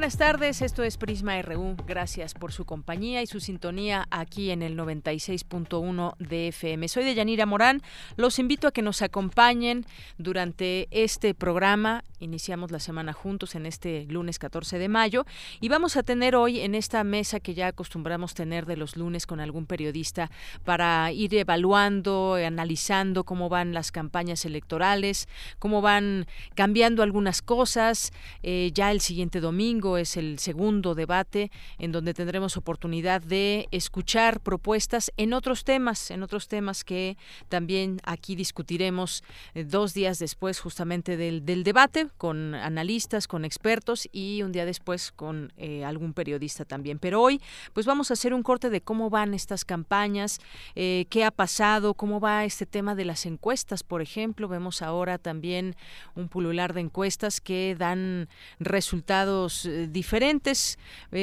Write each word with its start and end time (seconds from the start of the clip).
Buenas 0.00 0.16
tardes, 0.16 0.62
esto 0.62 0.82
es 0.82 0.96
Prisma 0.96 1.42
RU. 1.42 1.76
Gracias 1.86 2.32
por 2.32 2.52
su 2.52 2.64
compañía 2.64 3.20
y 3.20 3.26
su 3.26 3.38
sintonía 3.38 4.06
aquí 4.10 4.50
en 4.50 4.62
el 4.62 4.74
96.1 4.74 6.16
de 6.16 6.48
FM. 6.48 6.88
Soy 6.88 7.04
de 7.04 7.14
Yanira 7.14 7.44
Morán. 7.44 7.82
Los 8.16 8.38
invito 8.38 8.66
a 8.66 8.72
que 8.72 8.80
nos 8.80 9.02
acompañen 9.02 9.84
durante 10.16 10.88
este 10.90 11.34
programa. 11.34 12.02
Iniciamos 12.20 12.70
la 12.70 12.80
semana 12.80 13.14
juntos 13.14 13.54
en 13.54 13.64
este 13.64 14.04
lunes 14.10 14.38
14 14.38 14.78
de 14.78 14.88
mayo 14.90 15.24
y 15.58 15.70
vamos 15.70 15.96
a 15.96 16.02
tener 16.02 16.36
hoy 16.36 16.60
en 16.60 16.74
esta 16.74 17.02
mesa 17.02 17.40
que 17.40 17.54
ya 17.54 17.68
acostumbramos 17.68 18.34
tener 18.34 18.66
de 18.66 18.76
los 18.76 18.98
lunes 18.98 19.26
con 19.26 19.40
algún 19.40 19.64
periodista 19.64 20.30
para 20.64 21.10
ir 21.12 21.34
evaluando, 21.34 22.34
analizando 22.34 23.24
cómo 23.24 23.48
van 23.48 23.72
las 23.72 23.90
campañas 23.90 24.44
electorales, 24.44 25.28
cómo 25.58 25.80
van 25.80 26.26
cambiando 26.54 27.02
algunas 27.02 27.40
cosas. 27.40 28.12
Eh, 28.42 28.70
ya 28.74 28.90
el 28.90 29.00
siguiente 29.00 29.40
domingo 29.40 29.96
es 29.96 30.18
el 30.18 30.38
segundo 30.40 30.94
debate 30.94 31.50
en 31.78 31.90
donde 31.90 32.12
tendremos 32.12 32.58
oportunidad 32.58 33.22
de 33.22 33.66
escuchar 33.70 34.40
propuestas 34.40 35.10
en 35.16 35.32
otros 35.32 35.64
temas, 35.64 36.10
en 36.10 36.22
otros 36.22 36.48
temas 36.48 36.84
que 36.84 37.16
también 37.48 37.98
aquí 38.04 38.34
discutiremos 38.34 39.24
eh, 39.54 39.64
dos 39.64 39.94
días 39.94 40.18
después 40.18 40.60
justamente 40.60 41.16
del, 41.16 41.64
debate 41.64 42.09
con 42.16 42.54
analistas, 42.54 43.26
con 43.26 43.44
expertos 43.44 44.08
y 44.12 44.42
un 44.42 44.52
día 44.52 44.64
después 44.64 45.12
con 45.12 45.52
eh, 45.56 45.84
algún 45.84 46.12
periodista 46.12 46.64
también. 46.64 46.98
Pero 46.98 47.22
hoy 47.22 47.40
pues 47.72 47.86
vamos 47.86 48.10
a 48.10 48.14
hacer 48.14 48.34
un 48.34 48.42
corte 48.42 48.70
de 48.70 48.80
cómo 48.80 49.10
van 49.10 49.34
estas 49.34 49.64
campañas, 49.64 50.38
eh, 50.74 51.06
qué 51.10 51.24
ha 51.24 51.30
pasado, 51.30 51.94
cómo 51.94 52.20
va 52.20 52.44
este 52.44 52.66
tema 52.66 52.94
de 52.94 53.04
las 53.04 53.26
encuestas, 53.26 53.82
por 53.82 54.02
ejemplo. 54.02 54.48
Vemos 54.48 54.82
ahora 54.82 55.18
también 55.18 55.76
un 56.14 56.28
pulular 56.28 56.74
de 56.74 56.80
encuestas 56.80 57.40
que 57.40 57.76
dan 57.78 58.28
resultados 58.58 59.66
eh, 59.66 59.88
diferentes. 59.88 60.78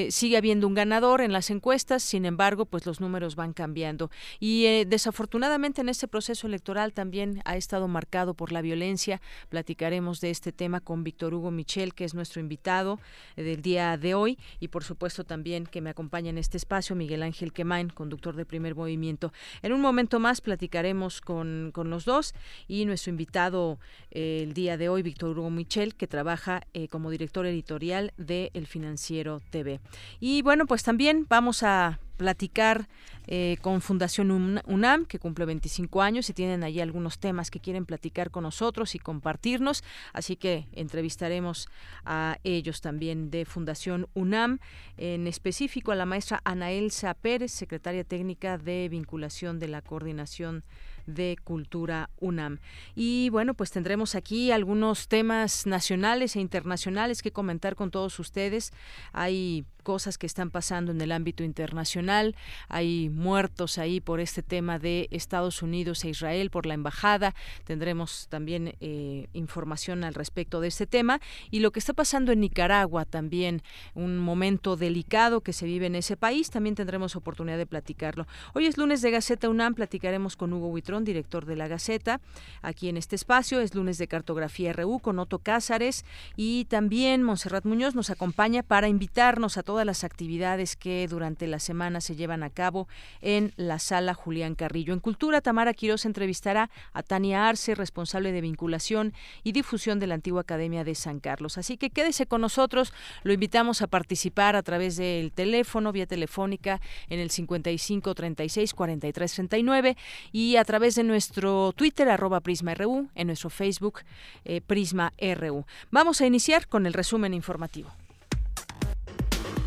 Sigue 0.10 0.38
habiendo 0.38 0.68
un 0.68 0.74
ganador 0.74 1.22
en 1.22 1.32
las 1.32 1.50
encuestas, 1.50 2.04
sin 2.04 2.26
embargo, 2.26 2.66
pues 2.66 2.86
los 2.86 3.00
números 3.00 3.36
van 3.36 3.54
cambiando. 3.54 4.10
Y 4.40 4.86
desafortunadamente 4.86 5.82
en 5.82 5.90
este 5.90 6.08
proceso 6.08 6.48
electoral 6.48 6.94
también 6.94 7.42
ha 7.46 7.56
estado 7.58 7.88
marcado 7.88 8.34
por 8.34 8.52
la 8.52 8.62
violencia. 8.62 9.22
Platicaremos 9.50 10.22
de 10.22 10.30
este 10.30 10.52
tema 10.52 10.77
con 10.80 11.04
Víctor 11.04 11.34
Hugo 11.34 11.52
Michel, 11.52 11.94
que 11.94 12.06
es 12.06 12.14
nuestro 12.14 12.42
invitado 12.42 13.00
del 13.36 13.62
día 13.62 13.98
de 13.98 14.14
hoy, 14.14 14.38
y 14.60 14.70
por 14.70 14.84
supuesto 14.84 15.24
también 15.24 15.66
que 15.66 15.82
me 15.82 15.90
acompaña 15.90 16.30
en 16.30 16.38
este 16.38 16.58
espacio 16.58 16.96
Miguel 16.96 17.24
Ángel 17.24 17.54
Quemain, 17.54 17.90
conductor 17.90 18.36
de 18.36 18.46
Primer 18.46 18.76
Movimiento. 18.76 19.34
En 19.62 19.74
un 19.74 19.82
momento 19.82 20.20
más 20.20 20.42
platicaremos 20.42 21.22
con, 21.22 21.72
con 21.74 21.90
los 21.90 22.06
dos 22.06 22.34
y 22.68 22.86
nuestro 22.86 23.12
invitado 23.12 23.80
el 24.12 24.54
día 24.54 24.78
de 24.78 24.90
hoy, 24.90 25.02
Víctor 25.02 25.38
Hugo 25.38 25.50
Michel, 25.50 25.96
que 25.96 26.08
trabaja 26.08 26.66
como 26.90 27.10
director 27.10 27.46
editorial 27.46 28.14
de 28.18 28.52
el 28.54 28.68
Financiero 28.68 29.42
TV. 29.50 29.80
Y 30.20 30.42
bueno, 30.42 30.66
pues 30.66 30.84
también 30.84 31.26
vamos 31.30 31.64
a 31.64 32.00
platicar 32.18 32.90
eh, 33.28 33.58
con 33.62 33.82
Fundación 33.82 34.32
UNAM, 34.66 35.06
que 35.06 35.20
cumple 35.20 35.46
25 35.46 36.02
años 36.02 36.30
y 36.30 36.34
tienen 36.34 36.64
allí 36.64 36.82
algunos 36.82 37.20
temas 37.20 37.52
que 37.52 37.60
quieren 37.60 37.86
platicar 37.86 38.32
con 38.32 38.44
nosotros 38.44 38.96
y 38.96 39.00
compartirnos. 39.00 39.84
Así 40.14 40.36
que 40.36 40.68
entrevistaremos 40.74 41.70
a 42.04 42.38
ellos 42.44 42.82
también 42.82 43.30
de 43.30 43.46
Fundación 43.46 44.08
UNAM, 44.14 44.60
en 44.98 45.28
específico 45.28 45.92
a 45.92 45.96
la 45.96 46.06
maestra 46.06 46.42
Ana 46.44 46.72
Elsa 46.72 47.14
Pérez, 47.14 47.52
secretaria 47.52 48.04
técnica 48.04 48.58
de 48.58 48.90
vinculación 48.90 49.60
de 49.60 49.68
la 49.68 49.82
coordinación 49.82 50.64
de 51.08 51.38
Cultura 51.44 52.12
UNAM. 52.20 52.60
Y 52.96 53.30
bueno, 53.32 53.56
pues 53.56 53.72
tendremos 53.72 54.14
aquí 54.14 54.52
algunos 54.52 55.08
temas 55.08 55.66
nacionales 55.66 56.36
e 56.36 56.40
internacionales 56.40 57.24
que 57.24 57.32
comentar 57.32 57.76
con 57.76 57.90
todos 57.90 58.20
ustedes. 58.20 58.72
Hay 59.14 59.66
cosas 59.88 60.18
que 60.18 60.26
están 60.26 60.52
pasando 60.52 60.92
en 60.92 61.00
el 61.00 61.14
ámbito 61.14 61.46
internacional. 61.46 62.36
Hay 62.68 63.10
muertos 63.10 63.78
ahí 63.78 64.02
por 64.02 64.20
este 64.20 64.44
tema 64.44 64.80
de 64.80 65.08
Estados 65.12 65.62
Unidos 65.62 66.04
e 66.04 66.10
Israel, 66.10 66.50
por 66.50 66.66
la 66.66 66.74
embajada. 66.74 67.34
Tendremos 67.64 68.28
también 68.28 68.76
eh, 68.82 69.30
información 69.32 70.04
al 70.04 70.14
respecto 70.14 70.60
de 70.60 70.68
este 70.68 70.88
tema. 70.88 71.22
Y 71.52 71.62
lo 71.62 71.72
que 71.72 71.80
está 71.80 71.94
pasando 71.94 72.34
en 72.34 72.42
Nicaragua 72.42 73.06
también, 73.06 73.62
un 73.94 74.20
momento 74.20 74.76
delicado 74.76 75.40
que 75.40 75.54
se 75.54 75.66
vive 75.66 75.86
en 75.86 75.96
ese 75.96 76.18
país, 76.18 76.50
también 76.50 76.76
tendremos 76.76 77.16
oportunidad 77.16 77.58
de 77.58 77.66
platicarlo. 77.66 78.28
Hoy 78.54 78.66
es 78.66 78.78
lunes 78.78 79.02
de 79.02 79.12
Gaceta 79.12 79.48
UNAM, 79.48 79.74
platicaremos 79.74 80.36
con 80.36 80.52
Hugo 80.52 80.68
Huitrón, 80.68 80.97
director 81.04 81.46
de 81.46 81.56
la 81.56 81.68
Gaceta, 81.68 82.22
aquí 82.62 82.90
en 82.90 82.98
este 82.98 83.16
espacio. 83.16 83.62
Es 83.62 83.76
lunes 83.76 83.98
de 83.98 84.08
Cartografía 84.08 84.74
RU 84.74 85.00
con 85.00 85.20
Otto 85.20 85.40
Cázares 85.40 86.06
y 86.36 86.66
también 86.66 87.24
Monserrat 87.24 87.66
Muñoz 87.66 87.96
nos 87.96 88.10
acompaña 88.10 88.64
para 88.64 88.88
invitarnos 88.88 89.58
a 89.58 89.64
todas 89.64 89.86
las 89.86 90.04
actividades 90.04 90.76
que 90.76 91.08
durante 91.08 91.48
la 91.48 91.60
semana 91.60 92.02
se 92.02 92.16
llevan 92.16 92.44
a 92.44 92.50
cabo 92.50 92.88
en 93.22 93.54
la 93.56 93.80
sala 93.80 94.14
Julián 94.14 94.56
Carrillo. 94.56 94.94
En 94.94 95.00
Cultura, 95.00 95.42
Tamara 95.42 95.74
Quiroz 95.74 96.06
entrevistará 96.06 96.70
a 96.94 97.04
Tania 97.04 97.48
Arce, 97.48 97.76
responsable 97.76 98.32
de 98.32 98.42
vinculación 98.42 99.14
y 99.44 99.52
difusión 99.52 100.00
de 100.00 100.08
la 100.08 100.16
antigua 100.16 100.42
Academia 100.42 100.84
de 100.84 100.96
San 100.96 101.20
Carlos. 101.20 101.58
Así 101.58 101.78
que 101.78 101.90
quédese 101.90 102.26
con 102.26 102.42
nosotros, 102.42 102.94
lo 103.24 103.34
invitamos 103.34 103.82
a 103.82 103.88
participar 103.88 104.56
a 104.56 104.64
través 104.64 104.98
del 104.98 105.32
teléfono, 105.32 105.92
vía 105.92 106.06
telefónica, 106.06 106.82
en 107.10 107.20
el 107.20 107.30
55 107.30 108.16
36 108.16 108.74
43 108.74 109.34
39 109.34 109.98
y 110.32 110.56
a 110.56 110.66
través 110.66 110.87
de 110.96 111.04
nuestro 111.04 111.74
Twitter, 111.74 112.10
arroba 112.10 112.40
Prisma 112.42 112.74
RU, 112.74 113.10
en 113.16 113.28
nuestro 113.28 113.50
Facebook, 113.50 114.02
eh, 114.46 114.62
Prisma 114.62 115.14
RU. 115.20 115.66
Vamos 115.92 116.22
a 116.22 116.26
iniciar 116.26 116.68
con 116.68 116.86
el 116.86 116.94
resumen 116.94 117.34
informativo. 117.34 117.90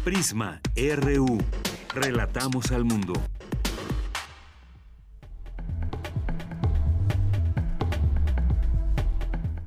Prisma 0.04 0.60
RU. 0.76 1.38
Relatamos 1.94 2.70
al 2.72 2.84
mundo. 2.84 3.12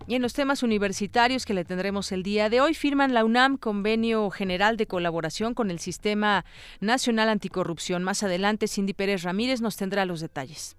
Y 0.05 0.15
en 0.15 0.21
los 0.21 0.33
temas 0.33 0.63
universitarios 0.63 1.45
que 1.45 1.53
le 1.53 1.65
tendremos 1.65 2.11
el 2.11 2.23
día 2.23 2.49
de 2.49 2.61
hoy, 2.61 2.73
firman 2.73 3.13
la 3.13 3.23
UNAM 3.23 3.57
convenio 3.57 4.29
general 4.29 4.75
de 4.75 4.85
colaboración 4.85 5.53
con 5.53 5.71
el 5.71 5.79
Sistema 5.79 6.45
Nacional 6.81 7.29
Anticorrupción. 7.29 8.03
Más 8.03 8.21
adelante, 8.21 8.67
Cindy 8.67 8.93
Pérez 8.93 9.23
Ramírez 9.23 9.61
nos 9.61 9.77
tendrá 9.77 10.05
los 10.05 10.19
detalles. 10.19 10.75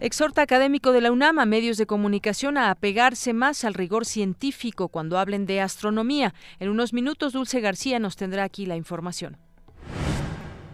Exhorta 0.00 0.40
académico 0.40 0.92
de 0.92 1.02
la 1.02 1.12
UNAM 1.12 1.38
a 1.40 1.44
medios 1.44 1.76
de 1.76 1.84
comunicación 1.84 2.56
a 2.56 2.70
apegarse 2.70 3.34
más 3.34 3.64
al 3.64 3.74
rigor 3.74 4.06
científico 4.06 4.88
cuando 4.88 5.18
hablen 5.18 5.44
de 5.44 5.60
astronomía. 5.60 6.32
En 6.58 6.70
unos 6.70 6.94
minutos, 6.94 7.34
Dulce 7.34 7.60
García 7.60 7.98
nos 7.98 8.16
tendrá 8.16 8.44
aquí 8.44 8.64
la 8.64 8.76
información. 8.76 9.36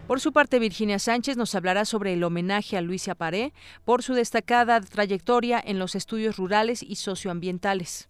Por 0.07 0.21
su 0.21 0.31
parte, 0.31 0.59
Virginia 0.59 0.97
Sánchez 0.97 1.35
nos 1.35 1.55
hablará 1.55 1.83
sobre 1.83 2.13
el 2.13 2.23
homenaje 2.23 2.77
a 2.77 2.81
Luisa 2.81 3.15
Paré 3.15 3.51
por 3.83 4.01
su 4.01 4.13
destacada 4.13 4.79
trayectoria 4.79 5.61
en 5.61 5.77
los 5.77 5.95
estudios 5.95 6.37
rurales 6.37 6.81
y 6.81 6.95
socioambientales. 6.95 8.07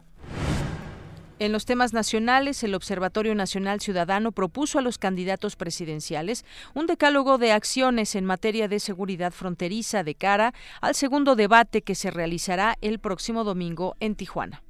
En 1.40 1.52
los 1.52 1.66
temas 1.66 1.94
nacionales, 1.94 2.64
el 2.64 2.74
Observatorio 2.74 3.36
Nacional 3.36 3.80
Ciudadano 3.80 4.32
propuso 4.32 4.80
a 4.80 4.82
los 4.82 4.98
candidatos 4.98 5.56
presidenciales 5.56 6.46
un 6.74 6.88
decálogo 6.88 7.38
de 7.38 7.52
acciones 7.52 8.16
en 8.16 8.26
materia 8.26 8.68
de 8.68 8.80
seguridad 8.80 9.32
fronteriza 9.32 10.04
de 10.04 10.16
cara 10.16 10.56
al 10.82 10.96
segundo 10.96 11.36
debate 11.36 11.84
que 11.84 11.94
se 11.94 12.10
realizará 12.10 12.76
el 12.82 12.98
próximo 12.98 13.44
domingo 13.44 13.96
en 14.00 14.16
Tijuana. 14.16 14.64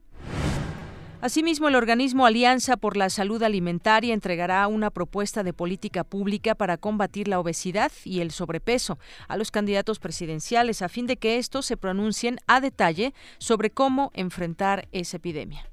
Asimismo, 1.22 1.70
el 1.70 1.76
organismo 1.76 2.26
Alianza 2.26 2.76
por 2.76 2.98
la 2.98 3.10
Salud 3.10 3.42
Alimentaria 3.44 4.14
entregará 4.14 4.68
una 4.68 4.92
propuesta 4.92 5.44
de 5.44 5.54
política 5.54 6.04
pública 6.04 6.54
para 6.54 6.76
combatir 6.76 7.30
la 7.30 7.40
obesidad 7.40 7.94
y 8.04 8.20
el 8.20 8.32
sobrepeso 8.32 9.00
a 9.30 9.38
los 9.38 9.52
candidatos 9.52 10.00
presidenciales 10.00 10.82
a 10.82 10.90
fin 10.90 11.08
de 11.08 11.16
que 11.16 11.38
estos 11.38 11.66
se 11.66 11.78
pronuncien 11.78 12.40
a 12.46 12.60
detalle 12.60 13.14
sobre 13.38 13.70
cómo 13.70 14.12
enfrentar 14.14 14.90
esa 14.92 15.16
epidemia. 15.16 15.72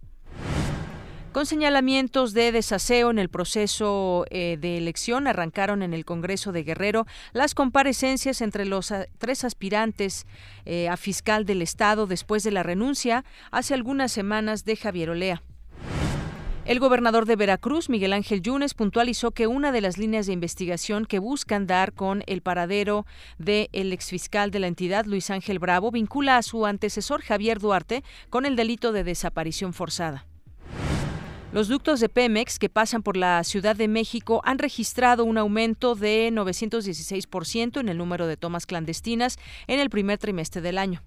Con 1.34 1.46
señalamientos 1.46 2.32
de 2.32 2.52
desaseo 2.52 3.10
en 3.10 3.19
el 3.19 3.28
proceso 3.28 4.25
eh, 4.31 4.56
de 4.60 4.76
elección, 4.76 5.26
arrancaron 5.26 5.82
en 5.82 5.92
el 5.92 6.04
Congreso 6.04 6.52
de 6.52 6.62
Guerrero 6.62 7.08
las 7.32 7.56
comparecencias 7.56 8.40
entre 8.40 8.64
los 8.64 8.94
tres 9.19 9.42
aspirantes 9.42 10.28
eh, 10.64 10.88
a 10.88 10.96
fiscal 10.96 11.44
del 11.44 11.60
Estado 11.60 12.06
después 12.06 12.44
de 12.44 12.52
la 12.52 12.62
renuncia 12.62 13.25
hace 13.50 13.75
algunas 13.75 14.12
semanas 14.12 14.64
de 14.64 14.76
Javier 14.76 15.10
Olea. 15.10 15.42
El 16.66 16.78
gobernador 16.78 17.26
de 17.26 17.34
Veracruz, 17.34 17.88
Miguel 17.88 18.12
Ángel 18.12 18.40
Yunes, 18.40 18.75
puntualizó 18.75 19.32
que 19.32 19.48
una 19.48 19.72
de 19.72 19.80
las 19.80 19.98
líneas 19.98 20.26
de 20.26 20.34
investigación 20.34 21.04
que 21.04 21.19
buscan 21.19 21.66
dar 21.66 21.94
con 21.94 22.22
el 22.28 22.42
paradero 22.42 23.06
del 23.38 23.66
ex 23.72 24.04
exfiscal 24.04 24.52
de 24.52 24.60
la 24.60 24.69
entidad, 24.69 25.04
Luis 25.04 25.30
Ángel 25.30 25.58
Bravo, 25.58 25.90
vincula 25.90 26.37
a 26.37 26.42
su 26.44 26.64
antecesor, 26.64 27.22
Javier 27.22 27.58
Duarte, 27.58 28.04
con 28.30 28.46
el 28.46 28.54
delito 28.54 28.92
de 28.92 29.02
desaparición 29.02 29.72
forzada. 29.72 30.26
Los 31.54 31.68
ductos 31.68 32.00
de 32.00 32.08
Pemex 32.08 32.58
que 32.58 32.68
pasan 32.68 33.04
por 33.04 33.16
la 33.16 33.44
Ciudad 33.44 33.76
de 33.76 33.86
México 33.86 34.40
han 34.42 34.58
registrado 34.58 35.24
un 35.24 35.38
aumento 35.38 35.94
de 35.94 36.30
916% 36.32 37.78
en 37.78 37.88
el 37.88 37.96
número 37.96 38.26
de 38.26 38.36
tomas 38.36 38.66
clandestinas 38.66 39.38
en 39.68 39.78
el 39.78 39.88
primer 39.88 40.18
trimestre 40.18 40.62
del 40.62 40.78
año. 40.78 41.00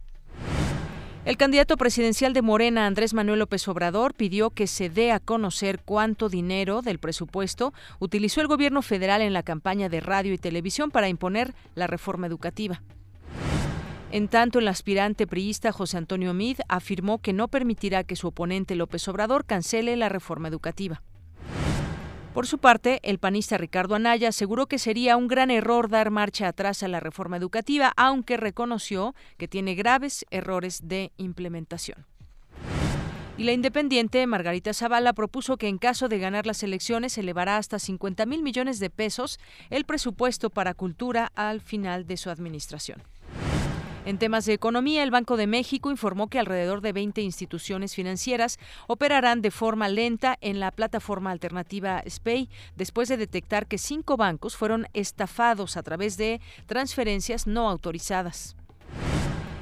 El 1.25 1.35
candidato 1.35 1.75
presidencial 1.75 2.31
de 2.31 2.41
Morena, 2.41 2.85
Andrés 2.85 3.13
Manuel 3.13 3.39
López 3.39 3.67
Obrador, 3.67 4.13
pidió 4.13 4.49
que 4.49 4.67
se 4.67 4.89
dé 4.89 5.11
a 5.11 5.19
conocer 5.19 5.81
cuánto 5.83 6.29
dinero 6.29 6.81
del 6.81 6.97
presupuesto 6.97 7.73
utilizó 7.99 8.39
el 8.39 8.47
gobierno 8.47 8.81
federal 8.81 9.21
en 9.21 9.33
la 9.33 9.44
campaña 9.44 9.89
de 9.89 9.99
radio 9.99 10.31
y 10.31 10.38
televisión 10.38 10.91
para 10.91 11.09
imponer 11.09 11.55
la 11.75 11.88
reforma 11.88 12.25
educativa. 12.25 12.81
En 14.09 14.30
tanto, 14.30 14.59
el 14.59 14.68
aspirante 14.69 15.27
priista 15.27 15.74
José 15.74 15.98
Antonio 15.98 16.33
Mid 16.33 16.59
afirmó 16.69 17.19
que 17.19 17.33
no 17.33 17.50
permitirá 17.50 18.06
que 18.06 18.15
su 18.15 18.27
oponente 18.27 18.75
López 18.75 19.06
Obrador 19.09 19.45
cancele 19.45 19.98
la 19.98 20.07
reforma 20.07 20.48
educativa. 20.48 21.01
Por 22.33 22.48
su 22.48 22.59
parte, 22.59 23.00
el 23.04 23.18
panista 23.18 23.57
Ricardo 23.57 23.95
Anaya 23.95 24.30
aseguró 24.30 24.68
que 24.68 24.80
sería 24.80 25.18
un 25.18 25.27
gran 25.27 25.51
error 25.51 25.89
dar 25.89 26.12
marcha 26.12 26.48
atrás 26.48 26.83
a 26.83 26.88
la 26.88 27.00
reforma 27.00 27.36
educativa, 27.36 27.92
aunque 27.98 28.38
reconoció 28.38 29.13
que 29.38 29.48
tiene 29.48 29.75
graves 29.75 30.24
errores 30.30 30.88
de 30.88 31.12
implementación. 31.18 32.06
Y 33.38 33.44
la 33.44 33.51
independiente 33.51 34.25
Margarita 34.25 34.74
Zavala 34.74 35.13
propuso 35.13 35.57
que 35.57 35.68
en 35.68 35.80
caso 35.80 36.07
de 36.07 36.19
ganar 36.19 36.45
las 36.45 36.63
elecciones 36.63 37.18
elevará 37.18 37.57
hasta 37.57 37.77
50 37.77 38.25
mil 38.25 38.42
millones 38.42 38.80
de 38.80 38.89
pesos 38.89 39.39
el 39.69 39.86
presupuesto 39.86 40.50
para 40.50 40.74
cultura 40.74 41.31
al 41.36 41.59
final 41.59 42.07
de 42.07 42.18
su 42.18 42.30
administración. 42.30 43.04
En 44.07 44.19
temas 44.19 44.45
de 44.45 44.54
economía, 44.54 45.04
el 45.04 45.12
Banco 45.12 45.36
de 45.36 45.48
México 45.48 45.92
informó 45.92 46.30
que 46.30 46.39
alrededor 46.39 46.80
de 46.80 46.94
20 46.94 47.21
instituciones 47.24 47.94
financieras 47.94 48.57
operarán 48.88 49.42
de 49.42 49.51
forma 49.51 49.89
lenta 49.89 50.38
en 50.39 50.62
la 50.62 50.71
plataforma 50.71 51.30
alternativa 51.30 52.01
SPAY 52.07 52.48
después 52.77 53.09
de 53.09 53.18
detectar 53.18 53.68
que 53.68 53.77
cinco 53.77 54.15
bancos 54.15 54.56
fueron 54.56 54.88
estafados 54.94 55.75
a 55.75 55.83
través 55.83 56.15
de 56.15 56.39
transferencias 56.68 57.48
no 57.48 57.69
autorizadas. 57.69 58.56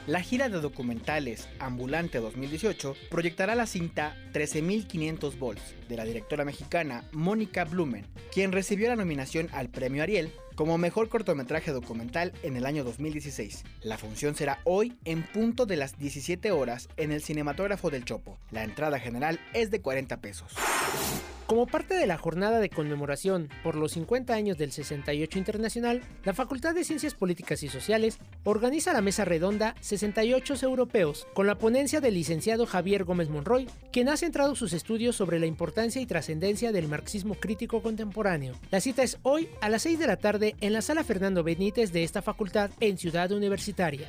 La 0.07 0.23
gira 0.23 0.49
de 0.49 0.61
documentales 0.61 1.49
Ambulante 1.59 2.19
2018 2.19 2.97
proyectará 3.11 3.55
la 3.55 3.67
cinta 3.67 4.17
13.500 4.33 5.39
volts 5.39 5.75
de 5.89 5.97
la 5.97 6.05
directora 6.05 6.45
mexicana 6.45 7.05
Mónica 7.13 7.65
Blumen, 7.65 8.07
quien 8.33 8.51
recibió 8.51 8.89
la 8.89 8.97
nominación 8.97 9.49
al 9.53 9.69
Premio 9.69 10.03
Ariel 10.03 10.33
como 10.61 10.77
mejor 10.77 11.09
cortometraje 11.09 11.73
documental 11.73 12.35
en 12.43 12.55
el 12.55 12.67
año 12.67 12.85
2016. 12.85 13.65
La 13.81 13.97
función 13.97 14.35
será 14.35 14.61
hoy 14.65 14.93
en 15.07 15.23
punto 15.23 15.65
de 15.65 15.77
las 15.77 15.97
17 15.99 16.53
horas 16.53 16.91
en 16.99 17.13
el 17.13 17.23
Cinematógrafo 17.23 17.89
del 17.89 18.05
Chopo. 18.05 18.39
La 18.51 18.63
entrada 18.63 19.01
general 19.01 19.41
es 19.55 19.71
de 19.71 19.81
40 19.81 20.19
pesos. 20.19 20.53
Como 21.51 21.67
parte 21.67 21.95
de 21.95 22.07
la 22.07 22.17
jornada 22.17 22.61
de 22.61 22.71
conmemoración 22.71 23.49
por 23.65 23.75
los 23.75 23.91
50 23.95 24.33
años 24.33 24.57
del 24.57 24.71
68 24.71 25.37
Internacional, 25.37 26.01
la 26.23 26.33
Facultad 26.33 26.77
de 26.77 26.85
Ciencias 26.85 27.15
Políticas 27.15 27.65
y 27.65 27.69
Sociales 27.69 28.21
organiza 28.45 28.93
la 28.93 29.01
mesa 29.01 29.25
redonda 29.25 29.75
68 29.81 30.55
Europeos 30.63 31.27
con 31.35 31.49
la 31.49 31.59
ponencia 31.59 32.01
del 32.01 32.15
licenciado 32.15 32.67
Javier 32.67 33.03
Gómez 33.03 33.31
Monroy, 33.31 33.69
quien 33.91 34.09
ha 34.09 34.17
centrado 34.17 34.55
sus 34.55 34.73
estudios 34.73 35.17
sobre 35.17 35.41
la 35.41 35.47
importancia 35.47 36.01
y 36.01 36.07
trascendencia 36.07 36.71
del 36.71 36.87
marxismo 36.87 37.35
crítico 37.35 37.83
contemporáneo. 37.83 38.55
La 38.71 38.81
cita 38.81 39.03
es 39.03 39.19
hoy 39.23 39.49
a 39.61 39.69
las 39.71 39.83
6 39.83 39.99
de 39.99 40.07
la 40.07 40.19
tarde 40.19 40.55
en 40.61 40.73
la 40.73 40.83
sala 40.83 41.03
Fernando 41.03 41.43
Benítez 41.43 41.91
de 41.91 42.05
esta 42.05 42.23
facultad 42.23 42.71
en 42.79 42.97
Ciudad 42.97 43.33
Universitaria. 43.33 44.07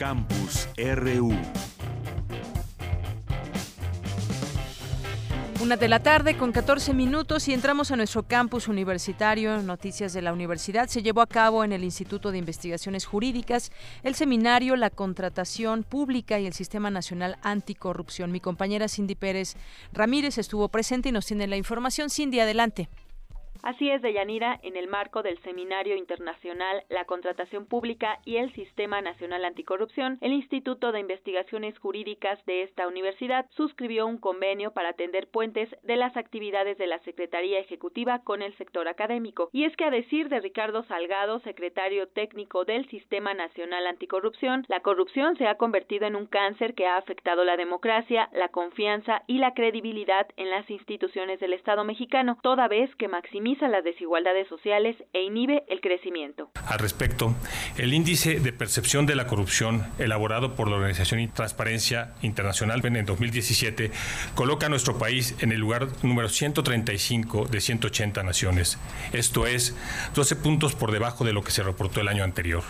Campus 0.00 0.66
RU. 0.78 1.30
Una 5.60 5.76
de 5.76 5.88
la 5.88 5.98
tarde 5.98 6.38
con 6.38 6.52
14 6.52 6.94
minutos 6.94 7.46
y 7.48 7.52
entramos 7.52 7.90
a 7.90 7.96
nuestro 7.96 8.22
campus 8.22 8.68
universitario. 8.68 9.60
Noticias 9.60 10.14
de 10.14 10.22
la 10.22 10.32
universidad. 10.32 10.88
Se 10.88 11.02
llevó 11.02 11.20
a 11.20 11.26
cabo 11.26 11.64
en 11.64 11.72
el 11.72 11.84
Instituto 11.84 12.32
de 12.32 12.38
Investigaciones 12.38 13.04
Jurídicas 13.04 13.72
el 14.02 14.14
seminario 14.14 14.74
La 14.76 14.88
contratación 14.88 15.82
pública 15.82 16.40
y 16.40 16.46
el 16.46 16.54
Sistema 16.54 16.90
Nacional 16.90 17.36
Anticorrupción. 17.42 18.32
Mi 18.32 18.40
compañera 18.40 18.88
Cindy 18.88 19.16
Pérez 19.16 19.54
Ramírez 19.92 20.38
estuvo 20.38 20.70
presente 20.70 21.10
y 21.10 21.12
nos 21.12 21.26
tiene 21.26 21.46
la 21.46 21.58
información. 21.58 22.08
Cindy, 22.08 22.40
adelante. 22.40 22.88
Así 23.62 23.90
es, 23.90 24.00
Deyanira, 24.00 24.58
en 24.62 24.76
el 24.76 24.88
marco 24.88 25.22
del 25.22 25.38
Seminario 25.42 25.94
Internacional 25.94 26.82
La 26.88 27.04
Contratación 27.04 27.66
Pública 27.66 28.18
y 28.24 28.36
el 28.36 28.52
Sistema 28.54 29.02
Nacional 29.02 29.44
Anticorrupción, 29.44 30.16
el 30.22 30.32
Instituto 30.32 30.92
de 30.92 31.00
Investigaciones 31.00 31.78
Jurídicas 31.78 32.42
de 32.46 32.62
esta 32.62 32.88
universidad 32.88 33.46
suscribió 33.50 34.06
un 34.06 34.16
convenio 34.16 34.72
para 34.72 34.90
atender 34.90 35.28
puentes 35.28 35.68
de 35.82 35.96
las 35.96 36.16
actividades 36.16 36.78
de 36.78 36.86
la 36.86 37.00
Secretaría 37.00 37.58
Ejecutiva 37.58 38.20
con 38.24 38.40
el 38.40 38.56
sector 38.56 38.88
académico. 38.88 39.50
Y 39.52 39.64
es 39.64 39.76
que 39.76 39.84
a 39.84 39.90
decir 39.90 40.30
de 40.30 40.40
Ricardo 40.40 40.82
Salgado, 40.84 41.40
secretario 41.40 42.08
técnico 42.08 42.64
del 42.64 42.88
Sistema 42.88 43.34
Nacional 43.34 43.86
Anticorrupción, 43.86 44.64
la 44.68 44.80
corrupción 44.80 45.36
se 45.36 45.46
ha 45.46 45.56
convertido 45.56 46.06
en 46.06 46.16
un 46.16 46.26
cáncer 46.26 46.74
que 46.74 46.86
ha 46.86 46.96
afectado 46.96 47.44
la 47.44 47.58
democracia, 47.58 48.30
la 48.32 48.48
confianza 48.48 49.22
y 49.26 49.36
la 49.36 49.52
credibilidad 49.52 50.28
en 50.38 50.48
las 50.48 50.70
instituciones 50.70 51.40
del 51.40 51.52
Estado 51.52 51.84
mexicano, 51.84 52.38
toda 52.42 52.66
vez 52.66 52.94
que 52.96 53.08
maximiza 53.08 53.49
minimiza 53.50 53.68
las 53.68 53.84
desigualdades 53.84 54.48
sociales 54.48 54.96
e 55.12 55.22
inhibe 55.22 55.64
el 55.68 55.80
crecimiento. 55.80 56.50
Al 56.66 56.78
respecto, 56.78 57.34
el 57.78 57.92
índice 57.92 58.38
de 58.38 58.52
percepción 58.52 59.06
de 59.06 59.16
la 59.16 59.26
corrupción 59.26 59.86
elaborado 59.98 60.54
por 60.54 60.68
la 60.68 60.76
Organización 60.76 61.28
Transparencia 61.32 62.14
Internacional 62.22 62.80
en 62.84 63.04
2017 63.04 63.90
coloca 64.34 64.66
a 64.66 64.68
nuestro 64.68 64.98
país 64.98 65.34
en 65.40 65.52
el 65.52 65.58
lugar 65.58 65.88
número 66.02 66.28
135 66.28 67.46
de 67.46 67.60
180 67.60 68.22
naciones. 68.22 68.78
Esto 69.12 69.46
es 69.46 69.76
12 70.14 70.36
puntos 70.36 70.74
por 70.74 70.92
debajo 70.92 71.24
de 71.24 71.32
lo 71.32 71.42
que 71.42 71.50
se 71.50 71.62
reportó 71.62 72.00
el 72.00 72.08
año 72.08 72.24
anterior. 72.24 72.62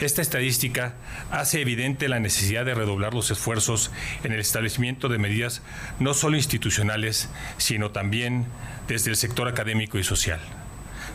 Esta 0.00 0.22
estadística 0.22 0.94
hace 1.32 1.60
evidente 1.60 2.08
la 2.08 2.20
necesidad 2.20 2.64
de 2.64 2.74
redoblar 2.74 3.14
los 3.14 3.32
esfuerzos 3.32 3.90
en 4.22 4.32
el 4.32 4.38
establecimiento 4.38 5.08
de 5.08 5.18
medidas 5.18 5.60
no 5.98 6.14
solo 6.14 6.36
institucionales, 6.36 7.28
sino 7.56 7.90
también 7.90 8.46
desde 8.88 9.10
el 9.10 9.16
sector 9.16 9.46
académico 9.46 9.98
y 9.98 10.04
social 10.04 10.40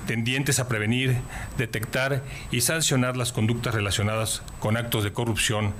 tendientes 0.05 0.59
a 0.59 0.67
prevenir, 0.67 1.17
detectar 1.57 2.23
y 2.51 2.61
sancionar 2.61 3.17
las 3.17 3.31
conductas 3.31 3.73
relacionadas 3.73 4.43
con 4.59 4.77
actos 4.77 5.03
de 5.03 5.13
corrupción 5.13 5.73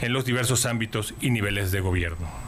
en 0.00 0.12
los 0.12 0.24
diversos 0.24 0.66
ámbitos 0.66 1.14
y 1.20 1.30
niveles 1.30 1.72
de 1.72 1.80
gobierno. 1.80 2.45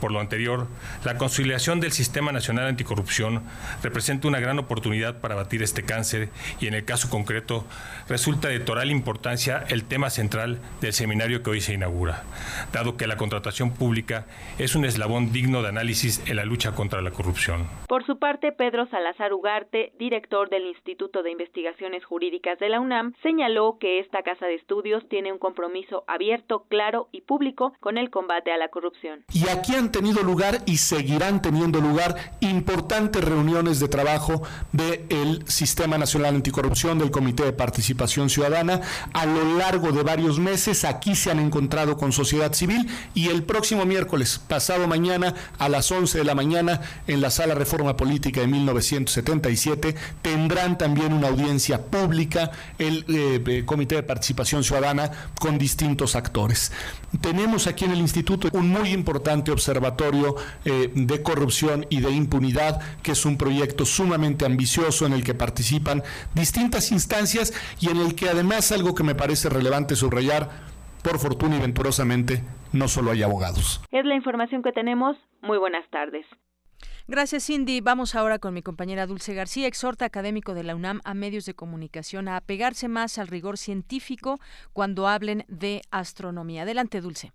Por 0.00 0.12
lo 0.12 0.20
anterior, 0.20 0.66
la 1.04 1.16
conciliación 1.16 1.80
del 1.80 1.92
Sistema 1.92 2.32
Nacional 2.32 2.66
Anticorrupción 2.66 3.42
representa 3.82 4.28
una 4.28 4.40
gran 4.40 4.58
oportunidad 4.58 5.20
para 5.20 5.34
batir 5.34 5.62
este 5.62 5.84
cáncer 5.84 6.28
y 6.60 6.66
en 6.66 6.74
el 6.74 6.84
caso 6.84 7.08
concreto 7.10 7.64
resulta 8.08 8.48
de 8.48 8.60
total 8.60 8.90
importancia 8.90 9.64
el 9.68 9.84
tema 9.84 10.10
central 10.10 10.58
del 10.80 10.92
seminario 10.92 11.42
que 11.42 11.50
hoy 11.50 11.60
se 11.60 11.74
inaugura, 11.74 12.24
dado 12.72 12.96
que 12.96 13.06
la 13.06 13.16
contratación 13.16 13.72
pública 13.72 14.26
es 14.58 14.74
un 14.74 14.84
eslabón 14.84 15.32
digno 15.32 15.62
de 15.62 15.68
análisis 15.68 16.22
en 16.26 16.36
la 16.36 16.44
lucha 16.44 16.74
contra 16.74 17.02
la 17.02 17.10
corrupción. 17.10 17.66
Por 17.88 18.04
su 18.06 18.18
parte, 18.18 18.52
Pedro 18.52 18.86
Salazar 18.88 19.32
Ugarte, 19.32 19.92
director 19.98 20.50
del 20.50 20.66
Instituto 20.66 21.22
de 21.22 21.30
Investigaciones 21.30 22.04
Jurídicas 22.04 22.58
de 22.58 22.68
la 22.68 22.80
UNAM, 22.80 23.14
señaló 23.22 23.78
que 23.78 24.00
esta 24.00 24.22
casa 24.22 24.46
de 24.46 24.54
estudios 24.54 25.08
tiene 25.08 25.32
un 25.32 25.38
compromiso 25.38 26.04
abierto, 26.06 26.64
claro 26.68 27.08
y 27.12 27.22
público 27.22 27.74
con 27.80 27.98
el 27.98 28.10
combate 28.10 28.52
a 28.52 28.58
la 28.58 28.68
corrupción. 28.68 29.24
Y 29.32 29.48
aquí 29.48 29.74
tenido 29.94 30.24
lugar 30.24 30.60
y 30.66 30.78
seguirán 30.78 31.40
teniendo 31.40 31.80
lugar 31.80 32.32
importantes 32.40 33.22
reuniones 33.22 33.78
de 33.78 33.86
trabajo 33.86 34.42
del 34.72 35.44
Sistema 35.46 35.98
Nacional 35.98 36.34
Anticorrupción, 36.34 36.98
del 36.98 37.12
Comité 37.12 37.44
de 37.44 37.52
Participación 37.52 38.28
Ciudadana. 38.28 38.80
A 39.12 39.24
lo 39.24 39.56
largo 39.56 39.92
de 39.92 40.02
varios 40.02 40.40
meses 40.40 40.84
aquí 40.84 41.14
se 41.14 41.30
han 41.30 41.38
encontrado 41.38 41.96
con 41.96 42.10
sociedad 42.10 42.54
civil 42.54 42.88
y 43.14 43.28
el 43.28 43.44
próximo 43.44 43.84
miércoles, 43.84 44.40
pasado 44.48 44.88
mañana, 44.88 45.32
a 45.60 45.68
las 45.68 45.92
11 45.92 46.18
de 46.18 46.24
la 46.24 46.34
mañana, 46.34 46.80
en 47.06 47.20
la 47.20 47.30
Sala 47.30 47.54
Reforma 47.54 47.96
Política 47.96 48.40
de 48.40 48.48
1977, 48.48 49.94
tendrán 50.22 50.76
también 50.76 51.12
una 51.12 51.28
audiencia 51.28 51.80
pública 51.80 52.50
el 52.78 53.04
eh, 53.06 53.40
eh, 53.46 53.62
Comité 53.64 53.94
de 53.94 54.02
Participación 54.02 54.64
Ciudadana 54.64 55.12
con 55.38 55.56
distintos 55.56 56.16
actores. 56.16 56.72
Tenemos 57.20 57.68
aquí 57.68 57.84
en 57.84 57.92
el 57.92 58.00
Instituto 58.00 58.48
un 58.54 58.70
muy 58.70 58.90
importante 58.90 59.52
observatorio 59.52 59.73
Observatorio 59.74 60.36
eh, 60.64 60.92
de 60.94 61.22
Corrupción 61.22 61.84
y 61.90 62.00
de 62.00 62.12
Impunidad, 62.12 62.80
que 63.02 63.10
es 63.10 63.24
un 63.24 63.36
proyecto 63.36 63.84
sumamente 63.84 64.46
ambicioso 64.46 65.04
en 65.04 65.12
el 65.12 65.24
que 65.24 65.34
participan 65.34 66.04
distintas 66.32 66.92
instancias 66.92 67.52
y 67.80 67.88
en 67.88 67.96
el 67.96 68.14
que 68.14 68.28
además 68.28 68.70
algo 68.70 68.94
que 68.94 69.02
me 69.02 69.16
parece 69.16 69.48
relevante 69.48 69.96
subrayar, 69.96 70.48
por 71.02 71.18
fortuna 71.18 71.56
y 71.56 71.60
venturosamente, 71.60 72.44
no 72.72 72.86
solo 72.86 73.10
hay 73.10 73.24
abogados. 73.24 73.82
Es 73.90 74.04
la 74.04 74.14
información 74.14 74.62
que 74.62 74.70
tenemos. 74.70 75.16
Muy 75.42 75.58
buenas 75.58 75.84
tardes. 75.90 76.24
Gracias, 77.08 77.46
Cindy. 77.46 77.80
Vamos 77.80 78.14
ahora 78.14 78.38
con 78.38 78.54
mi 78.54 78.62
compañera 78.62 79.06
Dulce 79.06 79.34
García. 79.34 79.66
Exhorta 79.66 80.04
académico 80.04 80.54
de 80.54 80.62
la 80.62 80.76
UNAM 80.76 81.00
a 81.04 81.14
medios 81.14 81.46
de 81.46 81.54
comunicación 81.54 82.28
a 82.28 82.36
apegarse 82.36 82.86
más 82.86 83.18
al 83.18 83.26
rigor 83.26 83.58
científico 83.58 84.38
cuando 84.72 85.08
hablen 85.08 85.44
de 85.48 85.82
astronomía. 85.90 86.62
Adelante, 86.62 87.00
Dulce. 87.00 87.32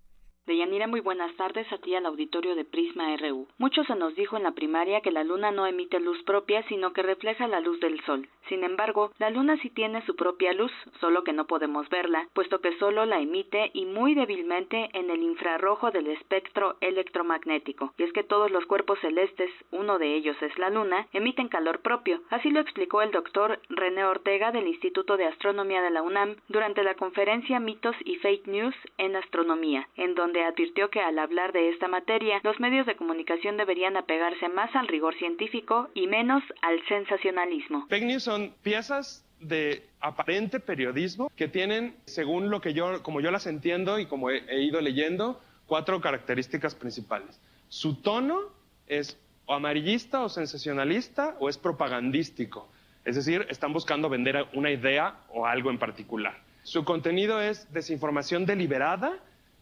Deyanira, 0.50 0.88
muy 0.88 1.00
buenas 1.00 1.32
tardes 1.36 1.72
a 1.72 1.78
ti 1.78 1.94
al 1.94 2.08
auditorio 2.08 2.56
de 2.56 2.66
Prisma 2.66 3.16
RU. 3.18 3.48
Mucho 3.60 3.84
se 3.84 3.94
nos 3.94 4.16
dijo 4.16 4.36
en 4.36 4.42
la 4.42 4.54
primaria 4.54 5.02
que 5.02 5.12
la 5.12 5.24
luna 5.24 5.52
no 5.52 5.68
emite 5.68 6.00
luz 6.00 6.24
propia, 6.24 6.64
sino 6.64 6.92
que 6.92 7.04
refleja 7.04 7.48
la 7.48 7.60
luz 7.60 7.80
del 7.82 8.04
sol. 8.06 8.28
Sin 8.48 8.64
embargo, 8.64 9.12
la 9.20 9.30
luna 9.30 9.58
sí 9.62 9.70
tiene 9.70 10.04
su 10.08 10.16
propia 10.16 10.52
luz, 10.54 10.72
solo 11.00 11.24
que 11.24 11.34
no 11.34 11.46
podemos 11.46 11.88
verla, 11.90 12.28
puesto 12.34 12.62
que 12.62 12.76
solo 12.80 13.06
la 13.06 13.20
emite 13.20 13.70
y 13.74 13.86
muy 13.86 14.16
débilmente 14.16 14.90
en 14.94 15.12
el 15.12 15.22
infrarrojo 15.22 15.92
del 15.92 16.08
espectro 16.08 16.78
electromagnético. 16.82 17.94
Y 18.00 18.04
es 18.04 18.12
que 18.12 18.24
todos 18.24 18.50
los 18.50 18.66
cuerpos 18.66 18.98
celestes, 19.02 19.52
uno 19.70 20.00
de 20.00 20.16
ellos 20.16 20.36
es 20.42 20.58
la 20.58 20.72
luna, 20.72 21.06
emiten 21.14 21.48
calor 21.48 21.82
propio. 21.82 22.22
Así 22.32 22.50
lo 22.50 22.60
explicó 22.60 23.04
el 23.04 23.12
doctor 23.12 23.60
René 23.70 24.04
Ortega 24.04 24.52
del 24.52 24.68
Instituto 24.68 25.16
de 25.16 25.26
Astronomía 25.26 25.84
de 25.84 25.92
la 25.92 26.02
UNAM 26.02 26.38
durante 26.48 26.82
la 26.82 26.96
conferencia 26.96 27.60
Mitos 27.60 27.96
y 28.04 28.16
Fake 28.16 28.48
News 28.48 28.76
en 28.98 29.16
Astronomía, 29.16 29.88
en 29.96 30.16
donde 30.16 30.39
advirtió 30.44 30.90
que 30.90 31.00
al 31.00 31.18
hablar 31.20 31.52
de 31.54 31.70
esta 31.70 31.88
materia, 31.88 32.40
los 32.44 32.60
medios 32.60 32.86
de 32.86 32.96
comunicación 32.96 33.58
deberían 33.58 33.98
apegarse 33.98 34.50
más 34.50 34.76
al 34.76 34.88
rigor 34.88 35.16
científico 35.18 35.90
y 35.94 36.08
menos 36.08 36.44
al 36.62 36.80
sensacionalismo. 36.88 37.88
Fake 37.88 38.06
news 38.06 38.24
son 38.24 38.54
piezas 38.62 39.26
de 39.40 39.84
aparente 40.02 40.60
periodismo 40.60 41.32
que 41.36 41.48
tienen, 41.48 41.96
según 42.06 42.50
lo 42.50 42.62
que 42.62 42.74
yo, 42.74 43.02
como 43.04 43.22
yo 43.22 43.32
las 43.32 43.48
entiendo 43.48 44.00
y 44.00 44.06
como 44.06 44.30
he, 44.30 44.44
he 44.50 44.62
ido 44.62 44.82
leyendo, 44.82 45.40
cuatro 45.66 46.02
características 46.02 46.76
principales. 46.76 47.40
Su 47.70 48.02
tono 48.02 48.40
es 48.88 49.18
o 49.46 49.54
amarillista 49.54 50.22
o 50.22 50.30
sensacionalista 50.30 51.36
o 51.40 51.50
es 51.50 51.58
propagandístico. 51.58 52.70
Es 53.04 53.16
decir, 53.16 53.48
están 53.50 53.74
buscando 53.74 54.08
vender 54.08 54.46
una 54.54 54.70
idea 54.70 55.22
o 55.30 55.48
algo 55.48 55.72
en 55.72 55.80
particular. 55.80 56.38
Su 56.62 56.84
contenido 56.86 57.42
es 57.42 57.72
desinformación 57.74 58.46
deliberada 58.46 59.18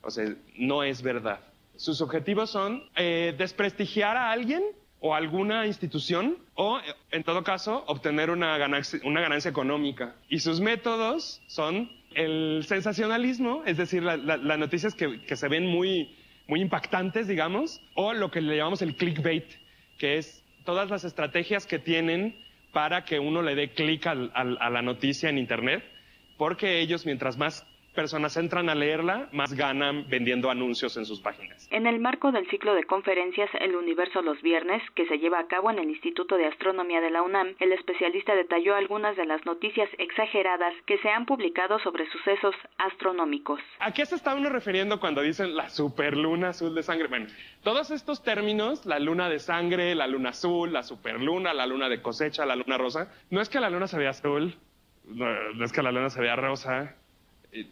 o 0.08 0.12
sea, 0.12 0.26
no 0.56 0.84
es 0.84 1.02
verdad. 1.02 1.42
Sus 1.76 2.00
objetivos 2.00 2.50
son 2.50 2.82
eh, 2.96 3.36
desprestigiar 3.38 4.16
a 4.16 4.32
alguien 4.32 4.64
o 5.02 5.14
alguna 5.14 5.68
institución 5.68 6.38
o, 6.56 6.80
en 7.12 7.24
todo 7.24 7.44
caso, 7.44 7.84
obtener 7.88 8.30
una 8.30 8.58
ganancia, 8.58 9.50
económica. 9.50 10.16
Y 10.30 10.40
sus 10.40 10.62
métodos 10.62 11.42
son 11.48 11.92
el 12.16 12.64
sensacionalismo, 12.66 13.64
es 13.66 13.76
decir, 13.76 14.02
las 14.02 14.58
noticias 14.58 14.96
que, 14.96 15.36
se 15.36 15.48
ven 15.50 15.68
muy, 15.68 16.16
muy 16.48 16.62
impactantes, 16.62 17.28
digamos, 17.28 17.82
o 17.94 18.14
lo 18.14 18.32
que 18.32 18.40
le 18.40 18.56
llamamos 18.56 18.82
el 18.82 18.96
clickbait, 18.96 19.46
que 20.00 20.18
es 20.18 20.42
todas 20.64 20.90
las 20.90 21.04
estrategias 21.04 21.68
que 21.68 21.80
tienen 21.80 22.34
para 22.72 23.04
que 23.04 23.20
uno 23.20 23.42
le 23.42 23.56
dé 23.56 23.74
clic 23.74 24.08
a 24.08 24.16
la 24.16 24.82
noticia 24.82 25.30
en 25.30 25.38
Internet, 25.38 25.84
porque 26.38 26.80
ellos, 26.80 27.06
mientras 27.06 27.38
más 27.38 27.68
personas 27.98 28.38
entran 28.38 28.70
a 28.70 28.75
leerla, 28.75 29.27
más 29.32 29.56
ganan 29.56 30.08
vendiendo 30.08 30.51
anuncios 30.51 30.96
en 30.98 31.06
sus 31.08 31.20
páginas. 31.20 31.68
En 31.72 31.88
el 31.88 32.00
marco 32.00 32.32
del 32.32 32.48
ciclo 32.48 32.75
de 32.75 32.84
conferencias 32.84 33.50
El 33.60 33.75
Universo 33.75 34.22
los 34.22 34.39
Viernes, 34.44 34.84
que 34.94 35.08
se 35.08 35.18
lleva 35.18 35.39
a 35.39 35.48
cabo 35.48 35.72
en 35.72 35.80
el 35.80 35.89
Instituto 35.89 36.38
de 36.38 36.46
Astronomía 36.46 37.01
de 37.01 37.10
la 37.10 37.24
UNAM, 37.24 37.56
el 37.60 37.72
especialista 37.72 38.36
detalló 38.36 38.75
algunas 38.75 39.18
de 39.18 39.25
las 39.25 39.44
noticias 39.48 39.89
exageradas 39.98 40.75
que 40.86 41.00
se 41.00 41.10
han 41.10 41.25
publicado 41.25 41.80
sobre 41.80 42.08
sucesos 42.12 42.54
astronómicos. 42.77 43.60
¿A 43.80 43.92
qué 43.92 44.06
se 44.06 44.13
está 44.13 44.36
uno 44.36 44.50
refiriendo 44.50 45.00
cuando 45.00 45.24
dicen 45.24 45.56
la 45.56 45.68
superluna 45.68 46.50
azul 46.50 46.75
de 46.75 46.84
sangre? 46.84 47.08
Bueno, 47.08 47.25
todos 47.63 47.89
estos 47.89 48.22
términos, 48.22 48.86
la 48.86 49.00
luna 49.00 49.27
de 49.27 49.39
sangre, 49.39 49.96
la 49.96 50.06
luna 50.06 50.30
azul, 50.30 50.72
la 50.72 50.84
superluna, 50.84 51.51
la 51.51 51.66
luna 51.66 51.89
de 51.89 52.00
cosecha, 52.04 52.46
la 52.46 52.56
luna 52.56 52.77
rosa, 52.77 53.12
no 53.32 53.42
es 53.42 53.50
que 53.50 53.60
la 53.60 53.72
luna 53.72 53.88
se 53.88 53.98
vea 53.98 54.12
azul, 54.12 54.54
no 55.08 55.66
es 55.66 55.72
que 55.72 55.82
la 55.82 55.92
luna 55.92 56.12
se 56.12 56.22
vea 56.22 56.36
rosa, 56.36 56.96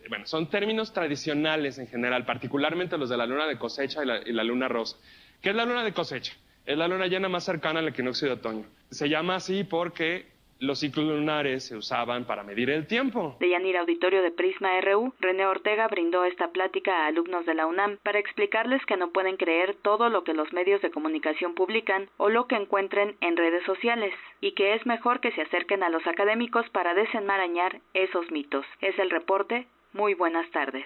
bueno, 0.09 0.25
son 0.25 0.49
términos 0.49 0.93
tradicionales 0.93 1.77
en 1.79 1.87
general, 1.87 2.25
particularmente 2.25 2.97
los 2.97 3.09
de 3.09 3.17
la 3.17 3.25
luna 3.25 3.47
de 3.47 3.57
cosecha 3.57 4.01
y 4.25 4.31
la, 4.31 4.43
luna 4.43 4.67
rosa. 4.67 4.97
¿Qué 5.41 5.49
es 5.49 5.55
la 5.55 5.65
luna 5.65 5.83
de 5.83 5.93
cosecha? 5.93 6.33
Es 6.65 6.77
la 6.77 6.87
luna 6.87 7.07
llena 7.07 7.29
más 7.29 7.43
cercana 7.43 7.79
al 7.79 7.87
equinoccio 7.87 8.27
de 8.27 8.33
otoño. 8.35 8.65
Se 8.89 9.09
llama 9.09 9.35
así 9.35 9.63
porque 9.63 10.35
los 10.59 10.79
ciclos 10.79 11.05
lunares 11.05 11.65
se 11.67 11.75
usaban 11.75 12.25
para 12.25 12.43
medir 12.43 12.69
el 12.69 12.87
tiempo. 12.87 13.35
De 13.39 13.49
Yanir 13.49 13.77
Auditorio 13.77 14.21
de 14.21 14.31
Prisma 14.31 14.79
RU, 14.81 15.13
René 15.19 15.45
Ortega 15.45 15.87
brindó 15.87 16.23
esta 16.23 16.51
plática 16.51 17.03
a 17.03 17.07
alumnos 17.07 17.45
de 17.45 17.53
la 17.53 17.67
UNAM 17.67 17.97
para 18.03 18.19
explicarles 18.19 18.83
que 18.85 18.97
no 18.97 19.11
pueden 19.11 19.37
creer 19.37 19.75
todo 19.81 20.09
lo 20.09 20.23
que 20.23 20.33
los 20.33 20.51
medios 20.53 20.81
de 20.81 20.91
comunicación 20.91 21.55
publican 21.55 22.09
o 22.17 22.29
lo 22.29 22.47
que 22.47 22.55
encuentren 22.55 23.17
en 23.21 23.35
redes 23.35 23.63
sociales 23.65 24.13
y 24.39 24.53
que 24.53 24.73
es 24.73 24.85
mejor 24.85 25.19
que 25.19 25.31
se 25.31 25.41
acerquen 25.41 25.83
a 25.83 25.89
los 25.89 26.05
académicos 26.07 26.69
para 26.69 26.93
desenmarañar 26.93 27.81
esos 27.93 28.31
mitos. 28.31 28.65
Es 28.81 28.97
el 28.97 29.09
reporte. 29.09 29.67
Muy 29.95 30.13
buenas 30.13 30.51
tardes. 30.51 30.83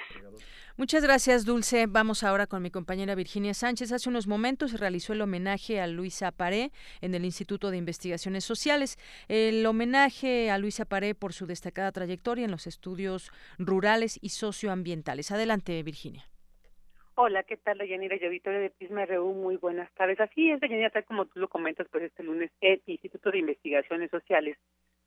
Muchas 0.78 1.02
gracias, 1.02 1.44
Dulce. 1.44 1.88
Vamos 1.90 2.24
ahora 2.24 2.46
con 2.46 2.62
mi 2.62 2.70
compañera 2.70 3.16
Virginia 3.16 3.56
Sánchez. 3.56 3.92
Hace 3.92 4.08
unos 4.08 4.28
momentos 4.28 4.70
se 4.70 4.78
realizó 4.78 5.14
el 5.14 5.22
homenaje 5.22 5.82
a 5.82 5.88
Luisa 5.88 6.32
Paré 6.32 6.70
en 7.02 7.16
el 7.16 7.26
Instituto 7.26 7.72
de 7.72 7.78
Investigaciones 7.78 8.46
Sociales. 8.46 8.98
El 9.28 9.66
homenaje 9.66 10.52
a 10.52 10.60
Luisa 10.60 10.86
Paré 10.86 11.16
por 11.16 11.34
su 11.34 11.48
destacada 11.48 11.92
trayectoria 11.92 12.46
en 12.46 12.52
los 12.52 12.68
estudios 12.68 13.32
rurales 13.58 14.20
y 14.22 14.30
socioambientales. 14.30 15.32
Adelante, 15.32 15.82
Virginia. 15.82 16.26
Hola, 17.16 17.42
¿qué 17.42 17.58
tal, 17.58 17.80
Dayanira 17.80 18.16
y 18.16 18.24
auditorio 18.24 18.60
de 18.60 18.70
Prisma 18.70 19.08
RU? 19.08 19.34
Muy 19.34 19.58
buenas 19.58 19.92
tardes. 19.96 20.20
Así 20.20 20.52
es, 20.52 20.60
Dayanira, 20.60 20.92
tal 20.92 21.06
como 21.06 21.26
tú 21.26 21.40
lo 21.40 21.50
comentas, 21.50 21.88
pues 21.92 22.04
este 22.04 22.22
lunes 22.22 22.52
el 22.62 22.80
Instituto 22.86 23.32
de 23.32 23.40
Investigaciones 23.40 24.12
Sociales 24.12 24.56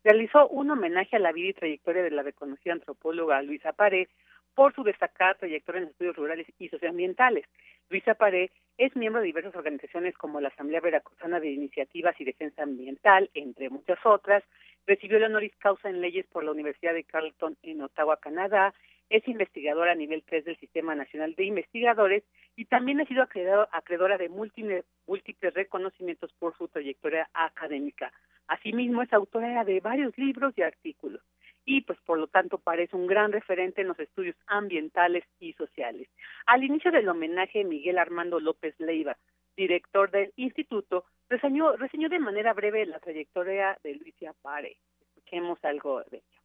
realizó 0.03 0.47
un 0.49 0.71
homenaje 0.71 1.15
a 1.15 1.19
la 1.19 1.31
vida 1.31 1.49
y 1.49 1.53
trayectoria 1.53 2.03
de 2.03 2.11
la 2.11 2.23
reconocida 2.23 2.73
antropóloga 2.73 3.41
Luisa 3.41 3.73
Paré 3.73 4.09
por 4.55 4.73
su 4.75 4.83
destacada 4.83 5.35
trayectoria 5.35 5.81
en 5.81 5.87
estudios 5.87 6.15
rurales 6.15 6.47
y 6.59 6.69
socioambientales. 6.69 7.45
Luisa 7.89 8.15
Paré 8.15 8.51
es 8.77 8.95
miembro 8.95 9.21
de 9.21 9.27
diversas 9.27 9.55
organizaciones 9.55 10.15
como 10.17 10.41
la 10.41 10.49
Asamblea 10.49 10.81
Veracruzana 10.81 11.39
de 11.39 11.51
Iniciativas 11.51 12.19
y 12.19 12.25
Defensa 12.25 12.63
Ambiental, 12.63 13.29
entre 13.33 13.69
muchas 13.69 13.99
otras. 14.03 14.43
Recibió 14.85 15.17
el 15.17 15.23
honoris 15.23 15.55
causa 15.57 15.89
en 15.89 16.01
leyes 16.01 16.25
por 16.27 16.43
la 16.43 16.51
Universidad 16.51 16.93
de 16.93 17.03
Carleton 17.03 17.57
en 17.63 17.81
Ottawa, 17.81 18.17
Canadá. 18.17 18.73
Es 19.13 19.27
investigadora 19.27 19.91
a 19.91 19.95
nivel 19.95 20.23
3 20.23 20.43
del 20.43 20.57
Sistema 20.57 20.95
Nacional 20.95 21.35
de 21.35 21.45
Investigadores 21.45 22.23
y 22.55 22.65
también 22.65 22.99
ha 22.99 23.05
sido 23.05 23.21
acreedora 23.21 24.17
de 24.17 24.27
múltiples, 24.27 24.85
múltiples 25.05 25.53
reconocimientos 25.53 26.33
por 26.39 26.57
su 26.57 26.67
trayectoria 26.67 27.29
académica. 27.31 28.11
Asimismo, 28.47 29.03
es 29.03 29.13
autora 29.13 29.65
de 29.65 29.79
varios 29.81 30.17
libros 30.17 30.55
y 30.57 30.63
artículos 30.63 31.21
y 31.63 31.81
pues 31.81 31.99
por 32.07 32.17
lo 32.17 32.25
tanto 32.25 32.57
parece 32.57 32.95
un 32.95 33.05
gran 33.05 33.31
referente 33.31 33.81
en 33.81 33.89
los 33.89 33.99
estudios 33.99 34.35
ambientales 34.47 35.23
y 35.39 35.53
sociales. 35.53 36.09
Al 36.47 36.63
inicio 36.63 36.89
del 36.89 37.07
homenaje, 37.07 37.63
Miguel 37.63 37.99
Armando 37.99 38.39
López 38.39 38.73
Leiva, 38.79 39.15
director 39.55 40.09
del 40.09 40.33
instituto, 40.37 41.05
reseñó, 41.29 41.73
reseñó 41.75 42.09
de 42.09 42.17
manera 42.17 42.51
breve 42.53 42.83
la 42.87 42.97
trayectoria 42.97 43.77
de 43.83 43.93
Luisa 43.93 44.33
Pare. 44.41 44.75
Escuchemos 45.01 45.63
algo 45.63 46.01
de 46.09 46.17
ello. 46.17 46.42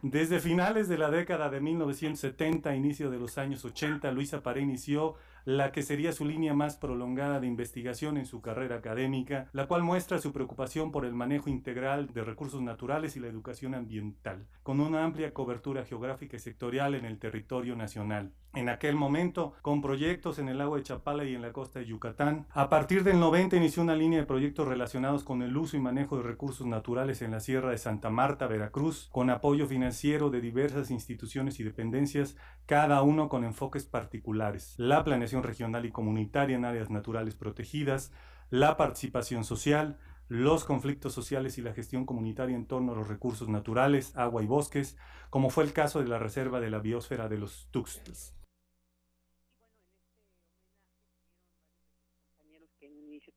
Desde 0.00 0.40
finales 0.40 0.88
de 0.88 0.96
la 0.96 1.10
década 1.10 1.50
de 1.50 1.60
1970, 1.60 2.74
inicio 2.74 3.10
de 3.10 3.18
los 3.18 3.36
años 3.36 3.62
80, 3.62 4.10
Luisa 4.12 4.42
Paré 4.42 4.62
inició 4.62 5.16
la 5.46 5.70
que 5.70 5.82
sería 5.82 6.10
su 6.10 6.24
línea 6.24 6.54
más 6.54 6.76
prolongada 6.76 7.38
de 7.38 7.46
investigación 7.46 8.16
en 8.16 8.26
su 8.26 8.42
carrera 8.42 8.76
académica, 8.76 9.48
la 9.52 9.68
cual 9.68 9.84
muestra 9.84 10.18
su 10.18 10.32
preocupación 10.32 10.90
por 10.90 11.06
el 11.06 11.14
manejo 11.14 11.48
integral 11.48 12.12
de 12.12 12.24
recursos 12.24 12.60
naturales 12.60 13.16
y 13.16 13.20
la 13.20 13.28
educación 13.28 13.74
ambiental, 13.74 14.48
con 14.64 14.80
una 14.80 15.04
amplia 15.04 15.32
cobertura 15.32 15.84
geográfica 15.84 16.36
y 16.36 16.40
sectorial 16.40 16.96
en 16.96 17.04
el 17.04 17.20
territorio 17.20 17.76
nacional. 17.76 18.32
En 18.56 18.70
aquel 18.70 18.96
momento, 18.96 19.52
con 19.60 19.82
proyectos 19.82 20.38
en 20.38 20.48
el 20.48 20.56
lago 20.56 20.76
de 20.76 20.82
Chapala 20.82 21.24
y 21.24 21.34
en 21.34 21.42
la 21.42 21.52
costa 21.52 21.78
de 21.78 21.84
Yucatán, 21.84 22.46
a 22.50 22.70
partir 22.70 23.04
del 23.04 23.20
90 23.20 23.54
inició 23.56 23.82
una 23.82 23.94
línea 23.94 24.20
de 24.20 24.26
proyectos 24.26 24.66
relacionados 24.66 25.24
con 25.24 25.42
el 25.42 25.54
uso 25.56 25.76
y 25.76 25.80
manejo 25.80 26.16
de 26.16 26.22
recursos 26.22 26.66
naturales 26.66 27.20
en 27.20 27.32
la 27.32 27.40
Sierra 27.40 27.70
de 27.70 27.78
Santa 27.78 28.08
Marta, 28.08 28.46
Veracruz, 28.46 29.10
con 29.12 29.28
apoyo 29.28 29.66
financiero 29.66 30.30
de 30.30 30.40
diversas 30.40 30.90
instituciones 30.90 31.60
y 31.60 31.64
dependencias, 31.64 32.38
cada 32.64 33.02
uno 33.02 33.28
con 33.28 33.44
enfoques 33.44 33.84
particulares. 33.84 34.74
La 34.78 35.04
planeación 35.04 35.35
regional 35.42 35.84
y 35.84 35.90
comunitaria 35.90 36.56
en 36.56 36.64
áreas 36.64 36.90
naturales 36.90 37.34
protegidas, 37.34 38.12
la 38.50 38.76
participación 38.76 39.44
social, 39.44 39.98
los 40.28 40.64
conflictos 40.64 41.12
sociales 41.12 41.58
y 41.58 41.62
la 41.62 41.72
gestión 41.72 42.04
comunitaria 42.04 42.56
en 42.56 42.66
torno 42.66 42.92
a 42.92 42.96
los 42.96 43.08
recursos 43.08 43.48
naturales, 43.48 44.16
agua 44.16 44.42
y 44.42 44.46
bosques, 44.46 44.98
como 45.30 45.50
fue 45.50 45.64
el 45.64 45.72
caso 45.72 46.02
de 46.02 46.08
la 46.08 46.18
Reserva 46.18 46.60
de 46.60 46.70
la 46.70 46.78
Biosfera 46.78 47.28
de 47.28 47.38
los 47.38 47.68
Tuxtlas. 47.70 48.36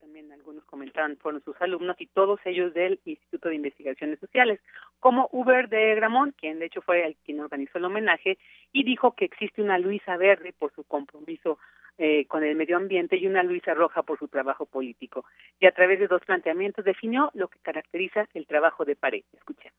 también 0.00 0.32
algunos 0.32 0.64
comentaban 0.64 1.16
fueron 1.18 1.42
sus 1.44 1.54
alumnos 1.60 1.94
y 2.00 2.06
todos 2.06 2.40
ellos 2.44 2.74
del 2.74 2.98
Instituto 3.04 3.48
de 3.48 3.54
Investigaciones 3.54 4.18
Sociales, 4.18 4.58
como 4.98 5.28
Uber 5.30 5.68
de 5.68 5.94
Gramón, 5.94 6.34
quien 6.36 6.58
de 6.58 6.66
hecho 6.66 6.82
fue 6.82 7.06
el 7.06 7.16
quien 7.24 7.38
organizó 7.40 7.78
el 7.78 7.84
homenaje 7.84 8.38
y 8.72 8.82
dijo 8.82 9.14
que 9.14 9.26
existe 9.26 9.62
una 9.62 9.78
Luisa 9.78 10.16
Verde 10.16 10.52
por 10.58 10.72
su 10.74 10.82
compromiso 10.82 11.58
eh, 12.02 12.24
con 12.28 12.42
el 12.42 12.56
medio 12.56 12.78
ambiente 12.78 13.18
y 13.18 13.26
una 13.26 13.42
Luisa 13.42 13.74
Roja 13.74 14.02
por 14.02 14.18
su 14.18 14.26
trabajo 14.26 14.64
político. 14.64 15.26
Y 15.58 15.66
a 15.66 15.72
través 15.72 16.00
de 16.00 16.08
dos 16.08 16.22
planteamientos 16.24 16.82
definió 16.82 17.30
lo 17.34 17.48
que 17.48 17.58
caracteriza 17.58 18.26
el 18.32 18.46
trabajo 18.46 18.86
de 18.86 18.96
Pared. 18.96 19.22
Escuchen. 19.36 19.70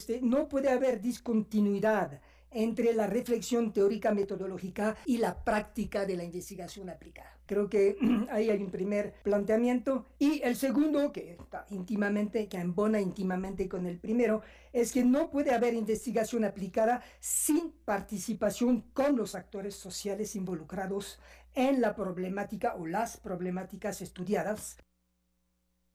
Este, 0.00 0.20
no 0.20 0.48
puede 0.48 0.70
haber 0.70 1.00
discontinuidad 1.00 2.20
entre 2.50 2.92
la 2.92 3.06
reflexión 3.06 3.72
teórica 3.72 4.12
metodológica 4.12 4.96
y 5.06 5.18
la 5.18 5.44
práctica 5.44 6.04
de 6.06 6.16
la 6.16 6.24
investigación 6.24 6.90
aplicada. 6.90 7.36
Creo 7.46 7.68
que 7.68 7.96
ahí 8.30 8.50
hay 8.50 8.62
un 8.62 8.70
primer 8.70 9.14
planteamiento. 9.22 10.06
Y 10.18 10.40
el 10.42 10.56
segundo, 10.56 11.12
que 11.12 11.32
está 11.32 11.66
íntimamente, 11.70 12.48
que 12.48 12.56
embona 12.56 13.00
íntimamente 13.00 13.68
con 13.68 13.86
el 13.86 13.98
primero, 13.98 14.42
es 14.72 14.92
que 14.92 15.04
no 15.04 15.30
puede 15.30 15.52
haber 15.52 15.74
investigación 15.74 16.44
aplicada 16.44 17.02
sin 17.20 17.72
participación 17.84 18.82
con 18.92 19.16
los 19.16 19.34
actores 19.34 19.74
sociales 19.74 20.34
involucrados 20.36 21.20
en 21.54 21.80
la 21.80 21.94
problemática 21.94 22.74
o 22.74 22.86
las 22.86 23.20
problemáticas 23.20 24.00
estudiadas. 24.00 24.76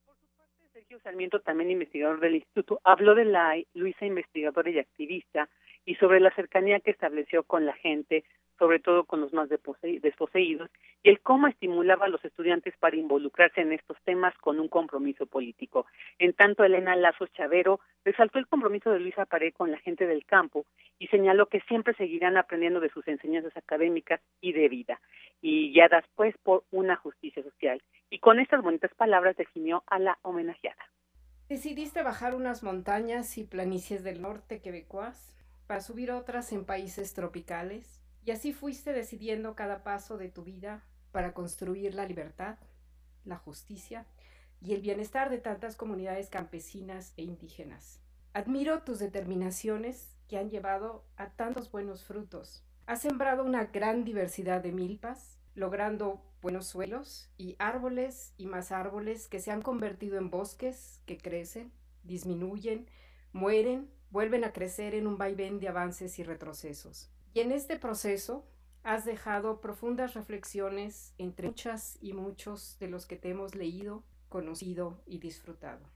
Por 0.04 0.16
su 0.16 0.26
parte, 0.36 0.68
Sergio 0.72 1.00
Sarmiento, 1.00 1.40
también 1.40 1.70
investigador 1.70 2.20
del 2.20 2.36
instituto, 2.36 2.80
habló 2.84 3.14
de 3.14 3.24
la 3.24 3.54
Luisa 3.74 4.06
investigadora 4.06 4.70
y 4.70 4.78
activista 4.78 5.48
y 5.84 5.94
sobre 5.96 6.20
la 6.20 6.34
cercanía 6.34 6.80
que 6.80 6.90
estableció 6.90 7.42
con 7.44 7.66
la 7.66 7.74
gente, 7.74 8.24
sobre 8.60 8.78
todo 8.78 9.04
con 9.04 9.22
los 9.22 9.32
más 9.32 9.48
desposeídos, 9.48 10.70
y 11.02 11.08
el 11.08 11.20
cómo 11.20 11.46
estimulaba 11.46 12.04
a 12.04 12.08
los 12.10 12.22
estudiantes 12.22 12.74
para 12.78 12.94
involucrarse 12.94 13.62
en 13.62 13.72
estos 13.72 13.96
temas 14.04 14.36
con 14.36 14.60
un 14.60 14.68
compromiso 14.68 15.24
político. 15.24 15.86
En 16.18 16.34
tanto, 16.34 16.62
Elena 16.62 16.94
Lazo 16.94 17.26
Chavero 17.28 17.80
resaltó 18.04 18.38
el 18.38 18.46
compromiso 18.46 18.90
de 18.90 19.00
Luisa 19.00 19.24
Paré 19.24 19.52
con 19.52 19.70
la 19.72 19.78
gente 19.78 20.06
del 20.06 20.26
campo 20.26 20.66
y 20.98 21.06
señaló 21.06 21.46
que 21.46 21.62
siempre 21.62 21.94
seguirán 21.94 22.36
aprendiendo 22.36 22.80
de 22.80 22.90
sus 22.90 23.08
enseñanzas 23.08 23.56
académicas 23.56 24.20
y 24.42 24.52
de 24.52 24.68
vida, 24.68 25.00
y 25.40 25.72
ya 25.72 25.88
después 25.88 26.36
por 26.42 26.64
una 26.70 26.96
justicia 26.96 27.42
social. 27.42 27.82
Y 28.10 28.18
con 28.18 28.40
estas 28.40 28.62
bonitas 28.62 28.92
palabras 28.94 29.38
definió 29.38 29.84
a 29.86 29.98
la 29.98 30.18
homenajeada. 30.20 30.84
Decidiste 31.48 32.02
bajar 32.02 32.34
unas 32.34 32.62
montañas 32.62 33.38
y 33.38 33.44
planicies 33.44 34.04
del 34.04 34.20
norte 34.20 34.60
quebecois 34.60 35.34
para 35.66 35.80
subir 35.80 36.10
otras 36.10 36.52
en 36.52 36.66
países 36.66 37.14
tropicales 37.14 37.99
y 38.24 38.30
así 38.30 38.52
fuiste 38.52 38.92
decidiendo 38.92 39.54
cada 39.54 39.82
paso 39.82 40.16
de 40.16 40.28
tu 40.28 40.42
vida 40.42 40.84
para 41.12 41.32
construir 41.34 41.94
la 41.94 42.06
libertad, 42.06 42.58
la 43.24 43.36
justicia 43.36 44.06
y 44.60 44.74
el 44.74 44.82
bienestar 44.82 45.30
de 45.30 45.38
tantas 45.38 45.76
comunidades 45.76 46.28
campesinas 46.28 47.14
e 47.16 47.22
indígenas. 47.22 48.00
Admiro 48.32 48.82
tus 48.82 48.98
determinaciones 48.98 50.16
que 50.28 50.38
han 50.38 50.50
llevado 50.50 51.04
a 51.16 51.30
tantos 51.30 51.70
buenos 51.70 52.04
frutos. 52.04 52.62
Has 52.86 53.02
sembrado 53.02 53.44
una 53.44 53.66
gran 53.66 54.04
diversidad 54.04 54.62
de 54.62 54.72
milpas, 54.72 55.38
logrando 55.54 56.22
buenos 56.40 56.66
suelos 56.66 57.28
y 57.36 57.56
árboles 57.58 58.32
y 58.36 58.46
más 58.46 58.70
árboles 58.72 59.28
que 59.28 59.40
se 59.40 59.50
han 59.50 59.62
convertido 59.62 60.16
en 60.16 60.30
bosques 60.30 61.02
que 61.06 61.18
crecen, 61.18 61.72
disminuyen, 62.04 62.86
mueren, 63.32 63.90
vuelven 64.10 64.44
a 64.44 64.52
crecer 64.52 64.94
en 64.94 65.06
un 65.06 65.18
vaivén 65.18 65.58
de 65.58 65.68
avances 65.68 66.18
y 66.18 66.22
retrocesos. 66.22 67.10
Y 67.32 67.40
en 67.40 67.52
este 67.52 67.76
proceso 67.76 68.44
has 68.82 69.04
dejado 69.04 69.60
profundas 69.60 70.14
reflexiones 70.14 71.14
entre 71.18 71.48
muchas 71.48 71.98
y 72.02 72.12
muchos 72.12 72.78
de 72.80 72.88
los 72.88 73.06
que 73.06 73.16
te 73.16 73.30
hemos 73.30 73.54
leído, 73.54 74.02
conocido 74.28 75.02
y 75.06 75.18
disfrutado. 75.18 75.86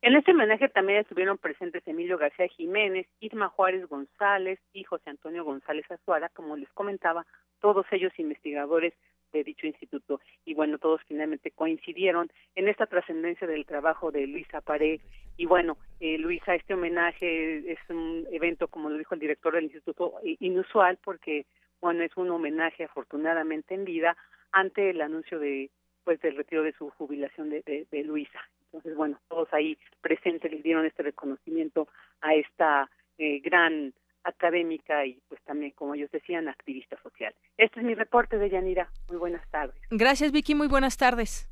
En 0.00 0.14
este 0.14 0.30
homenaje 0.30 0.68
también 0.68 1.00
estuvieron 1.00 1.38
presentes 1.38 1.82
Emilio 1.86 2.18
García 2.18 2.46
Jiménez, 2.46 3.08
Irma 3.18 3.48
Juárez 3.48 3.88
González 3.88 4.60
y 4.72 4.84
José 4.84 5.10
Antonio 5.10 5.44
González 5.44 5.90
Azuara, 5.90 6.28
como 6.28 6.56
les 6.56 6.70
comentaba, 6.70 7.26
todos 7.60 7.84
ellos 7.90 8.12
investigadores 8.18 8.94
de 9.32 9.44
dicho 9.44 9.66
instituto. 9.66 10.20
Y 10.44 10.54
bueno, 10.54 10.78
todos 10.78 11.00
finalmente 11.06 11.50
coincidieron 11.50 12.30
en 12.54 12.68
esta 12.68 12.86
trascendencia 12.86 13.46
del 13.46 13.66
trabajo 13.66 14.10
de 14.10 14.26
Luisa 14.26 14.60
Paré. 14.60 15.00
Y 15.36 15.46
bueno, 15.46 15.78
eh, 16.00 16.18
Luisa, 16.18 16.54
este 16.54 16.74
homenaje 16.74 17.72
es 17.72 17.78
un 17.88 18.26
evento, 18.32 18.68
como 18.68 18.90
lo 18.90 18.98
dijo 18.98 19.14
el 19.14 19.20
director 19.20 19.54
del 19.54 19.64
instituto, 19.64 20.14
inusual 20.40 20.98
porque, 21.02 21.46
bueno, 21.80 22.02
es 22.02 22.16
un 22.16 22.30
homenaje 22.30 22.84
afortunadamente 22.84 23.74
en 23.74 23.84
vida 23.84 24.16
ante 24.52 24.90
el 24.90 25.00
anuncio 25.00 25.38
de 25.38 25.70
pues 26.04 26.20
del 26.22 26.36
retiro 26.36 26.62
de 26.62 26.72
su 26.72 26.88
jubilación 26.88 27.50
de, 27.50 27.86
de 27.90 28.04
Luisa. 28.04 28.40
Entonces, 28.72 28.96
bueno, 28.96 29.20
todos 29.28 29.52
ahí 29.52 29.76
presentes 30.00 30.50
les 30.50 30.62
dieron 30.62 30.86
este 30.86 31.02
reconocimiento 31.02 31.86
a 32.22 32.34
esta 32.34 32.90
eh, 33.18 33.40
gran 33.40 33.92
académica 34.28 35.04
y 35.04 35.20
pues 35.28 35.40
también, 35.42 35.72
como 35.72 35.94
ellos 35.94 36.10
decían, 36.10 36.48
activista 36.48 36.96
social. 37.02 37.34
Este 37.56 37.80
es 37.80 37.86
mi 37.86 37.94
reporte 37.94 38.38
de 38.38 38.50
Yanira. 38.50 38.88
Muy 39.08 39.18
buenas 39.18 39.46
tardes. 39.50 39.80
Gracias, 39.90 40.32
Vicky. 40.32 40.54
Muy 40.54 40.68
buenas 40.68 40.96
tardes. 40.96 41.48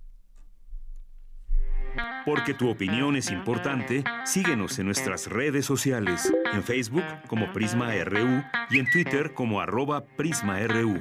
Porque 2.27 2.55
tu 2.55 2.69
opinión 2.69 3.17
es 3.17 3.31
importante, 3.31 4.05
síguenos 4.25 4.79
en 4.79 4.87
nuestras 4.87 5.31
redes 5.31 5.65
sociales, 5.65 6.33
en 6.53 6.63
Facebook 6.63 7.05
como 7.29 7.53
Prisma 7.53 7.93
RU 8.05 8.43
y 8.71 8.79
en 8.79 8.91
Twitter 8.91 9.33
como 9.33 9.61
arroba 9.61 10.05
PrismaRU. 10.17 11.01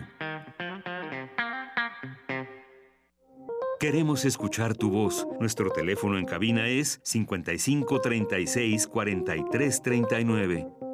Queremos 3.80 4.24
escuchar 4.24 4.76
tu 4.76 4.90
voz. 4.90 5.28
Nuestro 5.40 5.70
teléfono 5.70 6.18
en 6.18 6.26
cabina 6.26 6.68
es 6.68 7.02
55 7.04 8.00
36 8.00 8.88
43 8.88 9.82
39. 9.82 10.85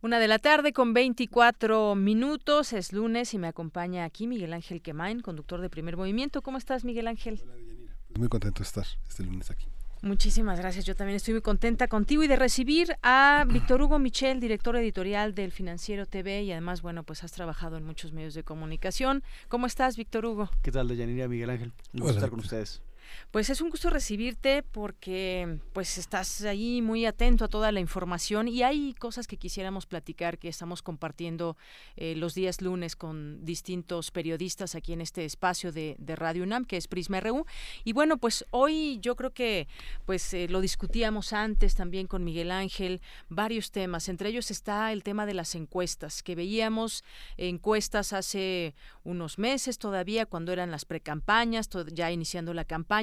Una 0.00 0.20
de 0.20 0.28
la 0.28 0.38
tarde 0.38 0.72
con 0.72 0.94
24 0.94 1.96
minutos, 1.96 2.72
es 2.72 2.92
lunes 2.92 3.34
y 3.34 3.38
me 3.38 3.48
acompaña 3.48 4.04
aquí 4.04 4.28
Miguel 4.28 4.52
Ángel 4.52 4.80
Quemain, 4.80 5.18
conductor 5.18 5.60
de 5.60 5.68
Primer 5.68 5.96
Movimiento. 5.96 6.40
¿Cómo 6.40 6.56
estás, 6.56 6.84
Miguel 6.84 7.08
Ángel? 7.08 7.42
Hola, 7.42 7.54
pues 8.06 8.18
muy 8.20 8.28
contento 8.28 8.60
de 8.60 8.64
estar 8.64 8.86
este 9.08 9.24
lunes 9.24 9.50
aquí. 9.50 9.66
Muchísimas 10.02 10.60
gracias. 10.60 10.84
Yo 10.84 10.94
también 10.94 11.16
estoy 11.16 11.34
muy 11.34 11.40
contenta 11.40 11.88
contigo 11.88 12.22
y 12.22 12.28
de 12.28 12.36
recibir 12.36 12.96
a 13.02 13.44
Víctor 13.52 13.82
Hugo 13.82 13.98
Michel, 13.98 14.38
director 14.38 14.76
editorial 14.76 15.34
del 15.34 15.50
Financiero 15.50 16.06
TV 16.06 16.44
y 16.44 16.52
además, 16.52 16.80
bueno, 16.80 17.02
pues 17.02 17.24
has 17.24 17.32
trabajado 17.32 17.76
en 17.76 17.82
muchos 17.82 18.12
medios 18.12 18.34
de 18.34 18.44
comunicación. 18.44 19.24
¿Cómo 19.48 19.66
estás, 19.66 19.96
Víctor 19.96 20.26
Hugo? 20.26 20.48
¿Qué 20.62 20.70
tal, 20.70 20.86
Deyanira, 20.86 21.26
Miguel 21.26 21.50
Ángel? 21.50 21.72
Un 21.92 22.00
gusto 22.02 22.14
estar 22.14 22.30
con 22.30 22.38
ustedes. 22.38 22.82
Pues 23.30 23.50
es 23.50 23.60
un 23.60 23.70
gusto 23.70 23.90
recibirte 23.90 24.62
porque 24.62 25.58
pues 25.72 25.98
estás 25.98 26.42
ahí 26.42 26.82
muy 26.82 27.06
atento 27.06 27.44
a 27.44 27.48
toda 27.48 27.72
la 27.72 27.80
información 27.80 28.48
y 28.48 28.62
hay 28.62 28.94
cosas 28.94 29.26
que 29.26 29.36
quisiéramos 29.36 29.86
platicar 29.86 30.38
que 30.38 30.48
estamos 30.48 30.82
compartiendo 30.82 31.56
eh, 31.96 32.14
los 32.16 32.34
días 32.34 32.60
lunes 32.60 32.96
con 32.96 33.44
distintos 33.44 34.10
periodistas 34.10 34.74
aquí 34.74 34.92
en 34.92 35.00
este 35.00 35.24
espacio 35.24 35.72
de, 35.72 35.96
Radio 36.18 36.42
UNAM 36.42 36.64
que 36.64 36.76
es 36.76 36.88
Prisma 36.88 37.20
RU 37.20 37.44
y 37.84 37.92
bueno 37.92 38.16
pues 38.16 38.44
hoy 38.50 38.98
yo 39.00 39.14
creo 39.14 39.32
que 39.32 39.68
pues 40.06 40.34
eh, 40.34 40.48
lo 40.48 40.60
discutíamos 40.60 41.32
antes 41.32 41.74
también 41.74 42.06
con 42.06 42.24
Miguel 42.24 42.50
Ángel 42.50 43.00
varios 43.28 43.70
temas. 43.70 44.08
Entre 44.08 44.30
ellos 44.30 44.50
está 44.50 44.92
el 44.92 45.02
tema 45.02 45.26
de 45.26 45.34
las 45.34 45.54
encuestas 45.54 46.22
que 46.22 46.34
veíamos 46.34 47.04
encuestas 47.36 48.12
hace 48.12 48.74
unos 49.04 49.38
meses 49.38 49.78
todavía 49.78 50.26
cuando 50.26 50.52
eran 50.52 50.70
las 50.70 50.84
precampañas 50.84 51.68
ya 51.92 52.10
iniciando 52.10 52.54
la 52.54 52.64
campaña 52.64 52.97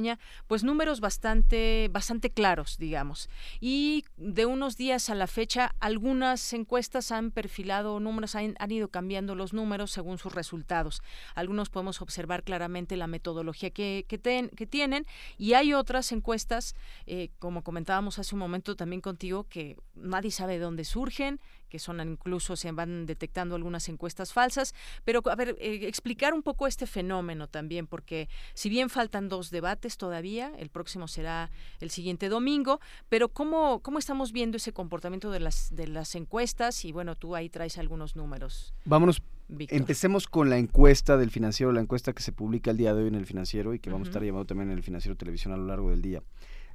pues 0.48 0.64
números 0.64 1.00
bastante, 1.00 1.90
bastante 1.92 2.30
claros, 2.30 2.78
digamos. 2.78 3.30
Y 3.60 4.06
de 4.18 4.46
unos 4.46 4.78
días 4.78 5.10
a 5.10 5.16
la 5.16 5.28
fecha, 5.28 5.76
algunas 5.80 6.54
encuestas 6.54 7.12
han 7.12 7.32
perfilado 7.32 8.00
números, 8.00 8.36
han, 8.36 8.56
ido 8.70 8.90
cambiando 8.90 9.36
los 9.36 9.54
números 9.54 9.92
según 9.92 10.18
sus 10.18 10.34
resultados. 10.34 11.02
Algunos 11.36 11.70
podemos 11.70 12.02
observar 12.02 12.44
claramente 12.44 12.98
la 12.98 13.08
metodología 13.08 13.70
que, 13.70 14.06
que, 14.08 14.20
que 14.56 14.68
tienen 14.68 15.06
y 15.38 15.54
hay 15.54 15.74
otras 15.74 16.12
encuestas, 16.12 16.76
eh, 17.06 17.30
como 17.40 17.64
comentábamos 17.64 18.20
hace 18.20 18.36
un 18.36 18.40
momento 18.40 18.76
también 18.76 19.02
contigo, 19.02 19.46
que 19.50 19.78
nadie 19.96 20.32
sabe 20.32 20.54
de 20.54 20.60
dónde 20.60 20.86
surgen, 20.86 21.40
que 21.70 21.80
son 21.80 22.00
incluso 22.02 22.56
se 22.56 22.72
van 22.72 23.06
detectando 23.06 23.56
algunas 23.56 23.90
encuestas 23.90 24.34
falsas, 24.34 24.74
pero 25.04 25.22
a 25.30 25.36
ver, 25.36 25.56
eh, 25.60 25.88
explicar 25.88 26.34
un 26.34 26.44
poco 26.44 26.68
este 26.68 26.88
fenómeno 26.88 27.48
también, 27.48 27.88
porque 27.88 28.30
si 28.54 28.70
bien 28.70 28.90
faltan 28.90 29.30
dos 29.30 29.50
debates 29.50 29.98
todavía, 29.98 30.52
el 30.58 30.70
próximo 30.70 31.08
será 31.08 31.50
el 31.80 31.90
siguiente 31.90 32.30
domingo, 32.30 32.80
pero 33.10 33.30
cómo 33.30 33.82
cómo 33.82 34.00
estamos 34.00 34.32
viendo 34.32 34.58
ese 34.58 34.74
comportamiento 34.74 35.32
de 35.32 35.40
las 35.40 35.76
de 35.76 35.88
las 35.88 36.16
encuestas 36.16 36.86
y 36.86 36.92
bueno, 36.92 37.16
tú 37.16 37.36
ahí 37.36 37.50
traes 37.50 37.78
algunos 37.78 38.16
números. 38.16 38.74
Vámonos 38.86 39.22
Empecemos 39.48 40.28
con 40.28 40.50
la 40.50 40.58
encuesta 40.58 41.18
del 41.18 41.30
financiero, 41.30 41.72
la 41.72 41.82
encuesta 41.82 42.14
que 42.14 42.24
se 42.24 42.32
publica 42.32 42.72
el 42.72 42.78
día 42.78 42.96
de 42.96 43.04
hoy 43.04 43.08
en 43.10 43.16
el 43.16 43.28
financiero 43.28 43.74
y 43.74 43.80
que 43.80 43.92
vamos 43.92 44.08
a 44.08 44.10
estar 44.10 44.24
llamando 44.24 44.48
también 44.48 44.72
en 44.72 44.78
el 44.78 44.84
financiero 44.84 45.16
televisión 45.16 45.54
a 45.54 45.58
lo 45.58 45.66
largo 45.66 45.92
del 45.92 46.02
día. 46.02 46.24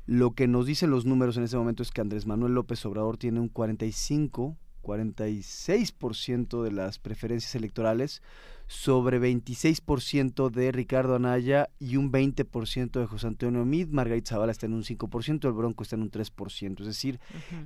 Lo 0.07 0.33
que 0.33 0.46
nos 0.46 0.66
dicen 0.66 0.90
los 0.90 1.05
números 1.05 1.37
en 1.37 1.42
este 1.42 1.57
momento 1.57 1.83
es 1.83 1.90
que 1.90 2.00
Andrés 2.00 2.26
Manuel 2.26 2.55
López 2.55 2.85
Obrador 2.87 3.16
tiene 3.16 3.40
un 3.40 3.48
45 3.48 4.57
46% 4.83 6.62
de 6.62 6.73
las 6.73 6.99
preferencias 6.99 7.55
electorales 7.55 8.23
sobre 8.71 9.21
26% 9.21 10.49
de 10.49 10.71
Ricardo 10.71 11.16
Anaya 11.16 11.69
y 11.81 11.97
un 11.97 12.12
20% 12.12 13.01
de 13.01 13.07
José 13.07 13.27
Antonio 13.27 13.64
Mid. 13.64 13.88
Margarita 13.88 14.31
Zavala 14.31 14.53
está 14.53 14.66
en 14.66 14.75
un 14.75 14.85
5%, 14.85 15.45
el 15.45 15.53
Bronco 15.53 15.83
está 15.83 15.97
en 15.97 16.03
un 16.03 16.11
3%. 16.11 16.81
Es 16.81 16.87
decir, 16.87 17.19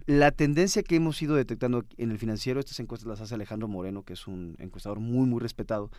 la 0.07 0.31
tendencia 0.31 0.83
que 0.83 0.97
hemos 0.97 1.21
ido 1.21 1.37
detectando 1.37 1.85
en 1.99 2.11
el 2.11 2.19
financiero, 2.19 2.59
estas 2.59 2.81
encuestas 2.81 3.07
las 3.07 3.21
hace 3.21 3.35
Alejandro 3.35 3.69
Moreno, 3.69 4.03
que 4.03 4.15
es 4.15 4.27
un 4.27 4.57
encuestador 4.59 4.99
muy, 4.99 5.27
muy 5.27 5.41
respetado, 5.41 5.91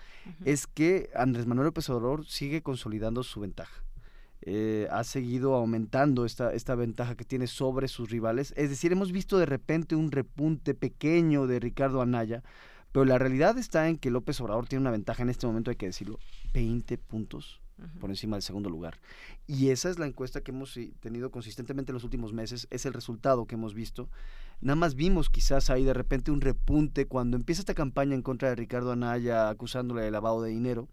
es 0.43 0.65
que 0.65 1.11
Andrés 1.15 1.45
Manuel 1.45 1.67
López 1.67 1.87
Obrador 1.91 2.25
sigue 2.25 2.63
consolidando 2.63 3.21
su 3.21 3.41
ventaja. 3.41 3.83
Eh, 4.47 4.87
ha 4.91 5.03
seguido 5.03 5.55
aumentando 5.55 6.23
esta, 6.23 6.53
esta 6.53 6.75
ventaja 6.75 7.15
que 7.15 7.25
tiene 7.25 7.47
sobre 7.47 7.87
sus 7.87 8.11
rivales. 8.11 8.53
Es 8.55 8.69
decir, 8.69 8.91
hemos 8.91 9.11
visto 9.11 9.39
de 9.39 9.47
repente 9.47 9.95
un 9.95 10.11
repunte 10.11 10.75
pequeño 10.75 11.47
de 11.47 11.59
Ricardo 11.59 11.99
Anaya, 11.99 12.43
pero 12.91 13.05
la 13.05 13.17
realidad 13.17 13.57
está 13.57 13.89
en 13.89 13.97
que 13.97 14.11
López 14.11 14.39
Obrador 14.41 14.67
tiene 14.67 14.81
una 14.81 14.91
ventaja 14.91 15.23
en 15.23 15.29
este 15.29 15.47
momento, 15.47 15.71
hay 15.71 15.77
que 15.77 15.87
decirlo, 15.87 16.19
20 16.53 16.95
puntos 16.99 17.59
por 17.99 18.11
encima 18.11 18.35
del 18.35 18.43
segundo 18.43 18.69
lugar. 18.69 18.99
Y 19.47 19.69
esa 19.69 19.89
es 19.89 19.97
la 19.97 20.05
encuesta 20.05 20.41
que 20.41 20.51
hemos 20.51 20.79
tenido 20.99 21.31
consistentemente 21.31 21.91
en 21.91 21.95
los 21.95 22.03
últimos 22.03 22.31
meses, 22.31 22.67
es 22.69 22.85
el 22.85 22.93
resultado 22.93 23.47
que 23.47 23.55
hemos 23.55 23.73
visto. 23.73 24.09
Nada 24.61 24.75
más 24.75 24.93
vimos 24.93 25.29
quizás 25.29 25.71
ahí 25.71 25.83
de 25.83 25.93
repente 25.93 26.29
un 26.29 26.41
repunte 26.41 27.07
cuando 27.07 27.35
empieza 27.35 27.61
esta 27.61 27.73
campaña 27.73 28.13
en 28.13 28.21
contra 28.21 28.49
de 28.49 28.55
Ricardo 28.55 28.91
Anaya 28.91 29.49
acusándole 29.49 30.03
de 30.03 30.11
lavado 30.11 30.43
de 30.43 30.51
dinero 30.51 30.87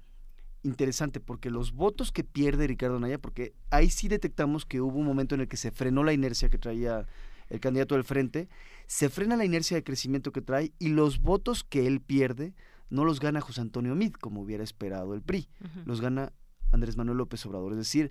interesante 0.63 1.21
porque 1.21 1.51
los 1.51 1.73
votos 1.73 2.13
que 2.13 2.25
pierde 2.25 2.67
Ricardo 2.67 2.99
Naya, 3.01 3.19
porque 3.19 3.55
ahí 3.71 3.91
sí 3.91 4.09
detectamos 4.09 4.65
que 4.65 4.81
hubo 4.81 4.99
un 4.99 5.07
momento 5.07 5.35
en 5.35 5.43
el 5.43 5.49
que 5.49 5.57
se 5.57 5.71
frenó 5.71 6.05
la 6.05 6.13
inercia 6.13 6.49
que 6.49 6.59
traía 6.59 7.07
el 7.49 7.61
candidato 7.61 7.95
del 7.95 8.05
frente, 8.05 8.49
se 8.87 9.09
frena 9.09 9.37
la 9.37 9.45
inercia 9.45 9.77
de 9.77 9.85
crecimiento 9.85 10.33
que 10.33 10.41
trae 10.41 10.73
y 10.79 10.89
los 10.89 11.21
votos 11.21 11.65
que 11.65 11.87
él 11.87 12.01
pierde 12.01 12.55
no 12.91 13.05
los 13.05 13.21
gana 13.21 13.41
José 13.41 13.61
Antonio 13.61 13.95
Mid, 13.95 14.13
como 14.13 14.43
hubiera 14.43 14.63
esperado 14.63 15.15
el 15.15 15.23
PRI, 15.23 15.49
los 15.87 16.01
gana 16.01 16.33
Andrés 16.73 16.97
Manuel 16.97 17.19
López 17.19 17.45
Obrador. 17.47 17.73
Es 17.73 17.79
decir, 17.79 18.11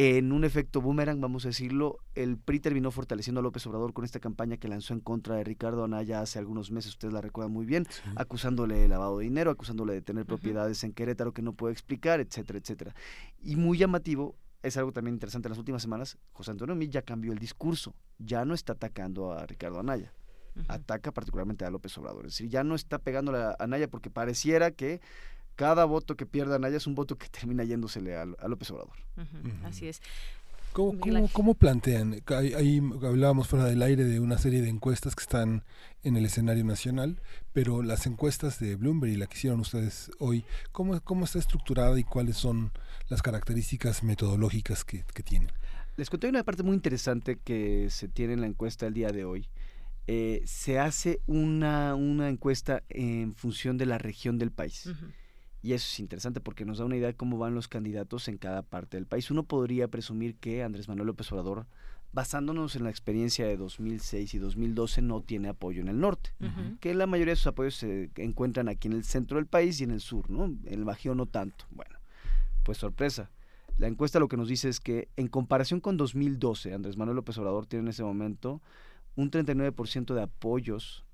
en 0.00 0.30
un 0.30 0.44
efecto 0.44 0.80
boomerang, 0.80 1.20
vamos 1.20 1.44
a 1.44 1.48
decirlo, 1.48 1.98
el 2.14 2.38
PRI 2.38 2.60
terminó 2.60 2.92
fortaleciendo 2.92 3.40
a 3.40 3.42
López 3.42 3.66
Obrador 3.66 3.92
con 3.92 4.04
esta 4.04 4.20
campaña 4.20 4.56
que 4.56 4.68
lanzó 4.68 4.94
en 4.94 5.00
contra 5.00 5.34
de 5.34 5.42
Ricardo 5.42 5.82
Anaya 5.82 6.20
hace 6.20 6.38
algunos 6.38 6.70
meses, 6.70 6.92
ustedes 6.92 7.12
la 7.12 7.20
recuerdan 7.20 7.52
muy 7.52 7.66
bien, 7.66 7.84
acusándole 8.14 8.76
de 8.76 8.86
lavado 8.86 9.18
de 9.18 9.24
dinero, 9.24 9.50
acusándole 9.50 9.94
de 9.94 10.00
tener 10.00 10.24
propiedades 10.24 10.84
en 10.84 10.92
Querétaro 10.92 11.32
que 11.32 11.42
no 11.42 11.52
puede 11.52 11.72
explicar, 11.72 12.20
etcétera, 12.20 12.60
etcétera. 12.60 12.94
Y 13.42 13.56
muy 13.56 13.76
llamativo, 13.76 14.36
es 14.62 14.76
algo 14.76 14.92
también 14.92 15.16
interesante 15.16 15.48
en 15.48 15.50
las 15.50 15.58
últimas 15.58 15.82
semanas, 15.82 16.16
José 16.30 16.52
Antonio 16.52 16.76
Mí 16.76 16.86
ya 16.86 17.02
cambió 17.02 17.32
el 17.32 17.40
discurso, 17.40 17.96
ya 18.20 18.44
no 18.44 18.54
está 18.54 18.74
atacando 18.74 19.32
a 19.32 19.46
Ricardo 19.46 19.80
Anaya. 19.80 20.12
Ataca 20.68 21.10
particularmente 21.10 21.64
a 21.64 21.70
López 21.70 21.96
Obrador. 21.98 22.26
Es 22.26 22.34
decir, 22.34 22.48
ya 22.48 22.62
no 22.62 22.76
está 22.76 22.98
pegándole 22.98 23.38
a 23.38 23.56
Anaya 23.58 23.88
porque 23.88 24.10
pareciera 24.10 24.70
que 24.70 25.00
cada 25.58 25.84
voto 25.86 26.16
que 26.16 26.24
pierda 26.24 26.54
Anaya 26.54 26.76
es 26.76 26.86
un 26.86 26.94
voto 26.94 27.18
que 27.18 27.28
termina 27.38 27.64
yéndosele 27.64 28.16
a, 28.16 28.24
López 28.24 28.70
Obrador. 28.70 28.96
Así 29.64 29.88
es. 29.88 30.00
¿Cómo, 30.72 31.28
cómo, 31.32 31.54
plantean? 31.54 32.22
Ahí, 32.28 32.80
hablábamos 33.02 33.48
fuera 33.48 33.64
del 33.64 33.82
aire 33.82 34.04
de 34.04 34.20
una 34.20 34.38
serie 34.38 34.62
de 34.62 34.68
encuestas 34.68 35.16
que 35.16 35.22
están 35.22 35.64
en 36.04 36.16
el 36.16 36.24
escenario 36.24 36.64
nacional, 36.64 37.20
pero 37.52 37.82
las 37.82 38.06
encuestas 38.06 38.60
de 38.60 38.76
Bloomberg 38.76 39.12
y 39.12 39.16
la 39.16 39.26
que 39.26 39.36
hicieron 39.36 39.58
ustedes 39.58 40.12
hoy, 40.20 40.44
¿cómo, 40.70 41.00
cómo 41.00 41.24
está 41.24 41.40
estructurada 41.40 41.98
y 41.98 42.04
cuáles 42.04 42.36
son 42.36 42.70
las 43.08 43.22
características 43.22 44.04
metodológicas 44.04 44.84
que, 44.84 45.04
que 45.12 45.24
tienen? 45.24 45.50
Les 45.96 46.08
conté 46.08 46.28
una 46.28 46.44
parte 46.44 46.62
muy 46.62 46.76
interesante 46.76 47.40
que 47.42 47.90
se 47.90 48.06
tiene 48.06 48.34
en 48.34 48.42
la 48.42 48.46
encuesta 48.46 48.86
el 48.86 48.94
día 48.94 49.08
de 49.08 49.24
hoy. 49.24 49.48
Eh, 50.06 50.42
se 50.46 50.78
hace 50.78 51.20
una, 51.26 51.94
una 51.94 52.28
encuesta 52.28 52.82
en 52.88 53.34
función 53.34 53.76
de 53.76 53.86
la 53.86 53.98
región 53.98 54.38
del 54.38 54.52
país. 54.52 54.88
Y 55.62 55.72
eso 55.72 55.86
es 55.90 56.00
interesante 56.00 56.40
porque 56.40 56.64
nos 56.64 56.78
da 56.78 56.84
una 56.84 56.96
idea 56.96 57.08
de 57.08 57.16
cómo 57.16 57.38
van 57.38 57.54
los 57.54 57.68
candidatos 57.68 58.28
en 58.28 58.38
cada 58.38 58.62
parte 58.62 58.96
del 58.96 59.06
país. 59.06 59.30
Uno 59.30 59.42
podría 59.42 59.88
presumir 59.88 60.36
que 60.36 60.62
Andrés 60.62 60.88
Manuel 60.88 61.08
López 61.08 61.30
Obrador, 61.32 61.66
basándonos 62.12 62.76
en 62.76 62.84
la 62.84 62.90
experiencia 62.90 63.46
de 63.46 63.56
2006 63.56 64.34
y 64.34 64.38
2012, 64.38 65.02
no 65.02 65.20
tiene 65.20 65.48
apoyo 65.48 65.80
en 65.80 65.88
el 65.88 65.98
norte, 65.98 66.30
que 66.80 66.94
la 66.94 67.06
mayoría 67.06 67.32
de 67.32 67.36
sus 67.36 67.48
apoyos 67.48 67.74
se 67.74 68.10
encuentran 68.16 68.68
aquí 68.68 68.88
en 68.88 68.94
el 68.94 69.04
centro 69.04 69.36
del 69.36 69.46
país 69.46 69.80
y 69.80 69.84
en 69.84 69.90
el 69.90 70.00
sur, 70.00 70.30
¿no? 70.30 70.44
En 70.44 70.62
el 70.66 70.84
Bajío 70.84 71.14
no 71.14 71.26
tanto. 71.26 71.66
Bueno, 71.70 71.98
pues 72.64 72.78
sorpresa. 72.78 73.30
La 73.78 73.86
encuesta 73.86 74.18
lo 74.18 74.28
que 74.28 74.36
nos 74.36 74.48
dice 74.48 74.68
es 74.68 74.80
que 74.80 75.08
en 75.16 75.28
comparación 75.28 75.80
con 75.80 75.96
2012, 75.96 76.74
Andrés 76.74 76.96
Manuel 76.96 77.16
López 77.16 77.36
Obrador 77.38 77.66
tiene 77.66 77.84
en 77.84 77.88
ese 77.88 78.02
momento 78.02 78.60
un 79.14 79.30
39% 79.30 80.14
de 80.14 80.22
apoyos 80.22 81.04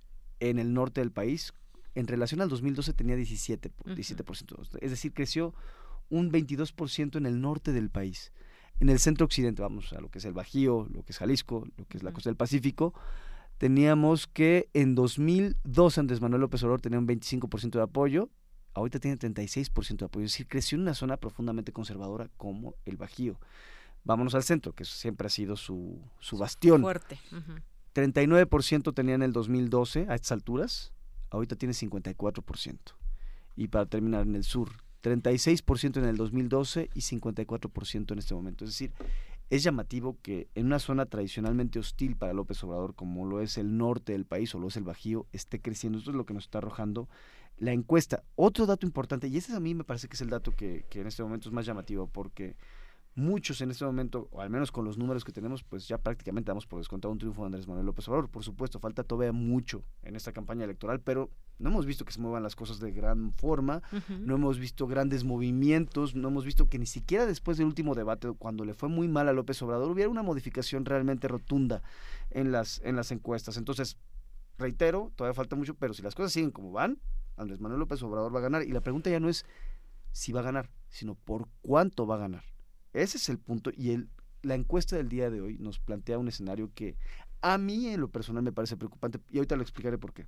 en 0.40 0.58
el 0.58 0.72
norte 0.72 1.00
del 1.00 1.10
país 1.10 1.54
en 1.94 2.06
relación 2.06 2.40
al 2.40 2.48
2012 2.48 2.92
tenía 2.92 3.16
17, 3.16 3.70
17%. 3.84 4.78
Es 4.80 4.90
decir, 4.90 5.12
creció 5.12 5.54
un 6.10 6.30
22% 6.30 7.16
en 7.16 7.26
el 7.26 7.40
norte 7.40 7.72
del 7.72 7.90
país. 7.90 8.32
En 8.80 8.88
el 8.88 8.98
centro 8.98 9.24
occidente, 9.24 9.62
vamos 9.62 9.92
a 9.92 10.00
lo 10.00 10.10
que 10.10 10.18
es 10.18 10.24
el 10.24 10.32
Bajío, 10.32 10.88
lo 10.92 11.04
que 11.04 11.12
es 11.12 11.18
Jalisco, 11.18 11.66
lo 11.76 11.86
que 11.86 11.96
es 11.96 12.02
la 12.02 12.12
costa 12.12 12.30
del 12.30 12.36
Pacífico, 12.36 12.92
teníamos 13.58 14.26
que 14.26 14.68
en 14.74 14.94
2002 14.94 15.98
Andrés 15.98 16.20
Manuel 16.20 16.40
López 16.40 16.62
Obrador 16.64 16.80
tenía 16.80 16.98
un 16.98 17.06
25% 17.06 17.70
de 17.70 17.82
apoyo, 17.82 18.30
ahorita 18.74 18.98
tiene 18.98 19.16
36% 19.16 19.96
de 19.96 20.04
apoyo, 20.06 20.26
es 20.26 20.32
decir, 20.32 20.48
creció 20.48 20.76
en 20.76 20.82
una 20.82 20.94
zona 20.94 21.16
profundamente 21.16 21.72
conservadora 21.72 22.28
como 22.36 22.74
el 22.84 22.96
Bajío. 22.96 23.38
Vámonos 24.02 24.34
al 24.34 24.42
centro, 24.42 24.72
que 24.74 24.84
siempre 24.84 25.28
ha 25.28 25.30
sido 25.30 25.56
su, 25.56 25.98
su 26.18 26.36
bastión. 26.36 26.82
Fuerte. 26.82 27.18
39% 27.94 28.92
tenía 28.92 29.14
en 29.14 29.22
el 29.22 29.32
2012 29.32 30.06
a 30.08 30.14
estas 30.16 30.32
alturas, 30.32 30.92
ahorita 31.34 31.56
tiene 31.56 31.74
54%. 31.74 32.78
Y 33.56 33.68
para 33.68 33.86
terminar, 33.86 34.26
en 34.26 34.34
el 34.34 34.44
sur, 34.44 34.70
36% 35.02 35.98
en 35.98 36.04
el 36.04 36.16
2012 36.16 36.90
y 36.94 37.00
54% 37.00 38.12
en 38.12 38.18
este 38.18 38.34
momento. 38.34 38.64
Es 38.64 38.70
decir, 38.70 38.92
es 39.50 39.62
llamativo 39.62 40.16
que 40.22 40.48
en 40.54 40.66
una 40.66 40.78
zona 40.78 41.06
tradicionalmente 41.06 41.78
hostil 41.78 42.16
para 42.16 42.32
López 42.32 42.62
Obrador, 42.64 42.94
como 42.94 43.26
lo 43.26 43.40
es 43.40 43.58
el 43.58 43.76
norte 43.76 44.12
del 44.12 44.24
país 44.24 44.54
o 44.54 44.58
lo 44.58 44.68
es 44.68 44.76
el 44.76 44.84
Bajío, 44.84 45.26
esté 45.32 45.60
creciendo. 45.60 45.98
Esto 45.98 46.10
es 46.10 46.16
lo 46.16 46.24
que 46.24 46.34
nos 46.34 46.44
está 46.44 46.58
arrojando 46.58 47.08
la 47.58 47.72
encuesta. 47.72 48.24
Otro 48.34 48.66
dato 48.66 48.86
importante, 48.86 49.28
y 49.28 49.36
ese 49.36 49.54
a 49.54 49.60
mí 49.60 49.74
me 49.74 49.84
parece 49.84 50.08
que 50.08 50.14
es 50.14 50.20
el 50.22 50.30
dato 50.30 50.52
que, 50.52 50.86
que 50.88 51.00
en 51.00 51.06
este 51.06 51.22
momento 51.22 51.48
es 51.48 51.52
más 51.52 51.66
llamativo, 51.66 52.08
porque 52.08 52.56
muchos 53.16 53.60
en 53.60 53.70
este 53.70 53.84
momento, 53.84 54.28
o 54.32 54.40
al 54.40 54.50
menos 54.50 54.72
con 54.72 54.84
los 54.84 54.98
números 54.98 55.24
que 55.24 55.32
tenemos, 55.32 55.62
pues 55.62 55.86
ya 55.86 55.98
prácticamente 55.98 56.48
damos 56.48 56.66
por 56.66 56.80
descontado 56.80 57.12
un 57.12 57.18
triunfo 57.18 57.42
de 57.42 57.46
Andrés 57.46 57.68
Manuel 57.68 57.86
López 57.86 58.08
Obrador. 58.08 58.28
Por 58.28 58.42
supuesto, 58.42 58.78
falta 58.80 59.04
todavía 59.04 59.32
mucho 59.32 59.84
en 60.02 60.16
esta 60.16 60.32
campaña 60.32 60.64
electoral, 60.64 61.00
pero 61.00 61.30
no 61.58 61.70
hemos 61.70 61.86
visto 61.86 62.04
que 62.04 62.12
se 62.12 62.20
muevan 62.20 62.42
las 62.42 62.56
cosas 62.56 62.80
de 62.80 62.90
gran 62.90 63.32
forma, 63.34 63.82
no 64.20 64.34
hemos 64.34 64.58
visto 64.58 64.86
grandes 64.86 65.24
movimientos, 65.24 66.14
no 66.14 66.28
hemos 66.28 66.44
visto 66.44 66.68
que 66.68 66.78
ni 66.78 66.86
siquiera 66.86 67.26
después 67.26 67.56
del 67.56 67.66
último 67.66 67.94
debate, 67.94 68.32
cuando 68.32 68.64
le 68.64 68.74
fue 68.74 68.88
muy 68.88 69.06
mal 69.06 69.28
a 69.28 69.32
López 69.32 69.62
Obrador, 69.62 69.90
hubiera 69.90 70.10
una 70.10 70.22
modificación 70.22 70.84
realmente 70.84 71.28
rotunda 71.28 71.82
en 72.30 72.50
las, 72.50 72.80
en 72.84 72.96
las 72.96 73.12
encuestas. 73.12 73.56
Entonces, 73.56 73.96
reitero, 74.58 75.12
todavía 75.14 75.34
falta 75.34 75.54
mucho, 75.54 75.74
pero 75.74 75.94
si 75.94 76.02
las 76.02 76.14
cosas 76.14 76.32
siguen 76.32 76.50
como 76.50 76.72
van, 76.72 76.98
Andrés 77.36 77.60
Manuel 77.60 77.80
López 77.80 78.02
Obrador 78.02 78.34
va 78.34 78.40
a 78.40 78.42
ganar. 78.42 78.62
Y 78.62 78.72
la 78.72 78.80
pregunta 78.80 79.10
ya 79.10 79.20
no 79.20 79.28
es 79.28 79.44
si 80.12 80.32
va 80.32 80.40
a 80.40 80.44
ganar, 80.44 80.70
sino 80.88 81.14
por 81.14 81.48
cuánto 81.62 82.06
va 82.06 82.16
a 82.16 82.18
ganar. 82.18 82.53
Ese 82.94 83.18
es 83.18 83.28
el 83.28 83.38
punto. 83.38 83.70
Y 83.76 83.90
el, 83.90 84.08
la 84.42 84.54
encuesta 84.54 84.96
del 84.96 85.08
día 85.08 85.30
de 85.30 85.40
hoy 85.40 85.58
nos 85.58 85.78
plantea 85.78 86.18
un 86.18 86.28
escenario 86.28 86.70
que 86.74 86.96
a 87.42 87.58
mí 87.58 87.88
en 87.88 88.00
lo 88.00 88.08
personal 88.08 88.42
me 88.42 88.52
parece 88.52 88.76
preocupante. 88.76 89.20
Y 89.30 89.36
ahorita 89.36 89.56
lo 89.56 89.62
explicaré 89.62 89.98
por 89.98 90.14
qué. 90.14 90.26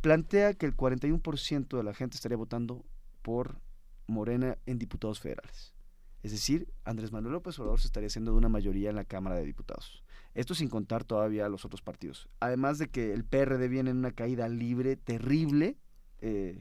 Plantea 0.00 0.54
que 0.54 0.64
el 0.64 0.76
41% 0.76 1.76
de 1.76 1.82
la 1.82 1.92
gente 1.92 2.16
estaría 2.16 2.36
votando 2.38 2.84
por 3.20 3.60
Morena 4.06 4.56
en 4.64 4.78
diputados 4.78 5.20
federales. 5.20 5.74
Es 6.22 6.32
decir, 6.32 6.68
Andrés 6.84 7.12
Manuel 7.12 7.34
López 7.34 7.58
Obrador 7.58 7.80
se 7.80 7.86
estaría 7.86 8.08
haciendo 8.08 8.32
de 8.32 8.38
una 8.38 8.48
mayoría 8.48 8.90
en 8.90 8.96
la 8.96 9.04
Cámara 9.04 9.36
de 9.36 9.44
Diputados. 9.44 10.02
Esto 10.34 10.54
sin 10.54 10.68
contar 10.68 11.04
todavía 11.04 11.46
a 11.46 11.48
los 11.48 11.64
otros 11.64 11.82
partidos. 11.82 12.28
Además 12.40 12.78
de 12.78 12.88
que 12.88 13.12
el 13.12 13.24
PRD 13.24 13.68
viene 13.68 13.90
en 13.90 13.98
una 13.98 14.12
caída 14.12 14.48
libre 14.48 14.96
terrible, 14.96 15.76
eh, 16.20 16.60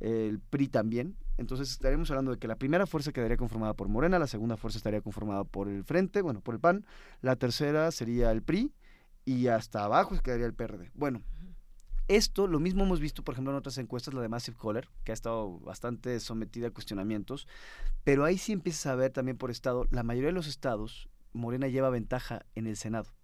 el 0.00 0.40
PRI 0.40 0.68
también. 0.68 1.16
Entonces 1.38 1.70
estaríamos 1.70 2.10
hablando 2.10 2.32
de 2.32 2.38
que 2.38 2.48
la 2.48 2.56
primera 2.56 2.86
fuerza 2.86 3.12
quedaría 3.12 3.36
conformada 3.36 3.74
por 3.74 3.88
Morena, 3.88 4.18
la 4.18 4.26
segunda 4.26 4.56
fuerza 4.56 4.76
estaría 4.76 5.00
conformada 5.00 5.44
por 5.44 5.68
el 5.68 5.84
Frente, 5.84 6.20
bueno, 6.20 6.40
por 6.40 6.54
el 6.54 6.60
PAN, 6.60 6.84
la 7.22 7.36
tercera 7.36 7.90
sería 7.92 8.30
el 8.30 8.42
PRI 8.42 8.74
y 9.24 9.46
hasta 9.46 9.84
abajo 9.84 10.14
quedaría 10.22 10.46
el 10.46 10.54
PRD. 10.54 10.90
Bueno, 10.92 11.22
esto 12.08 12.46
lo 12.46 12.58
mismo 12.58 12.84
hemos 12.84 13.00
visto, 13.00 13.22
por 13.22 13.34
ejemplo, 13.34 13.52
en 13.52 13.58
otras 13.58 13.78
encuestas, 13.78 14.12
la 14.12 14.20
de 14.20 14.28
Massive 14.28 14.56
Caller, 14.60 14.88
que 15.04 15.12
ha 15.12 15.14
estado 15.14 15.60
bastante 15.60 16.18
sometida 16.20 16.68
a 16.68 16.72
cuestionamientos, 16.72 17.46
pero 18.04 18.24
ahí 18.24 18.36
sí 18.36 18.52
empiezas 18.52 18.86
a 18.86 18.96
ver 18.96 19.12
también 19.12 19.38
por 19.38 19.50
estado, 19.50 19.86
la 19.90 20.02
mayoría 20.02 20.28
de 20.28 20.34
los 20.34 20.46
estados, 20.46 21.08
Morena 21.32 21.68
lleva 21.68 21.88
ventaja 21.88 22.44
en 22.54 22.66
el 22.66 22.76
Senado. 22.76 23.14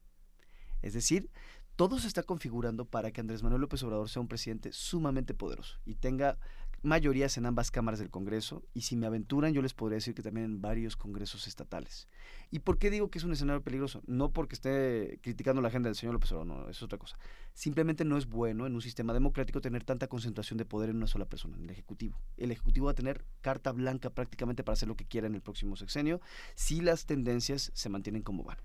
Es 0.83 0.95
decir, 0.95 1.31
todo 1.75 1.99
se 1.99 2.07
está 2.07 2.23
configurando 2.23 2.85
para 2.85 3.11
que 3.11 3.21
Andrés 3.21 3.43
Manuel 3.43 3.61
López 3.61 3.83
Obrador 3.83 4.09
sea 4.09 4.23
un 4.23 4.29
presidente 4.29 4.73
sumamente 4.73 5.35
poderoso 5.35 5.79
y 5.85 5.97
tenga 5.97 6.39
mayorías 6.87 7.37
en 7.37 7.47
ambas 7.47 7.71
cámaras 7.71 7.99
del 7.99 8.11
Congreso 8.11 8.65
y 8.73 8.83
si 8.83 8.97
me 8.97 9.07
aventuran 9.07 9.53
yo 9.53 9.61
les 9.61 9.75
podría 9.75 9.97
decir 9.97 10.15
que 10.15 10.23
también 10.23 10.47
en 10.47 10.63
varios 10.63 10.97
congresos 10.97 11.47
estatales. 11.47 12.09
¿Y 12.51 12.61
por 12.61 12.79
qué 12.79 12.91
digo 12.91 13.11
que 13.11 13.19
es 13.19 13.25
un 13.25 13.33
escenario 13.33 13.63
peligroso? 13.63 14.03
No 14.07 14.33
porque 14.33 14.55
esté 14.55 15.19
criticando 15.23 15.61
la 15.61 15.69
agenda 15.69 15.89
del 15.89 15.97
señor 15.97 16.15
López 16.15 16.33
Obrador, 16.33 16.47
no, 16.47 16.71
es 16.71 16.83
otra 16.83 16.97
cosa. 16.97 17.19
Simplemente 17.53 18.05
no 18.05 18.17
es 18.17 18.27
bueno 18.27 18.67
en 18.67 18.75
un 18.75 18.81
sistema 18.81 19.13
democrático 19.13 19.61
tener 19.61 19.85
tanta 19.85 20.07
concentración 20.07 20.57
de 20.57 20.65
poder 20.65 20.91
en 20.91 20.97
una 20.97 21.09
sola 21.09 21.27
persona, 21.27 21.57
en 21.57 21.65
el 21.65 21.71
Ejecutivo. 21.71 22.19
El 22.37 22.53
Ejecutivo 22.53 22.87
va 22.87 22.93
a 22.93 22.95
tener 22.95 23.25
carta 23.41 23.73
blanca 23.73 24.11
prácticamente 24.11 24.63
para 24.63 24.75
hacer 24.75 24.89
lo 24.89 24.97
que 24.97 25.05
quiera 25.05 25.27
en 25.27 25.35
el 25.35 25.43
próximo 25.43 25.77
sexenio 25.77 26.21
si 26.55 26.81
las 26.81 27.07
tendencias 27.07 27.73
se 27.75 27.89
mantienen 27.89 28.23
como 28.23 28.45
van. 28.45 28.59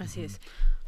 Así 0.00 0.22
es. 0.22 0.40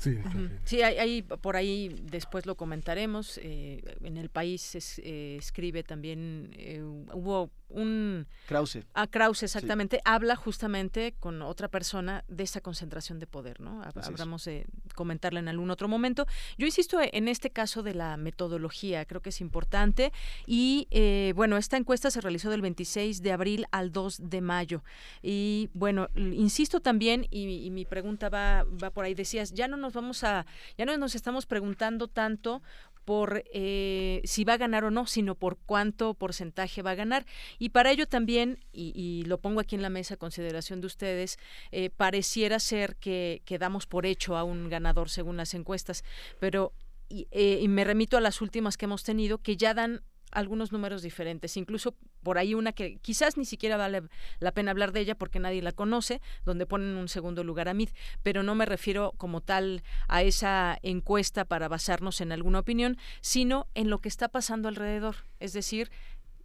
Sí, 0.02 0.18
sí 0.64 0.82
hay, 0.82 1.22
por 1.22 1.54
ahí 1.54 1.94
después 2.10 2.44
lo 2.44 2.56
comentaremos. 2.56 3.38
Eh, 3.40 3.82
en 4.02 4.16
el 4.16 4.30
país 4.30 4.74
eh, 4.98 5.36
escribe 5.38 5.84
también, 5.84 6.50
eh, 6.54 6.82
hubo 6.82 7.50
un... 7.68 8.26
Krause. 8.48 8.84
Ah, 8.94 9.06
Krause, 9.06 9.44
exactamente. 9.44 10.00
Habla 10.04 10.34
justamente 10.34 11.14
con 11.20 11.40
otra 11.40 11.68
persona 11.68 12.24
de 12.26 12.42
esa 12.42 12.60
concentración 12.60 13.18
de 13.18 13.26
poder, 13.26 13.60
¿no? 13.60 13.80
Hablamos 13.82 14.44
de 14.44 14.66
comentarla 14.94 15.40
en 15.40 15.48
algún 15.48 15.70
otro 15.70 15.88
momento. 15.88 16.26
Yo 16.58 16.66
insisto 16.66 16.98
en 17.00 17.28
este 17.28 17.50
caso 17.50 17.82
de 17.82 17.94
la 17.94 18.16
metodología, 18.16 19.04
creo 19.04 19.22
que 19.22 19.30
es 19.30 19.40
importante. 19.40 20.12
Y 20.46 20.88
bueno, 21.34 21.56
esta 21.56 21.76
encuesta 21.76 22.10
se 22.10 22.20
realizó 22.20 22.50
del 22.50 22.60
26 22.60 23.22
de 23.22 23.32
abril 23.32 23.66
al 23.70 23.92
2 23.92 24.28
de 24.28 24.40
mayo. 24.40 24.82
Y 25.22 25.70
bueno, 25.72 26.08
insisto 26.14 26.80
también, 26.80 27.26
y, 27.30 27.64
y 27.64 27.70
mi 27.70 27.86
pregunta 27.86 28.28
va, 28.28 28.64
va 28.64 28.90
por 28.90 29.01
ahí, 29.04 29.14
decías, 29.14 29.52
ya 29.52 29.68
no 29.68 29.76
nos 29.76 29.92
vamos 29.92 30.24
a, 30.24 30.46
ya 30.76 30.84
no 30.84 30.96
nos 30.96 31.14
estamos 31.14 31.46
preguntando 31.46 32.08
tanto 32.08 32.62
por 33.04 33.42
eh, 33.52 34.20
si 34.24 34.44
va 34.44 34.54
a 34.54 34.58
ganar 34.58 34.84
o 34.84 34.90
no, 34.90 35.06
sino 35.06 35.34
por 35.34 35.58
cuánto 35.58 36.14
porcentaje 36.14 36.82
va 36.82 36.92
a 36.92 36.94
ganar. 36.94 37.26
Y 37.58 37.70
para 37.70 37.90
ello 37.90 38.06
también, 38.06 38.60
y, 38.72 39.24
lo 39.26 39.38
pongo 39.38 39.60
aquí 39.60 39.74
en 39.74 39.82
la 39.82 39.90
mesa 39.90 40.14
a 40.14 40.18
consideración 40.18 40.80
de 40.80 40.86
ustedes, 40.86 41.38
eh, 41.70 41.90
pareciera 41.90 42.58
ser 42.60 42.96
que, 42.96 43.42
que, 43.44 43.58
damos 43.58 43.86
por 43.86 44.06
hecho 44.06 44.36
a 44.36 44.44
un 44.44 44.68
ganador 44.68 45.10
según 45.10 45.36
las 45.36 45.54
encuestas, 45.54 46.04
pero 46.38 46.72
y, 47.08 47.28
eh, 47.30 47.58
y 47.60 47.68
me 47.68 47.84
remito 47.84 48.16
a 48.16 48.20
las 48.20 48.40
últimas 48.40 48.76
que 48.76 48.86
hemos 48.86 49.02
tenido, 49.02 49.38
que 49.38 49.56
ya 49.56 49.74
dan 49.74 50.02
algunos 50.32 50.72
números 50.72 51.02
diferentes, 51.02 51.56
incluso 51.56 51.94
por 52.22 52.38
ahí 52.38 52.54
una 52.54 52.72
que 52.72 52.96
quizás 52.96 53.36
ni 53.36 53.44
siquiera 53.44 53.76
vale 53.76 54.02
la 54.40 54.52
pena 54.52 54.70
hablar 54.70 54.92
de 54.92 55.00
ella 55.00 55.14
porque 55.14 55.38
nadie 55.38 55.62
la 55.62 55.72
conoce, 55.72 56.20
donde 56.44 56.66
ponen 56.66 56.96
un 56.96 57.08
segundo 57.08 57.44
lugar 57.44 57.68
a 57.68 57.74
Mid, 57.74 57.90
pero 58.22 58.42
no 58.42 58.54
me 58.54 58.66
refiero 58.66 59.12
como 59.16 59.40
tal 59.40 59.82
a 60.08 60.22
esa 60.22 60.78
encuesta 60.82 61.44
para 61.44 61.68
basarnos 61.68 62.20
en 62.20 62.32
alguna 62.32 62.60
opinión, 62.60 62.96
sino 63.20 63.68
en 63.74 63.90
lo 63.90 63.98
que 63.98 64.08
está 64.08 64.28
pasando 64.28 64.68
alrededor, 64.68 65.16
es 65.38 65.52
decir, 65.52 65.90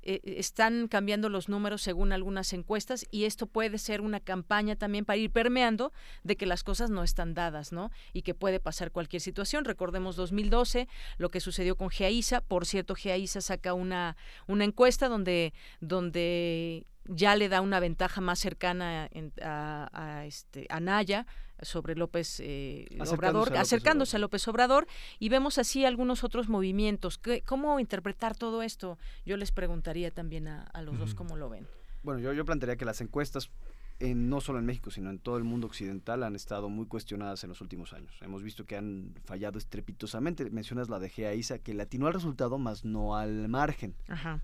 eh, 0.03 0.21
están 0.23 0.87
cambiando 0.87 1.29
los 1.29 1.49
números 1.49 1.81
según 1.81 2.11
algunas 2.11 2.53
encuestas 2.53 3.05
y 3.11 3.25
esto 3.25 3.47
puede 3.47 3.77
ser 3.77 4.01
una 4.01 4.19
campaña 4.19 4.75
también 4.75 5.05
para 5.05 5.17
ir 5.17 5.31
permeando 5.31 5.91
de 6.23 6.35
que 6.35 6.45
las 6.45 6.63
cosas 6.63 6.89
no 6.89 7.03
están 7.03 7.33
dadas, 7.33 7.71
¿no? 7.71 7.91
Y 8.13 8.21
que 8.21 8.33
puede 8.33 8.59
pasar 8.59 8.91
cualquier 8.91 9.21
situación. 9.21 9.65
Recordemos 9.65 10.15
2012, 10.15 10.87
lo 11.17 11.29
que 11.29 11.39
sucedió 11.39 11.75
con 11.75 11.89
GEAISA. 11.89 12.41
Por 12.41 12.65
cierto, 12.65 12.95
GEAISA 12.95 13.41
saca 13.41 13.73
una, 13.73 14.17
una 14.47 14.63
encuesta 14.63 15.07
donde, 15.07 15.53
donde 15.79 16.85
ya 17.05 17.35
le 17.35 17.49
da 17.49 17.61
una 17.61 17.79
ventaja 17.79 18.21
más 18.21 18.39
cercana 18.39 19.09
a, 19.41 20.25
este, 20.25 20.67
a 20.69 20.79
Naya 20.79 21.25
sobre 21.61 21.95
López 21.95 22.39
eh, 22.39 22.87
Obrador, 23.09 23.55
acercándose 23.57 24.17
a 24.17 24.19
López 24.19 24.47
Obrador, 24.47 24.87
y 25.19 25.29
vemos 25.29 25.57
así 25.57 25.85
algunos 25.85 26.23
otros 26.23 26.49
movimientos. 26.49 27.19
¿Cómo 27.45 27.79
interpretar 27.79 28.35
todo 28.35 28.61
esto? 28.61 28.97
Yo 29.25 29.37
les 29.37 29.51
preguntaría 29.51 30.11
también 30.11 30.47
a, 30.47 30.81
los 30.81 30.97
dos 30.97 31.15
cómo 31.15 31.37
lo 31.37 31.49
ven. 31.49 31.67
Bueno, 32.03 32.19
yo, 32.19 32.33
yo 32.33 32.45
plantearía 32.45 32.77
que 32.77 32.85
las 32.85 33.01
encuestas 33.01 33.49
no 33.99 34.41
solo 34.41 34.59
en 34.59 34.65
México, 34.65 34.91
sino 34.91 35.09
en 35.09 35.19
todo 35.19 35.37
el 35.37 35.43
mundo 35.43 35.67
occidental, 35.67 36.23
han 36.23 36.35
estado 36.35 36.69
muy 36.69 36.85
cuestionadas 36.85 37.43
en 37.43 37.49
los 37.49 37.61
últimos 37.61 37.93
años. 37.93 38.13
Hemos 38.21 38.43
visto 38.43 38.65
que 38.65 38.77
han 38.77 39.13
fallado 39.25 39.57
estrepitosamente. 39.57 40.49
Mencionas 40.49 40.89
la 40.89 40.99
de 40.99 41.09
Gea 41.09 41.33
Isa, 41.33 41.59
que 41.59 41.73
le 41.73 41.83
atinó 41.83 42.07
al 42.07 42.13
resultado, 42.13 42.57
más 42.57 42.85
no 42.85 43.15
al 43.15 43.47
margen. 43.49 43.95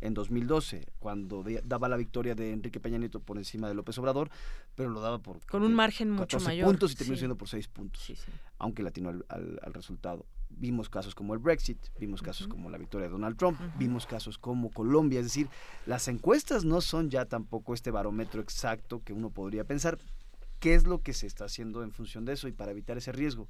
En 0.01 0.13
2012, 0.13 0.87
cuando 0.99 1.43
daba 1.63 1.87
la 1.89 1.97
victoria 1.97 2.35
de 2.35 2.51
Enrique 2.51 2.79
Peña 2.79 2.97
Nieto 2.97 3.19
por 3.19 3.37
encima 3.37 3.67
de 3.67 3.75
López 3.75 3.97
Obrador, 3.97 4.29
pero 4.75 4.89
lo 4.89 5.01
daba 5.01 5.19
por... 5.19 5.45
Con 5.45 5.63
un 5.63 5.73
margen 5.73 6.09
mucho 6.09 6.39
mayor. 6.39 6.67
puntos 6.67 6.91
y 6.93 6.95
terminó 6.95 7.17
siendo 7.17 7.37
por 7.37 7.47
6 7.47 7.67
puntos, 7.67 8.13
aunque 8.57 8.81
le 8.81 8.89
atinó 8.89 9.09
al 9.09 9.73
resultado 9.73 10.25
vimos 10.57 10.89
casos 10.89 11.15
como 11.15 11.33
el 11.33 11.39
Brexit, 11.39 11.77
vimos 11.99 12.21
casos 12.21 12.47
como 12.47 12.69
la 12.69 12.77
victoria 12.77 13.07
de 13.07 13.11
Donald 13.11 13.37
Trump, 13.37 13.59
vimos 13.77 14.05
casos 14.05 14.37
como 14.37 14.69
Colombia, 14.71 15.19
es 15.19 15.25
decir, 15.25 15.49
las 15.85 16.07
encuestas 16.07 16.65
no 16.65 16.81
son 16.81 17.09
ya 17.09 17.25
tampoco 17.25 17.73
este 17.73 17.91
barómetro 17.91 18.41
exacto 18.41 19.01
que 19.03 19.13
uno 19.13 19.29
podría 19.29 19.63
pensar. 19.63 19.97
¿Qué 20.59 20.75
es 20.75 20.87
lo 20.87 21.01
que 21.01 21.13
se 21.13 21.27
está 21.27 21.45
haciendo 21.45 21.83
en 21.83 21.91
función 21.91 22.25
de 22.25 22.33
eso 22.33 22.47
y 22.47 22.53
para 22.53 22.71
evitar 22.71 22.97
ese 22.97 23.11
riesgo? 23.11 23.47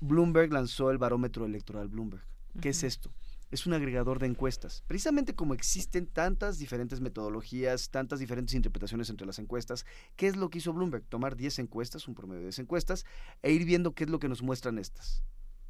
Bloomberg 0.00 0.52
lanzó 0.52 0.90
el 0.90 0.98
barómetro 0.98 1.46
electoral 1.46 1.88
Bloomberg. 1.88 2.24
¿Qué 2.60 2.70
es 2.70 2.82
esto? 2.82 3.10
es 3.52 3.66
un 3.66 3.74
agregador 3.74 4.18
de 4.18 4.26
encuestas. 4.26 4.82
Precisamente 4.86 5.34
como 5.34 5.52
existen 5.52 6.06
tantas 6.06 6.58
diferentes 6.58 7.00
metodologías, 7.00 7.90
tantas 7.90 8.18
diferentes 8.18 8.54
interpretaciones 8.54 9.10
entre 9.10 9.26
las 9.26 9.38
encuestas, 9.38 9.84
¿qué 10.16 10.26
es 10.26 10.36
lo 10.36 10.48
que 10.48 10.58
hizo 10.58 10.72
Bloomberg? 10.72 11.04
Tomar 11.04 11.36
10 11.36 11.58
encuestas, 11.58 12.08
un 12.08 12.14
promedio 12.14 12.40
de 12.40 12.46
10 12.46 12.60
encuestas, 12.60 13.04
e 13.42 13.52
ir 13.52 13.66
viendo 13.66 13.94
qué 13.94 14.04
es 14.04 14.10
lo 14.10 14.18
que 14.18 14.28
nos 14.28 14.42
muestran 14.42 14.78
estas 14.78 15.22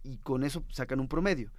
y 0.03 0.19
con 0.19 0.45
eso 0.45 0.65
sacan 0.71 1.01
un 1.01 1.09
promedio. 1.09 1.51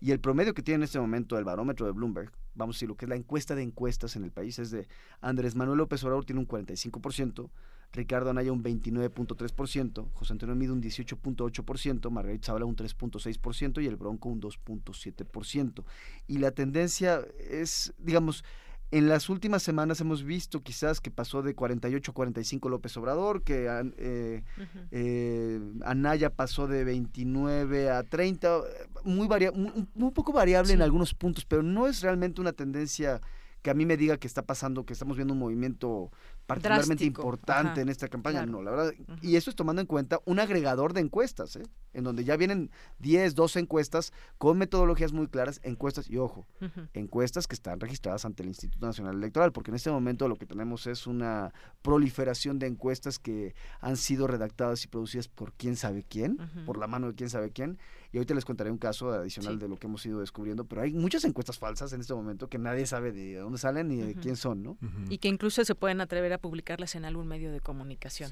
Y 0.00 0.12
el 0.12 0.20
promedio 0.20 0.54
que 0.54 0.62
tiene 0.62 0.76
en 0.76 0.82
este 0.84 1.00
momento 1.00 1.38
el 1.38 1.44
barómetro 1.44 1.86
de 1.86 1.92
Bloomberg, 1.92 2.30
vamos 2.54 2.76
a 2.76 2.78
decir 2.78 2.88
lo 2.88 2.96
que 2.96 3.04
es 3.04 3.08
la 3.08 3.16
encuesta 3.16 3.54
de 3.54 3.62
encuestas 3.62 4.14
en 4.14 4.24
el 4.24 4.30
país, 4.30 4.58
es 4.58 4.70
de 4.70 4.86
Andrés 5.20 5.56
Manuel 5.56 5.78
López 5.78 6.02
Obrador 6.04 6.24
tiene 6.24 6.40
un 6.40 6.46
45%, 6.46 7.50
Ricardo 7.92 8.30
Anaya 8.30 8.52
un 8.52 8.62
29.3%, 8.62 10.12
José 10.12 10.32
Antonio 10.32 10.54
Mido 10.54 10.74
un 10.74 10.82
18.8%, 10.82 12.10
Margarita 12.10 12.46
Zavala 12.46 12.66
un 12.66 12.76
3.6% 12.76 13.82
y 13.82 13.86
el 13.86 13.96
Bronco 13.96 14.28
un 14.28 14.40
2.7%. 14.40 15.84
Y 16.26 16.38
la 16.38 16.50
tendencia 16.50 17.22
es, 17.38 17.94
digamos, 17.98 18.44
En 18.90 19.08
las 19.08 19.28
últimas 19.28 19.62
semanas 19.62 20.00
hemos 20.00 20.24
visto 20.24 20.62
quizás 20.62 21.00
que 21.00 21.10
pasó 21.10 21.42
de 21.42 21.54
48 21.54 22.10
a 22.10 22.14
45 22.14 22.68
López 22.70 22.96
Obrador, 22.96 23.42
que 23.42 23.66
eh, 23.98 24.42
eh, 24.90 25.60
Anaya 25.84 26.30
pasó 26.30 26.66
de 26.66 26.84
29 26.84 27.90
a 27.90 28.02
30, 28.02 28.60
muy, 29.04 29.28
varia 29.28 29.52
muy, 29.52 30.10
poco 30.12 30.32
variable 30.32 30.72
en 30.72 30.80
algunos 30.80 31.12
puntos, 31.12 31.44
pero 31.44 31.62
no 31.62 31.86
es 31.86 32.00
realmente 32.00 32.40
una 32.40 32.52
tendencia 32.52 33.20
que 33.60 33.68
a 33.68 33.74
mí 33.74 33.84
me 33.84 33.98
diga 33.98 34.16
que 34.16 34.26
está 34.26 34.40
pasando, 34.42 34.86
que 34.86 34.94
estamos 34.94 35.16
viendo 35.16 35.34
un 35.34 35.40
movimiento 35.40 36.10
particularmente 36.48 37.04
importante 37.04 37.82
en 37.82 37.90
esta 37.90 38.08
campaña. 38.08 38.46
No, 38.46 38.62
la 38.62 38.70
verdad. 38.70 38.94
Y 39.20 39.36
eso 39.36 39.50
es 39.50 39.56
tomando 39.56 39.82
en 39.82 39.86
cuenta 39.86 40.20
un 40.24 40.40
agregador 40.40 40.94
de 40.94 41.02
encuestas, 41.02 41.56
¿eh? 41.56 41.62
en 41.92 42.04
donde 42.04 42.24
ya 42.24 42.38
vienen 42.38 42.70
10, 43.00 43.34
12 43.34 43.60
encuestas 43.60 44.14
con 44.38 44.56
metodologías 44.56 45.12
muy 45.12 45.26
claras, 45.28 45.60
encuestas, 45.62 46.08
y 46.08 46.16
ojo, 46.16 46.46
encuestas 46.94 47.46
que 47.46 47.54
están 47.54 47.80
registradas 47.80 48.24
ante 48.24 48.42
el 48.42 48.48
Instituto 48.48 48.86
Nacional 48.86 49.16
Electoral, 49.16 49.52
porque 49.52 49.70
en 49.70 49.74
este 49.74 49.90
momento 49.90 50.26
lo 50.26 50.36
que 50.36 50.46
tenemos 50.46 50.86
es 50.86 51.06
una 51.06 51.52
proliferación 51.82 52.58
de 52.58 52.68
encuestas 52.68 53.18
que 53.18 53.54
han 53.80 53.98
sido 53.98 54.26
redactadas 54.26 54.82
y 54.84 54.88
producidas 54.88 55.28
por 55.28 55.52
quién 55.52 55.76
sabe 55.76 56.02
quién, 56.02 56.38
por 56.64 56.78
la 56.78 56.86
mano 56.86 57.08
de 57.08 57.14
quién 57.14 57.28
sabe 57.28 57.50
quién, 57.50 57.78
y 58.12 58.16
ahorita 58.16 58.34
les 58.34 58.44
contaré 58.44 58.70
un 58.70 58.78
caso 58.78 59.10
adicional 59.10 59.58
de 59.58 59.68
lo 59.68 59.76
que 59.76 59.86
hemos 59.86 60.04
ido 60.06 60.20
descubriendo, 60.20 60.64
pero 60.64 60.82
hay 60.82 60.92
muchas 60.92 61.24
encuestas 61.24 61.58
falsas 61.58 61.92
en 61.92 62.00
este 62.00 62.14
momento 62.14 62.48
que 62.48 62.58
nadie 62.58 62.86
sabe 62.86 63.12
de 63.12 63.36
dónde 63.36 63.58
salen 63.58 63.88
ni 63.88 63.96
de 63.96 64.14
quién 64.14 64.36
son, 64.36 64.62
¿no? 64.62 64.78
Y 65.10 65.18
que 65.18 65.28
incluso 65.28 65.64
se 65.64 65.74
pueden 65.74 66.00
atrever 66.00 66.32
a 66.32 66.38
publicarlas 66.38 66.94
en 66.94 67.04
algún 67.04 67.28
medio 67.28 67.52
de 67.52 67.60
comunicación, 67.60 68.30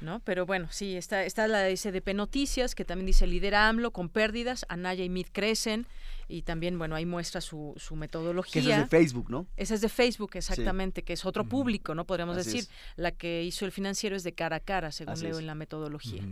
¿no? 0.00 0.20
Pero 0.20 0.46
bueno, 0.46 0.68
sí, 0.70 0.96
está, 0.96 1.24
está 1.24 1.46
la 1.46 1.68
SDP 1.68 2.14
Noticias, 2.14 2.74
que 2.74 2.84
también 2.84 3.06
dice 3.06 3.26
lidera 3.26 3.68
AMLO 3.68 3.90
con 3.90 4.08
pérdidas, 4.08 4.64
Anaya 4.68 5.04
y 5.04 5.10
Mid 5.10 5.26
crecen, 5.32 5.86
y 6.28 6.42
también, 6.42 6.78
bueno, 6.78 6.94
ahí 6.94 7.06
muestra 7.06 7.40
su, 7.40 7.72
su 7.78 7.96
metodología. 7.96 8.60
esa 8.60 8.76
es 8.76 8.82
de 8.82 8.86
Facebook, 8.86 9.30
¿no? 9.30 9.46
Esa 9.56 9.74
es 9.74 9.80
de 9.80 9.88
Facebook, 9.88 10.32
exactamente, 10.34 11.02
que 11.02 11.14
es 11.14 11.24
otro 11.24 11.44
público, 11.44 11.94
¿no? 11.94 12.06
Podríamos 12.06 12.36
decir. 12.36 12.66
La 12.96 13.12
que 13.12 13.44
hizo 13.44 13.64
el 13.64 13.72
financiero 13.72 14.14
es 14.14 14.24
de 14.24 14.32
cara 14.32 14.56
a 14.56 14.60
cara, 14.60 14.92
según 14.92 15.20
leo 15.22 15.38
en 15.38 15.46
la 15.46 15.54
metodología. 15.54 16.22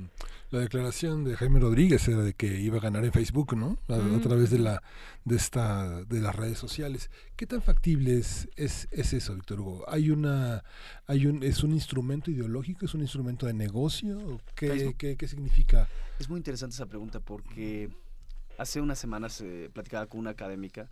La 0.51 0.61
declaración 0.61 1.25
de 1.25 1.37
Jaime 1.37 1.61
Rodríguez 1.61 2.07
era 2.09 2.23
de 2.23 2.35
que 2.35 2.61
iba 2.61 2.77
a 2.77 2.81
ganar 2.81 3.05
en 3.05 3.13
Facebook, 3.13 3.57
¿no? 3.57 3.79
A, 3.89 4.21
través 4.21 4.51
de 4.51 4.59
la 4.59 4.83
de 5.25 5.37
esta 5.37 6.05
de 6.05 6.21
las 6.21 6.37
redes 6.37 6.59
sociales. 6.59 7.11
¿Qué 7.37 7.47
tan 7.47 7.63
factible 7.63 8.19
es, 8.19 8.49
es, 8.57 8.89
eso, 8.93 9.35
Víctor 9.35 9.61
Hugo? 9.61 9.85
¿Hay 9.89 10.11
una 10.11 10.63
hay 11.07 11.27
un 11.27 11.43
es 11.43 11.63
un 11.63 11.73
instrumento 11.73 12.31
ideológico, 12.31 12.85
es 12.85 12.95
un 12.95 13.01
instrumento 13.01 13.47
de 13.47 13.55
negocio? 13.55 14.41
¿Qué, 14.55 14.95
qué, 14.99 15.17
qué 15.17 15.29
significa? 15.29 15.89
Es 16.19 16.29
muy 16.29 16.39
interesante 16.39 16.75
esa 16.75 16.87
pregunta 16.87 17.21
porque 17.21 17.91
hace 18.59 18.81
unas 18.81 18.99
semanas 18.99 19.41
eh, 19.41 19.71
platicaba 19.73 20.07
con 20.07 20.21
una 20.21 20.31
académica. 20.31 20.91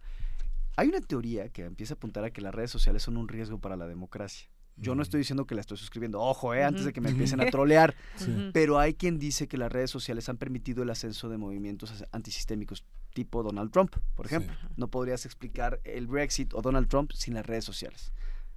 Hay 0.77 0.89
una 0.89 1.01
teoría 1.01 1.49
que 1.49 1.65
empieza 1.65 1.95
a 1.95 1.97
apuntar 1.97 2.25
a 2.25 2.31
que 2.31 2.41
las 2.41 2.55
redes 2.55 2.71
sociales 2.71 3.03
son 3.03 3.17
un 3.17 3.29
riesgo 3.29 3.59
para 3.59 3.77
la 3.77 3.87
democracia. 3.87 4.49
Yo 4.77 4.97
no 4.97 5.03
estoy 5.03 5.19
diciendo 5.19 5.47
que 5.47 5.55
la 5.55 5.61
estoy 5.61 5.77
suscribiendo, 5.77 6.21
ojo, 6.21 6.53
eh, 6.53 6.65
antes 6.65 6.85
de 6.85 6.93
que 6.93 7.01
me 7.01 7.11
empiecen 7.11 7.41
a 7.41 7.47
trolear, 7.51 7.95
pero 8.53 8.81
hay 8.81 8.95
quien 8.95 9.21
dice 9.21 9.47
que 9.47 9.57
las 9.57 9.71
redes 9.71 9.91
sociales 9.91 10.29
han 10.29 10.37
permitido 10.37 10.83
el 10.83 10.91
ascenso 10.91 11.29
de 11.29 11.39
movimientos 11.39 12.05
antisistémicos 12.11 12.85
tipo 13.13 13.45
Donald 13.45 13.71
Trump, 13.71 13.95
por 14.17 14.27
ejemplo. 14.27 14.53
No 14.77 14.89
podrías 14.89 15.27
explicar 15.27 15.81
el 15.85 16.09
Brexit 16.09 16.53
o 16.55 16.61
Donald 16.61 16.89
Trump 16.89 17.13
sin 17.13 17.35
las 17.35 17.47
redes 17.47 17.65
sociales. 17.65 18.13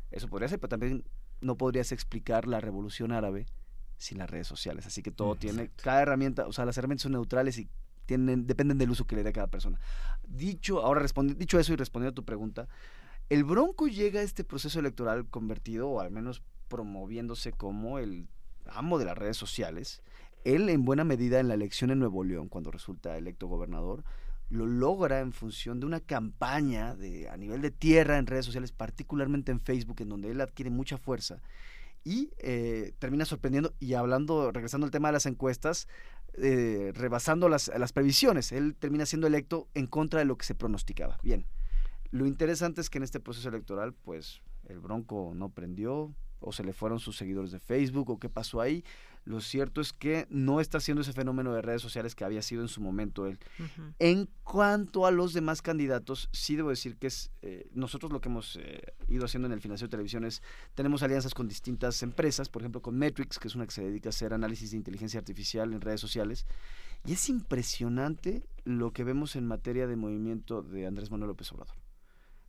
Eso 0.10 0.28
podría 0.28 0.50
ser, 0.50 0.60
pero 0.60 0.70
también 0.70 1.04
no 1.41 1.56
podrías 1.56 1.91
explicar 1.91 2.48
la 2.48 2.60
revolución 2.60 3.12
árabe 3.12 3.46
sin 3.98 4.17
las 4.17 4.30
redes 4.30 4.48
sociales. 4.48 4.88
Así 4.88 5.04
que 5.04 5.12
todo 5.12 5.36
tiene, 5.36 5.70
cada 5.76 6.02
herramienta, 6.02 6.48
o 6.48 6.54
sea, 6.54 6.65
las 6.65 6.78
herramientas 6.78 7.04
son 7.04 7.12
neutrales 7.13 7.58
y 7.60 7.70
dependen 8.08 8.78
del 8.78 8.89
uso 8.89 9.06
que 9.06 9.15
le 9.15 9.24
dé 9.24 9.30
a 9.30 9.34
cada 9.34 9.48
persona. 9.48 9.80
Dicho, 10.28 10.82
ahora 10.82 11.06
dicho 11.36 11.60
eso 11.60 11.74
y 11.74 11.76
respondiendo 11.76 12.12
a 12.12 12.15
tu 12.15 12.26
pregunta, 12.26 12.67
el 13.30 13.43
Bronco 13.43 13.88
llega 13.88 14.22
a 14.22 14.24
este 14.24 14.43
proceso 14.43 14.80
electoral 14.80 15.28
convertido, 15.28 15.89
o 15.89 16.00
al 16.00 16.12
menos 16.12 16.41
promoviéndose 16.70 17.52
como 17.52 18.00
el 18.00 18.28
amo 18.65 19.00
de 19.00 19.06
las 19.06 19.17
redes 19.17 19.38
sociales. 19.38 20.02
Él, 20.43 20.70
en 20.70 20.86
buena 20.86 21.04
medida, 21.04 21.39
en 21.39 21.50
la 21.50 21.56
elección 21.56 21.91
en 21.91 22.00
Nuevo 22.00 22.24
León, 22.24 22.48
cuando 22.48 22.72
resulta 22.72 23.17
electo 23.17 23.48
gobernador, 23.48 24.04
lo 24.50 24.65
logra 24.65 25.20
en 25.20 25.34
función 25.34 25.82
de 25.82 25.86
una 25.86 26.00
campaña 26.00 26.96
de, 26.96 27.28
a 27.30 27.36
nivel 27.36 27.62
de 27.62 27.72
tierra 27.72 28.17
en 28.17 28.28
redes 28.28 28.46
sociales, 28.46 28.72
particularmente 28.72 29.52
en 29.52 29.60
Facebook, 29.60 29.98
en 30.00 30.10
donde 30.10 30.32
él 30.32 30.39
adquiere 30.39 30.70
mucha 30.70 30.98
fuerza 30.98 31.41
y 32.08 32.32
eh, 32.38 32.93
termina 33.00 33.26
sorprendiendo 33.26 33.74
y 33.82 33.96
hablando, 33.96 34.54
regresando 34.54 34.86
al 34.86 34.91
tema 34.91 35.10
de 35.10 35.13
las 35.13 35.26
encuestas, 35.26 35.89
eh, 36.38 36.91
rebasando 36.95 37.50
las, 37.50 37.71
las 37.78 37.93
previsiones. 37.93 38.52
Él 38.52 38.76
termina 38.76 39.06
siendo 39.06 39.28
electo 39.28 39.67
en 39.73 39.88
contra 39.88 40.19
de 40.19 40.26
lo 40.26 40.38
que 40.38 40.45
se 40.45 40.56
pronosticaba. 40.56 41.17
Bien, 41.23 41.45
lo 42.12 42.26
interesante 42.26 42.82
es 42.82 42.89
que 42.89 42.97
en 43.00 43.04
este 43.04 43.19
proceso 43.19 43.50
electoral, 43.50 43.93
pues 43.93 44.41
el 44.67 44.80
Bronco 44.80 45.34
no 45.36 45.50
prendió, 45.50 46.13
o 46.39 46.52
se 46.52 46.63
le 46.63 46.73
fueron 46.73 47.00
sus 47.00 47.17
seguidores 47.17 47.52
de 47.52 47.60
Facebook, 47.60 48.10
o 48.10 48.19
qué 48.19 48.30
pasó 48.30 48.62
ahí. 48.62 48.84
Lo 49.28 49.42
cierto 49.42 49.82
es 49.82 49.92
que 49.92 50.26
no 50.30 50.62
está 50.62 50.78
haciendo 50.78 51.02
ese 51.02 51.12
fenómeno 51.12 51.54
de 51.54 51.62
redes 51.62 51.82
sociales 51.82 52.16
que 52.16 52.24
había 52.24 52.42
sido 52.42 52.62
en 52.62 52.70
su 52.70 52.80
momento 52.80 53.28
él. 53.28 53.38
En 54.00 54.30
cuanto 54.46 55.06
a 55.06 55.12
los 55.12 55.34
demás 55.34 55.62
candidatos, 55.62 56.30
sí 56.32 56.56
debo 56.56 56.70
decir 56.70 56.96
que 56.96 57.08
es 57.08 57.30
eh, 57.42 57.68
nosotros 57.74 58.13
lo 58.13 58.22
que 58.22 58.30
hemos 58.30 58.56
eh, 58.56 58.94
ido 59.10 59.26
haciendo 59.26 59.48
en 59.48 59.52
el 59.52 59.60
Financiero 59.60 59.90
de 59.90 59.92
Televisión 59.92 60.24
es 60.24 60.42
tenemos 60.76 61.04
alianzas 61.04 61.34
con 61.34 61.50
distintas 61.50 62.02
empresas, 62.04 62.48
por 62.48 62.62
ejemplo 62.62 62.82
con 62.82 62.98
Metrix, 62.98 63.38
que 63.38 63.50
es 63.50 63.56
una 63.56 63.66
que 63.66 63.74
se 63.74 63.84
dedica 63.84 64.08
a 64.08 64.12
hacer 64.12 64.34
análisis 64.34 64.72
de 64.72 64.78
inteligencia 64.78 65.20
artificial 65.20 65.74
en 65.74 65.82
redes 65.82 66.00
sociales, 66.00 66.46
y 67.04 67.12
es 67.12 67.28
impresionante 67.28 68.46
lo 68.63 68.94
que 68.94 69.04
vemos 69.04 69.36
en 69.36 69.46
materia 69.46 69.88
de 69.88 69.98
movimiento 69.98 70.62
de 70.62 70.88
Andrés 70.88 71.12
Manuel 71.12 71.28
López 71.32 71.52
Obrador 71.52 71.87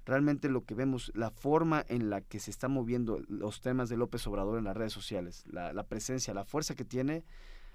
realmente 0.08 0.48
lo 0.48 0.64
que 0.64 0.74
vemos, 0.74 1.12
la 1.14 1.30
forma 1.30 1.84
en 1.86 2.08
la 2.08 2.22
que 2.22 2.40
se 2.40 2.50
están 2.50 2.72
moviendo 2.72 3.20
los 3.28 3.60
temas 3.60 3.90
de 3.90 3.98
López 3.98 4.26
Obrador 4.26 4.58
en 4.58 4.64
las 4.64 4.76
redes 4.76 4.92
sociales, 4.92 5.44
la, 5.46 5.86
presencia, 5.86 6.32
la 6.32 6.46
fuerza 6.46 6.74
que 6.74 6.84
tiene, 6.84 7.24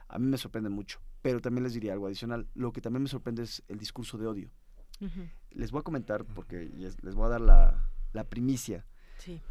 a 0.08 0.18
mí 0.18 0.26
me 0.26 0.38
sorprende 0.38 0.70
mucho. 0.70 1.00
Pero 1.22 1.40
también 1.40 1.64
les 1.64 1.74
diría 1.74 1.94
algo 1.94 2.08
adicional. 2.08 2.48
Lo 2.56 2.74
que 2.74 2.82
también 2.82 3.04
me 3.04 3.10
sorprende 3.10 3.44
es 3.44 3.64
el 3.68 3.78
discurso 3.78 4.18
de 4.18 4.28
odio. 4.28 4.50
Les 5.52 5.72
voy 5.72 5.82
a 5.82 5.84
comentar, 5.84 6.26
porque 6.26 6.72
les 6.74 7.16
voy 7.16 7.26
a 7.26 7.30
dar 7.30 7.42
la, 7.42 8.24
primicia. 8.30 8.86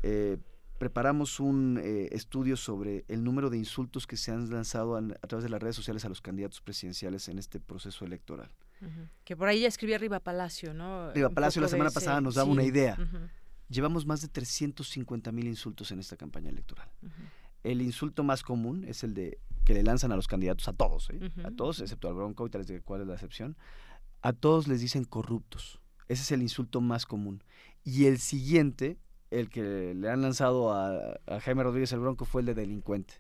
Eh, 0.03 0.39
preparamos 0.79 1.39
un 1.39 1.79
eh, 1.81 2.09
estudio 2.11 2.57
sobre 2.57 3.05
el 3.07 3.23
número 3.23 3.49
de 3.49 3.59
insultos 3.59 4.09
que 4.09 4.17
se 4.17 4.33
han 4.33 4.51
lanzado 4.51 4.97
a 4.97 5.27
través 5.29 5.45
de 5.45 5.51
las 5.51 5.63
redes 5.63 5.77
sociales 5.77 6.05
a 6.05 6.09
los 6.09 6.21
candidatos 6.21 6.61
presidenciales 6.61 7.29
en 7.29 7.39
este 7.39 7.61
proceso 7.61 8.05
electoral. 8.05 8.51
Que 9.25 9.37
por 9.37 9.49
ahí 9.49 9.61
ya 9.61 9.69
escribía 9.69 9.99
Riva 9.99 10.21
Palacio, 10.21 10.75
¿no? 10.75 11.13
Riva 11.13 11.31
Palacio 11.31 11.63
la 11.63 11.69
semana 11.69 11.91
pasada 11.91 12.21
nos 12.21 12.35
daba 12.35 12.51
una 12.51 12.65
idea. 12.65 12.97
Llevamos 13.69 14.05
más 14.05 14.21
de 14.21 14.29
350 14.29 15.33
mil 15.33 15.47
insultos 15.47 15.91
en 15.93 15.99
esta 15.99 16.17
campaña 16.17 16.51
electoral. 16.51 16.91
El 17.63 17.81
insulto 17.81 18.25
más 18.25 18.43
común 18.43 18.85
es 18.85 19.05
el 19.05 19.15
de 19.15 19.39
que 19.65 19.75
le 19.75 19.83
lanzan 19.83 20.11
a 20.13 20.17
los 20.17 20.27
candidatos, 20.27 20.67
a 20.67 20.73
todos, 20.73 21.11
¿eh? 21.11 21.21
a 21.45 21.51
todos, 21.53 21.81
excepto 21.81 22.09
al 22.09 22.15
Bronco, 22.15 22.47
y 22.47 22.51
tal 22.51 22.65
vez 22.65 22.83
cuál 22.83 23.03
es 23.03 23.07
la 23.07 23.15
excepción. 23.15 23.57
A 24.21 24.33
todos 24.33 24.67
les 24.67 24.81
dicen 24.81 25.05
corruptos. 25.05 25.81
Ese 26.09 26.23
es 26.23 26.33
el 26.33 26.43
insulto 26.43 26.81
más 26.81 27.07
común. 27.07 27.43
Y 27.85 28.07
el 28.07 28.19
siguiente, 28.19 28.99
el 29.31 29.49
que 29.49 29.95
le 29.95 30.11
han 30.11 30.23
lanzado 30.23 30.73
a, 30.73 31.19
a 31.27 31.41
Jaime 31.41 31.63
Rodríguez 31.63 31.93
el 31.93 32.01
Bronco, 32.01 32.25
fue 32.25 32.43
el 32.43 32.47
de 32.47 32.55
delincuente. 32.55 33.15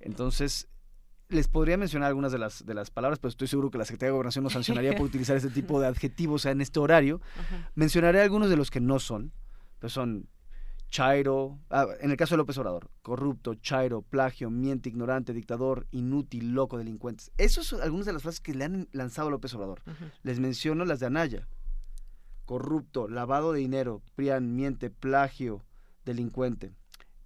Entonces, 0.00 0.68
les 1.28 1.48
podría 1.48 1.76
mencionar 1.76 2.08
algunas 2.08 2.32
de 2.32 2.38
las, 2.38 2.64
de 2.64 2.74
las 2.74 2.90
palabras, 2.90 3.18
pero 3.18 3.28
estoy 3.28 3.48
seguro 3.48 3.70
que 3.70 3.78
la 3.78 3.84
Secretaría 3.84 4.08
de 4.08 4.12
Gobernación 4.12 4.44
nos 4.44 4.54
sancionaría 4.54 4.96
por 4.96 5.02
utilizar 5.06 5.36
este 5.36 5.50
tipo 5.50 5.80
de 5.80 5.86
adjetivos 5.86 6.46
en 6.46 6.60
este 6.60 6.80
horario. 6.80 7.20
Mencionaré 7.74 8.22
algunos 8.22 8.48
de 8.48 8.56
los 8.56 8.70
que 8.70 8.80
no 8.80 8.98
son, 8.98 9.32
pues 9.78 9.92
son 9.92 10.28
chairo, 10.88 11.58
ah, 11.68 11.86
en 12.00 12.10
el 12.10 12.16
caso 12.16 12.34
de 12.34 12.38
López 12.38 12.56
Obrador, 12.56 12.90
corrupto, 13.02 13.54
chairo, 13.54 14.00
plagio, 14.00 14.48
miente, 14.48 14.88
ignorante, 14.88 15.34
dictador, 15.34 15.86
inútil, 15.90 16.52
loco, 16.52 16.78
delincuentes. 16.78 17.30
Esas 17.36 17.66
son 17.66 17.82
algunas 17.82 18.06
de 18.06 18.14
las 18.14 18.22
frases 18.22 18.40
que 18.40 18.54
le 18.54 18.64
han 18.64 18.88
lanzado 18.92 19.28
a 19.28 19.30
López 19.30 19.52
Obrador. 19.54 19.82
Les 20.22 20.40
menciono 20.40 20.86
las 20.86 21.00
de 21.00 21.06
Anaya. 21.06 21.46
Corrupto, 22.46 23.06
lavado 23.06 23.52
de 23.52 23.60
dinero, 23.60 24.00
prián, 24.14 24.56
miente, 24.56 24.88
plagio, 24.88 25.62
delincuente. 26.06 26.72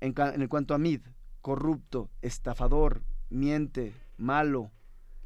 En, 0.00 0.12
en 0.16 0.48
cuanto 0.48 0.74
a 0.74 0.78
Mid, 0.78 1.02
corrupto, 1.40 2.10
estafador, 2.20 3.04
miente, 3.32 3.92
malo, 4.16 4.70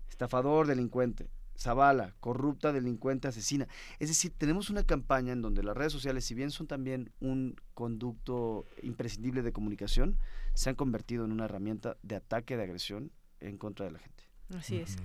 estafador, 0.09 0.67
delincuente. 0.67 1.29
Zavala, 1.59 2.15
corrupta, 2.21 2.73
delincuente, 2.73 3.29
asesina. 3.29 3.67
Es 3.99 4.09
decir, 4.09 4.33
tenemos 4.37 4.69
una 4.69 4.85
campaña 4.85 5.33
en 5.33 5.41
donde 5.41 5.63
las 5.63 5.77
redes 5.77 5.93
sociales, 5.93 6.25
si 6.25 6.35
bien 6.35 6.51
son 6.51 6.67
también 6.67 7.13
un 7.21 7.57
conducto 7.75 8.67
imprescindible 8.83 9.43
de 9.43 9.53
comunicación, 9.53 10.19
se 10.55 10.69
han 10.69 10.77
convertido 10.77 11.25
en 11.25 11.33
una 11.33 11.47
herramienta 11.47 11.97
de 12.03 12.17
ataque, 12.17 12.57
de 12.57 12.65
agresión 12.65 13.11
en 13.41 13.57
contra 13.57 13.87
de 13.87 13.93
la 13.93 13.99
gente. 13.99 14.25
Así 14.55 14.77
es. 14.77 14.97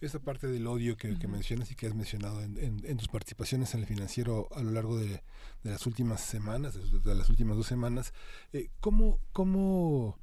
Esta 0.00 0.18
parte 0.18 0.48
del 0.48 0.66
odio 0.66 0.96
que, 0.96 1.08
mencionas 1.28 1.70
y 1.70 1.76
que 1.76 1.86
has 1.86 1.94
mencionado 1.94 2.42
en, 2.42 2.96
tus 2.96 3.08
participaciones 3.08 3.72
en 3.74 3.80
el 3.80 3.86
financiero 3.86 4.48
a 4.52 4.60
lo 4.60 4.72
largo 4.72 4.98
de, 4.98 5.22
las 5.62 5.86
últimas 5.86 6.20
semanas, 6.20 6.74
de, 6.74 7.14
las 7.14 7.30
últimas 7.30 7.56
dos 7.56 7.68
semanas, 7.68 8.12
eh, 8.52 8.68
¿cómo, 8.80 9.20
cómo 9.32 10.18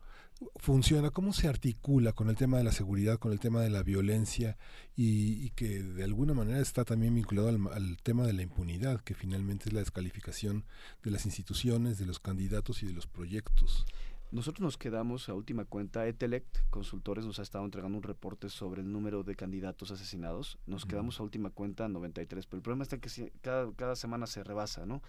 funciona, 0.55 1.09
cómo 1.09 1.33
se 1.33 1.47
articula 1.47 2.13
con 2.13 2.29
el 2.29 2.35
tema 2.35 2.57
de 2.57 2.63
la 2.63 2.71
seguridad, 2.71 3.19
con 3.19 3.31
el 3.31 3.39
tema 3.39 3.61
de 3.61 3.69
la 3.69 3.83
violencia 3.83 4.57
y, 4.95 5.49
que 5.51 5.83
de 5.83 6.03
alguna 6.03 6.33
manera 6.33 6.59
está 6.59 6.85
también 6.85 7.15
vinculado 7.15 7.49
al, 7.49 7.67
al, 7.73 7.97
tema 8.03 8.25
de 8.25 8.33
la 8.33 8.41
impunidad, 8.41 9.01
que 9.01 9.15
finalmente 9.15 9.69
es 9.69 9.73
la 9.73 9.79
descalificación 9.79 10.65
de 11.03 11.11
las 11.11 11.25
instituciones, 11.25 11.97
de 11.97 12.05
los 12.05 12.19
candidatos 12.19 12.83
y 12.83 12.87
de 12.87 12.93
los 12.93 13.07
proyectos. 13.07 13.85
Nosotros 14.31 14.61
nos 14.61 14.77
quedamos 14.77 15.27
a 15.27 15.33
última 15.33 15.65
cuenta, 15.65 16.05
Etelect 16.05 16.59
Consultores 16.69 17.25
nos 17.25 17.39
ha 17.39 17.41
estado 17.41 17.65
entregando 17.65 17.97
un 17.97 18.03
reporte 18.03 18.49
sobre 18.49 18.81
el 18.81 18.91
número 18.91 19.23
de 19.23 19.35
candidatos 19.35 19.89
asesinados. 19.89 20.59
Nos 20.67 20.85
quedamos 20.85 21.19
a 21.19 21.23
última 21.23 21.49
cuenta 21.49 21.87
93, 21.87 22.45
pero 22.45 22.57
el 22.57 22.61
problema 22.61 22.83
está 22.83 22.99
que 22.99 23.31
cada, 23.41 23.71
cada 23.73 23.95
semana 23.95 24.27
se 24.27 24.43
rebasa, 24.43 24.85
¿no? 24.85 25.01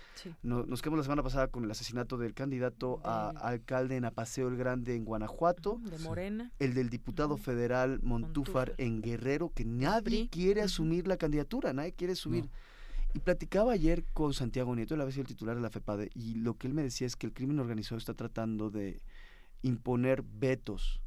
nos 0.43 0.81
quedamos 0.81 0.99
la 0.99 1.05
semana 1.05 1.23
pasada 1.23 1.49
con 1.49 1.65
el 1.65 1.71
asesinato 1.71 2.17
del 2.17 2.33
candidato 2.33 3.01
a 3.05 3.29
alcalde 3.29 3.97
en 3.97 4.07
Apaseo 4.07 4.49
el 4.49 4.57
Grande 4.57 4.95
en 4.95 5.05
Guanajuato. 5.05 5.81
De 5.85 5.99
Morena. 5.99 6.51
El 6.59 6.73
del 6.73 6.89
diputado 6.89 7.37
federal 7.37 8.01
Montúfar, 8.03 8.75
en 8.79 9.03
Guerrero, 9.03 9.53
que 9.55 9.67
nadie 9.67 10.31
quiere 10.31 10.63
asumir 10.63 11.07
la 11.07 11.19
candidatura, 11.19 11.75
nadie 11.75 11.93
quiere 11.93 12.15
subir. 12.15 12.49
Y 13.13 13.19
platicaba 13.19 13.73
ayer 13.73 14.05
con 14.13 14.33
Santiago 14.33 14.75
Nieto, 14.77 14.95
él 14.95 15.01
había 15.01 15.13
sido 15.13 15.23
el 15.23 15.29
titular 15.29 15.57
de 15.57 15.63
la 15.63 15.71
FEPADE, 15.71 16.11
y 16.15 16.35
lo 16.35 16.57
que 16.57 16.69
él 16.69 16.75
me 16.75 16.83
decía 16.83 17.07
es 17.07 17.17
que 17.17 17.27
el 17.27 17.33
crimen 17.33 17.59
organizado 17.59 17.99
está 17.99 18.15
tratando 18.15 18.71
de 18.71 19.03
imponer 19.63 20.23
vetos 20.23 21.01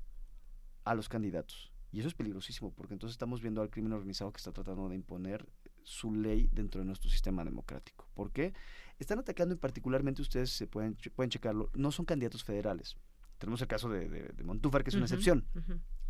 a 0.84 0.96
los 0.96 1.08
candidatos. 1.08 1.72
Y 1.92 2.00
eso 2.00 2.08
es 2.08 2.14
peligrosísimo, 2.14 2.74
porque 2.74 2.94
entonces 2.94 3.14
estamos 3.14 3.42
viendo 3.42 3.62
al 3.62 3.70
crimen 3.70 3.94
organizado 3.94 4.32
que 4.34 4.38
está 4.38 4.52
tratando 4.52 4.90
de 4.90 4.96
imponer 4.96 5.48
su 5.84 6.14
ley 6.14 6.50
dentro 6.52 6.82
de 6.82 6.86
nuestro 6.86 7.10
sistema 7.10 7.44
democrático. 7.46 8.08
¿Por 8.14 8.32
qué? 8.32 8.54
Están 9.00 9.20
atacando 9.20 9.54
y 9.54 9.58
particularmente 9.58 10.22
ustedes 10.22 10.50
se 10.50 10.68
pueden, 10.68 10.98
pueden 11.16 11.30
checarlo, 11.30 11.70
no 11.74 11.92
son 11.92 12.06
candidatos 12.06 12.44
federales. 12.44 12.98
Tenemos 13.38 13.62
el 13.62 13.68
caso 13.68 13.90
de, 13.90 14.10
de, 14.10 14.44
Montúfar, 14.44 14.84
que 14.84 14.90
es 14.90 14.96
una 14.96 15.06
excepción. 15.06 15.46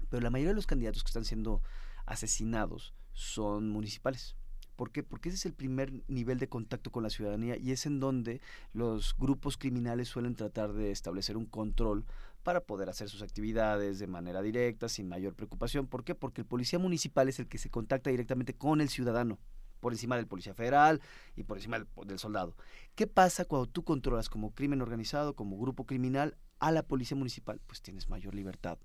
Pero 0.10 0.22
la 0.22 0.30
mayoría 0.30 0.52
de 0.52 0.56
los 0.56 0.68
candidatos 0.68 1.04
que 1.04 1.10
están 1.10 1.26
siendo 1.26 1.62
asesinados 2.06 2.94
son 3.12 3.70
municipales. 3.70 4.36
¿Por 4.76 4.91
qué? 4.91 5.03
Porque 5.03 5.30
ese 5.30 5.38
es 5.38 5.45
el 5.45 5.53
primer 5.53 6.03
nivel 6.07 6.39
de 6.39 6.49
contacto 6.49 6.91
con 6.91 7.03
la 7.03 7.09
ciudadanía 7.09 7.57
y 7.57 7.71
es 7.71 7.86
en 7.86 7.99
donde 7.99 8.41
los 8.74 9.15
grupos 9.17 9.57
criminales 9.57 10.07
suelen 10.07 10.36
tratar 10.36 10.74
de 10.74 10.91
establecer 10.91 11.38
un 11.38 11.45
control 11.45 12.05
para 12.43 12.61
poder 12.61 12.89
hacer 12.89 13.09
sus 13.09 13.21
actividades 13.21 13.99
de 13.99 14.07
manera 14.07 14.41
directa, 14.41 14.89
sin 14.89 15.07
mayor 15.07 15.34
preocupación. 15.36 15.88
¿Por 15.88 16.03
qué? 16.03 16.15
Porque 16.15 16.41
el 16.41 16.47
policía 16.47 16.80
municipal 16.80 17.30
es 17.30 17.39
el 17.39 17.47
que 17.47 17.57
se 17.57 17.69
contacta 17.69 18.09
directamente 18.09 18.53
con 18.53 18.82
el 18.82 18.89
ciudadano, 18.89 19.39
por 19.80 19.93
encima 19.93 20.15
del 20.15 20.28
policía 20.28 20.53
federal 20.53 21.01
y 21.36 21.43
por 21.43 21.57
encima 21.57 21.78
del, 21.80 22.19
soldado. 22.19 22.55
¿Qué 22.95 23.05
pasa 23.05 23.45
cuando 23.45 23.67
tú 23.67 23.84
controlas 23.84 24.30
como 24.30 24.53
crimen 24.53 24.82
organizado, 24.82 25.36
como 25.36 25.57
grupo 25.57 25.86
criminal, 25.86 26.38
a 26.59 26.71
la 26.71 26.84
policía 26.84 27.17
municipal? 27.17 27.59
Pues 27.67 27.82
tienes 27.82 28.09
mayor 28.09 28.34
libertad 28.34 28.78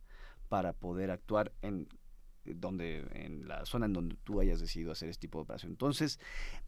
para 0.49 0.73
poder 0.73 1.11
actuar 1.11 1.53
en 1.63 1.89
donde 2.55 3.07
en 3.13 3.49
la 3.49 3.65
zona 3.67 3.87
en 3.87 3.93
donde 3.93 4.17
tú 4.25 4.41
hayas 4.41 4.61
decidido 4.61 4.93
hacer 4.93 5.09
este 5.09 5.23
tipo 5.23 5.39
de 5.39 5.45
operación. 5.45 5.73
Entonces, 5.73 6.19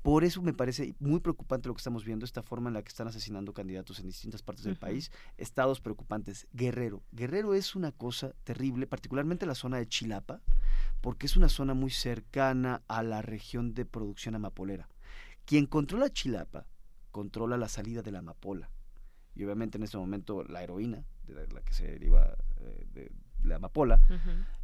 por 0.02 0.24
eso 0.24 0.42
me 0.42 0.52
parece 0.52 0.94
muy 0.98 1.20
preocupante 1.20 1.68
lo 1.68 1.74
que 1.74 1.80
estamos 1.80 2.04
viendo, 2.04 2.24
esta 2.24 2.42
forma 2.42 2.68
en 2.68 2.74
la 2.74 2.82
que 2.82 2.88
están 2.88 3.08
asesinando 3.08 3.52
candidatos 3.52 4.00
en 4.00 4.06
distintas 4.06 4.42
partes 4.42 4.64
del 4.64 4.76
país, 4.76 5.10
estados 5.36 5.80
preocupantes. 5.80 6.46
Guerrero, 6.52 7.02
Guerrero 7.12 7.54
es 7.54 7.74
una 7.74 7.92
cosa 7.92 8.32
terrible, 8.44 8.86
particularmente 8.86 9.46
la 9.46 9.54
zona 9.54 9.78
de 9.78 9.88
Chilapa, 9.88 10.40
porque 11.00 11.26
es 11.26 11.36
una 11.36 11.48
zona 11.48 11.74
muy 11.74 11.90
cercana 11.90 12.82
a 12.88 13.02
la 13.02 13.22
región 13.22 13.74
de 13.74 13.84
producción 13.84 14.34
amapolera. 14.34 14.88
Quien 15.44 15.66
controla 15.66 16.10
Chilapa 16.10 16.66
controla 17.10 17.56
la 17.56 17.68
salida 17.68 18.02
de 18.02 18.12
la 18.12 18.20
amapola. 18.20 18.70
Y 19.34 19.44
obviamente 19.44 19.78
en 19.78 19.84
este 19.84 19.96
momento 19.96 20.44
la 20.44 20.62
heroína, 20.62 21.04
de 21.24 21.46
la 21.48 21.62
que 21.62 21.72
se 21.72 21.86
deriva 21.86 22.36
eh, 22.58 22.86
de 22.92 23.12
la 23.42 23.56
amapola, 23.56 24.00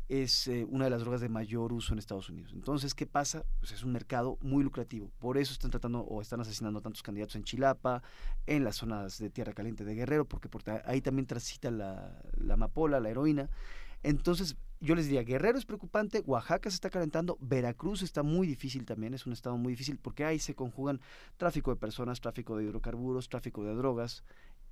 es 0.09 0.47
eh, 0.47 0.64
una 0.68 0.85
de 0.85 0.91
las 0.91 1.01
drogas 1.01 1.20
de 1.20 1.29
mayor 1.29 1.72
uso 1.72 1.93
en 1.93 1.99
Estados 1.99 2.31
Unidos. 2.31 2.53
Entonces, 2.53 2.95
¿qué 2.95 3.07
pasa? 3.07 3.45
Pues 3.59 3.72
es 3.72 3.83
un 3.83 3.93
mercado 3.93 4.39
muy 4.41 4.62
lucrativo. 4.62 5.11
Por 5.18 5.37
eso 5.37 5.53
están 5.53 5.70
tratando 5.70 6.01
o 6.01 6.22
están 6.22 6.41
asesinando 6.41 6.79
a 6.79 6.83
tantos 6.83 7.03
candidatos 7.03 7.35
en 7.37 7.45
Chilapa, 7.45 8.03
en 8.47 8.62
las 8.62 8.77
zonas 8.77 9.18
de 9.18 9.31
Tierra 9.31 9.53
Caliente 9.53 9.85
de 9.85 9.95
Guerrero, 9.95 10.24
porque, 10.24 10.49
ahí 10.85 11.01
también 11.01 11.27
transita 11.27 11.70
la, 11.70 12.20
la 12.37 12.55
amapola, 12.55 13.01
la 13.01 13.11
heroína. 13.11 13.51
Entonces, 14.03 14.57
yo 14.81 14.95
les 14.95 15.07
diría, 15.07 15.22
Guerrero 15.22 15.59
es 15.59 15.64
preocupante, 15.64 16.22
Oaxaca 16.27 16.70
se 16.70 16.74
está 16.74 16.91
calentando, 16.91 17.39
Veracruz 17.41 18.03
está 18.03 18.22
muy 18.22 18.47
difícil 18.47 18.85
también, 18.85 19.14
es 19.14 19.27
un 19.27 19.33
estado 19.33 19.57
muy 19.57 19.72
difícil 19.72 19.99
porque 19.99 20.24
ahí 20.24 20.39
se 20.39 20.55
conjugan 20.55 21.01
tráfico 21.37 21.70
de 21.70 21.77
personas, 21.77 22.20
tráfico 22.20 22.57
de 22.57 22.64
hidrocarburos, 22.64 23.29
tráfico 23.29 23.64
de 23.64 23.74
drogas, 23.74 24.22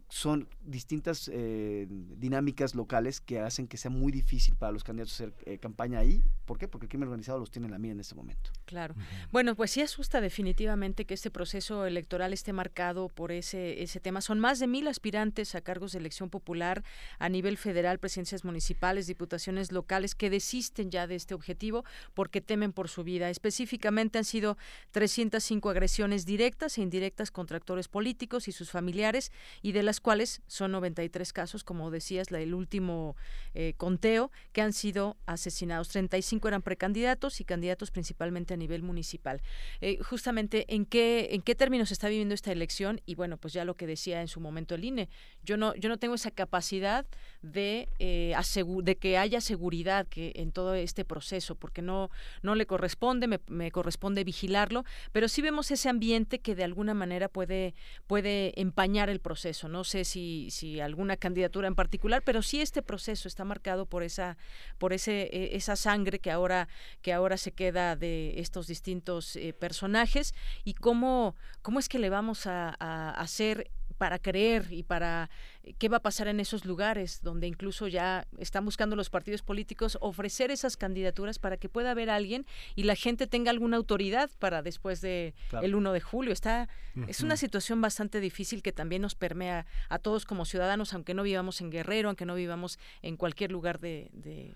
son 0.09 0.49
distintas 0.63 1.31
eh, 1.33 1.87
dinámicas 1.89 2.75
locales 2.75 3.21
que 3.21 3.41
hacen 3.41 3.67
que 3.67 3.77
sea 3.77 3.91
muy 3.91 4.13
difícil 4.13 4.55
para 4.55 4.73
los 4.73 4.85
candidatos 4.85 5.15
hacer 5.15 5.35
eh, 5.47 5.59
campaña 5.59 5.99
ahí. 5.99 6.23
¿Por 6.45 6.59
qué? 6.59 6.69
Porque 6.69 6.87
el 6.87 6.91
crimen 6.91 7.09
organizado 7.09 7.39
los 7.39 7.51
tiene 7.51 7.67
en 7.67 7.73
la 7.73 7.79
mira 7.79 7.93
en 7.93 8.01
este 8.01 8.15
momento. 8.15 8.51
Claro. 8.67 8.95
Bueno, 9.33 9.55
pues 9.55 9.71
sí 9.71 9.81
asusta 9.81 10.21
definitivamente 10.21 11.05
que 11.05 11.15
este 11.15 11.31
proceso 11.31 11.87
electoral 11.87 12.33
esté 12.33 12.53
marcado 12.53 13.09
por 13.09 13.33
ese, 13.33 13.83
ese 13.83 13.99
tema. 13.99 14.21
Son 14.21 14.39
más 14.39 14.59
de 14.59 14.67
mil 14.67 14.87
aspirantes 14.89 15.55
a 15.55 15.63
cargos 15.63 15.93
de 15.93 15.99
elección 15.99 16.31
popular 16.31 16.85
a 17.19 17.29
nivel 17.29 17.57
federal, 17.57 17.99
presidencias 17.99 18.45
municipales, 18.45 19.07
diputaciones 19.07 19.73
locales 19.73 20.15
que 20.15 20.31
desisten 20.31 20.91
ya 20.91 21.07
de 21.07 21.15
este 21.15 21.35
objetivo 21.35 21.85
porque 22.13 22.41
temen 22.41 22.73
por 22.73 22.89
su 22.89 23.05
vida. 23.05 23.31
Específicamente 23.31 24.19
han 24.19 24.25
sido 24.25 24.57
305 24.93 25.71
agresiones 25.71 26.27
directas 26.27 26.79
e 26.79 26.83
indirectas 26.83 27.31
contra 27.31 27.57
actores 27.57 27.89
políticos 27.89 28.49
y 28.49 28.53
sus 28.53 28.71
familiares 28.71 29.33
y 29.63 29.73
de 29.73 29.83
las 29.83 29.94
cuales 30.01 30.43
son 30.47 30.73
93 30.73 31.33
casos, 31.33 31.65
como 31.65 31.91
decías, 31.91 32.31
la, 32.31 32.41
el 32.41 32.55
último 32.55 33.17
eh, 33.55 33.75
conteo, 33.77 34.31
que 34.53 34.63
han 34.63 34.73
sido 34.73 35.17
asesinados. 35.27 35.89
35 35.89 36.49
eran 36.49 36.63
precandidatos 36.63 37.41
y 37.41 37.45
candidatos 37.45 37.91
principalmente 37.91 38.55
a 38.55 38.57
nivel 38.57 38.83
municipal. 38.83 39.43
Eh, 39.81 39.99
justamente, 40.03 40.65
¿en 40.75 40.87
qué, 40.87 41.29
¿en 41.33 41.43
qué 41.43 41.55
términos 41.55 41.93
está 41.93 42.09
viviendo 42.09 42.35
esta 42.35 42.53
elección? 42.53 43.01
Y 43.07 43.15
bueno, 43.15 43.37
pues 43.37 43.55
ya 43.55 43.65
lo 43.65 43.75
que 43.75 43.87
decía 43.87 44.21
en 44.21 44.29
su 44.29 44.41
momento 44.41 44.75
el 44.75 44.85
INE, 44.85 45.09
yo 45.45 45.57
no, 45.57 45.75
yo 45.77 45.89
no 45.89 45.99
tengo 45.99 46.15
esa 46.15 46.31
capacidad 46.31 47.07
de, 47.43 47.89
eh, 47.99 48.35
de 48.83 48.97
que 48.97 49.19
haya 49.19 49.41
seguridad 49.41 50.07
que 50.07 50.33
en 50.37 50.53
todo 50.53 50.75
este 50.75 51.05
proceso, 51.05 51.55
porque 51.55 51.83
no, 51.83 52.11
no 52.43 52.55
le 52.55 52.67
corresponde, 52.67 53.27
me, 53.27 53.41
me 53.49 53.71
corresponde 53.71 54.25
vigilarlo, 54.25 54.85
pero 55.13 55.29
sí 55.29 55.43
vemos 55.43 55.71
ese 55.71 55.89
ambiente 55.89 56.41
que 56.41 56.55
de 56.55 56.65
alguna 56.65 56.95
manera 56.95 57.29
puede, 57.29 57.75
puede 58.07 58.59
empañar 58.61 59.11
el 59.11 59.21
proceso, 59.21 59.69
¿no? 59.69 59.84
Sé 59.85 60.05
si, 60.05 60.49
si 60.51 60.80
alguna 60.80 61.16
candidatura 61.16 61.68
en 61.68 61.74
particular, 61.74 62.22
pero 62.24 62.43
sí 62.43 62.61
este 62.61 62.82
proceso 62.82 63.28
está 63.28 63.45
marcado 63.45 63.87
por 63.87 64.03
esa, 64.03 64.37
por 64.78 64.93
ese, 64.93 65.28
e, 65.32 65.57
esa 65.57 65.76
sangre 65.76 66.18
que 66.18 66.30
ahora, 66.30 66.68
que 67.03 67.12
ahora 67.12 67.37
se 67.37 67.53
queda 67.53 67.97
de 67.97 68.41
estos 68.41 68.66
distintos 68.66 69.37
eh, 69.37 69.53
personajes 69.53 70.35
y 70.64 70.74
cómo, 70.74 71.37
cómo 71.62 71.78
es 71.78 71.89
que 71.89 71.99
le 71.99 72.11
vamos 72.11 72.47
a 72.47 72.70
hacer 73.11 73.70
para 73.99 74.18
creer 74.18 74.72
y 74.72 74.82
para 74.82 75.30
qué 75.79 75.89
va 75.89 75.99
a 75.99 76.03
pasar 76.03 76.29
en 76.29 76.41
esos 76.41 76.65
lugares 76.65 77.21
donde 77.23 77.47
incluso 77.47 77.89
ya 77.89 78.27
están 78.39 78.65
buscando 78.65 78.97
los 78.97 79.11
partidos 79.11 79.43
políticos 79.43 79.99
ofrecer 80.01 80.51
esas 80.51 80.77
candidaturas 80.77 81.39
para 81.39 81.57
que 81.57 81.69
pueda 81.69 81.93
haber 81.93 82.11
alguien 82.11 82.47
y 82.75 82.85
la 82.85 82.97
gente 82.97 83.27
tenga 83.27 83.51
alguna 83.51 83.77
autoridad 83.77 84.31
para 84.39 84.62
después 84.62 85.01
de 85.01 85.35
el 85.62 85.75
1 85.75 85.93
de 85.93 86.01
julio. 86.01 86.33
Está 86.33 86.69
es 87.09 87.23
una 87.23 87.37
situación 87.37 87.81
bastante 87.81 88.21
difícil 88.21 88.62
que 88.62 88.73
también 88.73 89.03
nos 89.03 89.15
permea 89.15 89.67
a 89.89 89.99
todos 89.99 90.25
como 90.25 90.45
ciudadanos, 90.45 90.95
aunque 90.95 91.15
no 91.15 91.23
vivamos 91.23 91.61
en 91.61 91.71
Guerrero, 91.71 92.09
aunque 92.09 92.27
no 92.27 92.35
vivamos 92.35 92.79
en 93.03 93.17
cualquier 93.17 93.51
lugar 93.51 93.81
de, 93.81 94.11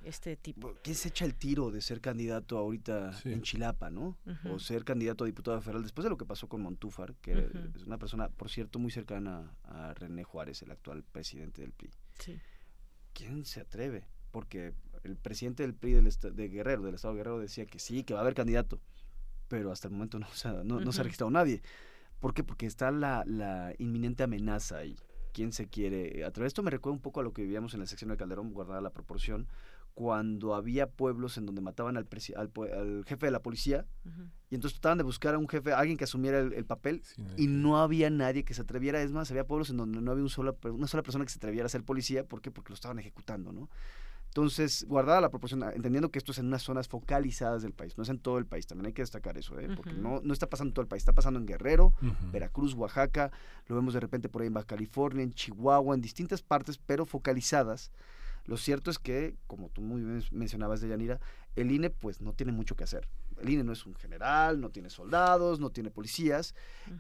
este 0.05 0.37
tipo. 0.37 0.75
¿Quién 0.83 0.97
se 0.97 1.09
echa 1.09 1.25
el 1.25 1.35
tiro 1.35 1.71
de 1.71 1.81
ser 1.81 2.01
candidato 2.01 2.59
ahorita 2.59 3.13
en 3.25 3.43
Chilapa, 3.43 3.91
no? 3.91 4.17
O 4.45 4.59
ser 4.59 4.85
candidato 4.85 5.25
a 5.25 5.27
diputado 5.27 5.61
federal 5.61 5.83
después 5.83 6.05
de 6.05 6.11
lo 6.11 6.17
que 6.17 6.25
pasó 6.25 6.49
con 6.49 6.63
Montúfar, 6.63 7.15
que 7.17 7.49
es 7.75 7.83
una 7.85 7.99
persona, 7.99 8.29
por 8.29 8.51
cierto, 8.51 8.79
muy 8.79 8.91
cercana 8.91 9.53
a 9.65 9.95
René 9.95 10.23
Juárez, 10.23 10.63
el 10.63 10.71
actual 10.71 10.98
presidente 11.05 11.63
del 11.63 11.73
PRI. 11.73 11.91
¿Quién 13.13 13.45
se 13.45 13.61
atreve? 13.61 14.07
Porque 14.31 14.75
el 15.05 15.17
presidente 15.17 15.63
del 15.63 15.75
PRI 15.75 15.95
del 15.95 16.09
de 16.35 16.49
Guerrero, 16.49 16.83
del 16.83 16.95
Estado 16.95 17.15
de 17.15 17.19
Guerrero, 17.19 17.39
decía 17.39 17.67
que 17.67 17.79
sí, 17.79 18.05
que 18.05 18.15
va 18.15 18.21
a 18.21 18.23
haber 18.23 18.35
candidato, 18.35 18.81
pero 19.49 19.73
hasta 19.73 19.89
el 19.89 19.95
momento 19.95 20.19
no, 20.19 20.27
no, 20.65 20.93
se 20.93 21.01
ha 21.01 21.05
registrado 21.05 21.31
nadie. 21.31 21.63
¿Por 22.21 22.35
qué? 22.35 22.45
Porque 22.45 22.67
está 22.67 22.91
la, 22.91 23.25
la 23.27 23.75
inminente 23.79 24.23
amenaza 24.23 24.79
ahí. 24.79 24.97
¿Quién 25.33 25.53
se 25.53 25.69
quiere? 25.69 26.25
A 26.25 26.33
través 26.33 26.47
de 26.47 26.49
esto 26.49 26.63
me 26.63 26.71
recuerda 26.71 26.97
un 26.97 27.03
poco 27.03 27.21
a 27.21 27.23
lo 27.23 27.33
que 27.33 27.43
vivíamos 27.43 27.75
en 27.75 27.81
la 27.81 27.87
sección 27.87 28.11
de 28.11 28.17
Calderón, 28.17 28.53
guardada 28.53 28.81
la 28.81 28.91
proporción, 28.91 29.47
cuando 29.95 30.55
había 30.55 30.89
pueblos 30.89 31.39
en 31.39 31.47
donde 31.47 31.61
mataban 31.61 31.97
al, 31.97 32.09
al, 32.37 33.05
jefe 33.05 33.27
de 33.27 33.33
la 33.33 33.43
policía 33.43 33.85
y 34.51 34.55
entonces 34.55 34.79
trataban 34.81 34.99
de 34.99 35.05
buscar 35.05 35.35
a 35.35 35.39
un 35.39 35.49
jefe, 35.49 35.73
a 35.73 35.79
alguien 35.79 35.97
que 35.97 36.05
asumiera 36.05 36.39
el, 36.39 36.65
papel 36.65 37.03
y 37.37 37.49
no 37.49 37.81
había 37.81 38.09
nadie 38.09 38.45
que 38.45 38.55
se 38.55 38.63
atreviera. 38.63 39.03
Es 39.03 39.13
más, 39.13 39.31
había 39.31 39.45
pueblos 39.45 39.71
en 39.71 39.77
donde 39.77 40.01
no 40.01 40.11
había 40.11 40.23
un 40.23 40.31
sola, 40.31 40.55
una 40.63 40.87
sola 40.87 41.03
persona 41.03 41.25
que 41.25 41.31
se 41.31 41.39
atreviera 41.39 41.67
a 41.67 41.69
ser 41.69 41.83
policía. 41.83 42.25
¿Por 42.25 42.41
qué? 42.41 42.51
Porque 42.51 42.71
lo 42.71 42.75
estaban 42.75 42.99
ejecutando, 42.99 43.53
¿no? 43.53 43.69
Entonces, 44.29 44.85
guardada 44.87 45.21
la 45.21 45.31
proporción, 45.31 45.63
entendiendo 45.63 46.11
que 46.11 46.19
esto 46.19 46.33
es 46.33 46.39
en 46.39 46.47
unas 46.47 46.63
zonas 46.63 46.87
focalizadas 46.87 47.63
del 47.63 47.73
país, 47.73 47.97
no 47.97 48.03
es 48.03 48.09
en 48.11 48.19
todo 48.19 48.39
el 48.39 48.47
país, 48.47 48.67
también 48.67 48.87
hay 48.87 48.93
que 48.93 49.03
destacar 49.03 49.39
eso, 49.39 49.59
¿eh? 49.59 49.69
porque 49.75 49.95
no, 49.95 50.21
no 50.23 50.33
está 50.35 50.49
pasando 50.49 50.69
en 50.69 50.75
todo 50.75 50.83
el 50.83 50.89
país, 50.89 51.01
está 51.01 51.15
pasando 51.15 51.41
en 51.41 51.47
Guerrero, 51.47 51.95
Veracruz, 52.31 52.75
Oaxaca, 52.75 53.33
lo 53.67 53.75
vemos 53.75 53.95
de 53.95 54.01
repente 54.01 54.29
por 54.29 54.43
ahí 54.43 54.49
en 54.49 54.55
Baja 54.55 54.67
California, 54.67 55.23
en 55.23 55.33
Chihuahua, 55.33 55.95
en 55.95 56.03
distintas 56.03 56.43
partes, 56.43 56.77
pero 56.79 57.07
focalizadas 57.07 57.91
Lo 58.49 58.57
cierto 58.57 58.91
es 58.91 58.99
que, 58.99 59.37
como 59.47 59.69
tú 59.69 59.83
muy 59.83 60.03
bien 60.03 60.25
mencionabas, 60.33 60.81
Deyanira, 60.81 61.21
el 61.55 61.71
INE 61.71 61.91
pues 61.91 62.23
no 62.23 62.33
tiene 62.33 62.51
mucho 62.51 62.77
que 62.77 62.85
hacer. 62.85 63.07
El 63.43 63.51
INE 63.51 63.63
no 63.63 63.73
es 63.73 63.85
un 63.85 63.95
general, 63.95 64.59
no 64.59 64.71
tiene 64.71 64.89
soldados, 64.89 65.61
no 65.61 65.69
tiene 65.69 65.91
policías, 65.91 66.55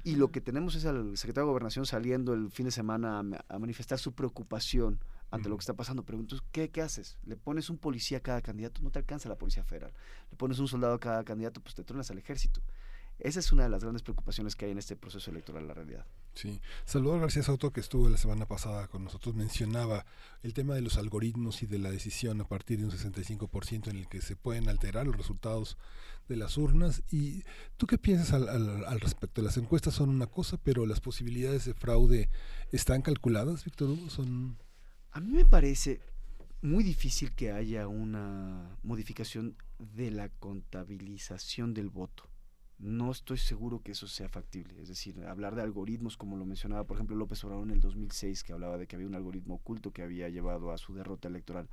y 0.04 0.16
lo 0.16 0.30
que 0.30 0.42
tenemos 0.42 0.74
es 0.74 0.84
al 0.84 1.16
secretario 1.16 1.46
de 1.46 1.52
Gobernación 1.52 1.86
saliendo 1.86 2.34
el 2.34 2.50
fin 2.50 2.66
de 2.66 2.70
semana 2.70 3.20
a, 3.48 3.58
manifestar 3.58 3.98
su 3.98 4.12
preocupación 4.12 5.00
ante 5.30 5.48
lo 5.48 5.56
que 5.56 5.62
está 5.62 5.72
pasando. 5.72 6.04
Pero 6.04 6.18
entonces, 6.18 6.46
¿qué, 6.52 6.68
¿qué 6.68 6.82
haces? 6.82 7.16
¿Le 7.24 7.36
pones 7.36 7.70
un 7.70 7.78
policía 7.78 8.18
a 8.18 8.20
cada 8.20 8.42
candidato? 8.42 8.82
No 8.82 8.90
te 8.90 8.98
alcanza 8.98 9.30
la 9.30 9.38
policía 9.38 9.64
federal. 9.64 9.94
¿Le 10.30 10.36
pones 10.36 10.58
un 10.58 10.68
soldado 10.68 10.92
a 10.92 11.00
cada 11.00 11.24
candidato? 11.24 11.62
Pues 11.62 11.74
te 11.74 11.82
tronas 11.82 12.10
al 12.10 12.18
ejército. 12.18 12.60
Esa 13.18 13.40
es 13.40 13.50
una 13.52 13.64
de 13.64 13.68
las 13.68 13.82
grandes 13.82 14.02
preocupaciones 14.02 14.54
que 14.54 14.66
hay 14.66 14.70
en 14.70 14.78
este 14.78 14.94
proceso 14.94 15.30
electoral, 15.30 15.66
la 15.66 15.74
realidad. 15.74 16.06
Sí. 16.34 16.60
Salvador 16.84 17.20
García 17.20 17.42
Soto, 17.42 17.72
que 17.72 17.80
estuvo 17.80 18.08
la 18.08 18.16
semana 18.16 18.46
pasada 18.46 18.86
con 18.86 19.02
nosotros, 19.02 19.34
mencionaba 19.34 20.06
el 20.42 20.54
tema 20.54 20.76
de 20.76 20.82
los 20.82 20.98
algoritmos 20.98 21.62
y 21.64 21.66
de 21.66 21.78
la 21.78 21.90
decisión 21.90 22.40
a 22.40 22.46
partir 22.46 22.78
de 22.78 22.84
un 22.84 22.92
65% 22.92 23.88
en 23.88 23.96
el 23.96 24.08
que 24.08 24.20
se 24.20 24.36
pueden 24.36 24.68
alterar 24.68 25.06
los 25.06 25.16
resultados 25.16 25.78
de 26.28 26.36
las 26.36 26.56
urnas. 26.56 27.02
¿Y 27.10 27.42
tú 27.76 27.88
qué 27.88 27.98
piensas 27.98 28.32
al, 28.32 28.48
al, 28.48 29.00
respecto? 29.00 29.42
Las 29.42 29.56
encuestas 29.56 29.94
son 29.94 30.10
una 30.10 30.26
cosa, 30.26 30.56
pero 30.56 30.86
las 30.86 31.00
posibilidades 31.00 31.64
de 31.64 31.74
fraude 31.74 32.28
están 32.70 33.02
calculadas, 33.02 33.64
Víctor 33.64 33.90
Hugo. 33.90 34.10
Son... 34.10 34.56
A 35.10 35.18
mí 35.18 35.32
me 35.32 35.44
parece 35.44 36.00
muy 36.62 36.84
difícil 36.84 37.32
que 37.34 37.50
haya 37.50 37.88
una 37.88 38.78
modificación 38.84 39.56
de 39.78 40.12
la 40.12 40.28
contabilización 40.28 41.74
del 41.74 41.88
voto 41.88 42.27
no 42.78 43.10
estoy 43.10 43.38
seguro 43.38 43.82
que 43.82 43.92
eso 43.92 44.06
sea 44.06 44.28
factible. 44.28 44.80
Es 44.80 44.88
decir, 44.88 45.24
hablar 45.24 45.54
de 45.56 45.62
algoritmos, 45.62 46.16
como 46.16 46.36
lo 46.36 46.44
mencionaba, 46.44 46.84
por 46.84 46.96
ejemplo, 46.96 47.16
López 47.16 47.42
Obrador 47.44 47.64
en 47.64 47.72
el 47.72 47.80
2006, 47.80 48.44
que 48.44 48.52
hablaba 48.52 48.78
de 48.78 48.86
que 48.86 48.96
había 48.96 49.08
un 49.08 49.16
algoritmo 49.16 49.54
oculto 49.54 49.92
que 49.92 50.02
había 50.02 50.28
llevado 50.28 50.72
a 50.72 50.78
su 50.78 50.94
derrota 50.94 51.28
electoral. 51.28 51.68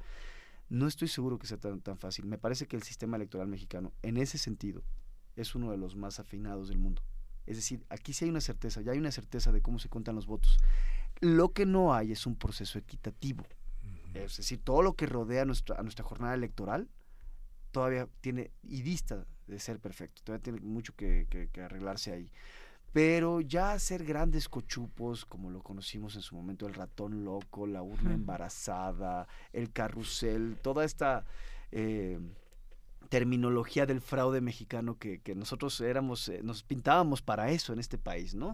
No 0.67 0.87
estoy 0.87 1.07
seguro 1.07 1.37
que 1.37 1.45
sea 1.45 1.57
tan, 1.57 1.79
tan 1.81 1.99
fácil. 1.99 2.25
Me 2.25 2.39
parece 2.39 2.65
que 2.65 2.75
el 2.75 2.81
sistema 2.81 3.17
electoral 3.17 3.47
mexicano, 3.47 3.93
en 4.01 4.17
ese 4.17 4.39
sentido, 4.39 4.83
es 5.35 5.53
uno 5.53 5.69
de 5.69 5.77
los 5.77 5.95
más 5.95 6.19
afinados 6.19 6.69
del 6.69 6.79
mundo. 6.79 7.03
Es 7.45 7.57
decir, 7.57 7.85
aquí 7.89 8.13
sí 8.13 8.25
hay 8.25 8.31
una 8.31 8.41
certeza, 8.41 8.81
ya 8.81 8.91
hay 8.91 8.97
una 8.97 9.11
certeza 9.11 9.51
de 9.51 9.61
cómo 9.61 9.77
se 9.77 9.89
cuentan 9.89 10.15
los 10.15 10.25
votos. 10.25 10.57
Lo 11.21 11.53
que 11.53 11.67
no 11.67 11.93
hay 11.93 12.11
es 12.11 12.25
un 12.25 12.35
proceso 12.35 12.79
equitativo. 12.79 13.45
Es 14.15 14.37
decir, 14.37 14.59
todo 14.63 14.81
lo 14.81 14.95
que 14.95 15.05
rodea 15.05 15.45
nuestra, 15.45 15.77
a 15.77 15.83
nuestra 15.83 16.05
jornada 16.05 16.33
electoral 16.33 16.89
todavía 17.75 18.07
tiene 18.21 18.51
y 18.63 18.83
dista 18.83 19.25
de 19.47 19.59
ser 19.59 19.81
perfecto. 19.81 20.21
Todavía 20.23 20.43
tiene 20.43 20.61
mucho 20.61 20.95
que, 20.95 21.49
arreglarse 21.61 22.13
ahí. 22.13 22.31
Pero 22.93 23.41
ya 23.41 23.73
hacer 23.73 24.05
grandes 24.05 24.47
cochupos, 24.47 25.25
como 25.25 25.49
lo 25.49 25.61
conocimos 25.61 26.15
en 26.15 26.21
su 26.21 26.37
momento, 26.37 26.67
el 26.67 26.73
ratón 26.73 27.25
loco, 27.25 27.67
la 27.67 27.81
urna 27.83 28.13
embarazada, 28.13 29.27
el 29.51 29.73
carrusel, 29.73 30.55
toda 30.61 30.85
esta 30.85 31.25
eh, 31.73 32.17
terminología 33.09 33.85
del 33.85 33.99
fraude 33.99 34.39
mexicano 34.39 34.97
que, 34.97 35.21
nosotros 35.35 35.81
éramos, 35.81 36.29
eh, 36.29 36.39
nos 36.43 36.63
pintábamos 36.63 37.21
para 37.21 37.51
eso 37.51 37.73
en 37.73 37.79
este 37.79 37.97
país, 37.97 38.35
¿no? 38.35 38.53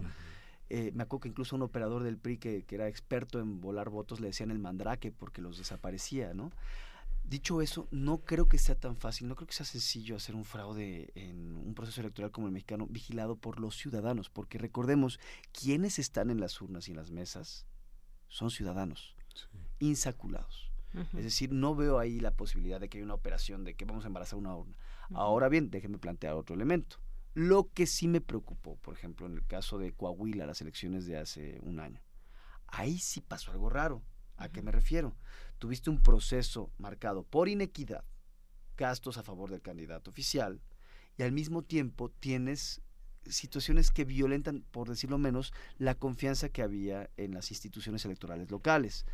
Eh, 0.68 0.90
me 0.94 1.04
acuerdo 1.04 1.20
que 1.20 1.28
incluso 1.28 1.54
un 1.54 1.62
operador 1.62 2.02
del 2.02 2.18
PRI 2.18 2.38
que, 2.38 2.64
que, 2.64 2.74
era 2.74 2.88
experto 2.88 3.38
en 3.38 3.60
volar 3.60 3.88
votos 3.88 4.18
le 4.18 4.28
decían 4.28 4.50
el 4.50 4.58
mandrake 4.58 5.12
porque 5.12 5.40
los 5.40 5.58
desaparecía, 5.58 6.34
¿no? 6.34 6.50
Dicho 7.24 7.62
eso, 7.62 7.88
no 7.90 8.24
creo 8.24 8.48
que 8.48 8.58
sea 8.58 8.74
tan 8.74 8.96
fácil, 8.96 9.26
no 9.28 9.36
creo 9.36 9.46
que 9.46 9.54
sea 9.54 9.64
sencillo 9.64 10.16
hacer 10.16 10.34
un 10.34 10.44
fraude 10.44 11.12
en 11.14 11.56
un 11.56 11.74
proceso 11.74 12.00
electoral 12.00 12.30
como 12.30 12.46
el 12.46 12.52
mexicano 12.52 12.86
vigilado 12.86 13.36
por 13.36 13.58
los 13.58 13.76
ciudadanos, 13.76 14.28
porque 14.28 14.58
recordemos, 14.58 15.18
quienes 15.52 15.98
están 15.98 16.30
en 16.30 16.40
las 16.40 16.60
urnas 16.60 16.88
y 16.88 16.90
en 16.90 16.98
las 16.98 17.10
mesas 17.10 17.66
son 18.28 18.50
ciudadanos, 18.50 19.16
insaculados. 19.78 20.70
Es 21.14 21.24
decir, 21.24 21.52
no 21.52 21.74
veo 21.74 21.98
ahí 21.98 22.20
la 22.20 22.32
posibilidad 22.32 22.78
de 22.78 22.90
que 22.90 22.98
haya 22.98 23.04
una 23.06 23.14
operación 23.14 23.64
de 23.64 23.74
que 23.74 23.86
vamos 23.86 24.04
a 24.04 24.08
embarazar 24.08 24.38
una 24.38 24.54
urna. 24.54 24.76
Ahora 25.14 25.48
bien, 25.48 25.70
déjenme 25.70 25.96
plantear 25.96 26.34
otro 26.34 26.54
elemento. 26.54 26.98
Lo 27.34 27.70
que 27.72 27.86
sí 27.86 28.08
me 28.08 28.20
preocupó, 28.20 28.76
por 28.76 28.94
ejemplo, 28.94 29.26
en 29.26 29.32
el 29.32 29.46
caso 29.46 29.78
de 29.78 29.92
Coahuila, 29.92 30.44
las 30.44 30.60
elecciones 30.60 31.06
de 31.06 31.16
hace 31.16 31.58
un 31.62 31.80
año, 31.80 32.02
ahí 32.66 32.98
sí 32.98 33.22
pasó 33.22 33.52
algo 33.52 33.70
raro. 33.70 34.02
¿A 34.36 34.50
qué 34.50 34.60
me 34.60 34.72
refiero? 34.72 35.16
Tuviste 35.62 35.90
un 35.90 36.02
proceso 36.02 36.72
marcado 36.76 37.22
por 37.22 37.48
inequidad, 37.48 38.02
gastos 38.76 39.16
a 39.16 39.22
favor 39.22 39.48
del 39.48 39.62
candidato 39.62 40.10
oficial, 40.10 40.60
y 41.16 41.22
al 41.22 41.30
mismo 41.30 41.62
tiempo 41.62 42.10
tienes 42.10 42.82
situaciones 43.26 43.92
que 43.92 44.04
violentan, 44.04 44.64
por 44.72 44.88
decirlo 44.88 45.18
menos, 45.18 45.52
la 45.78 45.94
confianza 45.94 46.48
que 46.48 46.62
había 46.62 47.10
en 47.16 47.32
las 47.32 47.52
instituciones 47.52 48.04
electorales 48.04 48.50
locales. 48.50 49.06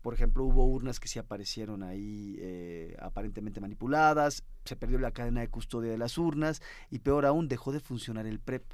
Por 0.00 0.12
ejemplo, 0.12 0.42
hubo 0.42 0.64
urnas 0.64 0.98
que 0.98 1.06
sí 1.06 1.20
aparecieron 1.20 1.84
ahí 1.84 2.34
eh, 2.40 2.96
aparentemente 2.98 3.60
manipuladas, 3.60 4.42
se 4.64 4.74
perdió 4.74 4.98
la 4.98 5.12
cadena 5.12 5.42
de 5.42 5.50
custodia 5.50 5.92
de 5.92 5.98
las 5.98 6.18
urnas 6.18 6.62
y 6.90 6.98
peor 6.98 7.26
aún, 7.26 7.46
dejó 7.46 7.70
de 7.70 7.78
funcionar 7.78 8.26
el 8.26 8.40
PREP, 8.40 8.64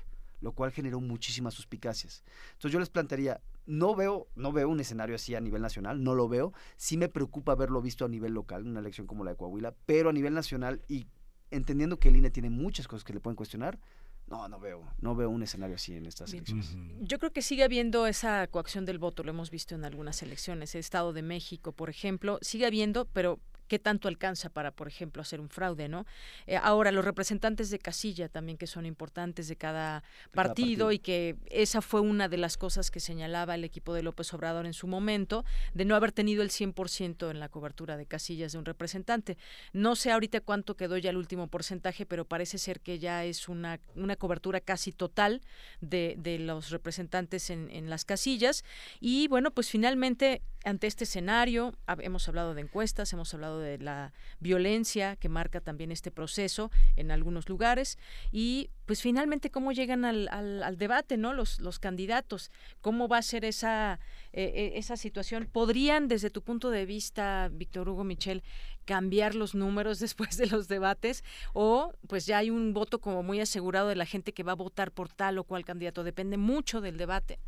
lo 0.41 0.53
cual 0.53 0.71
generó 0.73 1.01
muchísimas 1.01 1.55
suspicacias. 1.55 2.23
Entonces 2.53 2.73
yo 2.73 2.79
les 2.79 2.91
plantearía, 2.91 3.41
no 3.67 3.95
veo, 3.95 4.29
no 4.35 4.53
veo 4.53 4.69
un 4.69 4.81
escenario 4.81 5.17
así 5.17 5.35
a 5.35 5.41
nivel 5.41 5.63
nacional, 5.63 6.03
no 6.03 6.15
lo 6.15 6.29
veo. 6.29 6.53
Sí 6.77 6.97
me 6.97 7.09
preocupa 7.09 7.53
haberlo 7.53 7.83
visto 7.83 8.05
a 8.05 8.09
nivel 8.09 8.33
local, 8.33 8.63
en 8.63 8.69
una 8.69 8.81
elección 8.81 9.07
como 9.07 9.25
la 9.25 9.33
de 9.33 9.37
Coahuila, 9.37 9.75
pero 9.87 10.11
a 10.11 10.13
nivel 10.13 10.35
nacional 10.35 10.83
y 10.89 11.07
entendiendo 11.51 11.99
que 11.99 12.09
el 12.09 12.17
INE 12.17 12.31
tiene 12.31 12.51
muchas 12.51 12.87
cosas 12.89 13.05
que 13.05 13.13
le 13.13 13.21
pueden 13.21 13.37
cuestionar, 13.37 13.79
no, 14.27 14.47
no 14.49 14.61
veo, 14.61 14.85
no 15.01 15.15
veo 15.15 15.31
un 15.31 15.43
escenario 15.43 15.77
así 15.77 15.95
en 15.95 16.05
estas 16.05 16.33
elecciones. 16.33 16.77
Yo 17.01 17.19
creo 17.19 17.33
que 17.33 17.41
sigue 17.41 17.65
habiendo 17.65 18.07
esa 18.07 18.47
coacción 18.49 18.85
del 18.85 18.99
voto, 18.99 19.23
lo 19.23 19.31
hemos 19.31 19.51
visto 19.51 19.75
en 19.75 19.85
algunas 19.85 20.23
elecciones, 20.23 20.75
el 20.75 20.81
Estado 20.81 21.15
de 21.15 21.23
México, 21.23 21.73
por 21.73 21.89
ejemplo, 21.89 22.39
sigue 22.43 22.67
habiendo, 22.67 23.07
pero 23.07 23.41
qué 23.69 23.79
tanto 23.79 24.09
alcanza 24.09 24.49
para, 24.49 24.73
por 24.73 24.89
ejemplo, 24.89 25.23
hacer 25.23 25.41
un 25.41 25.49
fraude, 25.49 25.89
¿no? 25.89 26.07
Eh, 26.47 26.57
ahora, 26.57 26.91
los 26.91 27.05
representantes 27.05 27.71
de 27.71 27.79
casilla 27.79 28.29
también 28.29 28.59
que 28.59 28.67
son 28.67 28.87
importantes 28.87 29.49
de 29.49 29.57
cada, 29.57 30.03
partido, 30.33 30.93
y 30.93 30.99
que 30.99 31.37
esa 31.51 31.81
fue 31.81 32.01
una 32.01 32.29
de 32.29 32.37
las 32.37 32.57
cosas 32.57 32.91
que 32.91 33.01
señalaba 33.01 33.55
el 33.55 33.65
equipo 33.65 33.95
de 33.95 34.03
López 34.03 34.33
Obrador 34.35 34.67
en 34.67 34.73
su 34.73 34.87
momento, 34.87 35.45
de 35.75 35.85
no 35.85 35.95
haber 35.95 36.13
tenido 36.13 36.43
el 36.43 36.51
100% 36.51 37.31
en 37.31 37.41
la 37.41 37.49
cobertura 37.49 37.97
de 37.97 38.07
casillas 38.07 38.53
de 38.53 38.59
un 38.59 38.65
representante. 38.65 39.37
No 39.73 39.97
sé 39.97 40.11
ahorita 40.11 40.41
cuánto 40.41 40.77
quedó 40.77 40.97
ya 40.97 41.11
el 41.11 41.17
último 41.17 41.49
porcentaje, 41.49 42.07
pero 42.07 42.25
parece 42.25 42.59
ser 42.59 42.81
que 42.81 42.99
ya 42.99 43.25
es 43.25 43.49
una, 43.49 43.81
una 43.95 44.17
cobertura 44.17 44.61
casi 44.61 44.93
total 44.93 45.43
de, 45.81 46.17
de 46.19 46.39
los 46.39 46.71
representantes 46.71 47.51
en, 47.51 47.71
en 47.71 47.91
las 47.91 48.05
casillas. 48.05 48.65
Y 49.01 49.29
bueno, 49.29 49.51
pues 49.51 49.71
finalmente 49.71 50.43
ante 50.65 50.87
este 50.87 51.05
escenario, 51.05 51.75
hemos 52.01 52.29
hablado 52.29 52.55
de 52.55 52.63
encuestas, 52.63 53.13
hemos 53.13 53.33
hablado 53.33 53.61
de 53.61 53.79
la 53.79 54.13
violencia 54.41 55.17
que 55.17 55.29
marca 55.29 55.61
también 55.61 55.93
este 55.93 56.11
proceso 56.11 56.71
en 56.97 57.11
algunos 57.11 57.49
lugares 57.49 57.97
y 58.33 58.71
pues 58.85 59.01
finalmente 59.03 59.51
cómo 59.51 59.73
llegan 59.73 60.05
al, 60.05 60.29
al, 60.29 60.77
debate, 60.79 61.17
¿no? 61.17 61.33
Los, 61.33 61.61
los 61.61 61.79
candidatos, 61.79 62.51
cómo 62.81 63.07
va 63.07 63.19
a 63.19 63.23
ser 63.23 63.45
esa, 63.45 64.01
eh, 64.33 64.73
esa 64.75 64.97
situación. 64.97 65.49
¿Podrían, 65.51 66.09
desde 66.09 66.31
tu 66.31 66.43
punto 66.43 66.71
de 66.71 66.87
vista, 66.87 67.49
Víctor 67.53 67.89
Hugo 67.89 68.03
Michel, 68.03 68.43
cambiar 68.85 69.35
los 69.35 69.55
números 69.55 69.99
después 70.01 70.37
de 70.37 70.47
los 70.47 70.67
debates 70.67 71.23
o 71.53 71.93
pues 72.09 72.27
ya 72.27 72.39
hay 72.39 72.51
un 72.51 72.73
voto 72.73 73.01
como 73.01 73.23
muy 73.23 73.41
asegurado 73.41 73.89
de 73.89 73.97
la 73.97 74.07
gente 74.07 74.33
que 74.33 74.43
va 74.43 74.53
a 74.53 74.57
votar 74.57 74.91
por 74.91 75.09
tal 75.09 75.39
o 75.39 75.45
cual 75.45 75.65
candidato? 75.65 76.03
Depende 76.03 76.37
mucho 76.37 76.81
del 76.81 76.97
debate. 76.97 77.39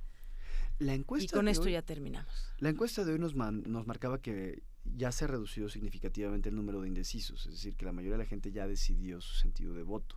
La 0.81 0.95
encuesta 0.95 1.27
y 1.27 1.29
con 1.29 1.47
esto 1.47 1.69
ya 1.69 1.83
terminamos. 1.83 2.33
La 2.59 2.71
encuesta 2.71 3.05
de 3.05 3.13
hoy 3.13 3.19
nos, 3.19 3.35
nos 3.35 3.87
marcaba 3.87 4.19
que 4.19 4.63
ya 4.85 5.13
se 5.13 5.27
ha 5.27 5.29
reducido 5.29 5.69
significativamente 5.69 6.49
el 6.49 6.57
número 6.57 6.81
de 6.81 6.89
indecisos, 6.89 7.47
es 7.47 7.53
decir, 7.53 7.77
que 7.77 7.85
la 7.85 7.93
mayoría 7.93 8.17
de 8.17 8.25
la 8.25 8.29
gente 8.29 8.51
ya 8.51 8.67
decidió 8.67 9.21
su 9.21 9.35
sentido 9.35 9.75
de 9.75 9.83
voto. 9.83 10.17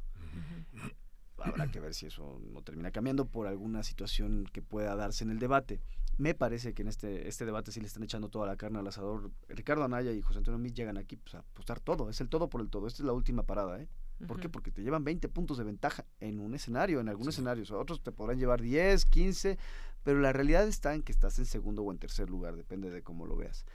Habrá 1.38 1.70
que 1.70 1.82
ver 1.82 1.94
si 1.94 2.06
eso 2.06 2.42
no 2.54 2.62
termina 2.62 2.92
cambiando 2.92 3.26
por 3.26 3.48
alguna 3.48 3.84
situación 3.84 4.46
que 4.54 4.62
pueda 4.62 4.96
darse 4.96 5.26
en 5.26 5.32
el 5.32 5.40
debate. 5.40 5.82
Me 6.18 6.34
parece 6.34 6.74
que 6.74 6.84
en 6.84 6.88
este, 6.88 7.28
este 7.28 7.46
debate 7.46 7.74
sí 7.74 7.82
le 7.82 7.88
están 7.88 8.04
echando 8.04 8.30
toda 8.30 8.48
la 8.48 8.56
carne 8.56 8.80
al 8.80 8.88
asador. 8.88 9.32
Ricardo 9.50 9.84
Anaya 9.84 10.14
y 10.14 10.22
José 10.22 10.38
Antonio 10.38 10.60
Mí 10.60 10.72
llegan 10.72 10.98
aquí 10.98 11.18
pues, 11.18 11.36
a 11.36 11.40
apostar 11.40 11.82
todo, 11.82 12.10
es 12.10 12.22
el 12.22 12.30
todo 12.30 12.50
por 12.50 12.62
el 12.62 12.70
todo. 12.70 12.88
Esta 12.88 13.04
es 13.04 13.06
la 13.06 13.14
última 13.14 13.44
parada, 13.44 13.82
¿eh? 13.82 13.90
¿Por 14.28 14.40
qué? 14.40 14.48
Porque 14.48 14.72
te 14.72 14.82
llevan 14.84 15.04
20 15.04 15.28
puntos 15.28 15.58
de 15.58 15.64
ventaja 15.64 16.06
en 16.22 16.40
un 16.40 16.54
escenario, 16.54 17.02
en 17.02 17.10
algunos 17.10 17.34
escenarios. 17.34 17.72
Otros 17.72 18.02
te 18.02 18.12
podrán 18.12 18.40
llevar 18.40 18.62
10, 18.62 19.06
15, 19.06 19.58
pero 20.04 20.20
la 20.20 20.34
realidad 20.34 20.68
está 20.68 20.94
en 20.96 21.04
que 21.04 21.12
estás 21.12 21.40
en 21.40 21.46
segundo 21.46 21.84
o 21.84 21.92
en 21.92 22.00
tercer 22.00 22.30
lugar, 22.30 22.56
depende 22.56 22.90
de 22.90 23.04
cómo 23.04 23.26
lo 23.26 23.36
veas. 23.36 23.66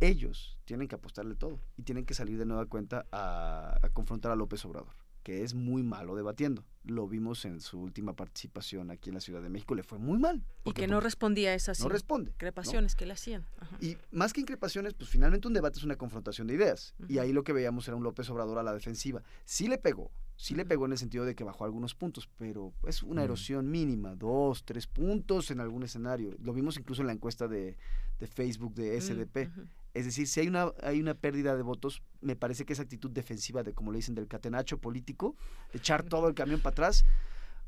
Ellos 0.00 0.58
tienen 0.64 0.88
que 0.88 0.94
apostarle 0.94 1.34
todo 1.34 1.60
y 1.76 1.82
tienen 1.82 2.06
que 2.06 2.14
salir 2.14 2.38
de 2.38 2.46
nueva 2.46 2.66
cuenta 2.66 3.06
a, 3.12 3.78
a 3.82 3.88
confrontar 3.90 4.32
a 4.32 4.36
López 4.36 4.64
Obrador 4.64 4.94
que 5.22 5.42
es 5.44 5.54
muy 5.54 5.82
malo 5.82 6.16
debatiendo. 6.16 6.64
Lo 6.84 7.06
vimos 7.06 7.44
en 7.44 7.60
su 7.60 7.78
última 7.78 8.14
participación 8.14 8.90
aquí 8.90 9.10
en 9.10 9.14
la 9.14 9.20
Ciudad 9.20 9.42
de 9.42 9.50
México, 9.50 9.74
le 9.74 9.82
fue 9.82 9.98
muy 9.98 10.18
mal. 10.18 10.42
Y 10.64 10.72
que 10.72 10.86
no 10.86 11.00
respondía 11.00 11.50
a 11.50 11.54
esas 11.54 11.80
no 11.80 11.88
responde, 11.88 12.30
increpaciones 12.30 12.94
que 12.96 13.06
le 13.06 13.12
hacían. 13.12 13.44
Y 13.80 13.96
más 14.10 14.32
que 14.32 14.40
increpaciones, 14.40 14.94
pues 14.94 15.10
finalmente 15.10 15.46
un 15.46 15.54
debate 15.54 15.78
es 15.78 15.84
una 15.84 15.96
confrontación 15.96 16.46
de 16.46 16.54
ideas. 16.54 16.94
Y 17.08 17.18
ahí 17.18 17.32
lo 17.32 17.44
que 17.44 17.52
veíamos 17.52 17.86
era 17.88 17.96
un 17.96 18.02
López 18.02 18.28
Obrador 18.30 18.58
a 18.58 18.62
la 18.62 18.72
defensiva. 18.72 19.22
Sí 19.44 19.68
le 19.68 19.78
pegó, 19.78 20.10
sí 20.40 20.54
le 20.54 20.64
pegó 20.64 20.86
en 20.86 20.92
el 20.92 20.98
sentido 20.98 21.26
de 21.26 21.34
que 21.34 21.44
bajó 21.44 21.66
algunos 21.66 21.94
puntos, 21.94 22.26
pero 22.38 22.72
es 22.86 23.02
una 23.02 23.22
erosión 23.22 23.70
mínima, 23.70 24.14
dos, 24.14 24.64
tres 24.64 24.86
puntos 24.86 25.50
en 25.50 25.60
algún 25.60 25.82
escenario. 25.82 26.34
Lo 26.40 26.54
vimos 26.54 26.78
incluso 26.78 27.02
en 27.02 27.08
la 27.08 27.12
encuesta 27.12 27.46
de, 27.46 27.76
de 28.18 28.26
Facebook 28.26 28.74
de 28.74 28.98
SDP. 28.98 29.50
Es 29.92 30.06
decir, 30.06 30.26
si 30.26 30.40
hay 30.40 30.48
una, 30.48 30.72
hay 30.82 30.98
una 30.98 31.12
pérdida 31.12 31.56
de 31.56 31.62
votos, 31.62 32.02
me 32.22 32.36
parece 32.36 32.64
que 32.64 32.72
esa 32.72 32.82
actitud 32.82 33.10
defensiva 33.10 33.62
de, 33.62 33.74
como 33.74 33.92
le 33.92 33.98
dicen, 33.98 34.14
del 34.14 34.28
catenacho 34.28 34.78
político, 34.78 35.36
de 35.72 35.78
echar 35.78 36.04
todo 36.04 36.26
el 36.26 36.34
camión 36.34 36.60
para 36.60 36.72
atrás, 36.72 37.04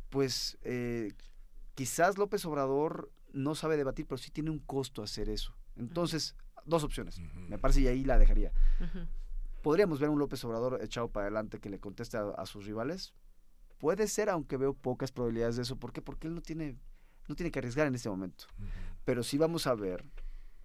pues 0.08 0.56
eh, 0.62 1.12
quizás 1.74 2.16
López 2.16 2.42
Obrador 2.46 3.12
no 3.34 3.54
sabe 3.54 3.76
debatir, 3.76 4.06
pero 4.06 4.16
sí 4.16 4.30
tiene 4.30 4.48
un 4.48 4.60
costo 4.60 5.02
hacer 5.02 5.28
eso. 5.28 5.54
Entonces, 5.76 6.36
dos 6.64 6.84
opciones. 6.84 7.20
Me 7.34 7.58
parece 7.58 7.82
y 7.82 7.86
ahí 7.88 8.02
la 8.02 8.18
dejaría. 8.18 8.50
¿Podríamos 9.62 10.00
ver 10.00 10.10
un 10.10 10.18
López 10.18 10.44
Obrador 10.44 10.80
echado 10.82 11.08
para 11.08 11.26
adelante 11.26 11.60
que 11.60 11.70
le 11.70 11.78
conteste 11.78 12.16
a, 12.18 12.46
sus 12.46 12.66
rivales? 12.66 13.14
Puede 13.78 14.08
ser, 14.08 14.28
aunque 14.28 14.56
veo 14.56 14.74
pocas 14.74 15.12
probabilidades 15.12 15.56
de 15.56 15.62
eso. 15.62 15.76
¿Por 15.76 15.92
qué? 15.92 16.02
Porque 16.02 16.26
él 16.26 16.34
no 16.34 16.40
tiene, 16.40 16.76
no 17.28 17.34
tiene 17.34 17.50
que 17.50 17.60
arriesgar 17.60 17.86
en 17.86 17.94
este 17.94 18.08
momento. 18.08 18.46
Pero 19.04 19.22
sí 19.22 19.38
vamos 19.38 19.66
a 19.66 19.74
ver 19.74 20.04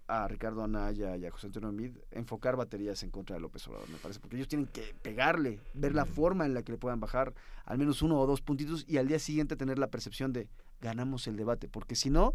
a 0.08 0.26
Ricardo 0.26 0.64
Anaya 0.64 1.16
y 1.16 1.26
a 1.26 1.30
José 1.30 1.46
Antonio 1.46 1.70
Mid 1.70 1.96
enfocar 2.10 2.56
baterías 2.56 3.02
en 3.02 3.10
contra 3.10 3.36
de 3.36 3.40
López 3.40 3.66
Obrador, 3.68 3.88
me 3.90 3.98
parece, 3.98 4.20
porque 4.20 4.36
ellos 4.36 4.48
tienen 4.48 4.66
que 4.66 4.94
pegarle, 5.02 5.60
ver 5.74 5.94
la 5.94 6.06
forma 6.06 6.46
en 6.46 6.54
la 6.54 6.62
que 6.62 6.72
le 6.72 6.78
puedan 6.78 6.98
bajar 6.98 7.34
al 7.66 7.76
menos 7.76 8.00
uno 8.00 8.18
o 8.18 8.26
dos 8.26 8.40
puntitos 8.40 8.86
y 8.88 8.96
al 8.96 9.06
día 9.06 9.18
siguiente 9.18 9.54
tener 9.54 9.78
la 9.78 9.88
percepción 9.88 10.32
de 10.32 10.48
ganamos 10.80 11.26
el 11.26 11.36
debate, 11.36 11.68
porque 11.68 11.94
si 11.94 12.08
no, 12.08 12.34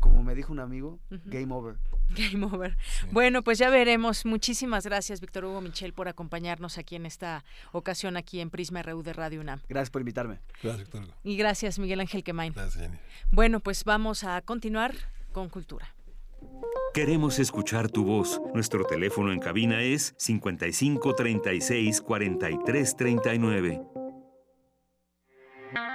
como 0.00 0.22
me 0.22 0.34
dijo 0.34 0.52
un 0.52 0.60
amigo, 0.60 0.98
game 1.26 1.52
over. 1.54 1.76
Game 2.10 2.44
over. 2.44 2.76
Bueno, 3.12 3.42
pues 3.42 3.58
ya 3.58 3.70
veremos. 3.70 4.26
Muchísimas 4.26 4.84
gracias, 4.84 5.20
Víctor 5.20 5.44
Hugo 5.44 5.60
Michel, 5.60 5.92
por 5.92 6.08
acompañarnos 6.08 6.78
aquí 6.78 6.96
en 6.96 7.06
esta 7.06 7.44
ocasión, 7.72 8.16
aquí 8.16 8.40
en 8.40 8.50
Prisma 8.50 8.82
RU 8.82 9.02
de 9.02 9.12
Radio 9.12 9.40
UNAM. 9.40 9.60
Gracias 9.68 9.90
por 9.90 10.00
invitarme. 10.00 10.40
Gracias, 10.62 10.78
Víctor 10.78 11.04
Hugo. 11.04 11.14
Y 11.22 11.36
gracias, 11.36 11.78
Miguel 11.78 12.00
Ángel 12.00 12.24
Quemain. 12.24 12.52
Gracias, 12.52 12.82
Jenny. 12.82 12.98
Bueno, 13.30 13.60
pues 13.60 13.84
vamos 13.84 14.24
a 14.24 14.40
continuar 14.42 14.94
con 15.32 15.48
Cultura. 15.48 15.94
Queremos 16.94 17.38
escuchar 17.38 17.88
tu 17.88 18.04
voz. 18.04 18.40
Nuestro 18.54 18.84
teléfono 18.84 19.32
en 19.32 19.38
cabina 19.38 19.82
es 19.82 20.14
55 20.18 21.14
36 21.14 22.00
43 22.00 22.96
39. 22.96 23.99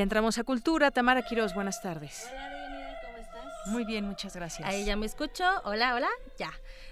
Ya 0.00 0.04
entramos 0.04 0.38
a 0.38 0.44
Cultura. 0.44 0.90
Tamara 0.90 1.20
Quiroz, 1.20 1.52
buenas 1.52 1.82
tardes. 1.82 2.26
Hola, 2.32 3.00
¿cómo 3.04 3.16
estás? 3.18 3.66
Muy 3.66 3.84
bien, 3.84 4.06
muchas 4.06 4.34
gracias. 4.34 4.66
Ahí 4.66 4.86
ya 4.86 4.96
me 4.96 5.04
escucho. 5.04 5.44
Hola, 5.64 5.94
hola, 5.94 6.08
ya. 6.38 6.50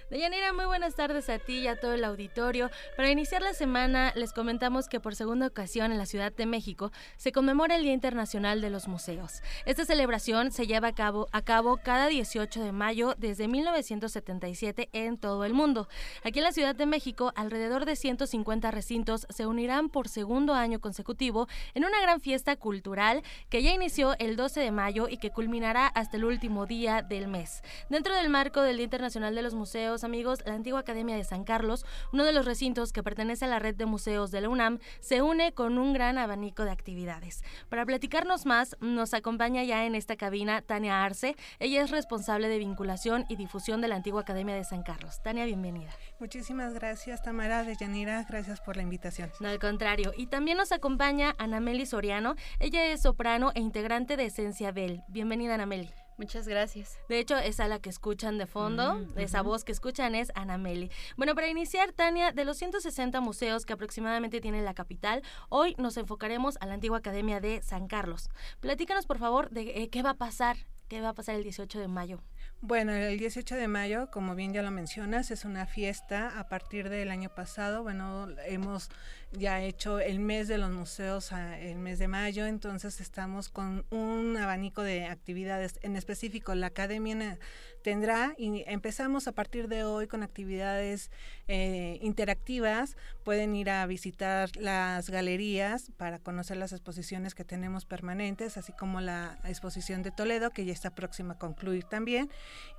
Deyanira, 0.09 0.53
muy 0.53 0.65
buenas 0.65 0.95
tardes 0.95 1.29
a 1.29 1.37
ti 1.37 1.59
y 1.59 1.67
a 1.67 1.79
todo 1.79 1.93
el 1.93 2.03
auditorio. 2.03 2.71
Para 2.97 3.11
iniciar 3.11 3.43
la 3.43 3.53
semana, 3.53 4.11
les 4.15 4.33
comentamos 4.33 4.89
que 4.89 4.99
por 4.99 5.13
segunda 5.13 5.45
ocasión 5.45 5.91
en 5.91 5.99
la 5.99 6.07
Ciudad 6.07 6.33
de 6.33 6.47
México 6.47 6.91
se 7.17 7.31
conmemora 7.31 7.75
el 7.75 7.83
Día 7.83 7.93
Internacional 7.93 8.59
de 8.59 8.71
los 8.71 8.87
Museos. 8.87 9.43
Esta 9.65 9.85
celebración 9.85 10.51
se 10.51 10.65
lleva 10.65 10.87
a 10.87 10.95
cabo, 10.95 11.27
a 11.31 11.43
cabo 11.43 11.77
cada 11.77 12.07
18 12.07 12.59
de 12.59 12.71
mayo 12.71 13.13
desde 13.19 13.47
1977 13.47 14.89
en 14.93 15.19
todo 15.19 15.45
el 15.45 15.53
mundo. 15.53 15.87
Aquí 16.23 16.39
en 16.39 16.45
la 16.45 16.53
Ciudad 16.53 16.73
de 16.73 16.87
México, 16.87 17.31
alrededor 17.35 17.85
de 17.85 17.95
150 17.95 18.71
recintos 18.71 19.27
se 19.29 19.45
unirán 19.45 19.89
por 19.89 20.07
segundo 20.07 20.55
año 20.55 20.79
consecutivo 20.79 21.47
en 21.75 21.85
una 21.85 22.01
gran 22.01 22.19
fiesta 22.19 22.55
cultural 22.55 23.21
que 23.49 23.61
ya 23.61 23.73
inició 23.73 24.15
el 24.17 24.37
12 24.37 24.59
de 24.59 24.71
mayo 24.71 25.07
y 25.07 25.17
que 25.17 25.29
culminará 25.29 25.85
hasta 25.85 26.17
el 26.17 26.25
último 26.25 26.65
día 26.65 27.03
del 27.03 27.27
mes. 27.27 27.61
Dentro 27.89 28.15
del 28.15 28.29
marco 28.29 28.63
del 28.63 28.77
Día 28.77 28.85
Internacional 28.85 29.35
de 29.35 29.43
los 29.43 29.53
Museos, 29.53 29.98
amigos, 30.03 30.43
la 30.45 30.53
antigua 30.53 30.79
Academia 30.79 31.15
de 31.15 31.23
San 31.23 31.43
Carlos, 31.43 31.85
uno 32.13 32.23
de 32.23 32.33
los 32.33 32.45
recintos 32.45 32.93
que 32.93 33.03
pertenece 33.03 33.45
a 33.45 33.47
la 33.47 33.59
red 33.59 33.75
de 33.75 33.85
museos 33.85 34.31
de 34.31 34.41
la 34.41 34.49
UNAM, 34.49 34.79
se 34.99 35.21
une 35.21 35.53
con 35.53 35.77
un 35.77 35.93
gran 35.93 36.17
abanico 36.17 36.63
de 36.63 36.71
actividades. 36.71 37.43
Para 37.69 37.85
platicarnos 37.85 38.45
más, 38.45 38.75
nos 38.79 39.13
acompaña 39.13 39.63
ya 39.63 39.85
en 39.85 39.95
esta 39.95 40.15
cabina 40.15 40.61
Tania 40.61 41.03
Arce. 41.03 41.35
Ella 41.59 41.81
es 41.81 41.91
responsable 41.91 42.47
de 42.47 42.57
vinculación 42.57 43.25
y 43.29 43.35
difusión 43.35 43.81
de 43.81 43.87
la 43.87 43.95
antigua 43.95 44.21
Academia 44.21 44.55
de 44.55 44.63
San 44.63 44.83
Carlos. 44.83 45.21
Tania, 45.23 45.45
bienvenida. 45.45 45.89
Muchísimas 46.19 46.73
gracias, 46.73 47.21
Tamara 47.23 47.63
de 47.63 47.75
Yanira. 47.75 48.25
Gracias 48.29 48.61
por 48.61 48.75
la 48.75 48.83
invitación. 48.83 49.31
No, 49.39 49.49
al 49.49 49.59
contrario. 49.59 50.13
Y 50.17 50.27
también 50.27 50.57
nos 50.57 50.71
acompaña 50.71 51.35
Anameli 51.37 51.85
Soriano. 51.85 52.35
Ella 52.59 52.85
es 52.85 53.01
soprano 53.01 53.51
e 53.55 53.59
integrante 53.59 54.17
de 54.17 54.25
Esencia 54.25 54.71
Bell. 54.71 55.03
Bienvenida, 55.07 55.55
Anameli. 55.55 55.89
Muchas 56.19 56.49
gracias. 56.49 56.99
De 57.07 57.17
hecho, 57.17 57.37
esa 57.37 57.69
la 57.69 57.79
que 57.79 57.89
escuchan 57.89 58.37
de 58.37 58.45
fondo, 58.45 58.95
mm, 58.95 59.19
esa 59.19 59.41
voz 59.41 59.63
que 59.63 59.71
escuchan 59.71 60.15
es 60.15 60.33
Ana 60.35 60.57
Meli. 60.57 60.91
Bueno, 61.15 61.33
para 61.33 61.47
iniciar, 61.47 61.93
Tania, 61.93 62.33
de 62.33 62.43
los 62.43 62.57
160 62.57 63.21
museos 63.21 63.65
que 63.65 63.71
aproximadamente 63.71 64.41
tiene 64.41 64.61
la 64.61 64.73
capital, 64.73 65.23
hoy 65.47 65.75
nos 65.77 65.95
enfocaremos 65.95 66.57
a 66.59 66.65
la 66.65 66.73
antigua 66.73 66.97
Academia 66.97 67.39
de 67.39 67.61
San 67.61 67.87
Carlos. 67.87 68.29
Platícanos, 68.59 69.05
por 69.05 69.17
favor, 69.17 69.49
de 69.49 69.81
eh, 69.81 69.89
qué 69.89 70.03
va 70.03 70.09
a 70.09 70.17
pasar, 70.17 70.57
qué 70.89 70.99
va 70.99 71.09
a 71.09 71.13
pasar 71.13 71.35
el 71.35 71.43
18 71.43 71.79
de 71.79 71.87
mayo. 71.87 72.19
Bueno, 72.61 72.91
el 72.91 73.17
18 73.17 73.55
de 73.55 73.69
mayo, 73.69 74.11
como 74.11 74.35
bien 74.35 74.51
ya 74.51 74.61
lo 74.61 74.69
mencionas, 74.69 75.31
es 75.31 75.45
una 75.45 75.65
fiesta 75.65 76.37
a 76.37 76.49
partir 76.49 76.89
del 76.89 77.09
año 77.09 77.33
pasado. 77.33 77.83
Bueno, 77.83 78.27
hemos 78.45 78.89
ya 79.31 79.61
hecho 79.61 79.99
el 79.99 80.19
mes 80.19 80.47
de 80.47 80.57
los 80.57 80.71
museos 80.71 81.31
el 81.31 81.77
mes 81.77 81.99
de 81.99 82.07
mayo, 82.07 82.47
entonces 82.47 82.99
estamos 82.99 83.47
con 83.49 83.85
un 83.91 84.35
abanico 84.37 84.81
de 84.81 85.05
actividades 85.05 85.79
en 85.83 85.95
específico. 85.95 86.55
La 86.55 86.67
academia 86.67 87.37
tendrá 87.83 88.33
y 88.37 88.63
empezamos 88.67 89.27
a 89.27 89.31
partir 89.33 89.67
de 89.67 89.83
hoy 89.83 90.07
con 90.07 90.23
actividades 90.23 91.11
eh, 91.47 91.99
interactivas. 92.01 92.97
Pueden 93.23 93.55
ir 93.55 93.69
a 93.69 93.85
visitar 93.85 94.49
las 94.57 95.09
galerías 95.09 95.91
para 95.95 96.19
conocer 96.19 96.57
las 96.57 96.71
exposiciones 96.71 97.35
que 97.35 97.45
tenemos 97.45 97.85
permanentes, 97.85 98.57
así 98.57 98.73
como 98.73 98.99
la 98.99 99.39
exposición 99.45 100.01
de 100.01 100.11
Toledo, 100.11 100.49
que 100.49 100.65
ya 100.65 100.73
está 100.73 100.89
próxima 100.89 101.33
a 101.33 101.37
concluir 101.37 101.83
también, 101.83 102.29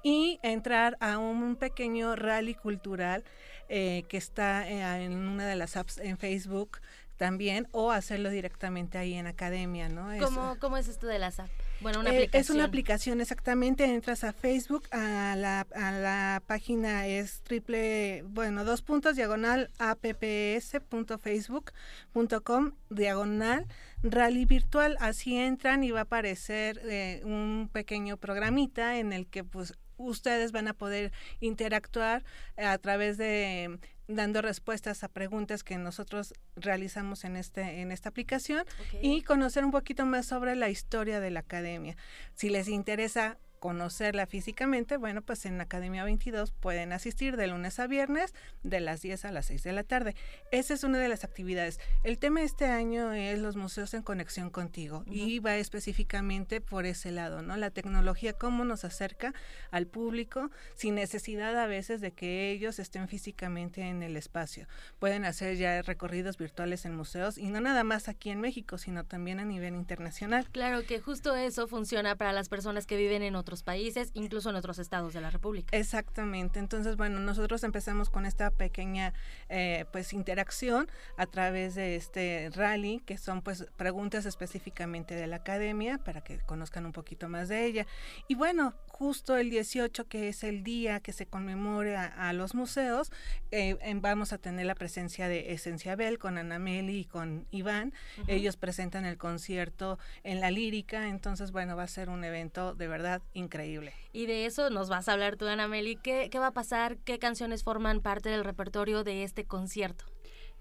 y 0.03 0.39
entrar 0.43 0.97
a 1.01 1.19
un 1.19 1.57
pequeño 1.57 2.17
rally 2.17 2.55
cultural 2.55 3.25
eh, 3.69 4.05
que 4.09 4.17
está 4.17 4.69
eh, 4.69 5.05
en 5.05 5.13
una 5.13 5.47
de 5.47 5.57
las 5.57 5.77
apps 5.77 5.99
en 5.99 6.19
Facebook 6.19 6.81
también 7.17 7.69
o 7.73 7.93
hacerlo 7.93 8.31
directamente 8.31 8.97
ahí 8.97 9.15
en 9.15 9.27
academia, 9.27 9.89
¿no? 9.89 10.09
¿Cómo, 10.19 10.57
¿Cómo 10.59 10.77
es 10.79 10.89
esto 10.89 11.07
de 11.07 11.19
las 11.19 11.39
apps? 11.39 11.53
Bueno, 11.81 12.01
una 12.01 12.11
aplicación. 12.11 12.41
Eh, 12.41 12.41
es 12.41 12.51
una 12.51 12.65
aplicación, 12.65 13.21
exactamente. 13.21 13.85
Entras 13.85 14.25
a 14.25 14.33
Facebook, 14.33 14.89
a 14.91 15.37
la, 15.37 15.61
a 15.75 15.93
la 15.93 16.43
página 16.47 17.07
es 17.07 17.43
triple, 17.43 18.25
bueno, 18.27 18.65
dos 18.65 18.83
puntos, 18.83 19.15
diagonal 19.17 19.71
apps.facebook.com, 19.79 22.73
diagonal 22.91 23.67
rally 24.03 24.45
virtual. 24.45 24.97
Así 25.01 25.37
entran 25.37 25.85
y 25.85 25.91
va 25.91 26.01
a 26.01 26.03
aparecer 26.03 27.23
un 27.25 27.71
pequeño 27.73 28.17
programita 28.17 28.99
en 28.99 29.13
el 29.13 29.27
que 29.27 29.45
pues 29.45 29.75
ustedes 30.01 30.53
van 30.53 30.69
a 30.69 30.75
poder 30.75 31.13
interactuar 31.41 32.25
eh, 32.57 32.65
a 32.65 32.79
través 32.79 33.19
de 33.19 33.79
dando 34.11 34.43
respuestas 34.43 35.05
a 35.05 35.09
preguntas 35.09 35.63
que 35.63 35.79
nosotros 35.79 36.35
realizamos 36.57 37.25
en 37.25 37.37
este 37.37 37.81
en 37.81 37.93
esta 37.93 38.09
aplicación 38.09 38.65
y 39.01 39.23
conocer 39.23 39.65
un 39.65 39.71
poquito 39.71 40.05
más 40.07 40.27
sobre 40.27 40.57
la 40.57 40.69
historia 40.69 41.21
de 41.21 41.31
la 41.31 41.41
academia. 41.41 41.97
Si 42.35 42.51
les 42.51 42.69
interesa 42.69 43.39
conocerla 43.61 44.27
físicamente, 44.27 44.97
bueno, 44.97 45.23
pues 45.23 45.45
en 45.47 45.61
Academia 45.61 46.03
22 46.03 46.51
pueden 46.51 46.93
asistir 46.93 47.37
de 47.37 47.47
lunes 47.47 47.79
a 47.79 47.87
viernes 47.87 48.35
de 48.63 48.81
las 48.81 49.03
10 49.03 49.27
a 49.27 49.33
las 49.33 49.47
6 49.47 49.63
de 49.63 49.73
la 49.73 49.85
tarde. 49.85 50.17
Esa 50.51 50.75
es 50.75 50.83
una 50.83 50.99
de 50.99 51.09
las 51.09 51.25
actividades. 51.25 51.79
El 52.03 52.19
tema 52.19 52.43
este 52.43 52.65
año 52.65 53.13
es 53.13 53.39
los 53.39 53.57
museos 53.57 53.93
en 53.95 54.03
conexión 54.03 54.51
contigo 54.51 55.05
y 55.07 55.39
va 55.39 55.57
específicamente 55.57 56.61
por 56.63 56.87
ese 56.87 57.13
lado, 57.13 57.43
¿no? 57.43 57.57
La 57.57 57.71
tecnología, 57.71 58.33
cómo 58.33 58.65
nos 58.65 58.85
acerca 58.85 59.35
al 59.71 59.87
público 59.87 60.51
sin 60.75 60.95
necesidad 60.95 61.57
a 61.59 61.67
veces 61.67 62.01
de 62.01 62.13
que 62.13 62.51
ellos 62.51 62.79
estén 62.79 63.09
físicamente 63.09 63.83
en 63.83 64.03
el 64.03 64.17
espacio. 64.17 64.67
Pueden 64.99 65.27
hacer 65.27 65.57
ya 65.57 65.83
recorridos 65.83 66.39
virtuales 66.39 66.87
en 66.87 66.97
museos 66.97 67.37
y 67.37 67.49
no 67.51 67.61
nada 67.61 67.85
más 67.85 68.09
aquí 68.09 68.31
en 68.31 68.41
México, 68.41 68.79
sino 68.79 69.05
también 69.05 69.39
a 69.39 69.45
nivel 69.45 69.75
internacional. 69.75 70.49
Claro 70.51 70.83
que 70.87 70.99
justo 71.01 71.37
eso 71.37 71.69
funciona 71.69 72.17
para 72.17 72.33
las 72.33 72.49
personas 72.49 72.87
que 72.87 72.97
viven 72.97 73.23
en 73.23 73.37
otros 73.37 73.50
otros 73.51 73.65
países, 73.65 74.13
incluso 74.15 74.49
en 74.51 74.57
otros 74.57 74.79
estados 74.79 75.13
de 75.13 75.21
la 75.21 75.31
República. 75.31 75.77
Exactamente. 75.77 76.61
Entonces, 76.61 76.97
bueno, 76.97 77.19
nosotros 77.19 77.65
empezamos 77.65 78.09
con 78.09 78.27
esta 78.27 78.53
pequeña 78.53 79.13
eh, 79.49 79.87
pues 79.93 80.13
interacción 80.13 80.89
a 81.17 81.27
través 81.27 81.75
de 81.75 81.97
este 81.97 82.51
rally, 82.55 83.03
que 83.05 83.19
son 83.19 83.43
pues 83.43 83.67
preguntas 83.77 84.25
específicamente 84.25 85.17
de 85.17 85.27
la 85.27 85.37
academia 85.37 85.99
para 85.99 86.21
que 86.21 86.39
conozcan 86.47 86.87
un 86.87 86.93
poquito 86.93 87.29
más 87.29 87.49
de 87.49 87.67
ella. 87.67 87.87
Y 88.29 88.37
bueno, 88.37 88.75
justo 89.01 89.39
el 89.39 89.49
18, 89.49 90.09
que 90.09 90.29
es 90.29 90.45
el 90.45 90.63
día 90.63 91.01
que 91.01 91.15
se 91.15 91.25
conmemora 91.25 92.05
a, 92.05 92.35
los 92.35 92.55
museos, 92.55 93.11
eh, 93.51 93.79
vamos 93.95 94.35
a 94.35 94.37
tener 94.37 94.67
la 94.67 94.75
presencia 94.75 95.27
de 95.27 95.55
Esencia 95.55 95.97
Bell 95.97 96.19
con 96.19 96.37
Ana 96.37 96.59
Meli 96.59 96.99
y 96.99 97.05
con 97.07 97.47
Iván. 97.51 97.95
Ellos 98.27 98.59
presentan 98.59 99.07
el 99.07 99.17
concierto 99.17 99.99
en 100.23 100.41
la 100.41 100.51
lírica, 100.51 101.09
entonces 101.09 101.51
bueno, 101.51 101.77
va 101.77 101.85
a 101.85 101.89
ser 101.89 102.11
un 102.11 102.25
evento 102.25 102.75
de 102.75 102.89
verdad 102.89 103.23
increíble. 103.33 103.95
Y 104.13 104.27
de 104.27 104.45
eso 104.45 104.69
nos 104.69 104.91
vas 104.91 105.09
a 105.09 105.15
hablar 105.15 105.37
tú, 105.37 105.47
Ana 105.47 105.67
Meli. 105.67 105.97
¿Qué, 105.97 106.29
qué 106.31 106.39
va 106.39 106.49
a 106.49 106.53
pasar? 106.53 106.99
¿Qué 106.99 107.19
canciones 107.19 107.65
forman 107.65 108.03
parte 108.03 108.29
del 108.29 108.45
repertorio 108.45 109.03
de 109.03 109.25
este 109.25 109.47
concierto? 109.47 110.05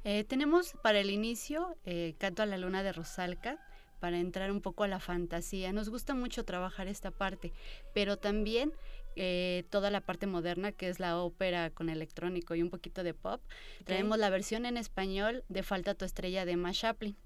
Eh, 0.05 0.23
tenemos 0.23 0.77
para 0.81 0.99
el 0.99 1.09
inicio 1.09 1.75
eh, 1.83 2.15
Canto 2.19 2.41
a 2.41 2.45
la 2.45 2.57
Luna 2.57 2.83
de 2.83 2.93
Rosalca, 2.93 3.59
para 3.99 4.19
entrar 4.19 4.51
un 4.51 4.61
poco 4.61 4.83
a 4.83 4.87
la 4.87 4.99
fantasía. 4.99 5.73
Nos 5.73 5.89
gusta 5.89 6.13
mucho 6.15 6.45
trabajar 6.45 6.87
esta 6.87 7.11
parte, 7.11 7.53
pero 7.93 8.17
también 8.17 8.73
eh, 9.15 9.65
toda 9.69 9.91
la 9.91 10.01
parte 10.01 10.27
moderna 10.27 10.71
que 10.71 10.87
es 10.87 10.99
la 10.99 11.17
ópera 11.17 11.71
con 11.71 11.89
electrónico 11.89 12.55
y 12.55 12.61
un 12.61 12.69
poquito 12.69 13.03
de 13.03 13.13
pop. 13.13 13.41
Traemos 13.83 14.17
la 14.17 14.29
versión 14.29 14.65
en 14.65 14.77
español 14.77 15.43
de 15.49 15.63
Falta 15.63 15.93
tu 15.93 16.05
estrella 16.05 16.45
de 16.45 16.55
Ma 16.55 16.71
Chaplin. 16.71 17.17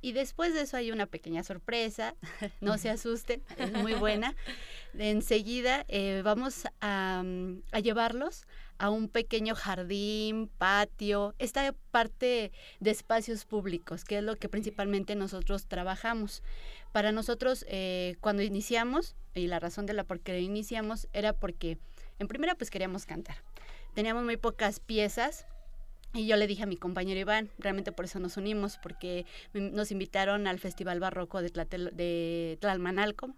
Y 0.00 0.12
después 0.12 0.54
de 0.54 0.62
eso 0.62 0.76
hay 0.76 0.90
una 0.90 1.06
pequeña 1.06 1.42
sorpresa, 1.42 2.14
no 2.60 2.78
se 2.78 2.90
asusten, 2.90 3.42
es 3.56 3.72
muy 3.72 3.94
buena. 3.94 4.34
Enseguida 4.98 5.84
eh, 5.88 6.22
vamos 6.24 6.64
a, 6.80 7.22
mm, 7.24 7.62
a, 7.72 7.80
llevarlos 7.80 8.46
a 8.78 8.90
un 8.90 9.08
pequeño 9.08 9.54
jardín, 9.54 10.50
patio, 10.58 11.34
esta 11.38 11.74
parte 11.90 12.52
de 12.80 12.90
espacios 12.90 13.44
públicos, 13.44 14.04
que 14.04 14.18
es 14.18 14.24
lo 14.24 14.36
que 14.36 14.48
principalmente 14.48 15.14
nosotros 15.14 15.66
trabajamos. 15.66 16.42
Para 16.92 17.12
nosotros, 17.12 17.64
eh, 17.68 18.16
cuando 18.20 18.42
iniciamos, 18.42 19.16
y 19.34 19.46
la 19.46 19.60
razón 19.60 19.86
de 19.86 19.94
la 19.94 20.04
por 20.04 20.20
qué 20.20 20.40
iniciamos 20.40 21.08
era 21.12 21.32
porque, 21.32 21.78
en 22.18 22.28
primera, 22.28 22.54
pues 22.54 22.70
queríamos 22.70 23.06
cantar. 23.06 23.36
Teníamos 23.94 24.24
muy 24.24 24.36
pocas 24.36 24.80
piezas, 24.80 25.46
y 26.12 26.28
yo 26.28 26.36
le 26.36 26.46
dije 26.46 26.62
a 26.62 26.66
mi 26.66 26.76
compañero 26.76 27.18
Iván, 27.18 27.50
realmente 27.58 27.90
por 27.90 28.04
eso 28.04 28.20
nos 28.20 28.36
unimos, 28.36 28.78
porque 28.80 29.26
nos 29.52 29.90
invitaron 29.90 30.46
al 30.46 30.60
Festival 30.60 31.00
Barroco 31.00 31.42
de 31.42 32.56
Tlalmanalco. 32.60 33.34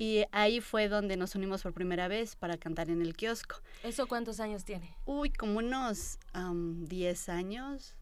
Y 0.00 0.24
ahí 0.32 0.62
fue 0.62 0.88
donde 0.88 1.18
nos 1.18 1.34
unimos 1.34 1.62
por 1.62 1.74
primera 1.74 2.08
vez 2.08 2.34
para 2.34 2.56
cantar 2.56 2.88
en 2.88 3.02
el 3.02 3.14
kiosco. 3.14 3.56
¿Eso 3.82 4.08
cuántos 4.08 4.40
años 4.40 4.64
tiene? 4.64 4.96
Uy, 5.04 5.28
como 5.28 5.58
unos 5.58 6.18
10 6.32 7.28
años, 7.28 7.94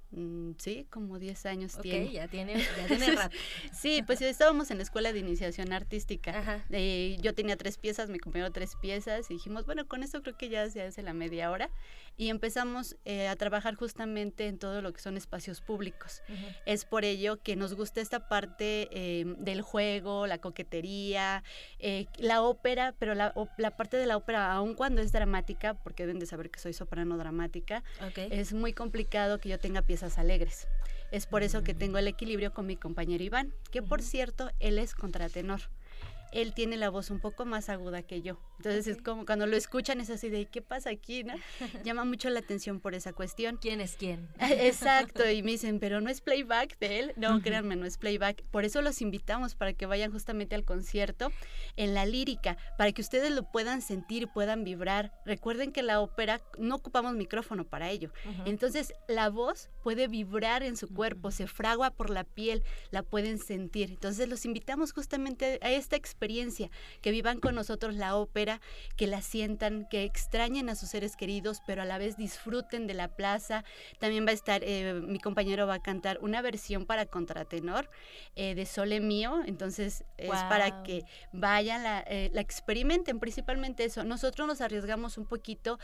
sí, 0.57 0.87
como 0.91 1.19
10 1.19 1.47
años 1.47 1.79
tiene. 1.83 2.13
ya 2.13 2.29
tiene, 2.29 2.55
ya 2.79 2.87
tiene 2.87 3.13
rato. 3.13 3.37
sí, 3.73 4.03
pues 4.07 4.21
estábamos 4.23 4.71
en 4.71 4.79
la 4.79 4.83
escuela 4.83 5.13
de 5.13 5.19
iniciación 5.19 5.73
artística. 5.73 6.65
Eh, 6.71 7.19
yo 7.21 7.35
tenía 7.35 7.57
tres 7.57 7.77
piezas, 7.77 8.09
mi 8.09 8.19
compañero 8.19 8.51
tres 8.51 8.75
piezas, 8.81 9.31
y 9.31 9.35
dijimos, 9.35 9.67
bueno, 9.67 9.87
con 9.87 10.03
esto 10.03 10.23
creo 10.23 10.37
que 10.37 10.49
ya 10.49 10.69
se 10.71 10.83
hace 10.83 11.03
la 11.03 11.13
media 11.13 11.51
hora. 11.51 11.71
Y 12.17 12.31
empezamos 12.31 12.97
eh, 13.05 13.29
a 13.29 13.37
trabajar 13.37 13.77
justamente 13.77 14.49
en 14.49 14.59
todo 14.59 14.83
lo 14.83 14.93
que 14.93 15.01
son 15.01 15.17
espacios 15.17 15.61
públicos. 15.61 16.23
Es 16.67 16.85
por 16.85 17.05
ello 17.05 17.41
que 17.41 17.55
nos 17.55 17.75
gusta 17.75 18.01
esta 18.01 18.29
parte 18.29 18.89
eh, 18.91 19.25
del 19.39 19.63
juego, 19.63 20.27
la 20.27 20.39
coquetería, 20.39 21.45
la 22.19 22.43
ópera, 22.43 22.95
pero 22.99 23.15
la, 23.15 23.33
la, 23.57 23.77
parte 23.77 23.97
de 23.99 24.07
la 24.07 24.17
ópera, 24.17 24.53
aun 24.53 24.75
cuando 24.75 25.01
es 25.01 25.13
dramática, 25.13 25.75
porque 25.75 26.07
deben 26.07 26.19
de 26.19 26.27
saber 26.27 26.51
que 26.51 26.59
soy 26.59 26.73
soprano 26.73 27.17
dramática, 27.19 27.85
es 28.17 28.53
muy 28.53 28.73
complicado 28.73 29.39
que 29.39 29.49
yo 29.49 29.61
tenga 29.61 29.83
piezas 29.83 29.98
alegres. 30.03 30.69
Es 31.11 31.27
por 31.27 31.43
eso 31.43 31.63
que 31.63 31.75
tengo 31.75 31.99
el 31.99 32.09
equilibrio 32.09 32.53
con 32.53 32.67
mi 32.67 32.77
compañero 32.77 33.25
Iván, 33.25 33.53
que 33.71 33.83
por 33.83 34.03
cierto, 34.03 34.51
él 34.61 34.79
es 34.79 34.95
contratenor 34.95 35.61
él 36.33 36.55
tiene 36.55 36.77
la 36.77 36.91
voz 36.91 37.11
un 37.11 37.21
poco 37.21 37.45
más 37.45 37.69
aguda 37.69 38.03
que 38.03 38.23
yo. 38.23 38.39
Entonces 38.59 38.87
es 38.89 39.03
como 39.03 39.25
cuando 39.25 39.47
lo 39.47 39.57
escuchan 39.57 40.01
es 40.01 40.11
así 40.11 40.29
de 40.29 40.47
¿qué 40.47 40.63
pasa 40.63 40.91
aquí? 40.91 41.25
¿no? 41.25 41.35
Llama 41.85 42.05
mucho 42.05 42.29
la 42.29 42.41
atención 42.41 42.81
por 42.81 42.95
esa 42.95 43.13
cuestión. 43.13 43.57
¿Quién 43.57 43.81
es 43.81 43.97
quién? 43.97 44.29
Exacto, 44.41 45.29
y 45.29 45.43
me 45.43 45.53
dicen, 45.53 45.79
pero 45.79 46.01
no 46.01 46.11
es 46.11 46.21
playback 46.21 46.79
de 46.79 46.99
él. 46.99 47.13
No, 47.17 47.41
créanme, 47.41 47.77
no 47.77 47.87
es 47.87 47.99
playback. 47.99 48.43
Por 48.51 48.65
eso 48.65 48.83
los 48.83 49.01
invitamos 49.01 49.55
para 49.55 49.73
que 49.73 49.87
vayan 49.87 50.13
justamente 50.13 50.55
al 50.55 50.65
concierto 50.65 51.33
en 51.77 51.95
la 51.95 52.05
lírica, 52.05 52.57
para 52.77 52.93
que 52.93 53.01
ustedes 53.01 53.31
lo 53.31 53.45
puedan 53.51 53.81
sentir, 53.81 54.29
puedan 54.29 54.65
vibrar. 54.65 55.13
Recuerden 55.25 55.73
que 55.73 55.83
la 55.83 56.01
ópera 56.01 56.41
no 56.59 56.77
ocupamos 56.77 57.15
micrófono 57.15 57.65
para 57.65 57.91
ello. 57.91 58.13
Entonces 58.45 58.93
la 59.07 59.31
voz 59.31 59.71
puede 59.83 60.09
vibrar 60.09 60.63
en 60.63 60.77
su 60.77 60.89
cuerpo, 60.89 61.31
se 61.31 61.47
fragua 61.47 61.91
por 61.91 62.11
la 62.11 62.25
piel, 62.25 62.63
la 62.91 63.03
pueden 63.03 63.39
sentir. 63.39 63.91
Entonces 63.91 64.29
los 64.29 64.45
invitamos 64.45 64.93
justamente 64.93 65.59
a 65.63 65.71
esta 65.71 65.97
experiencia 65.97 66.18
experiencia, 66.19 66.69
que 67.01 67.13
vivan 67.13 67.39
con 67.39 67.55
nosotros 67.55 67.95
la 67.95 68.17
ópera, 68.17 68.61
que 68.97 69.07
la 69.07 69.23
sientan, 69.23 69.87
que 69.89 70.03
extrañen 70.03 70.69
a 70.69 70.75
sus 70.75 70.89
seres 70.89 71.17
queridos, 71.17 71.63
pero 71.65 71.83
a 71.83 71.85
la 71.85 71.97
vez 71.97 72.17
disfruten 72.17 72.89
de 72.89 72.95
la 72.95 73.07
plaza. 73.07 73.65
También 74.01 74.27
va 74.27 74.31
a 74.31 74.35
estar, 74.35 74.63
eh, 74.65 74.95
mi 74.95 75.21
compañero 75.21 75.69
va 75.69 75.75
a 75.75 75.83
cantar 75.83 76.19
una 76.21 76.43
versión 76.43 76.87
para 76.87 77.07
contratenor 77.07 77.89
eh, 78.35 78.57
de 78.57 78.67
Sole 78.67 78.99
Mío, 78.99 79.43
entonces 79.47 80.05
es 80.17 80.31
para 80.31 80.83
que 80.83 81.05
vayan, 81.33 81.85
la, 81.85 82.01
eh, 82.01 82.31
la, 82.33 82.41
experimenten, 82.41 83.21
principalmente 83.21 83.85
eso. 83.85 84.03
Nosotros 84.03 84.49
nos 84.49 84.61
arriesgamos 84.61 85.19
un 85.19 85.27
poquito, 85.27 85.79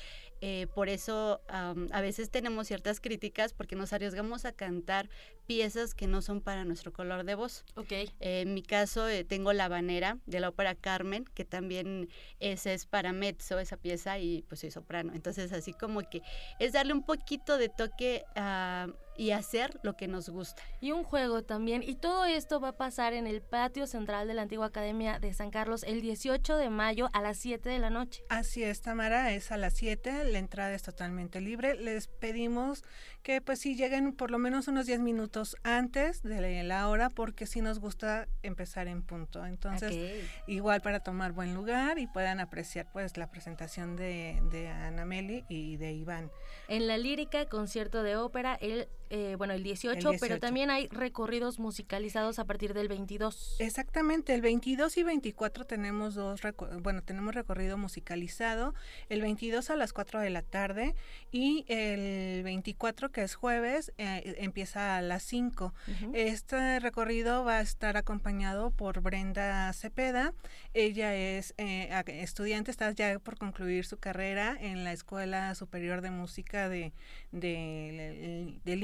por 0.75 0.91
eso 0.91 1.41
a 1.49 2.01
veces 2.03 2.31
tenemos 2.31 2.67
ciertas 2.67 3.01
críticas, 3.01 3.55
porque 3.55 3.77
nos 3.77 3.95
arriesgamos 3.95 4.45
a 4.45 4.53
cantar 4.53 5.09
piezas 5.47 5.95
que 5.95 6.07
no 6.07 6.21
son 6.21 6.43
para 6.43 6.65
nuestro 6.65 6.93
color 6.93 7.25
de 7.25 7.35
voz. 7.35 7.65
Okay. 7.77 8.11
en 8.21 8.53
mi 8.53 8.63
caso 8.63 9.07
tengo 9.27 9.53
la 9.53 9.69
banera 9.69 10.19
de 10.27 10.41
la 10.41 10.49
ópera 10.49 10.75
Carmen, 10.75 11.25
que 11.35 11.45
también 11.45 12.09
esa 12.41 12.73
es 12.73 12.87
para 12.87 13.13
mezzo, 13.13 13.59
esa 13.59 13.77
pieza, 13.77 14.19
y 14.19 14.43
pues 14.49 14.61
soy 14.61 14.71
soprano. 14.71 15.13
Entonces, 15.15 15.53
así 15.53 15.73
como 15.73 16.01
que 16.09 16.23
es 16.59 16.73
darle 16.73 16.93
un 16.93 17.05
poquito 17.05 17.59
de 17.59 17.69
toque 17.69 18.25
a 18.37 18.89
y 19.17 19.31
hacer 19.31 19.79
lo 19.83 19.97
que 19.97 20.09
nos 20.09 20.29
gusta. 20.29 20.63
Y 20.81 20.93
un 20.93 21.05
juego 21.05 21.43
también. 21.43 21.83
Y 21.83 21.97
todo 21.97 22.25
esto 22.25 22.61
va 22.61 22.69
a 22.69 22.77
pasar 22.77 23.13
en 23.13 23.27
el 23.27 23.43
patio 23.43 23.87
central 23.87 24.29
de 24.29 24.35
la 24.35 24.43
antigua 24.43 24.67
Academia 24.67 25.19
de 25.19 25.33
San 25.33 25.51
Carlos 25.51 25.83
el 25.85 26.01
18 26.01 26.57
de 26.57 26.71
mayo 26.71 27.09
a 27.13 27.21
las 27.21 27.39
7 27.39 27.69
de 27.69 27.79
la 27.79 27.91
noche. 27.91 28.23
Así 28.29 28.63
es, 28.63 28.83
Tamara, 28.83 29.33
es 29.33 29.53
a 29.53 29.57
las 29.57 29.75
7, 29.75 30.25
la 30.25 30.39
entrada 30.39 30.75
es 30.75 30.83
totalmente 30.83 31.41
libre. 31.41 31.75
Les 31.75 32.09
pedimos 32.09 32.83
que 33.23 33.41
pues 33.41 33.61
si 33.61 33.75
lleguen 33.75 34.13
por 34.13 34.31
lo 34.31 34.39
menos 34.39 34.69
unos 34.69 34.87
10 34.87 35.01
minutos 35.01 35.57
antes 35.63 36.23
de 36.23 36.63
la 36.63 36.89
hora 36.89 37.11
porque 37.11 37.47
sí 37.47 37.61
nos 37.61 37.79
gusta 37.79 38.29
empezar 38.43 38.89
en 38.89 39.03
punto. 39.03 39.45
Entonces, 39.47 40.25
igual 40.47 40.81
para 40.81 41.01
tomar 41.01 41.33
buen 41.33 41.55
lugar 41.55 41.99
y 41.99 42.07
puedan 42.07 42.41
apreciar 42.41 42.87
pues 42.93 43.17
la 43.17 43.31
presentación 43.31 43.97
de, 43.97 44.41
de 44.51 44.69
Ana 44.69 45.05
Meli 45.05 45.45
y 45.49 45.77
de 45.77 45.93
Iván. 45.93 46.31
En 46.69 46.87
la 46.87 46.99
lírica, 46.99 47.47
concierto 47.47 48.03
de 48.03 48.17
ópera, 48.17 48.57
el 48.61 48.89
eh, 49.11 49.35
bueno, 49.37 49.55
el 49.55 49.63
18, 49.63 50.13
pero 50.21 50.39
también 50.39 50.71
hay 50.71 50.89
recorridos 50.89 51.59
musicalizados 51.59 52.39
a 52.39 52.45
partir 52.45 52.75
del 52.75 52.89
22. 52.89 53.57
Exactamente, 53.59 54.35
el 54.35 54.41
22 54.41 54.97
y 54.97 55.03
24 55.03 55.65
tenemos 55.65 56.15
dos, 56.15 56.41
bueno, 56.83 57.03
tenemos 57.03 57.35
recorrido 57.35 57.79
musicalizado, 57.79 58.75
el 59.09 59.21
22 59.21 59.71
a 59.71 59.77
las 59.77 59.93
4 59.93 60.21
de 60.21 60.31
la 60.31 60.43
tarde 60.43 60.95
y 61.31 61.65
el 61.69 62.43
24, 62.43 63.11
que 63.11 63.23
es 63.23 63.35
jueves, 63.35 63.93
eh, 63.99 64.37
empieza 64.39 64.97
a 64.97 65.03
las 65.03 65.23
5. 65.25 65.75
Este 66.13 66.81
recorrido 66.81 67.45
va 67.45 67.59
a 67.59 67.61
estar 67.61 67.97
acompañado 67.97 68.71
por 68.71 69.01
Brenda 69.01 69.73
Cepeda, 69.73 70.35
ella 70.73 71.15
es 71.15 71.55
eh, 71.59 71.91
estudiante, 72.07 72.71
está 72.71 72.91
ya 72.93 73.19
por 73.19 73.39
concluir 73.39 73.85
su 73.85 73.99
carrera 73.99 74.57
en 74.61 74.85
la 74.85 74.93
Escuela 74.93 75.55
Superior 75.55 76.01
de 76.01 76.11
Música 76.11 76.69
de, 76.69 76.93
de, 77.33 78.61
de 78.65 78.77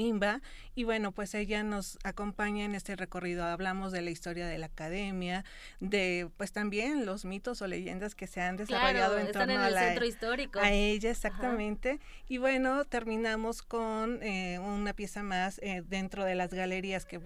Y 0.75 0.83
bueno, 0.83 1.11
pues 1.11 1.33
ella 1.35 1.63
nos 1.63 1.97
acompaña 2.03 2.65
en 2.65 2.75
este 2.75 2.95
recorrido. 2.95 3.43
Hablamos 3.45 3.91
de 3.91 4.01
la 4.01 4.09
historia 4.09 4.47
de 4.47 4.57
la 4.57 4.67
academia, 4.67 5.45
de 5.79 6.29
pues 6.37 6.51
también 6.51 7.05
los 7.05 7.25
mitos 7.25 7.61
o 7.61 7.67
leyendas 7.67 8.15
que 8.15 8.27
se 8.27 8.41
han 8.41 8.57
desarrollado 8.57 9.17
en 9.17 9.31
torno 9.31 9.61
a, 9.61 9.69
la, 9.69 9.87
centro 9.87 10.05
histórico. 10.05 10.59
a 10.59 10.71
ella 10.71 11.11
exactamente. 11.11 11.99
Y 12.27 12.37
bueno, 12.37 12.85
terminamos 12.85 13.61
con 13.61 14.21
eh, 14.23 14.59
una 14.59 14.93
pieza 14.93 15.23
más 15.23 15.59
eh, 15.59 15.83
dentro 15.87 16.25
de 16.25 16.35
las 16.35 16.53
galerías 16.53 17.05
que 17.05 17.19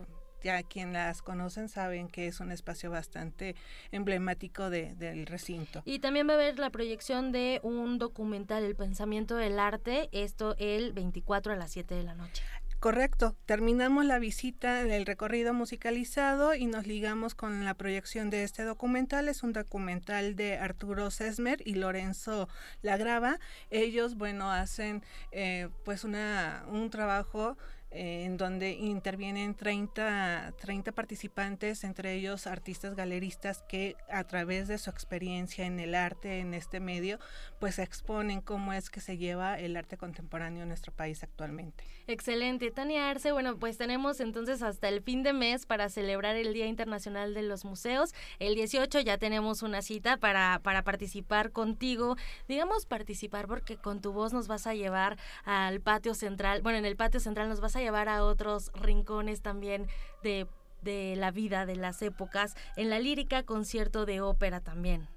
ya 0.45 0.61
quien 0.61 0.93
las 0.93 1.23
conocen 1.23 1.69
saben 1.69 2.07
que 2.07 2.27
es 2.27 2.39
un 2.39 2.51
espacio 2.51 2.91
bastante 2.91 3.55
emblemático 3.91 4.69
del 4.69 5.25
recinto. 5.25 5.81
Y 5.85 5.99
también 5.99 6.29
va 6.29 6.33
a 6.33 6.35
haber 6.35 6.59
la 6.59 6.69
proyección 6.69 7.31
de 7.31 7.59
un 7.63 7.97
documental, 7.97 8.63
El 8.63 8.75
pensamiento 8.75 9.35
del 9.35 9.57
arte, 9.59 10.07
esto 10.11 10.55
el 10.59 10.93
24 10.93 11.53
a 11.53 11.55
las 11.55 11.71
7 11.71 11.95
de 11.95 12.03
la 12.03 12.13
noche. 12.13 12.43
Correcto. 12.85 13.35
Terminamos 13.47 14.05
la 14.05 14.19
visita 14.19 14.83
del 14.83 15.07
recorrido 15.07 15.55
musicalizado 15.55 16.53
y 16.53 16.67
nos 16.67 16.85
ligamos 16.85 17.33
con 17.33 17.65
la 17.65 17.73
proyección 17.73 18.29
de 18.29 18.43
este 18.43 18.61
documental. 18.61 19.27
Es 19.27 19.41
un 19.41 19.53
documental 19.53 20.35
de 20.35 20.59
Arturo 20.59 21.09
Sesmer 21.09 21.67
y 21.67 21.73
Lorenzo 21.73 22.47
Lagrava. 22.83 23.39
Ellos, 23.71 24.17
bueno, 24.17 24.51
hacen 24.51 25.01
eh, 25.31 25.69
pues 25.83 26.03
una, 26.03 26.63
un 26.67 26.91
trabajo 26.91 27.57
en 27.95 28.37
donde 28.37 28.71
intervienen 28.71 29.55
30, 29.55 30.53
30 30.59 30.91
participantes, 30.91 31.83
entre 31.83 32.13
ellos 32.13 32.45
artistas 32.45 32.95
galeristas 32.95 33.63
que 33.69 33.95
a 34.09 34.25
través 34.25 34.67
de 34.67 34.77
su 34.77 34.89
experiencia 34.89 35.65
en 35.65 35.79
el 35.79 35.95
arte, 35.95 36.39
en 36.39 36.53
este 36.53 36.79
medio, 36.79 37.19
pues 37.59 37.79
exponen 37.79 38.41
cómo 38.41 38.73
es 38.73 38.89
que 38.89 38.99
se 38.99 39.17
lleva 39.17 39.57
el 39.57 39.77
arte 39.77 39.97
contemporáneo 39.97 40.63
en 40.63 40.67
nuestro 40.67 40.93
país 40.93 41.23
actualmente. 41.23 41.85
Excelente. 42.07 42.69
Tania 42.69 43.09
Arce, 43.09 43.31
bueno, 43.31 43.57
pues 43.57 43.77
tenemos 43.77 44.19
entonces 44.19 44.61
hasta 44.61 44.89
el 44.89 45.01
fin 45.01 45.23
de 45.23 45.33
mes 45.33 45.65
para 45.65 45.89
celebrar 45.89 46.35
el 46.35 46.53
Día 46.53 46.67
Internacional 46.67 47.33
de 47.33 47.41
los 47.41 47.65
Museos. 47.65 48.13
El 48.39 48.55
18 48.55 48.99
ya 48.99 49.17
tenemos 49.17 49.63
una 49.63 49.81
cita 49.81 50.17
para, 50.17 50.59
para 50.61 50.83
participar 50.83 51.51
contigo. 51.51 52.15
Digamos 52.47 52.85
participar 52.85 53.47
porque 53.47 53.77
con 53.77 54.01
tu 54.01 54.11
voz 54.13 54.33
nos 54.33 54.47
vas 54.47 54.67
a 54.67 54.75
llevar 54.75 55.17
al 55.45 55.81
patio 55.81 56.13
central. 56.13 56.61
Bueno, 56.61 56.77
en 56.77 56.85
el 56.85 56.95
patio 56.95 57.19
central 57.19 57.49
nos 57.49 57.61
vas 57.61 57.75
a 57.75 57.81
llevar 57.85 58.09
a 58.09 58.23
otros 58.23 58.71
rincones 58.73 59.41
también 59.41 59.87
de, 60.23 60.47
de 60.81 61.15
la 61.15 61.31
vida, 61.31 61.65
de 61.65 61.75
las 61.75 62.01
épocas. 62.01 62.55
En 62.75 62.89
la 62.89 62.99
lírica, 62.99 63.43
concierto 63.43 64.05
de 64.05 64.21
ópera 64.21 64.59
también. 64.59 65.07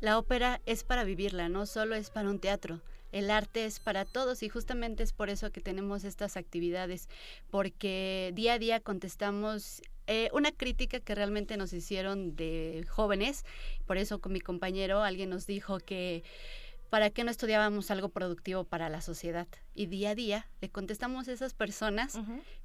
La 0.00 0.18
ópera 0.18 0.60
es 0.66 0.84
para 0.84 1.04
vivirla, 1.04 1.48
no 1.48 1.66
solo 1.66 1.94
es 1.94 2.10
para 2.10 2.28
un 2.28 2.38
teatro. 2.38 2.80
El 3.12 3.30
arte 3.30 3.64
es 3.64 3.80
para 3.80 4.04
todos 4.04 4.42
y 4.42 4.48
justamente 4.48 5.02
es 5.02 5.12
por 5.12 5.30
eso 5.30 5.50
que 5.50 5.60
tenemos 5.60 6.04
estas 6.04 6.36
actividades, 6.36 7.08
porque 7.50 8.32
día 8.34 8.54
a 8.54 8.58
día 8.58 8.80
contestamos 8.80 9.80
eh, 10.06 10.28
una 10.32 10.52
crítica 10.52 11.00
que 11.00 11.14
realmente 11.14 11.56
nos 11.56 11.72
hicieron 11.72 12.36
de 12.36 12.84
jóvenes, 12.88 13.44
por 13.86 13.96
eso 13.96 14.20
con 14.20 14.32
mi 14.32 14.40
compañero 14.40 15.02
alguien 15.02 15.30
nos 15.30 15.46
dijo 15.46 15.78
que 15.78 16.24
¿para 16.90 17.10
qué 17.10 17.24
no 17.24 17.30
estudiábamos 17.30 17.90
algo 17.90 18.08
productivo 18.08 18.64
para 18.64 18.88
la 18.88 19.00
sociedad? 19.00 19.46
Y 19.74 19.86
día 19.86 20.10
a 20.10 20.14
día 20.14 20.48
le 20.60 20.68
contestamos 20.68 21.28
a 21.28 21.32
esas 21.32 21.54
personas 21.54 22.18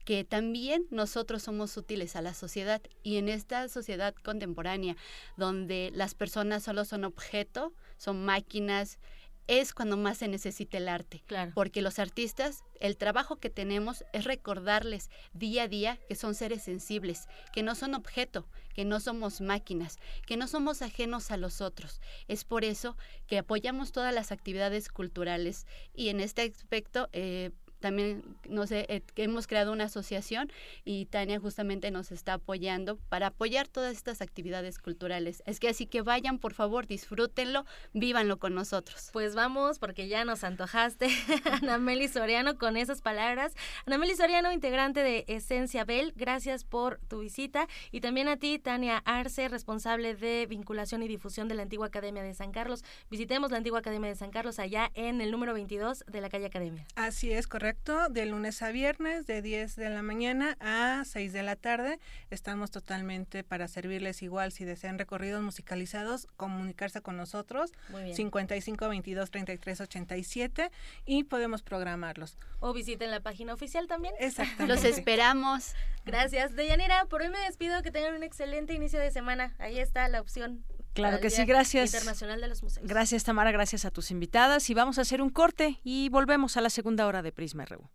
que 0.05 0.23
también 0.23 0.85
nosotros 0.89 1.43
somos 1.43 1.75
útiles 1.77 2.15
a 2.15 2.21
la 2.21 2.33
sociedad 2.33 2.81
y 3.03 3.17
en 3.17 3.29
esta 3.29 3.67
sociedad 3.67 4.13
contemporánea 4.23 4.95
donde 5.37 5.91
las 5.93 6.15
personas 6.15 6.63
solo 6.63 6.85
son 6.85 7.03
objeto, 7.03 7.73
son 7.97 8.23
máquinas, 8.25 8.99
es 9.47 9.73
cuando 9.73 9.97
más 9.97 10.19
se 10.19 10.27
necesita 10.27 10.77
el 10.77 10.87
arte. 10.87 11.23
Claro. 11.27 11.51
Porque 11.53 11.81
los 11.81 11.99
artistas, 11.99 12.63
el 12.79 12.97
trabajo 12.97 13.37
que 13.37 13.49
tenemos 13.49 14.03
es 14.13 14.25
recordarles 14.25 15.09
día 15.33 15.63
a 15.63 15.67
día 15.67 15.99
que 16.07 16.15
son 16.15 16.35
seres 16.35 16.63
sensibles, 16.63 17.27
que 17.53 17.63
no 17.63 17.75
son 17.75 17.93
objeto, 17.93 18.47
que 18.73 18.85
no 18.85 18.99
somos 18.99 19.41
máquinas, 19.41 19.97
que 20.25 20.37
no 20.37 20.47
somos 20.47 20.81
ajenos 20.81 21.31
a 21.31 21.37
los 21.37 21.61
otros. 21.61 22.01
Es 22.27 22.43
por 22.43 22.63
eso 22.63 22.97
que 23.27 23.39
apoyamos 23.39 23.91
todas 23.91 24.13
las 24.13 24.31
actividades 24.31 24.89
culturales 24.89 25.65
y 25.93 26.09
en 26.09 26.19
este 26.19 26.43
aspecto 26.43 27.09
eh, 27.11 27.51
también, 27.81 28.23
no 28.47 28.67
sé, 28.67 28.85
eh, 28.87 29.01
hemos 29.17 29.47
creado 29.47 29.73
una 29.73 29.85
asociación 29.85 30.51
y 30.85 31.07
Tania 31.07 31.39
justamente 31.39 31.91
nos 31.91 32.11
está 32.11 32.33
apoyando 32.33 32.97
para 33.09 33.27
apoyar 33.27 33.67
todas 33.67 33.93
estas 33.93 34.21
actividades 34.21 34.79
culturales. 34.79 35.43
Es 35.45 35.59
que 35.59 35.67
así 35.67 35.87
que 35.87 36.01
vayan, 36.01 36.37
por 36.37 36.53
favor, 36.53 36.87
disfrútenlo, 36.87 37.65
vívanlo 37.93 38.37
con 38.37 38.53
nosotros. 38.53 39.09
Pues 39.11 39.35
vamos, 39.35 39.79
porque 39.79 40.07
ya 40.07 40.23
nos 40.23 40.43
antojaste, 40.43 41.07
Anameli 41.61 42.07
Soriano, 42.07 42.57
con 42.57 42.77
esas 42.77 43.01
palabras. 43.01 43.53
Anameli 43.85 44.15
Soriano, 44.15 44.51
integrante 44.51 45.01
de 45.01 45.25
Esencia 45.27 45.83
Bell, 45.83 46.13
gracias 46.15 46.63
por 46.63 46.99
tu 47.09 47.19
visita. 47.19 47.67
Y 47.91 48.01
también 48.01 48.27
a 48.29 48.37
ti, 48.37 48.59
Tania 48.59 48.99
Arce, 48.99 49.49
responsable 49.49 50.15
de 50.15 50.45
vinculación 50.47 51.01
y 51.01 51.07
difusión 51.07 51.47
de 51.47 51.55
la 51.55 51.63
Antigua 51.63 51.87
Academia 51.87 52.21
de 52.21 52.35
San 52.35 52.51
Carlos. 52.51 52.83
Visitemos 53.09 53.49
la 53.49 53.57
Antigua 53.57 53.79
Academia 53.79 54.09
de 54.09 54.15
San 54.15 54.29
Carlos 54.29 54.59
allá 54.59 54.91
en 54.93 55.19
el 55.19 55.31
número 55.31 55.53
22 55.55 56.05
de 56.07 56.21
la 56.21 56.29
calle 56.29 56.45
Academia. 56.45 56.85
Así 56.95 57.31
es, 57.31 57.47
correcto 57.47 57.70
de 58.09 58.25
lunes 58.25 58.61
a 58.63 58.71
viernes, 58.71 59.25
de 59.27 59.41
10 59.41 59.77
de 59.77 59.89
la 59.89 60.01
mañana 60.01 60.57
a 60.59 61.03
6 61.05 61.31
de 61.31 61.41
la 61.41 61.55
tarde. 61.55 61.99
Estamos 62.29 62.69
totalmente 62.69 63.45
para 63.45 63.69
servirles 63.69 64.21
igual. 64.21 64.51
Si 64.51 64.65
desean 64.65 64.99
recorridos 64.99 65.41
musicalizados, 65.41 66.27
comunicarse 66.35 67.01
con 67.01 67.15
nosotros. 67.15 67.71
55 68.13 68.89
22 68.89 69.31
33 69.31 69.81
87 69.81 70.69
y 71.05 71.23
podemos 71.23 71.61
programarlos. 71.61 72.37
O 72.59 72.73
visiten 72.73 73.09
la 73.09 73.21
página 73.21 73.53
oficial 73.53 73.87
también. 73.87 74.13
Exactamente. 74.19 74.67
Los 74.67 74.83
esperamos. 74.83 75.73
Gracias. 76.05 76.53
Deyanira, 76.55 77.05
por 77.05 77.21
hoy 77.21 77.29
me 77.29 77.39
despido. 77.39 77.81
Que 77.83 77.91
tengan 77.91 78.15
un 78.15 78.23
excelente 78.23 78.73
inicio 78.73 78.99
de 78.99 79.11
semana. 79.11 79.55
Ahí 79.59 79.79
está 79.79 80.07
la 80.09 80.19
opción 80.19 80.65
Claro 80.93 81.19
que 81.19 81.29
sí, 81.29 81.45
gracias. 81.45 81.93
Internacional 81.93 82.41
de 82.41 82.47
los 82.47 82.63
Museos. 82.63 82.85
Gracias, 82.85 83.23
Tamara, 83.23 83.51
gracias 83.51 83.85
a 83.85 83.91
tus 83.91 84.11
invitadas. 84.11 84.69
Y 84.69 84.73
vamos 84.73 84.97
a 84.97 85.01
hacer 85.01 85.21
un 85.21 85.29
corte 85.29 85.79
y 85.83 86.09
volvemos 86.09 86.57
a 86.57 86.61
la 86.61 86.69
segunda 86.69 87.07
hora 87.07 87.21
de 87.21 87.31
Prisma 87.31 87.65
RU. 87.65 87.89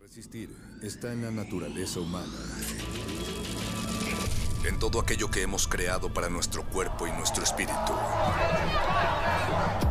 Resistir 0.00 0.50
está 0.82 1.12
en 1.12 1.22
la 1.22 1.30
naturaleza 1.30 2.00
humana. 2.00 2.32
En 4.66 4.78
todo 4.78 5.00
aquello 5.00 5.30
que 5.30 5.42
hemos 5.42 5.68
creado 5.68 6.12
para 6.12 6.28
nuestro 6.28 6.64
cuerpo 6.68 7.06
y 7.06 7.12
nuestro 7.12 7.44
espíritu. 7.44 7.92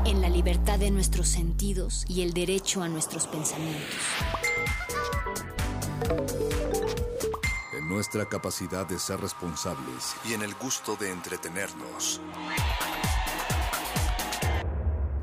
En 0.05 0.22
la 0.22 0.30
libertad 0.30 0.80
de 0.80 0.91
nuestros 0.91 1.28
sentidos 1.28 2.03
y 2.08 2.22
el 2.24 2.34
derecho 2.34 2.82
a 2.82 2.89
nuestros 2.89 3.28
pensamientos 3.28 3.95
nuestra 7.88 8.28
capacidad 8.28 8.86
de 8.86 9.00
ser 9.00 9.20
responsables 9.22 10.16
y 10.26 10.34
en 10.34 10.42
el 10.42 10.54
gusto 10.56 10.96
de 10.98 11.12
entretenernos. 11.12 12.22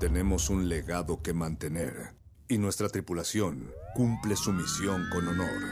Tenemos 0.00 0.50
un 0.50 0.68
legado 0.68 1.22
que 1.22 1.34
mantener 1.34 2.14
y 2.48 2.58
nuestra 2.58 2.88
tripulación 2.88 3.72
cumple 3.94 4.36
su 4.36 4.52
misión 4.52 5.08
con 5.12 5.28
honor. 5.28 5.62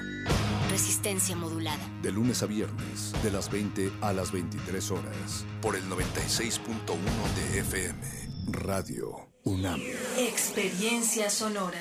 Resistencia 0.70 1.36
modulada. 1.36 1.82
De 2.02 2.12
lunes 2.12 2.42
a 2.42 2.46
viernes, 2.46 3.12
de 3.22 3.30
las 3.30 3.50
20 3.50 3.92
a 4.00 4.12
las 4.12 4.32
23 4.32 4.90
horas, 4.90 5.44
por 5.60 5.76
el 5.76 5.84
96.1 5.84 6.62
de 7.36 7.58
FM, 7.58 7.98
Radio 8.52 9.28
UNAM. 9.44 9.80
Experiencia 10.18 11.28
sonora. 11.28 11.80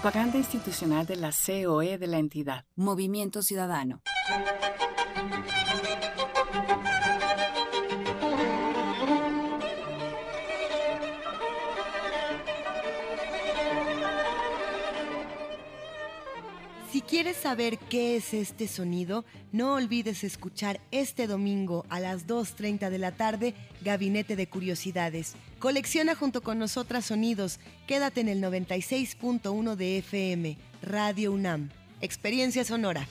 Propaganda 0.00 0.38
institucional 0.38 1.04
de 1.04 1.16
la 1.16 1.30
COE 1.30 1.98
de 1.98 2.06
la 2.06 2.16
entidad. 2.16 2.64
Movimiento 2.74 3.42
Ciudadano. 3.42 4.00
¿Quieres 17.20 17.36
saber 17.36 17.76
qué 17.76 18.16
es 18.16 18.32
este 18.32 18.66
sonido? 18.66 19.26
No 19.52 19.74
olvides 19.74 20.24
escuchar 20.24 20.80
este 20.90 21.26
domingo 21.26 21.84
a 21.90 22.00
las 22.00 22.26
2.30 22.26 22.88
de 22.88 22.96
la 22.96 23.12
tarde 23.12 23.54
Gabinete 23.82 24.36
de 24.36 24.48
Curiosidades. 24.48 25.34
Colecciona 25.58 26.14
junto 26.14 26.40
con 26.40 26.58
nosotras 26.58 27.04
sonidos. 27.04 27.60
Quédate 27.86 28.22
en 28.22 28.30
el 28.30 28.42
96.1 28.42 29.76
de 29.76 29.98
FM, 29.98 30.56
Radio 30.80 31.32
UNAM. 31.32 31.68
Experiencia 32.00 32.64
Sonora. 32.64 33.06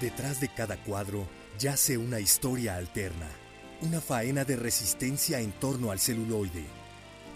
Detrás 0.00 0.40
de 0.40 0.48
cada 0.48 0.82
cuadro 0.82 1.28
yace 1.58 1.98
una 1.98 2.20
historia 2.20 2.76
alterna, 2.76 3.28
una 3.82 4.00
faena 4.00 4.46
de 4.46 4.56
resistencia 4.56 5.40
en 5.40 5.52
torno 5.52 5.90
al 5.90 6.00
celuloide 6.00 6.79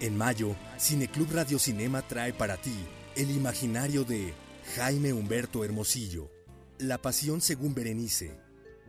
en 0.04 0.18
mayo, 0.18 0.54
Cineclub 0.78 1.32
Radio 1.32 1.58
Cinema 1.58 2.06
trae 2.06 2.34
para 2.34 2.58
ti 2.58 2.76
el 3.16 3.30
imaginario 3.30 4.04
de 4.04 4.34
Jaime 4.76 5.14
Humberto 5.14 5.64
Hermosillo, 5.64 6.30
La 6.76 6.98
Pasión 6.98 7.40
según 7.40 7.74
Berenice, 7.74 8.38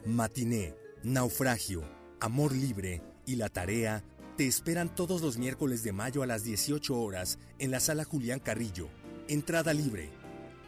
Matiné, 0.06 0.76
Naufragio, 1.04 1.90
Amor 2.20 2.52
Libre 2.52 3.02
y 3.26 3.38
La 3.38 3.48
Tarea 3.48 4.04
te 4.36 4.46
esperan 4.46 4.94
todos 4.94 5.22
los 5.22 5.38
miércoles 5.38 5.84
de 5.84 5.94
mayo 5.94 6.22
a 6.22 6.28
las 6.28 6.44
18 6.44 7.00
horas 7.00 7.40
en 7.60 7.72
la 7.72 7.80
sala 7.80 8.04
Julián 8.04 8.42
Carrillo. 8.42 8.90
Entrada 9.30 9.74
libre. 9.74 10.10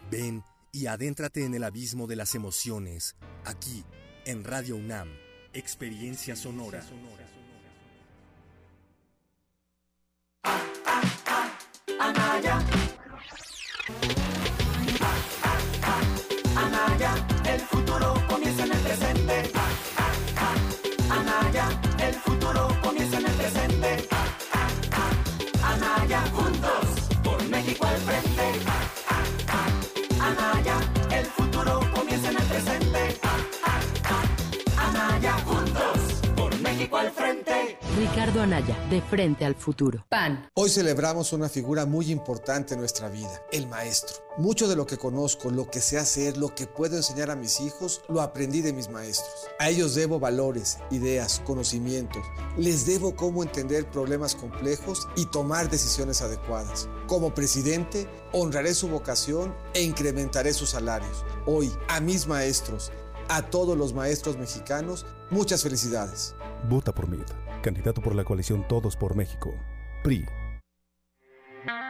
Ven 0.09 0.45
y 0.71 0.85
adéntrate 0.85 1.43
en 1.43 1.55
el 1.55 1.65
abismo 1.65 2.07
de 2.07 2.15
las 2.15 2.35
emociones, 2.35 3.17
aquí, 3.43 3.83
en 4.23 4.45
Radio 4.45 4.77
UNAM, 4.77 5.09
Experiencia 5.51 6.37
Sonora. 6.37 6.87
Anaya. 11.99 12.59
Anaya, 16.55 17.11
el 17.45 17.59
futuro 17.59 18.16
por 36.97 37.03
México 37.03 37.07
al 37.07 37.11
frente. 37.11 37.77
Ricardo 37.97 38.41
Anaya, 38.41 38.77
de 38.89 39.01
frente 39.01 39.45
al 39.45 39.55
futuro. 39.55 40.05
PAN. 40.09 40.49
Hoy 40.53 40.69
celebramos 40.69 41.33
una 41.33 41.49
figura 41.49 41.85
muy 41.85 42.11
importante 42.11 42.73
en 42.73 42.79
nuestra 42.79 43.09
vida, 43.09 43.41
el 43.51 43.67
maestro. 43.67 44.15
Mucho 44.37 44.67
de 44.67 44.75
lo 44.75 44.85
que 44.85 44.97
conozco, 44.97 45.49
lo 45.49 45.69
que 45.69 45.81
sé 45.81 45.97
hacer, 45.97 46.37
lo 46.37 46.53
que 46.53 46.67
puedo 46.67 46.95
enseñar 46.95 47.31
a 47.31 47.35
mis 47.35 47.59
hijos, 47.59 48.01
lo 48.07 48.21
aprendí 48.21 48.61
de 48.61 48.73
mis 48.73 48.89
maestros. 48.89 49.47
A 49.59 49.69
ellos 49.69 49.95
debo 49.95 50.19
valores, 50.19 50.77
ideas, 50.91 51.41
conocimientos. 51.43 52.23
Les 52.55 52.85
debo 52.85 53.15
cómo 53.15 53.41
entender 53.41 53.89
problemas 53.89 54.35
complejos 54.35 55.07
y 55.15 55.25
tomar 55.25 55.69
decisiones 55.69 56.21
adecuadas. 56.21 56.87
Como 57.07 57.33
presidente, 57.33 58.07
honraré 58.31 58.75
su 58.75 58.89
vocación 58.89 59.55
e 59.73 59.81
incrementaré 59.81 60.53
sus 60.53 60.69
salarios. 60.71 61.25
Hoy, 61.47 61.71
a 61.87 61.99
mis 61.99 62.27
maestros, 62.27 62.91
a 63.29 63.49
todos 63.49 63.77
los 63.77 63.93
maestros 63.93 64.37
mexicanos, 64.37 65.05
muchas 65.29 65.63
felicidades. 65.63 66.35
Vota 66.63 66.93
por 66.93 67.07
mí, 67.07 67.19
candidato 67.61 68.01
por 68.01 68.15
la 68.15 68.23
coalición 68.23 68.67
Todos 68.67 68.95
por 68.95 69.15
México. 69.15 69.53
PRI. 70.03 70.25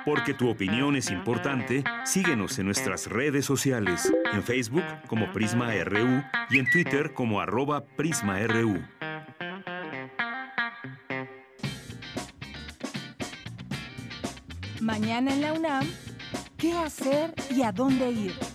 Porque 0.05 0.33
tu 0.33 0.49
opinión 0.49 0.95
es 0.95 1.11
importante, 1.11 1.83
síguenos 2.05 2.57
en 2.59 2.65
nuestras 2.65 3.07
redes 3.07 3.45
sociales, 3.45 4.11
en 4.31 4.43
Facebook 4.43 4.83
como 5.07 5.31
Prisma 5.33 5.71
RU 5.83 6.23
y 6.49 6.59
en 6.59 6.69
Twitter 6.71 7.13
como 7.13 7.41
arroba 7.41 7.83
PrismaRU. 7.83 8.81
Mañana 14.79 15.33
en 15.33 15.41
la 15.41 15.53
UNAM, 15.53 15.85
¿qué 16.57 16.71
hacer 16.73 17.33
y 17.49 17.63
a 17.63 17.71
dónde 17.71 18.09
ir? 18.09 18.46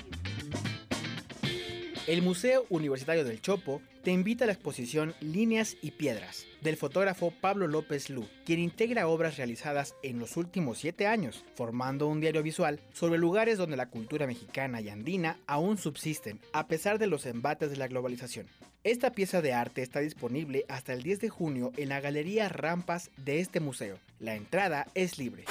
El 2.12 2.20
Museo 2.20 2.66
Universitario 2.68 3.24
del 3.24 3.40
Chopo 3.40 3.80
te 4.04 4.10
invita 4.10 4.44
a 4.44 4.46
la 4.46 4.52
exposición 4.52 5.14
Líneas 5.22 5.78
y 5.80 5.92
Piedras 5.92 6.44
del 6.60 6.76
fotógrafo 6.76 7.32
Pablo 7.40 7.66
López 7.68 8.10
Lu, 8.10 8.28
quien 8.44 8.58
integra 8.58 9.08
obras 9.08 9.38
realizadas 9.38 9.94
en 10.02 10.18
los 10.18 10.36
últimos 10.36 10.76
siete 10.76 11.06
años, 11.06 11.42
formando 11.54 12.08
un 12.08 12.20
diario 12.20 12.42
visual 12.42 12.80
sobre 12.92 13.18
lugares 13.18 13.56
donde 13.56 13.78
la 13.78 13.88
cultura 13.88 14.26
mexicana 14.26 14.82
y 14.82 14.90
andina 14.90 15.38
aún 15.46 15.78
subsisten, 15.78 16.38
a 16.52 16.66
pesar 16.66 16.98
de 16.98 17.06
los 17.06 17.24
embates 17.24 17.70
de 17.70 17.78
la 17.78 17.88
globalización. 17.88 18.46
Esta 18.84 19.12
pieza 19.12 19.40
de 19.40 19.54
arte 19.54 19.80
está 19.80 20.00
disponible 20.00 20.66
hasta 20.68 20.92
el 20.92 21.02
10 21.02 21.18
de 21.18 21.30
junio 21.30 21.72
en 21.78 21.88
la 21.88 22.00
Galería 22.00 22.50
Rampas 22.50 23.10
de 23.16 23.40
este 23.40 23.58
museo. 23.58 23.96
La 24.20 24.34
entrada 24.34 24.86
es 24.94 25.16
libre. 25.16 25.46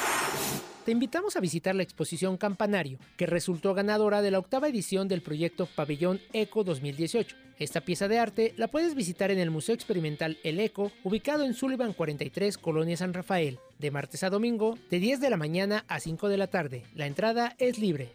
Te 0.86 0.92
invitamos 0.92 1.36
a 1.36 1.40
visitar 1.40 1.76
la 1.76 1.84
exposición 1.84 2.38
Campanario, 2.38 2.98
que 3.16 3.28
resultó 3.28 3.76
ganadora 3.76 4.24
de 4.24 4.32
la 4.32 4.40
octava 4.40 4.68
edición 4.68 5.08
del 5.08 5.22
proyecto 5.22 5.68
Pabellón 5.68 6.20
Eco 6.34 6.64
2018. 6.64 7.36
Esta 7.60 7.82
pieza 7.82 8.08
de 8.08 8.18
arte 8.18 8.56
la 8.58 8.68
puedes 8.68 8.96
visitar 8.96 9.30
en 9.30 9.38
el 9.38 9.52
Museo 9.52 9.76
Experimental 9.76 10.40
El 10.44 10.60
Eco, 10.60 10.92
ubicado 11.04 11.44
en 11.44 11.54
Sullivan 11.54 11.94
43, 11.94 12.58
Colonia 12.58 12.98
San 12.98 13.14
Rafael, 13.14 13.60
de 13.78 13.92
martes 13.92 14.24
a 14.24 14.32
domingo, 14.32 14.76
de 14.90 14.98
10 14.98 15.22
de 15.22 15.30
la 15.30 15.38
mañana 15.38 15.86
a 15.88 16.00
5 16.00 16.30
de 16.30 16.38
la 16.38 16.48
tarde. 16.48 16.84
La 16.96 17.06
entrada 17.06 17.56
es 17.60 17.78
libre. 17.78 18.10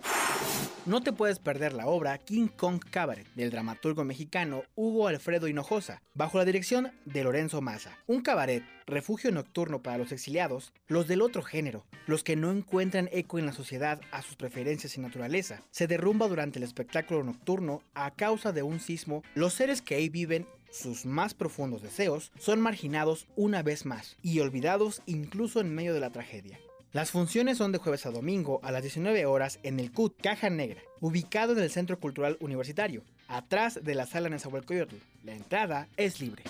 No 0.87 1.01
te 1.01 1.12
puedes 1.12 1.41
perder 1.41 1.72
la 1.72 1.89
obra 1.89 2.16
King 2.16 2.47
Kong 2.47 2.80
Cabaret 2.93 3.26
del 3.34 3.51
dramaturgo 3.51 4.05
mexicano 4.05 4.62
Hugo 4.76 5.09
Alfredo 5.09 5.49
Hinojosa, 5.49 6.01
bajo 6.14 6.39
la 6.39 6.45
dirección 6.45 6.93
de 7.05 7.24
Lorenzo 7.24 7.61
Maza. 7.61 7.99
Un 8.07 8.20
cabaret, 8.20 8.62
refugio 8.87 9.32
nocturno 9.32 9.82
para 9.82 9.99
los 9.99 10.12
exiliados, 10.12 10.72
los 10.87 11.09
del 11.09 11.22
otro 11.22 11.43
género, 11.43 11.84
los 12.07 12.22
que 12.22 12.37
no 12.37 12.53
encuentran 12.53 13.09
eco 13.11 13.41
en 13.41 13.47
la 13.47 13.53
sociedad 13.53 14.01
a 14.12 14.22
sus 14.22 14.37
preferencias 14.37 14.97
y 14.97 15.01
naturaleza, 15.01 15.61
se 15.72 15.89
derrumba 15.89 16.28
durante 16.28 16.61
el 16.61 16.62
espectáculo 16.62 17.24
nocturno 17.24 17.82
a 17.95 18.12
causa 18.12 18.53
de 18.53 18.62
un 18.62 18.78
sismo. 18.78 19.24
Los 19.34 19.55
seres 19.55 19.82
que 19.82 19.97
ahí 19.97 20.09
viven 20.09 20.47
sus 20.70 21.05
más 21.05 21.34
profundos 21.34 21.82
deseos 21.82 22.30
son 22.39 22.61
marginados 22.61 23.26
una 23.34 23.64
vez 23.64 23.87
más 23.87 24.18
y 24.22 24.39
olvidados 24.39 25.03
incluso 25.07 25.61
en 25.61 25.74
medio 25.74 25.95
de 25.95 26.01
la 26.01 26.11
tragedia. 26.11 26.61
Las 26.97 27.11
funciones 27.11 27.59
son 27.59 27.72
de 27.72 27.78
jueves 27.78 28.07
a 28.07 28.11
domingo 28.11 28.59
a 28.62 28.72
las 28.72 28.80
19 28.80 29.26
horas 29.26 29.59
en 29.62 29.80
el 29.80 29.92
CUT 29.92 30.18
Caja 30.18 30.49
Negra, 30.49 30.80
ubicado 31.01 31.53
en 31.53 31.59
el 31.59 31.70
Centro 31.70 32.01
Cultural 32.01 32.38
Universitario, 32.40 33.03
atrás 33.28 33.78
de 33.84 33.94
la 33.94 34.07
sala 34.07 34.30
Nezahualcóyotl. 34.30 34.97
La 35.22 35.34
entrada 35.34 35.88
es 35.99 36.22
libre. 36.22 36.44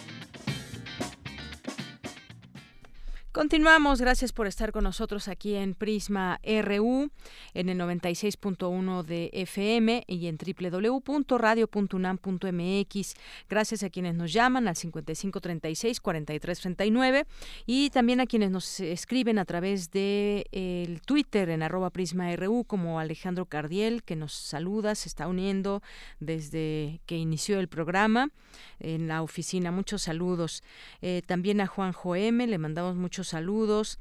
Continuamos, 3.36 4.00
gracias 4.00 4.32
por 4.32 4.46
estar 4.46 4.72
con 4.72 4.84
nosotros 4.84 5.28
aquí 5.28 5.56
en 5.56 5.74
Prisma 5.74 6.40
RU, 6.42 7.10
en 7.52 7.68
el 7.68 7.78
96.1 7.78 9.02
de 9.02 9.28
FM 9.34 10.04
y 10.06 10.28
en 10.28 10.38
www.radio.unam.mx. 10.38 13.14
Gracias 13.50 13.82
a 13.82 13.90
quienes 13.90 14.14
nos 14.14 14.32
llaman 14.32 14.68
al 14.68 14.76
5536-4339 14.76 17.26
y 17.66 17.90
también 17.90 18.22
a 18.22 18.26
quienes 18.26 18.50
nos 18.50 18.80
escriben 18.80 19.38
a 19.38 19.44
través 19.44 19.90
de 19.90 20.46
el 20.52 21.02
Twitter 21.02 21.50
en 21.50 21.62
arroba 21.62 21.90
Prisma 21.90 22.34
RU, 22.36 22.64
como 22.64 23.00
Alejandro 23.00 23.44
Cardiel, 23.44 24.02
que 24.02 24.16
nos 24.16 24.32
saluda, 24.32 24.94
se 24.94 25.10
está 25.10 25.28
uniendo 25.28 25.82
desde 26.20 27.02
que 27.04 27.18
inició 27.18 27.60
el 27.60 27.68
programa 27.68 28.30
en 28.80 29.08
la 29.08 29.20
oficina. 29.20 29.70
Muchos 29.72 30.04
saludos. 30.04 30.62
Eh, 31.02 31.20
también 31.26 31.60
a 31.60 31.66
Juan 31.66 31.92
M, 32.14 32.46
le 32.46 32.56
mandamos 32.56 32.96
muchos 32.96 33.25
saludos. 33.28 33.98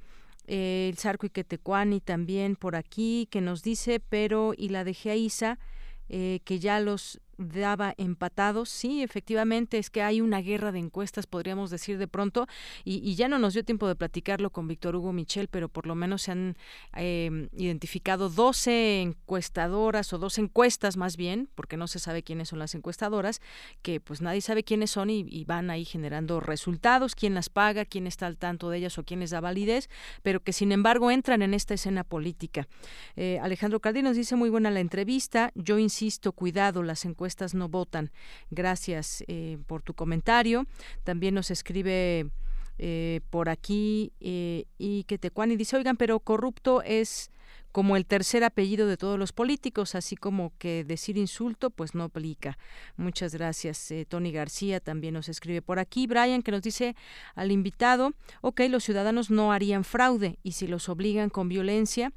Eh, 0.48 0.90
el 0.92 0.98
Sarco 0.98 1.26
Iquetecuani 1.26 2.02
también 2.02 2.56
por 2.56 2.76
aquí, 2.76 3.28
que 3.32 3.42
nos 3.42 3.64
dice, 3.64 4.00
pero 4.00 4.54
y 4.56 4.70
la 4.70 4.84
dejé 4.84 5.12
a 5.12 5.16
Isa, 5.16 5.60
eh, 6.08 6.40
que 6.46 6.60
ya 6.60 6.80
los 6.80 7.20
daba 7.38 7.94
empatados. 7.98 8.70
Sí, 8.70 9.04
efectivamente, 9.04 9.78
es 9.78 9.90
que 9.90 10.02
hay 10.02 10.22
una 10.22 10.42
guerra 10.42 10.72
de 10.72 10.80
encuestas, 10.80 11.28
podríamos 11.28 11.70
decir 11.70 11.98
de 11.98 12.08
pronto, 12.08 12.48
y, 12.84 13.16
ya 13.16 13.28
no 13.28 13.40
nos 13.40 13.54
dio 13.54 13.64
tiempo 13.64 13.88
de 13.88 13.96
platicarlo 13.96 14.50
con 14.50 14.68
Víctor 14.68 14.96
Hugo 14.96 15.14
Michel, 15.14 15.48
pero 15.48 15.70
por 15.70 15.88
lo 15.88 15.96
menos 15.96 16.24
se 16.24 16.32
han 16.32 16.58
eh, 16.96 17.50
identificado 17.54 18.30
12 18.30 19.02
encuestadoras 19.02 20.12
o 20.14 20.18
dos 20.18 20.38
encuestas 20.38 20.98
más 20.98 21.18
bien, 21.18 21.50
porque 21.56 21.78
no 21.78 21.88
se 21.88 22.00
sabe 22.00 22.24
quiénes 22.24 22.50
son 22.50 22.60
las 22.60 22.76
encuestadoras, 22.76 23.42
que 23.82 24.00
pues 24.00 24.22
nadie 24.22 24.42
sabe 24.42 24.64
quiénes 24.64 24.92
son 24.92 25.10
y, 25.10 25.46
van 25.46 25.70
ahí 25.70 25.86
generando 25.86 26.40
resultados, 26.40 27.14
quién 27.14 27.36
las 27.36 27.50
paga, 27.50 27.86
quién 27.86 28.08
está 28.08 28.26
al 28.26 28.38
tanto 28.38 28.70
de 28.70 28.80
ellas 28.80 28.98
o 28.98 29.04
quién 29.04 29.20
les 29.20 29.30
da 29.30 29.42
validez, 29.42 29.90
pero 30.24 30.42
que 30.42 30.54
sin 30.54 30.72
embargo 30.72 31.12
entran 31.12 31.42
en 31.42 31.54
esta 31.54 31.76
escena 31.76 32.04
política. 32.04 32.68
Eh, 33.16 33.40
Alejandro 33.42 33.80
Cardí 33.80 34.02
nos 34.02 34.16
dice 34.16 34.36
muy 34.36 34.50
buena 34.50 34.72
la 34.72 34.80
entrevista, 34.80 35.52
yo 35.54 35.78
insisto, 35.78 36.32
cuidado, 36.32 36.82
las 36.82 37.06
encuestas 37.06 37.25
no 37.54 37.70
votan. 37.70 38.12
Gracias 38.50 39.24
eh, 39.28 39.58
por 39.68 39.82
tu 39.82 39.94
comentario. 39.94 40.68
También 41.04 41.34
nos 41.34 41.52
escribe 41.52 42.30
eh, 42.78 43.22
por 43.30 43.50
aquí 43.50 44.14
eh, 44.20 44.66
y 44.78 45.04
que 45.06 45.18
Tecuani 45.18 45.56
dice, 45.56 45.78
oigan, 45.78 45.98
pero 45.98 46.20
corrupto 46.20 46.82
es 46.82 47.32
como 47.72 47.98
el 47.98 48.06
tercer 48.06 48.46
apellido 48.46 48.88
de 48.88 48.96
todos 48.96 49.20
los 49.20 49.34
políticos, 49.34 49.96
así 49.96 50.16
como 50.16 50.54
que 50.58 50.86
decir 50.86 51.18
insulto, 51.18 51.70
pues 51.70 51.94
no 51.94 52.06
aplica. 52.06 52.58
Muchas 52.96 53.34
gracias. 53.34 53.94
Tony 54.08 54.32
García 54.32 54.80
también 54.80 55.14
nos 55.14 55.28
escribe 55.28 55.62
por 55.62 55.78
aquí. 55.78 56.08
Brian, 56.08 56.42
que 56.42 56.52
nos 56.52 56.62
dice 56.62 56.96
al 57.36 57.52
invitado, 57.52 58.14
ok, 58.40 58.62
los 58.70 58.86
ciudadanos 58.86 59.30
no 59.30 59.52
harían 59.52 59.84
fraude 59.84 60.40
y 60.42 60.54
si 60.54 60.68
los 60.68 60.88
obligan 60.88 61.30
con 61.30 61.50
violencia, 61.50 62.14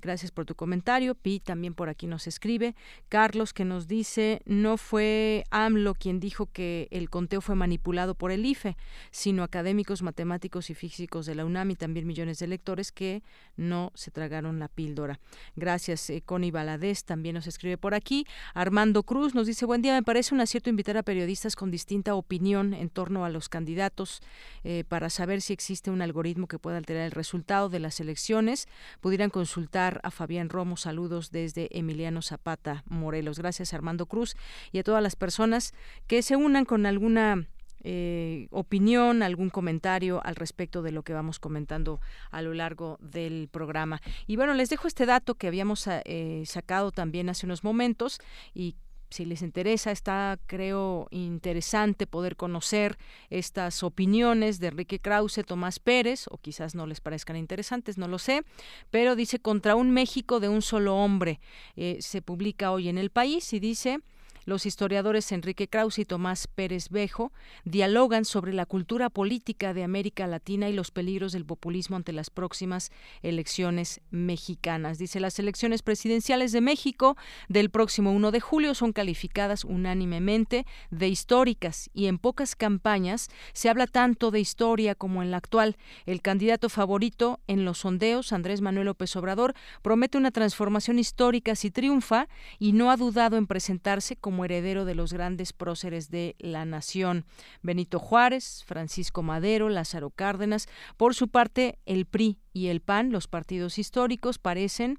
Gracias 0.00 0.30
por 0.30 0.44
tu 0.44 0.54
comentario. 0.54 1.14
Pi 1.14 1.40
también 1.40 1.74
por 1.74 1.88
aquí 1.88 2.06
nos 2.06 2.26
escribe. 2.26 2.74
Carlos 3.08 3.52
que 3.52 3.64
nos 3.64 3.88
dice, 3.88 4.42
no 4.44 4.76
fue 4.76 5.44
AMLO 5.50 5.94
quien 5.94 6.20
dijo 6.20 6.46
que 6.46 6.88
el 6.90 7.10
conteo 7.10 7.40
fue 7.40 7.54
manipulado 7.54 8.14
por 8.14 8.30
el 8.30 8.44
IFE, 8.44 8.76
sino 9.10 9.42
académicos, 9.42 10.02
matemáticos 10.02 10.70
y 10.70 10.74
físicos 10.74 11.26
de 11.26 11.34
la 11.34 11.44
UNAM 11.44 11.70
y 11.70 11.76
también 11.76 12.06
millones 12.06 12.38
de 12.38 12.46
lectores 12.46 12.92
que 12.92 13.22
no 13.56 13.92
se 13.94 14.10
tragaron 14.10 14.58
la 14.58 14.68
píldora. 14.68 15.20
Gracias, 15.54 16.10
eh, 16.10 16.22
Connie 16.24 16.50
Baladés 16.50 17.04
también 17.04 17.34
nos 17.34 17.46
escribe 17.46 17.78
por 17.78 17.94
aquí. 17.94 18.26
Armando 18.54 19.02
Cruz 19.02 19.34
nos 19.34 19.46
dice, 19.46 19.66
buen 19.66 19.82
día, 19.82 19.94
me 19.94 20.02
parece 20.02 20.34
un 20.34 20.40
acierto 20.40 20.70
invitar 20.70 20.96
a 20.96 21.02
periodistas 21.02 21.56
con 21.56 21.70
distinta 21.70 22.14
opinión 22.14 22.74
en 22.74 22.88
torno 22.88 23.24
a 23.24 23.30
los 23.30 23.48
candidatos 23.48 24.20
eh, 24.64 24.84
para 24.88 25.10
saber 25.10 25.40
si 25.40 25.52
existe 25.52 25.90
un 25.90 26.02
algoritmo 26.02 26.46
que 26.46 26.58
pueda 26.58 26.76
alterar 26.76 27.04
el 27.04 27.12
resultado 27.12 27.68
de 27.68 27.78
las 27.78 28.00
elecciones. 28.00 28.68
Pudieran 29.00 29.30
consultar 29.30 29.85
a 30.02 30.10
Fabián 30.10 30.48
Romo. 30.48 30.76
Saludos 30.76 31.30
desde 31.30 31.68
Emiliano 31.76 32.22
Zapata, 32.22 32.84
Morelos. 32.86 33.38
Gracias, 33.38 33.74
Armando 33.74 34.06
Cruz, 34.06 34.36
y 34.72 34.78
a 34.78 34.82
todas 34.82 35.02
las 35.02 35.16
personas 35.16 35.74
que 36.06 36.22
se 36.22 36.36
unan 36.36 36.64
con 36.64 36.86
alguna 36.86 37.46
eh, 37.88 38.48
opinión, 38.50 39.22
algún 39.22 39.48
comentario 39.48 40.20
al 40.24 40.34
respecto 40.34 40.82
de 40.82 40.90
lo 40.90 41.04
que 41.04 41.12
vamos 41.12 41.38
comentando 41.38 42.00
a 42.32 42.42
lo 42.42 42.52
largo 42.52 42.98
del 43.00 43.48
programa. 43.48 44.00
Y 44.26 44.34
bueno, 44.34 44.54
les 44.54 44.70
dejo 44.70 44.88
este 44.88 45.06
dato 45.06 45.36
que 45.36 45.46
habíamos 45.46 45.86
eh, 45.86 46.42
sacado 46.46 46.90
también 46.90 47.28
hace 47.28 47.46
unos 47.46 47.62
momentos 47.62 48.18
y 48.54 48.74
si 49.16 49.24
les 49.24 49.40
interesa, 49.40 49.90
está, 49.90 50.38
creo, 50.46 51.08
interesante 51.10 52.06
poder 52.06 52.36
conocer 52.36 52.98
estas 53.30 53.82
opiniones 53.82 54.60
de 54.60 54.68
Enrique 54.68 54.98
Krause, 54.98 55.42
Tomás 55.46 55.78
Pérez, 55.78 56.26
o 56.30 56.36
quizás 56.36 56.74
no 56.74 56.86
les 56.86 57.00
parezcan 57.00 57.36
interesantes, 57.36 57.96
no 57.96 58.08
lo 58.08 58.18
sé, 58.18 58.44
pero 58.90 59.16
dice 59.16 59.38
contra 59.38 59.74
un 59.74 59.90
México 59.90 60.38
de 60.38 60.50
un 60.50 60.60
solo 60.60 60.96
hombre. 60.96 61.40
Eh, 61.76 61.96
se 62.00 62.20
publica 62.20 62.70
hoy 62.70 62.88
en 62.88 62.98
el 62.98 63.10
país 63.10 63.52
y 63.54 63.58
dice 63.58 64.00
los 64.46 64.64
historiadores 64.64 65.32
Enrique 65.32 65.68
Krause 65.68 65.98
y 65.98 66.04
Tomás 66.04 66.46
Pérez 66.46 66.88
Bejo 66.88 67.32
dialogan 67.64 68.24
sobre 68.24 68.54
la 68.54 68.64
cultura 68.64 69.10
política 69.10 69.74
de 69.74 69.82
América 69.82 70.26
Latina 70.26 70.68
y 70.68 70.72
los 70.72 70.92
peligros 70.92 71.32
del 71.32 71.44
populismo 71.44 71.96
ante 71.96 72.12
las 72.12 72.30
próximas 72.30 72.90
elecciones 73.22 74.00
mexicanas. 74.10 74.98
Dice, 74.98 75.18
las 75.18 75.38
elecciones 75.40 75.82
presidenciales 75.82 76.52
de 76.52 76.60
México 76.60 77.16
del 77.48 77.70
próximo 77.70 78.12
1 78.12 78.30
de 78.30 78.40
julio 78.40 78.74
son 78.74 78.92
calificadas 78.92 79.64
unánimemente 79.64 80.64
de 80.90 81.08
históricas 81.08 81.90
y 81.92 82.06
en 82.06 82.18
pocas 82.18 82.54
campañas 82.54 83.28
se 83.52 83.68
habla 83.68 83.88
tanto 83.88 84.30
de 84.30 84.38
historia 84.38 84.94
como 84.94 85.24
en 85.24 85.32
la 85.32 85.38
actual. 85.38 85.76
El 86.06 86.22
candidato 86.22 86.68
favorito 86.68 87.40
en 87.48 87.64
los 87.64 87.78
sondeos, 87.78 88.32
Andrés 88.32 88.60
Manuel 88.60 88.86
López 88.86 89.16
Obrador, 89.16 89.54
promete 89.82 90.18
una 90.18 90.30
transformación 90.30 91.00
histórica 91.00 91.56
si 91.56 91.72
triunfa 91.72 92.28
y 92.60 92.72
no 92.72 92.92
ha 92.92 92.96
dudado 92.96 93.36
en 93.36 93.48
presentarse 93.48 94.14
como 94.14 94.35
como 94.36 94.44
heredero 94.44 94.84
de 94.84 94.94
los 94.94 95.14
grandes 95.14 95.54
próceres 95.54 96.10
de 96.10 96.36
la 96.38 96.66
nación, 96.66 97.24
Benito 97.62 97.98
Juárez, 97.98 98.64
Francisco 98.66 99.22
Madero, 99.22 99.70
Lázaro 99.70 100.10
Cárdenas. 100.10 100.68
Por 100.98 101.14
su 101.14 101.28
parte, 101.28 101.78
el 101.86 102.04
PRI 102.04 102.38
y 102.52 102.66
el 102.66 102.82
PAN, 102.82 103.12
los 103.12 103.28
partidos 103.28 103.78
históricos, 103.78 104.38
parecen 104.38 104.98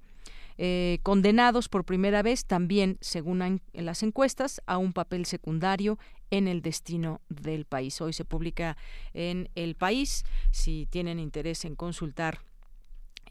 eh, 0.58 0.98
condenados 1.04 1.70
por 1.70 1.86
primera 1.86 2.24
vez 2.24 2.46
también, 2.46 2.98
según 3.00 3.62
las 3.74 4.02
encuestas, 4.02 4.60
a 4.66 4.80
un 4.80 4.92
papel 4.92 5.28
secundario 5.28 6.00
en 6.32 6.48
el 6.48 6.64
destino 6.64 7.22
del 7.30 7.66
país. 7.66 8.02
Hoy 8.02 8.14
se 8.14 8.26
publica 8.26 8.76
en 9.14 9.52
El 9.54 9.76
País. 9.76 10.26
Si 10.50 10.88
tienen 10.90 11.20
interés 11.20 11.64
en 11.64 11.76
consultar 11.76 12.40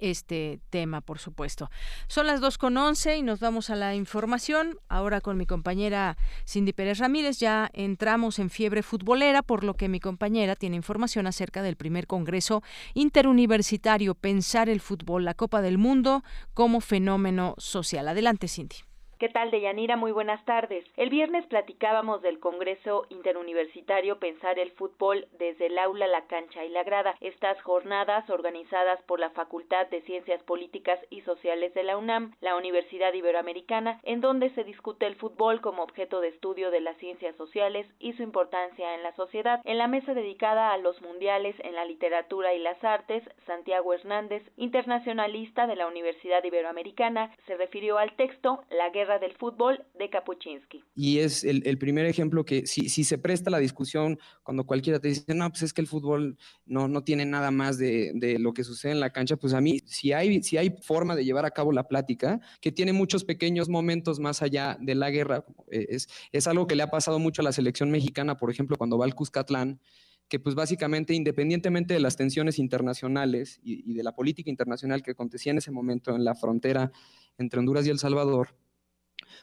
este 0.00 0.60
tema, 0.70 1.00
por 1.00 1.18
supuesto. 1.18 1.70
Son 2.08 2.26
las 2.26 2.40
dos 2.40 2.58
con 2.58 2.76
once 2.76 3.16
y 3.16 3.22
nos 3.22 3.40
vamos 3.40 3.70
a 3.70 3.76
la 3.76 3.94
información. 3.94 4.78
Ahora 4.88 5.20
con 5.20 5.36
mi 5.36 5.46
compañera 5.46 6.16
Cindy 6.46 6.72
Pérez 6.72 6.98
Ramírez 6.98 7.38
ya 7.38 7.70
entramos 7.72 8.38
en 8.38 8.50
fiebre 8.50 8.82
futbolera, 8.82 9.42
por 9.42 9.64
lo 9.64 9.74
que 9.74 9.88
mi 9.88 10.00
compañera 10.00 10.56
tiene 10.56 10.76
información 10.76 11.26
acerca 11.26 11.62
del 11.62 11.76
primer 11.76 12.06
Congreso 12.06 12.62
Interuniversitario 12.94 14.14
Pensar 14.14 14.68
el 14.68 14.80
Fútbol, 14.80 15.24
la 15.24 15.34
Copa 15.34 15.60
del 15.62 15.78
Mundo 15.78 16.22
como 16.54 16.80
fenómeno 16.80 17.54
social. 17.58 18.08
Adelante, 18.08 18.48
Cindy. 18.48 18.85
¿Qué 19.18 19.30
tal, 19.30 19.50
Deyanira? 19.50 19.96
Muy 19.96 20.12
buenas 20.12 20.44
tardes. 20.44 20.84
El 20.94 21.08
viernes 21.08 21.46
platicábamos 21.46 22.20
del 22.20 22.38
Congreso 22.38 23.06
Interuniversitario 23.08 24.18
Pensar 24.18 24.58
el 24.58 24.72
Fútbol 24.72 25.26
desde 25.38 25.68
el 25.68 25.78
aula, 25.78 26.06
la 26.06 26.26
cancha 26.26 26.66
y 26.66 26.68
la 26.68 26.84
grada. 26.84 27.14
Estas 27.22 27.58
jornadas, 27.62 28.28
organizadas 28.28 29.00
por 29.04 29.18
la 29.18 29.30
Facultad 29.30 29.86
de 29.86 30.02
Ciencias 30.02 30.42
Políticas 30.42 31.00
y 31.08 31.22
Sociales 31.22 31.72
de 31.72 31.84
la 31.84 31.96
UNAM, 31.96 32.34
la 32.42 32.56
Universidad 32.56 33.14
Iberoamericana, 33.14 34.00
en 34.02 34.20
donde 34.20 34.50
se 34.50 34.64
discute 34.64 35.06
el 35.06 35.16
fútbol 35.16 35.62
como 35.62 35.82
objeto 35.82 36.20
de 36.20 36.28
estudio 36.28 36.70
de 36.70 36.80
las 36.80 36.98
ciencias 36.98 37.34
sociales 37.36 37.86
y 37.98 38.12
su 38.12 38.22
importancia 38.22 38.96
en 38.96 39.02
la 39.02 39.14
sociedad. 39.14 39.62
En 39.64 39.78
la 39.78 39.88
mesa 39.88 40.12
dedicada 40.12 40.74
a 40.74 40.76
los 40.76 41.00
mundiales 41.00 41.56
en 41.60 41.74
la 41.74 41.86
literatura 41.86 42.52
y 42.52 42.58
las 42.58 42.84
artes, 42.84 43.22
Santiago 43.46 43.94
Hernández, 43.94 44.42
internacionalista 44.58 45.66
de 45.66 45.76
la 45.76 45.86
Universidad 45.86 46.44
Iberoamericana, 46.44 47.34
se 47.46 47.56
refirió 47.56 47.96
al 47.96 48.14
texto 48.16 48.62
La 48.68 48.90
guerra 48.90 49.05
del 49.18 49.32
fútbol 49.32 49.84
de 49.98 50.10
Kapuczynski. 50.10 50.84
Y 50.94 51.18
es 51.18 51.44
el, 51.44 51.78
primer 51.78 52.06
ejemplo 52.06 52.44
que 52.44 52.66
si, 52.66 52.88
se 52.88 53.18
presta 53.18 53.50
la 53.50 53.58
discusión 53.58 54.18
cuando 54.42 54.64
cualquiera 54.64 54.98
te 54.98 55.08
dice, 55.08 55.34
no, 55.34 55.48
pues 55.50 55.62
es 55.62 55.72
que 55.72 55.80
el 55.80 55.86
fútbol 55.86 56.36
no, 56.64 56.88
no 56.88 57.02
tiene 57.04 57.24
nada 57.24 57.50
más 57.50 57.78
de, 57.78 58.12
de, 58.14 58.38
lo 58.38 58.52
que 58.52 58.64
sucede 58.64 58.92
en 58.92 59.00
la 59.00 59.10
cancha, 59.10 59.36
pues 59.36 59.54
a 59.54 59.60
mí, 59.60 59.80
si 59.86 60.12
hay, 60.12 60.42
si 60.42 60.56
hay 60.56 60.76
forma 60.82 61.14
de 61.16 61.24
llevar 61.24 61.46
a 61.46 61.50
cabo 61.50 61.72
la 61.72 61.88
plática, 61.88 62.40
que 62.60 62.72
tiene 62.72 62.92
muchos 62.92 63.24
pequeños 63.24 63.68
momentos 63.68 64.18
más 64.18 64.42
allá 64.42 64.76
de 64.80 64.94
la 64.94 65.10
guerra, 65.10 65.44
eh, 65.70 65.86
es, 65.90 66.08
es 66.32 66.46
algo 66.46 66.66
que 66.66 66.76
le 66.76 66.82
ha 66.82 66.90
pasado 66.90 67.18
mucho 67.18 67.42
a 67.42 67.44
la 67.44 67.52
selección 67.52 67.90
mexicana, 67.90 68.36
por 68.36 68.50
ejemplo, 68.50 68.76
cuando 68.76 68.98
va 68.98 69.04
al 69.04 69.14
Cuscatlán, 69.14 69.80
que 70.28 70.40
pues 70.40 70.54
básicamente 70.54 71.14
independientemente 71.14 71.94
de 71.94 72.00
las 72.00 72.16
tensiones 72.16 72.58
internacionales 72.58 73.60
y, 73.62 73.88
y, 73.90 73.94
de 73.94 74.02
la 74.02 74.12
política 74.12 74.50
internacional 74.50 75.02
que 75.02 75.12
acontecía 75.12 75.52
en 75.52 75.58
ese 75.58 75.70
momento 75.70 76.16
en 76.16 76.24
la 76.24 76.34
frontera 76.34 76.90
entre 77.38 77.60
Honduras 77.60 77.86
y 77.86 77.90
El 77.90 77.98
Salvador, 77.98 78.56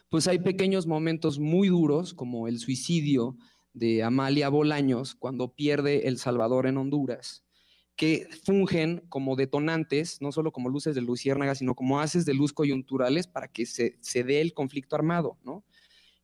pues 0.08 0.28
hay 0.28 0.38
pequeños 0.38 0.86
momentos 0.86 1.38
muy 1.38 1.68
duros, 1.68 2.14
como 2.14 2.48
el 2.48 2.58
suicidio 2.58 3.36
de 3.72 4.02
Amalia 4.02 4.48
Bolaños 4.48 5.14
cuando 5.14 5.54
pierde 5.54 6.08
El 6.08 6.18
Salvador 6.18 6.66
en 6.66 6.76
Honduras, 6.76 7.44
que 7.96 8.28
fungen 8.44 9.04
como 9.08 9.36
detonantes, 9.36 10.20
no 10.20 10.32
solo 10.32 10.52
como 10.52 10.68
luces 10.68 10.94
de 10.94 11.02
luciérnaga, 11.02 11.54
sino 11.54 11.74
como 11.74 12.00
haces 12.00 12.24
de 12.24 12.34
luz 12.34 12.52
coyunturales 12.52 13.26
para 13.26 13.48
que 13.48 13.66
se, 13.66 13.98
se 14.00 14.24
dé 14.24 14.40
el 14.40 14.54
conflicto 14.54 14.96
armado, 14.96 15.38
¿no? 15.44 15.64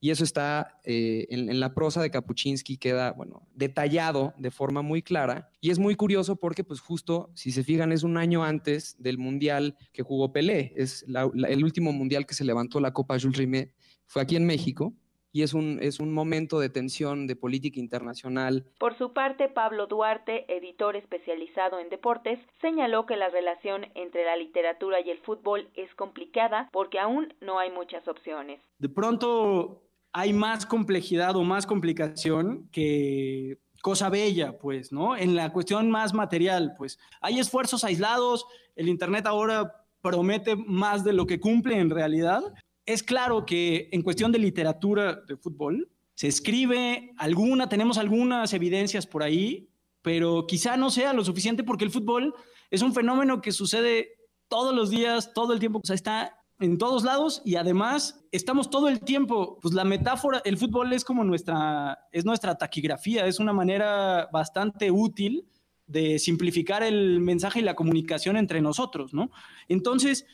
Y 0.01 0.11
eso 0.11 0.25
está 0.25 0.81
eh, 0.85 1.27
en, 1.29 1.51
en, 1.51 1.61
la 1.61 1.75
prosa 1.75 2.01
de 2.01 2.11
Kapuczynski, 2.11 2.79
queda, 2.79 3.13
bueno, 3.13 3.47
detallado 3.55 4.33
de 4.39 4.51
forma 4.51 4.81
muy 4.81 5.03
clara. 5.03 5.51
Y 5.61 5.71
es 5.71 5.79
muy 5.79 5.95
curioso 5.95 6.37
porque, 6.37 6.65
pues 6.65 6.81
justo, 6.81 7.31
si 7.35 7.53
se 7.53 7.63
fijan, 7.63 7.93
es 7.93 8.03
un 8.03 8.17
año 8.17 8.43
antes 8.43 8.97
del 8.99 9.19
Mundial 9.19 9.77
que 9.93 10.03
jugó 10.03 10.33
Pelé. 10.33 10.73
Es 10.75 11.05
la, 11.07 11.31
la, 11.35 11.49
el 11.49 11.63
último 11.63 11.93
Mundial 11.93 12.25
que 12.27 12.35
se 12.35 12.45
levantó 12.45 12.81
la 12.81 12.93
Copa 12.93 13.19
Jules 13.21 13.37
Rimet. 13.37 13.75
Fue 14.07 14.23
aquí 14.23 14.37
en 14.37 14.47
México 14.47 14.95
y 15.33 15.43
es 15.43 15.55
un, 15.55 15.79
es 15.81 16.01
un 16.01 16.13
momento 16.13 16.59
de 16.59 16.69
tensión 16.69 17.27
de 17.27 17.37
política 17.37 17.79
internacional. 17.79 18.67
Por 18.79 18.97
su 18.99 19.13
parte, 19.13 19.49
Pablo 19.49 19.87
Duarte, 19.87 20.45
editor 20.49 20.97
especializado 20.97 21.79
en 21.79 21.89
deportes, 21.89 22.39
señaló 22.61 23.07
que 23.07 23.17
la 23.17 23.29
relación 23.29 23.87
entre 23.95 24.25
la 24.25 24.37
literatura 24.37 25.01
y 25.01 25.11
el 25.11 25.19
fútbol 25.19 25.69
es 25.75 25.95
complicada 25.95 26.69
porque 26.73 26.99
aún 26.99 27.35
no 27.41 27.59
hay 27.59 27.71
muchas 27.71 28.07
opciones. 28.09 28.61
De 28.79 28.89
pronto 28.89 29.83
hay 30.13 30.33
más 30.33 30.67
complejidad 30.67 31.37
o 31.37 31.45
más 31.45 31.67
complicación 31.67 32.69
que 32.73 33.59
cosa 33.83 34.11
bella, 34.11 34.59
pues, 34.59 34.93
¿no? 34.93 35.17
En 35.17 35.35
la 35.35 35.53
cuestión 35.53 35.91
más 35.91 36.13
material, 36.13 36.75
pues, 36.77 36.99
hay 37.21 37.39
esfuerzos 37.39 37.85
aislados, 37.85 38.47
el 38.77 38.89
Internet 38.89 39.27
ahora 39.27 39.87
promete 40.03 40.57
más 40.57 41.05
de 41.05 41.13
lo 41.13 41.27
que 41.27 41.41
cumple 41.41 41.79
en 41.79 41.91
realidad. 41.91 42.43
Es 42.87 43.03
claro 43.03 43.47
que 43.47 43.89
en 43.93 44.03
cuestión 44.03 44.33
de 44.33 44.39
literatura 44.39 45.21
de 45.27 45.37
fútbol, 45.37 45.91
se 46.15 46.29
escribe 46.29 47.13
alguna, 47.17 47.69
tenemos 47.69 47.97
algunas 47.97 48.53
evidencias 48.53 49.07
por 49.07 49.23
ahí, 49.23 49.71
pero 50.03 50.47
quizá 50.47 50.77
no 50.77 50.91
sea 50.91 51.13
lo 51.13 51.25
suficiente 51.25 51.65
porque 51.65 51.85
el 51.85 51.91
fútbol 51.91 52.35
es 52.71 52.83
un 52.83 52.93
fenómeno 52.93 53.41
que 53.41 53.53
sucede 53.53 54.19
todos 54.49 54.75
los 54.75 54.91
días, 54.91 55.33
todo 55.33 55.53
el 55.53 55.61
tiempo, 55.61 55.81
o 55.83 55.87
sea, 55.87 55.95
está 55.95 56.37
en 56.59 56.77
todos 56.77 57.05
lados 57.05 57.41
y 57.45 57.57
además 57.57 58.20
estamos 58.33 58.71
todo 58.71 58.89
el 58.89 59.01
tiempo, 59.01 59.59
pues 59.61 59.75
la 59.75 59.85
metáfora, 59.85 60.41
el 60.45 60.57
fútbol 60.57 60.93
es 60.93 61.05
como 61.05 61.25
nuestra, 61.25 62.07
es 62.13 62.25
nuestra 62.25 62.57
taquigrafía, 62.57 63.27
es 63.27 63.41
una 63.41 63.53
manera 63.53 64.29
bastante 64.33 64.91
útil 64.91 65.47
de 65.87 66.19
simplificar 66.19 66.83
el 66.83 67.21
mensaje 67.21 67.61
y 67.61 67.63
la 67.63 67.75
comunicación 67.75 68.37
entre 68.37 68.61
nosotros, 68.61 69.13
¿no? 69.13 69.31
Entonces, 69.69 70.25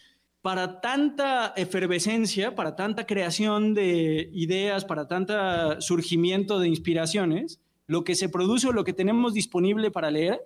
para 0.42 0.80
tanta 0.80 1.54
efervescencia, 1.56 2.54
para 2.54 2.76
tanta 2.76 3.06
creación 3.06 3.74
de 3.74 4.30
ideas, 4.32 4.84
para 4.84 5.08
tanto 5.08 5.80
surgimiento 5.80 6.60
de 6.60 6.68
inspiraciones, 6.68 7.60
lo 7.86 8.04
que 8.04 8.14
se 8.14 8.28
produce 8.28 8.68
o 8.68 8.72
lo 8.72 8.84
que 8.84 8.92
tenemos 8.92 9.32
disponible 9.32 9.90
para 9.90 10.10
leer, 10.10 10.40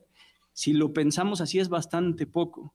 si 0.52 0.72
lo 0.72 0.92
pensamos 0.92 1.40
así, 1.40 1.58
es 1.58 1.68
bastante 1.68 2.26
poco. 2.26 2.74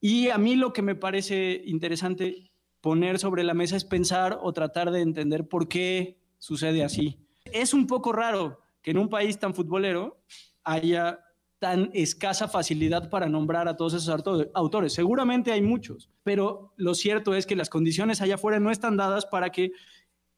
Y 0.00 0.30
a 0.30 0.38
mí 0.38 0.56
lo 0.56 0.72
que 0.72 0.82
me 0.82 0.94
parece 0.94 1.62
interesante 1.66 2.50
poner 2.86 3.18
sobre 3.18 3.42
la 3.42 3.52
mesa 3.52 3.74
es 3.74 3.84
pensar 3.84 4.38
o 4.40 4.52
tratar 4.52 4.92
de 4.92 5.00
entender 5.00 5.48
por 5.48 5.66
qué 5.66 6.20
sucede 6.38 6.84
así. 6.84 7.18
Es 7.46 7.74
un 7.74 7.88
poco 7.88 8.12
raro 8.12 8.60
que 8.80 8.92
en 8.92 8.98
un 8.98 9.08
país 9.08 9.40
tan 9.40 9.54
futbolero 9.54 10.20
haya 10.62 11.18
tan 11.58 11.90
escasa 11.94 12.46
facilidad 12.46 13.10
para 13.10 13.28
nombrar 13.28 13.66
a 13.66 13.76
todos 13.76 13.94
esos 13.94 14.24
autores. 14.54 14.92
Seguramente 14.92 15.50
hay 15.50 15.62
muchos, 15.62 16.10
pero 16.22 16.74
lo 16.76 16.94
cierto 16.94 17.34
es 17.34 17.44
que 17.44 17.56
las 17.56 17.70
condiciones 17.70 18.20
allá 18.20 18.36
afuera 18.36 18.60
no 18.60 18.70
están 18.70 18.96
dadas 18.96 19.26
para 19.26 19.50
que 19.50 19.72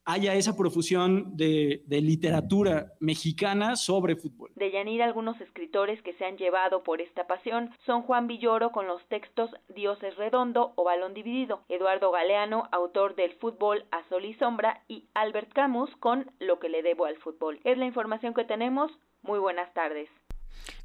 haya 0.08 0.34
esa 0.34 0.56
profusión 0.56 1.36
de, 1.36 1.82
literatura 1.86 2.94
mexicana 2.98 3.76
sobre 3.76 4.16
fútbol. 4.16 4.50
De 4.54 4.70
Yanir, 4.70 5.02
algunos 5.02 5.38
escritores 5.42 6.00
que 6.00 6.14
se 6.14 6.24
han 6.24 6.38
llevado 6.38 6.82
por 6.82 7.02
esta 7.02 7.26
pasión 7.26 7.70
son 7.84 8.00
Juan 8.02 8.26
Villoro 8.26 8.72
con 8.72 8.86
los 8.86 9.06
textos 9.08 9.50
Dios 9.68 10.02
es 10.02 10.16
redondo 10.16 10.72
o 10.76 10.84
Balón 10.84 11.12
dividido, 11.12 11.60
Eduardo 11.68 12.10
Galeano, 12.10 12.68
autor 12.72 13.16
del 13.16 13.34
Fútbol 13.34 13.84
a 13.90 14.02
Sol 14.08 14.24
y 14.24 14.32
Sombra, 14.34 14.82
y 14.88 15.04
Albert 15.12 15.52
Camus 15.52 15.94
con 15.96 16.30
Lo 16.38 16.58
que 16.58 16.70
le 16.70 16.82
debo 16.82 17.04
al 17.04 17.18
fútbol. 17.18 17.60
Es 17.64 17.76
la 17.76 17.84
información 17.84 18.32
que 18.32 18.44
tenemos. 18.44 18.90
Muy 19.20 19.38
buenas 19.38 19.72
tardes. 19.74 20.08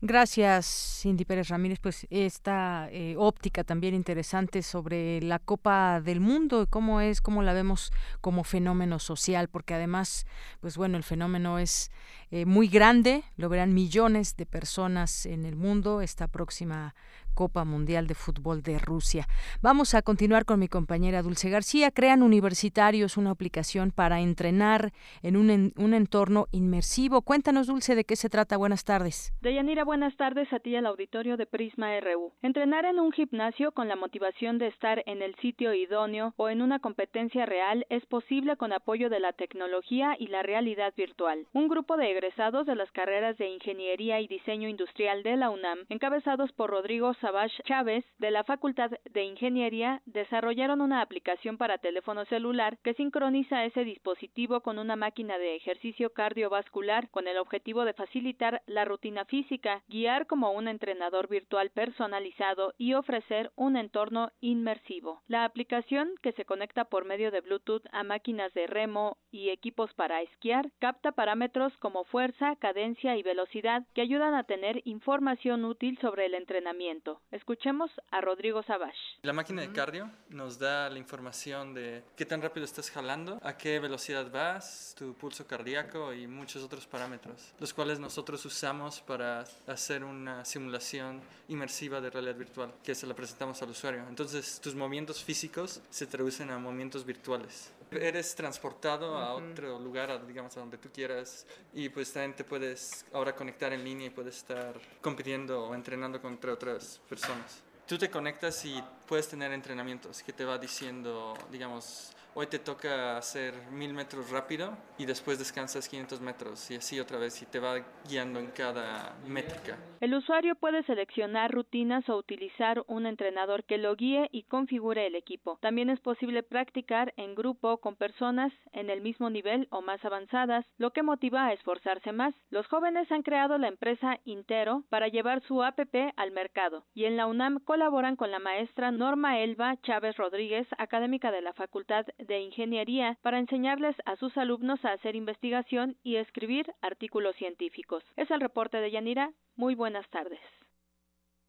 Gracias, 0.02 1.00
Cindy 1.02 1.26
Pérez 1.26 1.50
Ramírez. 1.50 1.80
Pues 1.80 2.08
esta 2.10 2.90
eh, 2.92 3.16
óptica 3.18 3.64
también 3.64 3.94
interesante 3.94 4.62
sobre 4.62 5.22
la 5.22 5.40
Copa 5.40 6.02
del 6.02 6.20
Mundo 6.20 6.64
y 6.64 6.68
cómo 6.68 7.02
es, 7.02 7.22
cómo 7.22 7.42
la 7.44 7.54
vemos 7.54 7.92
como 8.22 8.44
fenómeno 8.44 9.00
social, 9.00 9.48
porque 9.48 9.74
además, 9.74 10.26
pues 10.62 10.78
bueno, 10.78 10.98
el 10.98 11.04
fenómeno 11.04 11.60
es 11.60 11.92
eh, 12.32 12.46
muy 12.46 12.68
grande, 12.68 13.24
lo 13.38 13.50
verán 13.50 13.74
millones 13.74 14.36
de 14.36 14.46
personas 14.46 15.26
en 15.26 15.46
el 15.46 15.56
mundo 15.56 16.02
esta 16.02 16.28
próxima 16.28 16.96
Copa 17.34 17.66
Mundial 17.66 18.08
de 18.08 18.16
Fútbol 18.16 18.62
de 18.62 18.80
Rusia. 18.80 19.28
Vamos 19.62 19.96
a 19.96 20.02
continuar 20.02 20.46
con 20.46 20.60
mi 20.60 20.68
compañera 20.68 21.22
Dulce 21.22 21.50
García. 21.50 21.92
Crean 21.92 22.24
universitarios 22.24 23.18
una 23.18 23.32
aplicación 23.32 23.92
para 23.92 24.22
entrenar 24.22 24.92
en 25.22 25.38
un, 25.38 25.94
entorno 25.94 26.48
inmersivo. 26.52 27.22
Cuéntanos, 27.22 27.68
Dulce, 27.68 27.96
de 27.96 28.04
qué 28.04 28.16
se 28.16 28.30
trata. 28.30 28.58
Buenas 28.58 28.84
tardes. 28.86 29.34
Deyanira, 29.42 29.84
buenas 29.84 30.16
tardes 30.16 30.52
a 30.54 30.60
ti 30.60 30.76
al 30.76 30.86
auditorio 30.86 31.38
de 31.38 31.46
Prisma 31.46 32.00
RU. 32.00 32.32
Entrenar 32.42 32.86
en 32.86 33.00
un 33.00 33.12
gimnasio 33.12 33.72
con 33.72 33.88
la 33.88 33.96
motivación 33.96 34.58
de 34.58 34.68
estar 34.68 35.04
en 35.06 35.22
el 35.22 35.36
sitio 35.38 35.74
idóneo 35.74 36.34
o 36.38 36.50
en 36.50 36.62
una 36.62 36.80
competencia 36.80 37.46
real 37.46 37.86
es 37.90 38.06
posible 38.06 38.58
con 38.58 38.74
apoyo 38.74 39.10
de 39.10 39.20
la 39.20 39.34
tecnología 39.34 40.16
y 40.20 40.28
la 40.28 40.44
realidad 40.44 40.94
virtual. 40.96 41.48
Un 41.54 41.68
grupo 41.68 41.98
de 41.98 42.12
egresados 42.12 42.66
de 42.66 42.76
las 42.76 42.92
carreras 42.92 43.38
de 43.38 43.50
Ingeniería 43.50 44.20
y 44.20 44.28
Diseño 44.28 44.68
Industrial 44.70 45.24
de 45.24 45.38
la 45.38 45.50
UNAM, 45.50 45.80
encabezados 45.90 46.52
por 46.54 46.70
Rodrigo 46.70 47.14
Savage 47.24 47.64
Chávez 47.64 48.04
de 48.20 48.32
la 48.32 48.44
Facultad 48.44 48.92
de 49.10 49.24
Ingeniería 49.24 50.02
desarrollaron 50.06 50.82
una 50.82 51.00
aplicación 51.00 51.58
para 51.58 51.78
teléfono 51.78 52.26
celular 52.26 52.78
que 52.84 52.96
sincroniza 52.96 53.64
ese 53.64 53.86
dispositivo 53.86 54.60
con 54.60 54.78
una 54.78 54.98
máquina 54.98 55.38
de 55.38 55.56
ejercicio 55.56 56.10
cardiovascular 56.10 57.10
con 57.12 57.30
el 57.30 57.38
objetivo 57.38 57.86
de 57.86 57.94
facilitar 57.94 58.62
la 58.68 58.84
rutina 58.84 59.24
física, 59.24 59.84
guiar 59.88 60.28
como 60.28 60.52
un 60.52 60.68
entrenador 60.68 61.30
virtual 61.30 61.70
personalizado 61.70 62.74
y 62.78 62.94
ofrecer 62.94 63.52
un 63.56 63.78
entorno 63.78 64.34
inmersivo. 64.42 65.22
La 65.28 65.46
aplicación, 65.46 66.16
que 66.22 66.34
se 66.34 66.44
conecta 66.44 66.84
por 66.84 67.06
medio 67.06 67.32
de 67.32 67.40
Bluetooth 67.40 67.86
a 67.94 68.04
máquinas 68.04 68.54
de 68.54 68.68
remo 68.68 69.16
y 69.32 69.48
equipos 69.48 69.94
para 69.94 70.22
esquiar, 70.22 70.72
capta 70.80 71.14
parámetros 71.14 71.72
como 71.78 72.04
fuerza, 72.04 72.58
cadencia 72.58 73.16
y 73.16 73.24
velocidad 73.24 73.84
que 73.94 74.02
ayudan 74.02 74.34
a 74.34 74.44
tener 74.44 74.82
información 74.84 75.64
útil 75.64 75.98
sobre 76.00 76.26
el 76.26 76.34
entrenamiento. 76.34 77.13
Escuchemos 77.32 77.92
a 78.12 78.22
Rodrigo 78.22 78.64
Sabash. 78.64 78.98
La 79.24 79.34
máquina 79.34 79.62
de 79.62 79.72
cardio 79.72 80.10
nos 80.30 80.60
da 80.60 80.90
la 80.90 81.00
información 81.00 81.74
de 81.74 82.04
qué 82.16 82.26
tan 82.26 82.42
rápido 82.42 82.66
estás 82.66 82.92
jalando, 82.92 83.40
a 83.44 83.58
qué 83.58 83.80
velocidad 83.80 84.32
vas, 84.32 84.96
tu 84.98 85.14
pulso 85.14 85.48
cardíaco 85.48 86.14
y 86.14 86.28
muchos 86.28 86.64
otros 86.64 86.88
parámetros, 86.88 87.54
los 87.60 87.74
cuales 87.74 88.00
nosotros 88.00 88.46
usamos 88.46 89.02
para 89.02 89.46
hacer 89.68 90.04
una 90.04 90.46
simulación 90.46 91.22
inmersiva 91.48 92.02
de 92.02 92.10
realidad 92.10 92.36
virtual, 92.36 92.74
que 92.84 92.96
se 92.96 93.08
la 93.08 93.14
presentamos 93.14 93.62
al 93.62 93.70
usuario. 93.70 94.06
Entonces, 94.08 94.60
tus 94.62 94.76
movimientos 94.76 95.24
físicos 95.24 95.82
se 95.90 96.08
traducen 96.08 96.50
a 96.52 96.58
movimientos 96.58 97.06
virtuales 97.06 97.72
eres 97.98 98.36
transportado 98.36 99.18
a 99.18 99.34
otro 99.34 99.80
lugar, 99.80 100.26
digamos, 100.26 100.56
a 100.58 100.60
donde 100.60 100.78
tú 100.78 100.90
quieras, 100.92 101.46
y 101.74 101.90
pues 101.90 102.12
también 102.14 102.36
te 102.36 102.44
puedes 102.44 103.06
ahora 103.14 103.36
conectar 103.36 103.74
en 103.74 103.84
línea 103.84 104.08
y 104.08 104.10
puedes 104.10 104.38
estar 104.38 104.80
compitiendo 105.02 105.68
o 105.68 105.76
entrenando 105.76 106.22
contra 106.22 106.54
otras 106.54 107.00
personas. 107.10 107.62
Tú 107.88 107.98
te 107.98 108.10
conectas 108.10 108.64
y 108.66 108.82
puedes 109.08 109.28
tener 109.28 109.52
entrenamientos 109.52 110.24
que 110.24 110.32
te 110.32 110.46
va 110.46 110.58
diciendo, 110.58 111.34
digamos, 111.52 112.14
hoy 112.36 112.48
te 112.48 112.60
toca 112.60 113.18
hacer 113.18 113.54
mil 113.72 113.94
metros 113.94 114.32
rápido 114.32 114.76
y 114.98 115.06
después 115.06 115.40
descansas 115.40 115.88
500 115.88 116.22
metros 116.22 116.72
y 116.72 116.76
así 116.76 117.00
otra 117.00 117.18
vez 117.18 117.42
y 117.42 117.46
te 117.46 117.60
va 117.60 117.76
guiando 118.08 118.40
en 118.40 118.48
cada 118.48 119.16
métrica. 119.28 119.78
El 120.00 120.14
usuario 120.16 120.56
puede 120.56 120.84
seleccionar 120.84 121.52
rutinas 121.52 122.08
o 122.10 122.18
utilizar 122.18 122.84
un 122.88 123.06
entrenador 123.06 123.64
que 123.64 123.78
lo 123.78 123.96
guíe 123.96 124.28
y 124.32 124.44
configure 124.44 125.08
el 125.08 125.16
equipo. 125.16 125.58
También 125.62 125.90
es 125.90 126.00
posible 126.02 126.44
practicar 126.44 127.14
en 127.18 127.36
grupo 127.36 127.78
con 127.78 127.96
personas 127.96 128.52
en 128.74 128.90
el 128.90 129.02
mismo 129.02 129.30
nivel 129.30 129.68
o 129.72 129.82
más 129.82 130.04
avanzadas, 130.04 130.66
lo 130.78 130.92
que 130.92 131.04
motiva 131.04 131.46
a 131.46 131.54
esforzarse 131.54 132.12
más. 132.12 132.34
Los 132.50 132.68
jóvenes 132.68 133.12
han 133.12 133.24
creado 133.24 133.58
la 133.58 133.68
empresa 133.68 134.20
Intero 134.26 134.84
para 134.90 135.08
llevar 135.08 135.42
su 135.44 135.64
app 135.64 135.80
al 136.16 136.32
mercado 136.32 136.86
y 136.94 137.06
en 137.06 137.18
la 137.18 137.28
UNAM 137.28 137.60
colaboran 137.60 138.16
con 138.16 138.32
la 138.32 138.40
maestra 138.40 138.92
Norma 138.92 139.40
Elba 139.40 139.78
Chávez 139.82 140.16
Rodríguez, 140.18 140.68
académica 140.78 141.32
de 141.32 141.42
la 141.42 141.54
Facultad 141.54 142.06
Ingeniería 142.42 143.18
para 143.22 143.40
enseñarles 143.40 143.96
a 144.06 144.16
sus 144.16 144.38
alumnos 144.38 144.84
a 144.86 144.94
hacer 144.94 145.16
investigación 145.16 145.98
y 146.04 146.16
escribir 146.16 146.74
artículos 146.82 147.36
científicos. 147.36 148.04
Es 148.16 148.32
el 148.32 148.42
reporte 148.42 148.78
de 148.78 148.92
Yanira. 148.92 149.32
Muy 149.56 149.76
buenas 149.76 150.10
tardes. 150.10 150.40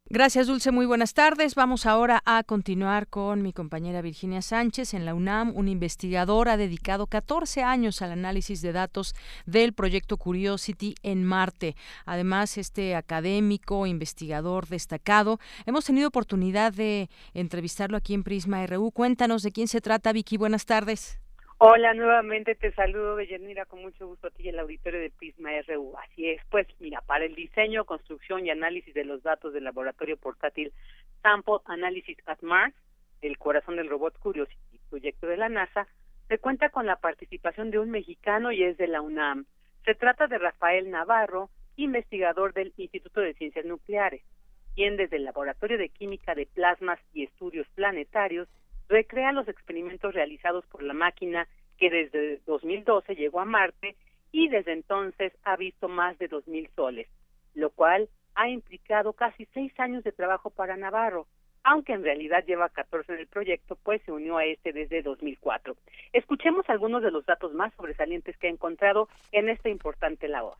Gracias, 0.07 0.45
Dulce. 0.45 0.69
Muy 0.69 0.85
buenas 0.85 1.15
tardes. 1.15 1.55
Vamos 1.55 1.87
ahora 1.87 2.21
a 2.25 2.43
continuar 2.43 3.07
con 3.07 3.41
mi 3.41 3.53
compañera 3.53 4.03
Virginia 4.03 4.43
Sánchez 4.43 4.93
en 4.93 5.03
la 5.03 5.15
UNAM. 5.15 5.51
Un 5.55 5.67
investigador 5.67 6.47
ha 6.47 6.57
dedicado 6.57 7.07
14 7.07 7.63
años 7.63 8.03
al 8.03 8.11
análisis 8.11 8.61
de 8.61 8.71
datos 8.71 9.15
del 9.47 9.73
proyecto 9.73 10.17
Curiosity 10.17 10.93
en 11.01 11.23
Marte. 11.23 11.75
Además, 12.05 12.59
este 12.59 12.95
académico, 12.95 13.87
investigador 13.87 14.67
destacado, 14.67 15.39
hemos 15.65 15.85
tenido 15.85 16.07
oportunidad 16.07 16.71
de 16.71 17.09
entrevistarlo 17.33 17.97
aquí 17.97 18.13
en 18.13 18.23
Prisma 18.23 18.63
RU. 18.67 18.91
Cuéntanos 18.91 19.41
de 19.41 19.51
quién 19.51 19.67
se 19.67 19.81
trata, 19.81 20.13
Vicky. 20.13 20.37
Buenas 20.37 20.67
tardes. 20.67 21.17
Hola, 21.57 21.93
nuevamente 21.93 22.53
te 22.55 22.73
saludo, 22.73 23.15
Deyanira, 23.15 23.63
con 23.63 23.81
mucho 23.81 24.05
gusto 24.07 24.27
a 24.27 24.29
ti 24.29 24.43
y 24.43 24.49
el 24.49 24.59
auditorio 24.59 24.99
de 24.99 25.09
Prisma 25.09 25.51
RU. 25.65 25.93
Así 25.97 26.29
es, 26.29 26.41
pues 26.49 26.67
mira, 26.81 26.99
para 26.99 27.23
el 27.23 27.33
diseño, 27.33 27.85
construcción 27.85 28.45
y 28.45 28.49
análisis 28.49 28.93
de 28.93 29.05
los 29.05 29.23
datos 29.23 29.53
del 29.53 29.63
laboratorio 29.63 30.17
portátil 30.17 30.73
Sample 31.23 31.59
Analysis 31.63 32.17
at 32.25 32.41
Mars, 32.41 32.75
el 33.21 33.37
corazón 33.37 33.77
del 33.77 33.89
robot 33.89 34.19
Curiosity, 34.19 34.81
proyecto 34.89 35.27
de 35.27 35.37
la 35.37 35.47
NASA, 35.47 35.87
se 36.27 36.39
cuenta 36.39 36.71
con 36.71 36.85
la 36.87 36.97
participación 36.97 37.71
de 37.71 37.79
un 37.79 37.89
mexicano 37.89 38.51
y 38.51 38.61
es 38.61 38.75
de 38.75 38.87
la 38.87 38.99
UNAM. 38.99 39.45
Se 39.85 39.95
trata 39.95 40.27
de 40.27 40.37
Rafael 40.37 40.91
Navarro, 40.91 41.49
investigador 41.77 42.53
del 42.53 42.73
Instituto 42.75 43.21
de 43.21 43.33
Ciencias 43.33 43.63
Nucleares, 43.63 44.23
quien 44.75 44.97
desde 44.97 45.15
el 45.15 45.23
Laboratorio 45.23 45.77
de 45.77 45.87
Química 45.87 46.35
de 46.35 46.47
Plasmas 46.47 46.99
y 47.13 47.23
Estudios 47.23 47.65
Planetarios 47.75 48.49
recrea 48.87 49.31
los 49.31 49.47
experimentos 49.47 50.13
realizados 50.13 50.65
por 50.67 50.83
la 50.83 50.93
máquina 50.93 51.47
que 51.77 51.89
desde 51.89 52.39
2012 52.45 53.15
llegó 53.15 53.41
a 53.41 53.45
Marte 53.45 53.95
y 54.31 54.49
desde 54.49 54.73
entonces 54.73 55.33
ha 55.43 55.55
visto 55.55 55.87
más 55.87 56.17
de 56.19 56.29
2.000 56.29 56.69
soles, 56.75 57.07
lo 57.53 57.69
cual 57.69 58.09
ha 58.35 58.49
implicado 58.49 59.13
casi 59.13 59.45
seis 59.53 59.71
años 59.79 60.03
de 60.03 60.11
trabajo 60.11 60.49
para 60.49 60.77
Navarro, 60.77 61.27
aunque 61.63 61.93
en 61.93 62.03
realidad 62.03 62.45
lleva 62.45 62.69
14 62.69 63.13
en 63.13 63.19
el 63.19 63.27
proyecto, 63.27 63.75
pues 63.81 64.01
se 64.03 64.11
unió 64.11 64.37
a 64.37 64.45
este 64.45 64.71
desde 64.71 65.01
2004. 65.01 65.75
Escuchemos 66.13 66.69
algunos 66.69 67.01
de 67.01 67.11
los 67.11 67.25
datos 67.25 67.53
más 67.53 67.73
sobresalientes 67.73 68.37
que 68.37 68.47
ha 68.47 68.51
encontrado 68.51 69.09
en 69.31 69.49
esta 69.49 69.69
importante 69.69 70.27
labor. 70.27 70.57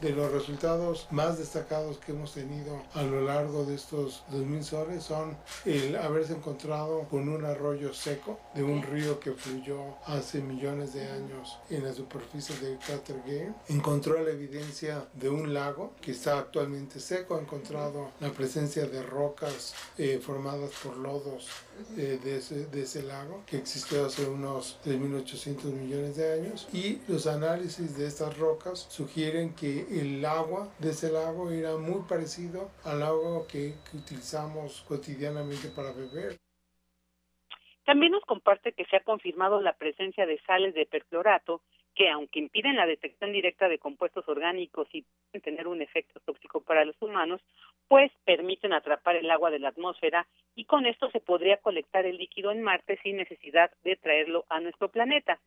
De 0.00 0.10
los 0.10 0.30
resultados 0.30 1.06
más 1.10 1.38
destacados 1.38 1.96
que 1.96 2.12
hemos 2.12 2.34
tenido 2.34 2.82
a 2.92 3.02
lo 3.02 3.22
largo 3.22 3.64
de 3.64 3.76
estos 3.76 4.24
2000 4.30 4.62
soles 4.62 5.02
son 5.04 5.34
el 5.64 5.96
haberse 5.96 6.34
encontrado 6.34 7.08
con 7.08 7.30
un 7.30 7.46
arroyo 7.46 7.94
seco 7.94 8.38
de 8.54 8.62
un 8.62 8.82
río 8.82 9.18
que 9.20 9.32
fluyó 9.32 9.96
hace 10.04 10.42
millones 10.42 10.92
de 10.92 11.08
años 11.08 11.58
en 11.70 11.82
la 11.82 11.94
superficie 11.94 12.54
de 12.58 12.76
Gale. 13.26 13.54
Encontró 13.68 14.22
la 14.22 14.32
evidencia 14.32 15.08
de 15.14 15.30
un 15.30 15.54
lago 15.54 15.94
que 16.02 16.10
está 16.10 16.40
actualmente 16.40 17.00
seco. 17.00 17.36
Ha 17.36 17.40
encontrado 17.40 18.10
la 18.20 18.30
presencia 18.30 18.84
de 18.86 19.02
rocas 19.02 19.74
eh, 19.96 20.20
formadas 20.22 20.72
por 20.82 20.98
lodos 20.98 21.48
de, 21.96 22.36
ese, 22.36 22.66
de 22.66 22.82
ese 22.82 23.02
lago 23.02 23.42
que 23.46 23.56
existió 23.56 24.06
hace 24.06 24.28
unos 24.28 24.80
3.800 24.84 25.64
millones 25.72 26.16
de 26.16 26.32
años 26.32 26.68
y 26.72 27.00
los 27.08 27.26
análisis 27.26 27.96
de 27.96 28.06
estas 28.06 28.36
rocas 28.38 28.86
sugieren 28.90 29.54
que 29.54 29.86
el 30.00 30.24
agua 30.24 30.68
de 30.78 30.90
ese 30.90 31.10
lago 31.10 31.50
era 31.50 31.76
muy 31.76 32.02
parecido 32.08 32.70
al 32.84 33.02
agua 33.02 33.46
que, 33.46 33.74
que 33.90 33.96
utilizamos 33.96 34.84
cotidianamente 34.88 35.68
para 35.68 35.92
beber. 35.92 36.36
También 37.84 38.12
nos 38.12 38.24
comparte 38.24 38.72
que 38.72 38.84
se 38.86 38.96
ha 38.96 39.04
confirmado 39.04 39.60
la 39.60 39.72
presencia 39.74 40.26
de 40.26 40.40
sales 40.46 40.74
de 40.74 40.86
perclorato 40.86 41.62
que 41.96 42.10
aunque 42.10 42.38
impiden 42.38 42.76
la 42.76 42.86
detección 42.86 43.32
directa 43.32 43.68
de 43.68 43.78
compuestos 43.78 44.28
orgánicos 44.28 44.86
y 44.92 45.02
pueden 45.02 45.42
tener 45.42 45.66
un 45.66 45.80
efecto 45.80 46.20
tóxico 46.20 46.60
para 46.60 46.84
los 46.84 47.00
humanos, 47.00 47.40
pues 47.88 48.12
permiten 48.26 48.74
atrapar 48.74 49.16
el 49.16 49.30
agua 49.30 49.50
de 49.50 49.58
la 49.58 49.70
atmósfera 49.70 50.26
y 50.54 50.66
con 50.66 50.84
esto 50.84 51.10
se 51.10 51.20
podría 51.20 51.56
colectar 51.56 52.04
el 52.04 52.18
líquido 52.18 52.52
en 52.52 52.62
Marte 52.62 52.98
sin 53.02 53.16
necesidad 53.16 53.70
de 53.82 53.96
traerlo 53.96 54.44
a 54.50 54.60
nuestro 54.60 54.90
planeta. 54.90 55.40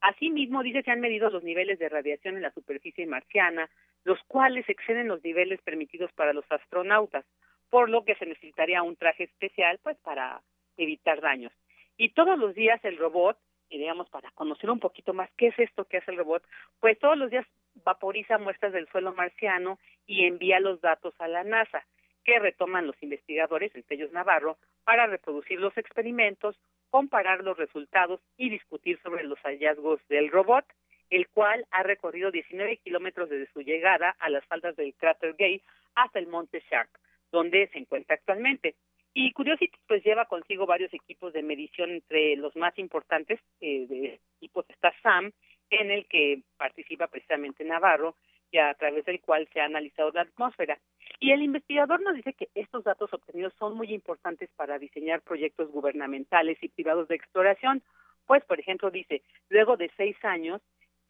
Asimismo, 0.00 0.62
dice 0.62 0.84
que 0.84 0.92
han 0.92 1.00
medido 1.00 1.28
los 1.28 1.42
niveles 1.42 1.80
de 1.80 1.88
radiación 1.88 2.36
en 2.36 2.42
la 2.42 2.52
superficie 2.52 3.04
marciana, 3.06 3.68
los 4.04 4.22
cuales 4.28 4.68
exceden 4.68 5.08
los 5.08 5.24
niveles 5.24 5.60
permitidos 5.62 6.12
para 6.12 6.32
los 6.32 6.44
astronautas, 6.50 7.24
por 7.68 7.90
lo 7.90 8.04
que 8.04 8.14
se 8.14 8.26
necesitaría 8.26 8.82
un 8.84 8.94
traje 8.94 9.24
especial 9.24 9.80
pues 9.82 9.96
para 10.04 10.40
evitar 10.76 11.20
daños. 11.20 11.52
Y 11.96 12.10
todos 12.10 12.38
los 12.38 12.54
días 12.54 12.78
el 12.84 12.96
robot 12.96 13.36
y 13.68 13.78
digamos 13.78 14.08
para 14.08 14.30
conocer 14.32 14.70
un 14.70 14.80
poquito 14.80 15.12
más 15.12 15.30
qué 15.36 15.48
es 15.48 15.58
esto 15.58 15.84
que 15.84 15.98
hace 15.98 16.10
el 16.10 16.18
robot, 16.18 16.42
pues 16.80 16.98
todos 16.98 17.16
los 17.16 17.30
días 17.30 17.46
vaporiza 17.84 18.38
muestras 18.38 18.72
del 18.72 18.88
suelo 18.88 19.12
marciano 19.12 19.78
y 20.06 20.24
envía 20.24 20.60
los 20.60 20.80
datos 20.80 21.14
a 21.18 21.28
la 21.28 21.44
NASA, 21.44 21.84
que 22.24 22.38
retoman 22.38 22.86
los 22.86 23.00
investigadores, 23.02 23.74
entre 23.74 23.96
ellos 23.96 24.12
Navarro, 24.12 24.58
para 24.84 25.06
reproducir 25.06 25.60
los 25.60 25.76
experimentos, 25.76 26.58
comparar 26.90 27.42
los 27.42 27.56
resultados 27.56 28.20
y 28.36 28.50
discutir 28.50 29.00
sobre 29.02 29.24
los 29.24 29.38
hallazgos 29.40 30.00
del 30.08 30.30
robot, 30.30 30.64
el 31.10 31.28
cual 31.28 31.66
ha 31.70 31.82
recorrido 31.82 32.30
19 32.30 32.78
kilómetros 32.78 33.30
desde 33.30 33.52
su 33.52 33.60
llegada 33.60 34.16
a 34.18 34.28
las 34.28 34.44
faldas 34.46 34.74
del 34.76 34.94
cráter 34.94 35.34
Gay 35.38 35.62
hasta 35.94 36.18
el 36.18 36.26
monte 36.26 36.62
Shark, 36.68 36.90
donde 37.30 37.68
se 37.68 37.78
encuentra 37.78 38.16
actualmente. 38.16 38.74
Y 39.18 39.32
Curiosity 39.32 39.78
pues 39.88 40.04
lleva 40.04 40.26
consigo 40.26 40.66
varios 40.66 40.92
equipos 40.92 41.32
de 41.32 41.42
medición 41.42 41.90
entre 41.90 42.36
los 42.36 42.54
más 42.54 42.78
importantes 42.78 43.40
eh, 43.62 43.86
de 43.88 44.20
equipos 44.36 44.66
está 44.68 44.92
SAM 45.02 45.32
en 45.70 45.90
el 45.90 46.06
que 46.06 46.42
participa 46.58 47.06
precisamente 47.06 47.64
Navarro 47.64 48.14
y 48.50 48.58
a 48.58 48.74
través 48.74 49.06
del 49.06 49.22
cual 49.22 49.48
se 49.54 49.62
ha 49.62 49.64
analizado 49.64 50.10
la 50.10 50.20
atmósfera. 50.20 50.78
Y 51.18 51.32
el 51.32 51.40
investigador 51.40 52.02
nos 52.02 52.14
dice 52.14 52.34
que 52.34 52.50
estos 52.54 52.84
datos 52.84 53.10
obtenidos 53.10 53.54
son 53.58 53.74
muy 53.74 53.94
importantes 53.94 54.50
para 54.54 54.78
diseñar 54.78 55.22
proyectos 55.22 55.70
gubernamentales 55.70 56.58
y 56.60 56.68
privados 56.68 57.08
de 57.08 57.14
exploración, 57.14 57.82
pues 58.26 58.44
por 58.44 58.60
ejemplo 58.60 58.90
dice, 58.90 59.22
luego 59.48 59.78
de 59.78 59.90
seis 59.96 60.22
años 60.26 60.60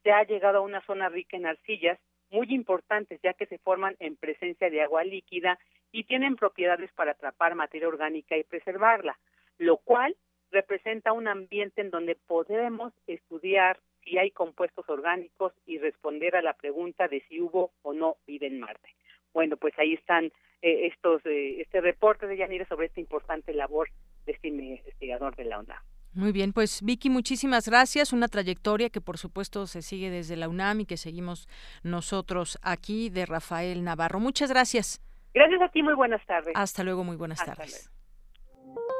se 0.04 0.12
ha 0.12 0.22
llegado 0.22 0.58
a 0.58 0.60
una 0.60 0.80
zona 0.82 1.08
rica 1.08 1.36
en 1.36 1.46
arcillas 1.46 1.98
muy 2.30 2.54
importantes 2.54 3.20
ya 3.22 3.32
que 3.34 3.46
se 3.46 3.58
forman 3.58 3.96
en 3.98 4.14
presencia 4.14 4.70
de 4.70 4.82
agua 4.82 5.02
líquida 5.02 5.58
y 5.96 6.04
tienen 6.04 6.36
propiedades 6.36 6.92
para 6.92 7.12
atrapar 7.12 7.54
materia 7.54 7.88
orgánica 7.88 8.36
y 8.36 8.44
preservarla, 8.44 9.18
lo 9.56 9.78
cual 9.78 10.14
representa 10.50 11.14
un 11.14 11.26
ambiente 11.26 11.80
en 11.80 11.88
donde 11.88 12.16
podemos 12.16 12.92
estudiar 13.06 13.80
si 14.04 14.18
hay 14.18 14.30
compuestos 14.30 14.86
orgánicos 14.90 15.54
y 15.64 15.78
responder 15.78 16.36
a 16.36 16.42
la 16.42 16.52
pregunta 16.52 17.08
de 17.08 17.22
si 17.30 17.40
hubo 17.40 17.70
o 17.80 17.94
no 17.94 18.18
vida 18.26 18.46
en 18.46 18.60
Marte. 18.60 18.90
Bueno, 19.32 19.56
pues 19.56 19.72
ahí 19.78 19.94
están 19.94 20.26
eh, 20.60 20.88
estos 20.88 21.24
eh, 21.24 21.62
este 21.62 21.80
reporte 21.80 22.26
de 22.26 22.36
Yanira 22.36 22.68
sobre 22.68 22.88
esta 22.88 23.00
importante 23.00 23.54
labor 23.54 23.88
de 24.26 24.32
este 24.32 24.48
investigador 24.48 25.34
de 25.34 25.44
la 25.44 25.60
UNAM. 25.60 25.82
Muy 26.12 26.32
bien, 26.32 26.52
pues 26.52 26.82
Vicky, 26.82 27.08
muchísimas 27.08 27.66
gracias. 27.66 28.12
Una 28.12 28.28
trayectoria 28.28 28.90
que 28.90 29.00
por 29.00 29.16
supuesto 29.16 29.66
se 29.66 29.80
sigue 29.80 30.10
desde 30.10 30.36
la 30.36 30.50
UNAM 30.50 30.80
y 30.80 30.84
que 30.84 30.98
seguimos 30.98 31.48
nosotros 31.82 32.58
aquí 32.60 33.08
de 33.08 33.24
Rafael 33.24 33.82
Navarro. 33.82 34.20
Muchas 34.20 34.50
gracias. 34.50 35.00
Gracias 35.36 35.60
a 35.60 35.68
ti, 35.68 35.82
muy 35.82 35.92
buenas 35.92 36.24
tardes. 36.24 36.54
Hasta 36.54 36.82
luego, 36.82 37.04
muy 37.04 37.16
buenas 37.16 37.44
tardes. 37.44 37.90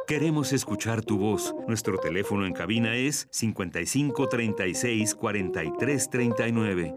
Queremos 0.06 0.52
escuchar 0.52 1.02
tu 1.02 1.16
voz. 1.16 1.54
Nuestro 1.66 1.96
teléfono 1.96 2.44
en 2.44 2.52
cabina 2.52 2.94
es 2.94 3.26
55 3.30 4.28
36 4.28 5.14
43 5.14 6.10
39. 6.10 6.94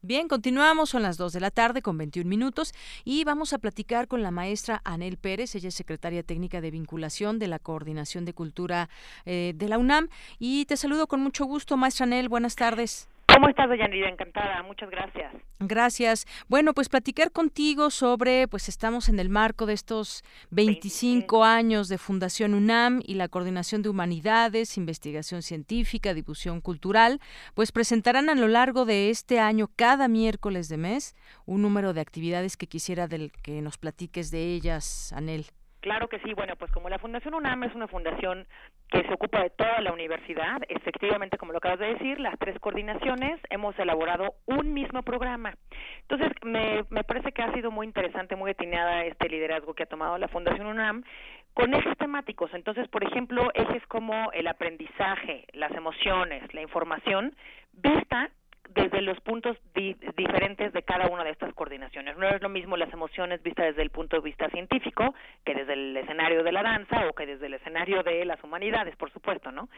Bien, 0.00 0.28
continuamos, 0.28 0.90
son 0.90 1.02
las 1.02 1.16
2 1.16 1.32
de 1.32 1.40
la 1.40 1.50
tarde 1.50 1.82
con 1.82 1.98
21 1.98 2.28
minutos 2.30 2.72
y 3.04 3.24
vamos 3.24 3.52
a 3.52 3.58
platicar 3.58 4.06
con 4.06 4.22
la 4.22 4.30
maestra 4.30 4.80
Anel 4.84 5.16
Pérez, 5.16 5.56
ella 5.56 5.68
es 5.68 5.74
secretaria 5.74 6.22
técnica 6.22 6.60
de 6.60 6.70
vinculación 6.70 7.40
de 7.40 7.48
la 7.48 7.58
Coordinación 7.58 8.24
de 8.24 8.32
Cultura 8.32 8.88
eh, 9.26 9.54
de 9.56 9.68
la 9.68 9.76
UNAM 9.76 10.08
y 10.38 10.66
te 10.66 10.76
saludo 10.76 11.08
con 11.08 11.20
mucho 11.20 11.46
gusto, 11.46 11.76
maestra 11.76 12.04
Anel, 12.04 12.28
buenas 12.28 12.54
tardes. 12.54 13.08
¿Cómo 13.38 13.50
estás, 13.50 13.68
Yanira? 13.78 14.08
Encantada, 14.08 14.64
muchas 14.64 14.90
gracias. 14.90 15.32
Gracias. 15.60 16.26
Bueno, 16.48 16.74
pues 16.74 16.88
platicar 16.88 17.30
contigo 17.30 17.90
sobre, 17.90 18.48
pues 18.48 18.68
estamos 18.68 19.08
en 19.08 19.20
el 19.20 19.28
marco 19.28 19.64
de 19.64 19.74
estos 19.74 20.24
25 20.50 21.44
años 21.44 21.88
de 21.88 21.98
Fundación 21.98 22.52
UNAM 22.52 23.00
y 23.06 23.14
la 23.14 23.28
Coordinación 23.28 23.82
de 23.82 23.90
Humanidades, 23.90 24.76
Investigación 24.76 25.42
Científica, 25.42 26.14
Difusión 26.14 26.60
Cultural, 26.60 27.20
pues 27.54 27.70
presentarán 27.70 28.28
a 28.28 28.34
lo 28.34 28.48
largo 28.48 28.84
de 28.84 29.08
este 29.08 29.38
año, 29.38 29.68
cada 29.76 30.08
miércoles 30.08 30.68
de 30.68 30.78
mes, 30.78 31.14
un 31.46 31.62
número 31.62 31.92
de 31.92 32.00
actividades 32.00 32.56
que 32.56 32.66
quisiera 32.66 33.06
del 33.06 33.30
que 33.30 33.62
nos 33.62 33.78
platiques 33.78 34.32
de 34.32 34.52
ellas, 34.52 35.12
Anel. 35.12 35.46
Claro 35.80 36.08
que 36.08 36.18
sí, 36.20 36.34
bueno, 36.34 36.56
pues 36.56 36.72
como 36.72 36.88
la 36.88 36.98
Fundación 36.98 37.34
UNAM 37.34 37.62
es 37.62 37.74
una 37.76 37.86
fundación 37.86 38.48
que 38.90 39.02
se 39.02 39.12
ocupa 39.12 39.42
de 39.42 39.50
toda 39.50 39.80
la 39.80 39.92
universidad, 39.92 40.60
efectivamente, 40.68 41.36
como 41.36 41.52
lo 41.52 41.58
acabas 41.58 41.78
de 41.78 41.94
decir, 41.94 42.18
las 42.20 42.38
tres 42.38 42.58
coordinaciones 42.58 43.38
hemos 43.50 43.78
elaborado 43.78 44.34
un 44.46 44.72
mismo 44.72 45.02
programa. 45.02 45.54
Entonces, 46.02 46.32
me, 46.42 46.84
me 46.88 47.04
parece 47.04 47.32
que 47.32 47.42
ha 47.42 47.52
sido 47.52 47.70
muy 47.70 47.86
interesante, 47.86 48.36
muy 48.36 48.50
detinada 48.50 49.04
este 49.04 49.28
liderazgo 49.28 49.74
que 49.74 49.82
ha 49.82 49.86
tomado 49.86 50.16
la 50.16 50.28
Fundación 50.28 50.66
UNAM 50.66 51.04
con 51.54 51.74
ejes 51.74 51.98
temáticos. 51.98 52.52
Entonces, 52.54 52.88
por 52.88 53.04
ejemplo, 53.04 53.50
ejes 53.54 53.84
como 53.88 54.30
el 54.32 54.46
aprendizaje, 54.46 55.44
las 55.52 55.72
emociones, 55.72 56.42
la 56.54 56.62
información, 56.62 57.34
vista 57.72 58.30
desde 58.68 59.00
los 59.02 59.18
puntos 59.20 59.56
diferentes 59.74 60.72
de 60.72 60.82
cada 60.82 61.08
una 61.08 61.24
de 61.24 61.30
estas 61.30 61.54
coordinaciones. 61.54 62.16
No 62.16 62.28
es 62.28 62.42
lo 62.42 62.48
mismo 62.48 62.76
las 62.76 62.92
emociones 62.92 63.42
vistas 63.42 63.66
desde 63.66 63.82
el 63.82 63.90
punto 63.90 64.16
de 64.16 64.22
vista 64.22 64.48
científico 64.50 65.14
que 65.44 65.54
desde 65.54 65.72
el 65.72 65.96
escenario 65.96 66.42
de 66.42 66.52
la 66.52 66.62
danza 66.62 67.06
o 67.08 67.14
que 67.14 67.26
desde 67.26 67.46
el 67.46 67.54
escenario 67.54 68.02
de 68.02 68.24
las 68.24 68.42
humanidades, 68.44 68.94
por 68.96 69.10
supuesto, 69.12 69.50
¿no? 69.50 69.68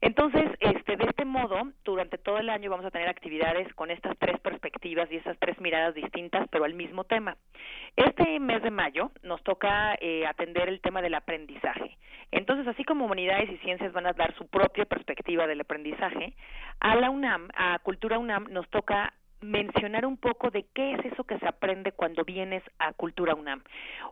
Entonces, 0.00 0.44
este, 0.60 0.96
de 0.96 1.04
este 1.04 1.24
modo, 1.24 1.72
durante 1.84 2.18
todo 2.18 2.38
el 2.38 2.50
año 2.50 2.70
vamos 2.70 2.86
a 2.86 2.90
tener 2.90 3.08
actividades 3.08 3.72
con 3.74 3.90
estas 3.90 4.16
tres 4.18 4.38
perspectivas 4.40 5.10
y 5.10 5.16
esas 5.16 5.38
tres 5.38 5.58
miradas 5.60 5.94
distintas, 5.94 6.46
pero 6.50 6.64
al 6.64 6.74
mismo 6.74 7.04
tema. 7.04 7.36
Este 7.96 8.38
mes 8.40 8.62
de 8.62 8.70
mayo 8.70 9.10
nos 9.22 9.42
toca 9.42 9.94
eh, 10.00 10.26
atender 10.26 10.68
el 10.68 10.80
tema 10.80 11.00
del 11.00 11.14
aprendizaje. 11.14 11.96
Entonces, 12.34 12.66
así 12.66 12.84
como 12.84 13.04
humanidades 13.04 13.48
y 13.48 13.58
ciencias 13.58 13.92
van 13.92 14.06
a 14.06 14.12
dar 14.12 14.34
su 14.34 14.48
propia 14.48 14.84
perspectiva 14.84 15.46
del 15.46 15.60
aprendizaje, 15.60 16.34
a 16.80 16.96
la 16.96 17.08
UNAM, 17.08 17.48
a 17.54 17.78
Cultura 17.78 18.18
UNAM, 18.18 18.33
nos 18.40 18.68
toca 18.70 19.12
mencionar 19.44 20.06
un 20.06 20.16
poco 20.16 20.50
de 20.50 20.64
qué 20.74 20.94
es 20.94 21.04
eso 21.04 21.24
que 21.24 21.38
se 21.38 21.46
aprende 21.46 21.92
cuando 21.92 22.24
vienes 22.24 22.62
a 22.78 22.92
Cultura 22.94 23.34
UNAM. 23.34 23.62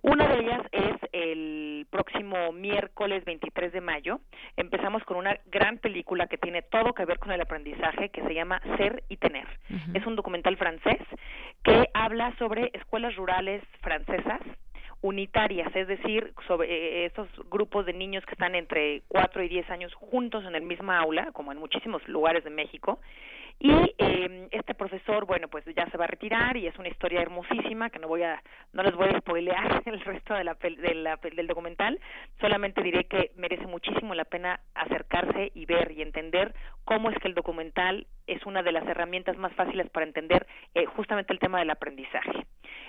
Una 0.03 0.29
de 0.29 0.41
ellas 0.41 0.63
es 0.73 0.97
el 1.13 1.87
próximo 1.91 2.53
miércoles 2.53 3.25
23 3.25 3.73
de 3.73 3.81
mayo. 3.81 4.21
Empezamos 4.57 5.03
con 5.05 5.17
una 5.17 5.39
gran 5.47 5.79
película 5.79 6.27
que 6.27 6.39
tiene 6.39 6.63
todo 6.63 6.93
que 6.93 7.05
ver 7.05 7.19
con 7.19 7.33
el 7.33 7.41
aprendizaje 7.41 8.11
que 8.11 8.23
se 8.23 8.35
llama 8.35 8.61
Ser 8.77 9.05
y 9.09 9.17
Tener. 9.17 9.49
Es 9.95 10.07
un 10.07 10.17
documental 10.17 10.57
francés 10.57 11.01
que 11.63 11.89
habla 11.95 12.35
sobre 12.39 12.71
escuelas 12.75 13.17
rurales 13.17 13.63
francesas 13.81 14.41
unitarias, 15.01 15.75
es 15.75 15.89
decir, 15.89 16.33
sobre 16.47 16.71
eh, 16.71 17.07
estos 17.07 17.29
grupos 17.51 17.85
de 17.87 17.93
niños 17.93 18.25
que 18.25 18.33
están 18.33 18.55
entre 18.55 19.03
4 19.09 19.43
y 19.43 19.49
10 19.49 19.71
años 19.71 19.93
juntos 19.95 20.45
en 20.45 20.55
el 20.55 20.63
mismo 20.63 20.93
aula, 20.93 21.33
como 21.33 21.51
en 21.51 21.59
muchísimos 21.59 22.07
lugares 22.07 22.45
de 22.45 22.51
México, 22.51 23.01
y 23.65 23.95
eh, 23.97 24.49
este 24.51 24.75
profesor, 24.75 25.25
bueno, 25.25 25.47
pues 25.47 25.65
ya 25.77 25.89
se 25.89 25.97
va 25.97 26.07
a 26.07 26.09
retirar 26.09 26.57
y 26.57 26.67
es 26.67 26.77
una 26.81 26.89
historia 26.89 27.23
hermosísima 27.23 27.91
que 27.91 28.01
no 28.01 28.09
voy 28.09 28.25
a, 28.25 28.43
no 28.73 28.83
les 28.83 28.93
voy 28.93 29.09
a 29.09 29.21
spoilear 29.21 29.83
el 29.87 30.01
resto 30.01 30.35
de 30.35 30.43
la, 30.43 30.55
de 30.55 30.95
la, 30.97 31.17
del 31.17 31.47
documental. 31.47 32.01
Solamente 32.41 32.83
diré 32.83 33.05
que 33.05 33.31
merece 33.37 33.69
muchísimo 33.69 34.17
la 34.17 34.25
pena 34.25 34.59
acercarse 34.75 35.53
y 35.55 35.65
ver 35.65 35.93
y 35.93 36.03
entender 36.03 36.53
cómo 36.85 37.11
es 37.11 37.19
que 37.21 37.29
el 37.29 37.35
documental 37.35 38.09
es 38.27 38.45
una 38.47 38.65
de 38.65 38.73
las 38.73 38.85
herramientas 38.89 39.37
más 39.37 39.53
fáciles 39.53 39.89
para 39.91 40.07
entender 40.07 40.45
eh, 40.75 40.85
justamente 40.87 41.33
el 41.33 41.39
tema 41.39 41.61
del 41.61 41.71
aprendizaje. 41.71 42.45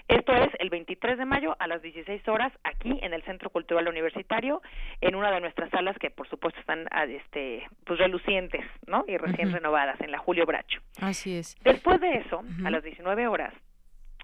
Esto 0.07 0.33
es 0.33 0.49
el 0.59 0.69
23 0.69 1.17
de 1.17 1.25
mayo 1.25 1.55
a 1.59 1.67
las 1.67 1.81
16 1.81 2.27
horas 2.27 2.51
aquí 2.63 2.99
en 3.01 3.13
el 3.13 3.23
Centro 3.23 3.49
Cultural 3.49 3.87
Universitario 3.87 4.61
en 4.99 5.15
una 5.15 5.31
de 5.31 5.39
nuestras 5.39 5.69
salas 5.69 5.97
que 5.97 6.09
por 6.09 6.27
supuesto 6.27 6.59
están 6.59 6.87
ah, 6.91 7.05
este 7.05 7.65
pues 7.85 7.99
relucientes, 7.99 8.65
¿no? 8.85 9.05
Y 9.07 9.15
recién 9.17 9.53
renovadas 9.53 10.01
en 10.01 10.11
la 10.11 10.17
Julio 10.17 10.45
Bracho. 10.45 10.62
Así 11.01 11.37
es. 11.37 11.55
Después 11.63 11.99
de 11.99 12.17
eso, 12.17 12.43
a 12.65 12.69
las 12.69 12.83
19 12.83 13.27
horas 13.27 13.53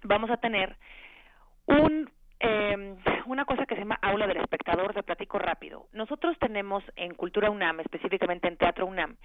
vamos 0.03 0.29
a 0.29 0.37
tener 0.37 0.75
un 1.65 2.09
eh, 2.41 2.95
una 3.25 3.45
cosa 3.45 3.65
que 3.65 3.75
se 3.75 3.81
llama 3.81 3.99
Aula 4.01 4.25
del 4.25 4.37
Espectador, 4.37 4.93
te 4.93 5.03
platico 5.03 5.39
rápido. 5.39 5.87
Nosotros 5.91 6.37
tenemos 6.39 6.83
en 6.95 7.13
Cultura 7.13 7.49
UNAM, 7.49 7.81
específicamente 7.81 8.47
en 8.47 8.57
Teatro 8.57 8.85
UNAM, 8.85 9.17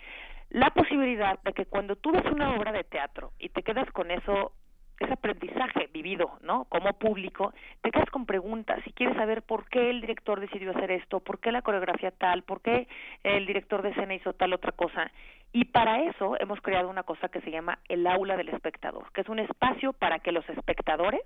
la 0.51 0.71
posibilidad 0.71 1.41
de 1.43 1.53
que 1.53 1.67
cuando 1.67 1.97
tú 1.97 2.11
ves 2.13 2.25
una 2.27 2.55
obra 2.55 2.73
de 2.73 2.85
teatro 2.85 3.33
y 3.39 3.51
te 3.51 3.63
quedas 3.63 3.91
con 3.93 4.11
eso 4.11 4.53
ese 5.01 5.13
aprendizaje 5.13 5.89
vivido, 5.93 6.39
¿no? 6.43 6.67
Como 6.67 6.93
público, 6.93 7.53
te 7.83 7.91
quedas 7.91 8.11
con 8.11 8.27
preguntas 8.27 8.81
y 8.87 8.93
quieres 8.93 9.17
saber 9.17 9.43
por 9.43 9.69
qué 9.69 9.91
el 9.91 10.01
director 10.01 10.41
decidió 10.41 10.71
hacer 10.71 10.91
esto, 10.91 11.21
por 11.21 11.41
qué 11.41 11.51
la 11.51 11.63
coreografía 11.63 12.13
tal, 12.13 12.43
por 12.43 12.61
qué 12.61 12.87
el 13.23 13.47
director 13.47 13.83
de 13.83 13.91
escena 13.91 14.15
hizo 14.15 14.35
tal 14.35 14.53
otra 14.53 14.73
cosa. 14.73 15.11
Y 15.55 15.67
para 15.67 16.03
eso 16.03 16.35
hemos 16.41 16.61
creado 16.61 16.89
una 16.89 17.05
cosa 17.05 17.29
que 17.29 17.41
se 17.41 17.53
llama 17.53 17.79
el 17.89 18.05
aula 18.09 18.37
del 18.37 18.49
espectador, 18.49 19.13
que 19.13 19.21
es 19.21 19.29
un 19.29 19.39
espacio 19.39 19.93
para 19.93 20.19
que 20.19 20.33
los 20.33 20.47
espectadores 20.49 21.23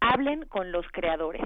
hablen 0.00 0.46
con 0.46 0.72
los 0.72 0.86
creadores. 0.90 1.42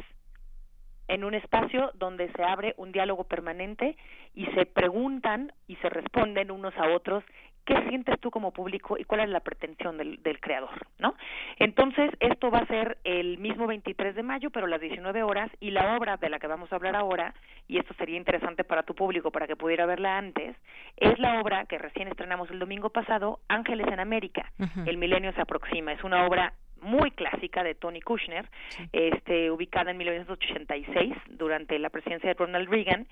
En 1.08 1.24
un 1.24 1.34
espacio 1.34 1.90
donde 1.94 2.30
se 2.30 2.44
abre 2.44 2.74
un 2.76 2.92
diálogo 2.92 3.24
permanente 3.24 3.96
y 4.34 4.46
se 4.52 4.66
preguntan 4.66 5.52
y 5.66 5.74
se 5.76 5.88
responden 5.88 6.52
unos 6.52 6.76
a 6.78 6.90
otros 6.94 7.24
qué 7.64 7.80
sientes 7.88 8.18
tú 8.20 8.30
como 8.30 8.52
público 8.52 8.96
y 8.98 9.04
cuál 9.04 9.20
es 9.20 9.28
la 9.28 9.40
pretensión 9.40 9.96
del, 9.96 10.22
del, 10.22 10.40
creador, 10.40 10.86
¿no? 10.98 11.14
Entonces, 11.58 12.10
esto 12.20 12.50
va 12.50 12.58
a 12.58 12.66
ser 12.66 12.98
el 13.04 13.38
mismo 13.38 13.66
23 13.66 14.14
de 14.14 14.22
mayo, 14.22 14.50
pero 14.50 14.66
a 14.66 14.68
las 14.68 14.80
19 14.80 15.22
horas, 15.22 15.50
y 15.60 15.70
la 15.70 15.96
obra 15.96 16.16
de 16.16 16.28
la 16.28 16.38
que 16.38 16.46
vamos 16.46 16.72
a 16.72 16.76
hablar 16.76 16.96
ahora, 16.96 17.34
y 17.68 17.78
esto 17.78 17.94
sería 17.94 18.16
interesante 18.16 18.64
para 18.64 18.82
tu 18.82 18.94
público 18.94 19.30
para 19.30 19.46
que 19.46 19.56
pudiera 19.56 19.86
verla 19.86 20.18
antes, 20.18 20.56
es 20.96 21.18
la 21.18 21.40
obra 21.40 21.66
que 21.66 21.78
recién 21.78 22.08
estrenamos 22.08 22.50
el 22.50 22.58
domingo 22.58 22.90
pasado, 22.90 23.40
Ángeles 23.48 23.86
en 23.88 24.00
América, 24.00 24.50
uh 24.58 24.64
-huh. 24.64 24.88
El 24.88 24.98
milenio 24.98 25.32
se 25.32 25.40
aproxima, 25.40 25.92
es 25.92 26.02
una 26.04 26.26
obra 26.26 26.52
muy 26.82 27.10
clásica 27.12 27.62
de 27.62 27.74
Tony 27.74 28.00
Kushner, 28.00 28.48
sí. 28.68 28.84
este, 28.92 29.50
ubicada 29.50 29.90
en 29.90 29.96
1986 29.96 31.14
durante 31.30 31.78
la 31.78 31.90
presidencia 31.90 32.28
de 32.28 32.34
Ronald 32.34 32.68
Reagan 32.68 33.06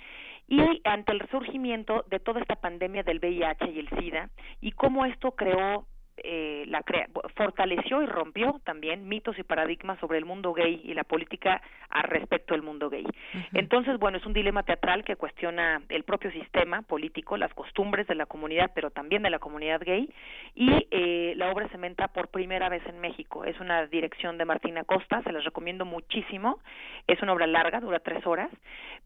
y 0.49 0.81
ante 0.85 1.13
el 1.13 1.21
resurgimiento 1.21 2.05
de 2.11 2.19
toda 2.21 2.41
esta 2.41 2.57
pandemia 2.57 3.03
del 3.03 3.21
VIH 3.21 3.71
y 3.71 3.79
el 3.79 3.89
SIDA 3.91 4.31
y 4.61 4.73
cómo 4.73 5.07
esto 5.07 5.33
creó 5.33 5.87
eh, 6.25 6.65
la 6.69 6.83
crea 6.83 7.09
fortaleció 7.35 8.03
y 8.03 8.07
rompió 8.07 8.61
también 8.65 9.09
mitos 9.09 9.39
y 9.39 9.43
paradigmas 9.43 9.99
sobre 9.99 10.19
el 10.19 10.25
mundo 10.25 10.53
gay 10.53 10.81
y 10.85 10.95
la 10.95 11.05
política 11.05 11.61
al 11.89 12.05
respecto 12.05 12.55
del 12.55 12.63
mundo 12.63 12.89
gay. 12.89 13.05
Uh 13.05 13.39
-huh. 13.39 13.49
Entonces, 13.55 13.99
bueno, 13.99 14.19
es 14.19 14.27
un 14.27 14.33
dilema 14.33 14.63
teatral 14.63 15.05
que 15.05 15.17
cuestiona 15.17 15.83
el 15.89 16.05
propio 16.05 16.31
sistema 16.31 16.83
político, 16.83 17.37
las 17.37 17.53
costumbres 17.55 18.07
de 18.07 18.15
la 18.15 18.27
comunidad, 18.27 18.71
pero 18.75 18.91
también 18.91 19.23
de 19.23 19.31
la 19.31 19.39
comunidad 19.39 19.81
gay, 19.85 20.09
y 20.55 20.87
eh, 20.91 21.35
la 21.37 21.51
obra 21.51 21.69
se 21.69 21.79
menta 21.79 22.09
por 22.09 22.29
primera 22.29 22.69
vez 22.69 22.85
en 22.87 23.01
México. 23.01 23.45
Es 23.45 23.59
una 23.61 23.87
dirección 23.87 24.39
de 24.39 24.45
Martina 24.45 24.85
Costa, 24.85 25.23
se 25.23 25.33
las 25.33 25.45
recomiendo 25.45 25.85
muchísimo. 25.85 26.59
Es 27.07 27.21
una 27.23 27.33
obra 27.33 27.47
larga, 27.47 27.81
dura 27.81 27.99
tres 28.01 28.27
horas, 28.27 28.51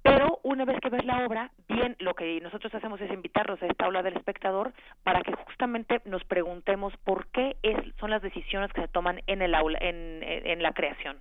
pero 0.02 0.38
una 0.42 0.64
vez 0.64 0.78
que 0.80 0.90
ves 0.90 1.04
la 1.04 1.24
obra, 1.26 1.50
bien, 1.68 1.96
lo 1.98 2.14
que 2.14 2.40
nosotros 2.40 2.74
hacemos 2.74 3.00
es 3.00 3.10
invitarlos 3.10 3.62
a 3.62 3.66
esta 3.66 3.86
aula 3.86 4.02
del 4.02 4.16
espectador 4.16 4.72
para 5.02 5.22
que 5.22 5.32
justamente 5.32 6.00
nos 6.04 6.24
preguntemos 6.24 6.94
por 7.04 7.26
qué 7.28 7.56
es, 7.62 7.76
son 8.00 8.10
las 8.10 8.22
decisiones 8.22 8.72
que 8.72 8.80
se 8.80 8.88
toman 8.88 9.22
en 9.26 9.42
el 9.42 9.54
aula, 9.54 9.78
en, 9.80 10.22
en 10.22 10.62
la 10.62 10.72
creación. 10.72 11.18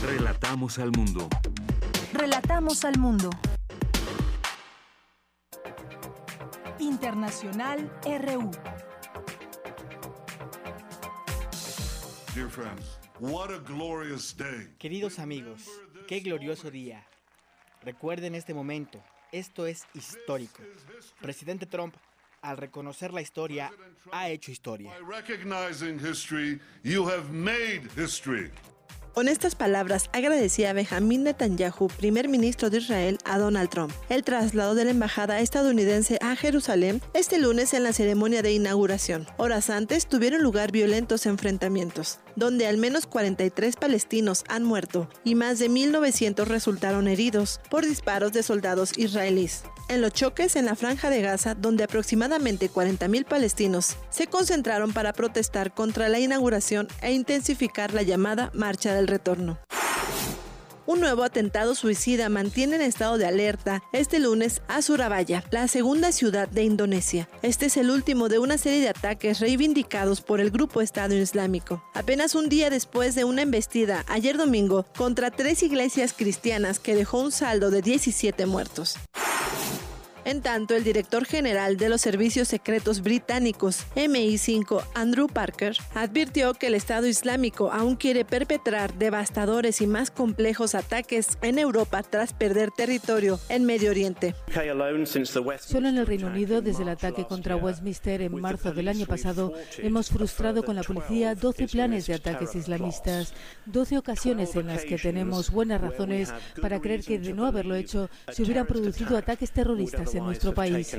Relatamos 0.05 0.77
al 0.77 0.91
mundo. 0.91 1.27
Relatamos 2.19 2.83
al 2.83 2.99
mundo. 2.99 3.29
Internacional 6.77 7.89
RU. 8.03 8.51
Queridos 14.77 15.17
amigos, 15.19 15.63
qué 16.09 16.19
glorioso 16.19 16.69
día. 16.69 17.07
Recuerden 17.83 18.35
este 18.35 18.53
momento, 18.53 19.01
esto 19.31 19.65
es 19.65 19.85
histórico. 19.93 20.61
Presidente 21.21 21.67
Trump, 21.67 21.95
al 22.41 22.57
reconocer 22.57 23.13
la 23.13 23.21
historia, 23.21 23.71
ha 24.11 24.27
hecho 24.27 24.51
historia. 24.51 24.91
Con 29.13 29.27
estas 29.27 29.55
palabras 29.55 30.09
agradecía 30.13 30.69
a 30.69 30.73
Benjamín 30.73 31.23
Netanyahu, 31.23 31.87
primer 31.87 32.29
ministro 32.29 32.69
de 32.69 32.77
Israel, 32.77 33.17
a 33.25 33.37
Donald 33.37 33.69
Trump. 33.69 33.91
El 34.07 34.23
traslado 34.23 34.75
de 34.75 34.85
la 34.85 34.91
embajada 34.91 35.39
estadounidense 35.39 36.19
a 36.21 36.35
Jerusalén 36.35 37.01
este 37.13 37.39
lunes 37.39 37.73
en 37.73 37.83
la 37.83 37.93
ceremonia 37.93 38.41
de 38.41 38.53
inauguración. 38.53 39.27
Horas 39.37 39.69
antes 39.69 40.07
tuvieron 40.07 40.43
lugar 40.43 40.71
violentos 40.71 41.25
enfrentamientos, 41.25 42.19
donde 42.35 42.67
al 42.67 42.77
menos 42.77 43.07
43 43.07 43.75
palestinos 43.75 44.43
han 44.47 44.63
muerto 44.63 45.09
y 45.23 45.35
más 45.35 45.59
de 45.59 45.69
1.900 45.69 46.45
resultaron 46.45 47.07
heridos 47.07 47.59
por 47.69 47.85
disparos 47.85 48.31
de 48.31 48.43
soldados 48.43 48.97
israelíes. 48.97 49.63
En 49.89 50.01
los 50.01 50.13
choques 50.13 50.55
en 50.55 50.65
la 50.65 50.75
franja 50.75 51.09
de 51.09 51.23
Gaza, 51.23 51.55
donde 51.55 51.83
aproximadamente 51.83 52.69
40.000 52.69 53.25
palestinos 53.25 53.97
se 54.11 54.27
concentraron 54.27 54.93
para 54.93 55.13
protestar 55.13 55.73
contra 55.73 56.09
la 56.09 56.19
inauguración 56.19 56.87
e 57.01 57.11
intensificar 57.11 57.95
la 57.95 58.03
llamada 58.03 58.51
Marcha 58.53 58.93
del 58.93 59.07
Retorno. 59.07 59.57
Un 60.89 61.01
nuevo 61.01 61.21
atentado 61.21 61.75
suicida 61.75 62.29
mantiene 62.29 62.77
en 62.77 62.81
estado 62.81 63.19
de 63.19 63.27
alerta 63.27 63.83
este 63.93 64.17
lunes 64.17 64.63
a 64.67 64.81
Surabaya, 64.81 65.43
la 65.51 65.67
segunda 65.67 66.11
ciudad 66.11 66.47
de 66.47 66.63
Indonesia. 66.63 67.29
Este 67.43 67.67
es 67.67 67.77
el 67.77 67.91
último 67.91 68.27
de 68.27 68.39
una 68.39 68.57
serie 68.57 68.81
de 68.81 68.89
ataques 68.89 69.39
reivindicados 69.39 70.21
por 70.21 70.41
el 70.41 70.49
grupo 70.49 70.81
Estado 70.81 71.13
Islámico. 71.13 71.83
Apenas 71.93 72.33
un 72.33 72.49
día 72.49 72.71
después 72.71 73.13
de 73.13 73.23
una 73.23 73.43
embestida 73.43 74.03
ayer 74.07 74.35
domingo 74.35 74.83
contra 74.97 75.29
tres 75.29 75.61
iglesias 75.61 76.15
cristianas 76.17 76.79
que 76.79 76.95
dejó 76.95 77.19
un 77.19 77.31
saldo 77.31 77.69
de 77.69 77.83
17 77.83 78.47
muertos. 78.47 78.95
En 80.29 80.43
tanto, 80.43 80.75
el 80.75 80.83
director 80.83 81.25
general 81.25 81.77
de 81.77 81.89
los 81.89 82.01
servicios 82.01 82.47
secretos 82.47 83.01
británicos, 83.01 83.87
MI5, 83.95 84.83
Andrew 84.93 85.25
Parker, 85.25 85.75
advirtió 85.95 86.53
que 86.53 86.67
el 86.67 86.75
Estado 86.75 87.07
Islámico 87.07 87.71
aún 87.71 87.95
quiere 87.95 88.25
perpetrar 88.25 88.93
devastadores 88.93 89.81
y 89.81 89.87
más 89.87 90.11
complejos 90.11 90.75
ataques 90.75 91.39
en 91.41 91.57
Europa 91.57 92.03
tras 92.03 92.33
perder 92.33 92.69
territorio 92.69 93.39
en 93.49 93.65
Medio 93.65 93.89
Oriente. 93.89 94.35
Solo 95.61 95.89
en 95.89 95.97
el 95.97 96.05
Reino 96.05 96.27
Unido, 96.27 96.61
desde 96.61 96.83
el 96.83 96.89
ataque 96.89 97.25
contra 97.25 97.55
Westminster 97.55 98.21
en 98.21 98.39
marzo 98.39 98.71
del 98.71 98.87
año 98.87 99.07
pasado, 99.07 99.51
hemos 99.79 100.09
frustrado 100.09 100.61
con 100.61 100.75
la 100.75 100.83
policía 100.83 101.33
12 101.33 101.67
planes 101.69 102.05
de 102.05 102.13
ataques 102.13 102.53
islamistas, 102.53 103.33
12 103.65 103.97
ocasiones 103.97 104.55
en 104.55 104.67
las 104.67 104.85
que 104.85 104.99
tenemos 104.99 105.49
buenas 105.49 105.81
razones 105.81 106.31
para 106.61 106.79
creer 106.79 107.03
que 107.03 107.17
de 107.17 107.33
no 107.33 107.47
haberlo 107.47 107.73
hecho 107.73 108.11
se 108.31 108.43
hubieran 108.43 108.67
producido 108.67 109.17
ataques 109.17 109.49
terroristas 109.49 110.18
en 110.19 110.25
nuestro 110.25 110.53
país. 110.53 110.95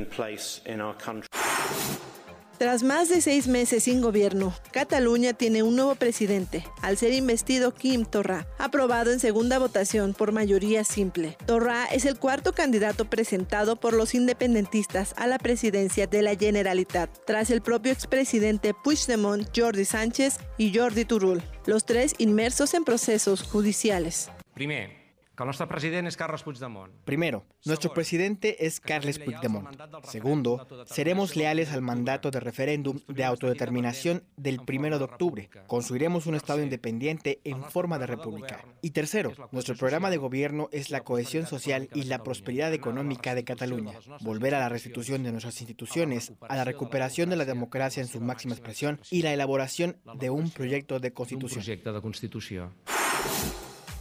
Tras 2.61 2.83
más 2.83 3.09
de 3.09 3.23
seis 3.23 3.49
meses 3.49 3.85
sin 3.85 4.03
gobierno, 4.03 4.53
Cataluña 4.71 5.33
tiene 5.33 5.63
un 5.63 5.77
nuevo 5.77 5.95
presidente, 5.95 6.63
al 6.83 6.99
ser 6.99 7.15
investido 7.15 7.73
Kim 7.73 8.05
Torra, 8.05 8.47
aprobado 8.59 9.13
en 9.13 9.19
segunda 9.19 9.59
votación 9.59 10.13
por 10.13 10.33
mayoría 10.33 10.85
simple. 10.85 11.39
Torra 11.47 11.87
es 11.87 12.05
el 12.05 12.19
cuarto 12.19 12.53
candidato 12.53 13.07
presentado 13.07 13.77
por 13.77 13.95
los 13.95 14.15
independentistas 14.15 15.15
a 15.17 15.27
la 15.27 15.39
presidencia 15.39 16.07
de 16.07 16.21
la 16.21 16.37
Generalitat, 16.37 17.09
tras 17.25 17.51
el 17.51 17.63
propio 17.63 17.93
expresidente 17.93 18.75
Puigdemont, 18.75 19.49
Jordi 19.57 19.87
Sánchez 19.87 20.37
y 20.59 20.77
Jordi 20.77 21.07
Turul, 21.07 21.43
los 21.65 21.87
tres 21.87 22.15
inmersos 22.19 22.75
en 22.75 22.85
procesos 22.85 23.43
judiciales. 23.43 24.29
Primer, 24.53 25.00
Primero, 27.05 27.47
nuestro 27.65 27.93
presidente 27.93 28.67
es 28.67 28.81
Carles 28.81 29.19
Puigdemont. 29.19 29.69
Segundo, 30.05 30.67
seremos 30.87 31.37
leales 31.37 31.73
al 31.73 31.83
mandato 31.83 32.31
de 32.31 32.41
referéndum 32.41 33.01
de 33.09 33.25
autodeterminación 33.25 34.23
del 34.37 34.61
1 34.61 34.99
de 34.99 35.05
octubre. 35.05 35.51
Construiremos 35.67 36.27
un 36.27 36.35
Estado 36.35 36.63
independiente 36.63 37.41
en 37.45 37.63
forma 37.65 37.99
de 37.99 38.07
república. 38.07 38.65
Y 38.83 38.91
tercero, 38.91 39.33
nuestro 39.53 39.77
programa 39.77 40.11
de 40.11 40.19
gobierno 40.19 40.69
es 40.73 40.91
la 40.91 41.01
cohesión 41.01 41.47
social 41.47 41.89
y 41.95 42.05
la 42.05 42.23
prosperidad 42.23 42.73
económica 42.73 43.35
de 43.35 43.45
Cataluña. 43.45 43.95
Volver 44.21 44.55
a 44.55 44.61
la 44.61 44.69
restitución 44.69 45.23
de 45.23 45.33
nuestras 45.33 45.61
instituciones, 45.61 46.33
a 46.49 46.57
la 46.57 46.65
recuperación 46.65 47.31
de 47.31 47.37
la 47.37 47.45
democracia 47.45 48.03
en 48.03 48.09
su 48.09 48.21
máxima 48.21 48.55
expresión 48.55 49.01
y 49.11 49.23
la 49.23 49.33
elaboración 49.33 49.97
de 50.19 50.31
un 50.31 50.51
proyecto 50.51 51.01
de 51.01 51.13
constitución. 51.13 51.65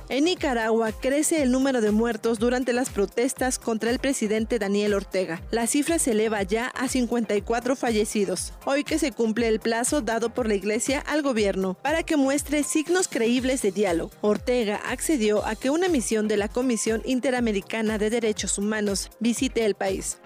En 0.10 0.24
Nicaragua 0.24 0.92
crece 0.92 1.44
el 1.44 1.52
número 1.52 1.82
de 1.82 1.92
muertos 1.92 2.40
durante 2.40 2.74
las 2.74 2.90
protestas 2.90 3.60
contra 3.60 3.92
el 3.92 4.00
presidente 4.00 4.58
Daniel 4.58 4.96
Ortega. 4.96 5.40
La 5.52 5.68
cifra 5.68 6.00
se 6.00 6.12
eleva 6.12 6.42
ya 6.42 6.66
a 6.70 6.88
54 6.88 7.76
fallecidos, 7.76 8.54
hoy 8.66 8.84
que 8.84 8.98
se 8.98 9.12
cumple 9.12 9.48
el 9.48 9.60
plazo 9.60 10.02
dado 10.02 10.34
por 10.34 10.48
la 10.48 10.56
Iglesia 10.56 11.04
al 11.06 11.22
gobierno 11.22 11.76
para 11.76 12.02
que 12.02 12.18
muestre 12.18 12.64
signos 12.64 13.08
creíbles 13.08 13.62
de 13.62 13.72
diálogo. 13.72 14.10
Ortega 14.22 14.82
accedió 14.88 15.46
a 15.46 15.56
que 15.56 15.70
una 15.70 15.90
misión 15.90 16.28
de 16.28 16.38
la 16.38 16.48
Comisión 16.48 17.04
Interamericana 17.06 18.00
de 18.00 18.10
Derechos 18.10 18.58
Humanos 18.58 19.12
visite 19.20 19.64
el 19.64 19.76
país. 19.76 20.18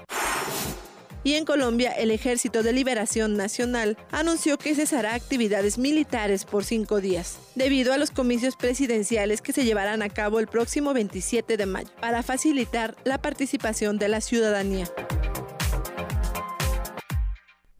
Y 1.23 1.35
en 1.35 1.45
Colombia, 1.45 1.91
el 1.91 2.11
Ejército 2.11 2.63
de 2.63 2.73
Liberación 2.73 3.37
Nacional 3.37 3.97
anunció 4.11 4.57
que 4.57 4.75
cesará 4.75 5.13
actividades 5.13 5.77
militares 5.77 6.43
por 6.43 6.65
cinco 6.65 6.99
días, 6.99 7.37
debido 7.55 7.93
a 7.93 7.97
los 7.97 8.11
comicios 8.11 8.57
presidenciales 8.57 9.41
que 9.41 9.53
se 9.53 9.63
llevarán 9.63 10.01
a 10.01 10.09
cabo 10.09 10.39
el 10.39 10.47
próximo 10.47 10.93
27 10.93 11.55
de 11.55 11.65
mayo, 11.65 11.89
para 12.01 12.23
facilitar 12.23 12.95
la 13.05 13.21
participación 13.21 13.97
de 13.97 14.09
la 14.09 14.19
ciudadanía. 14.19 14.89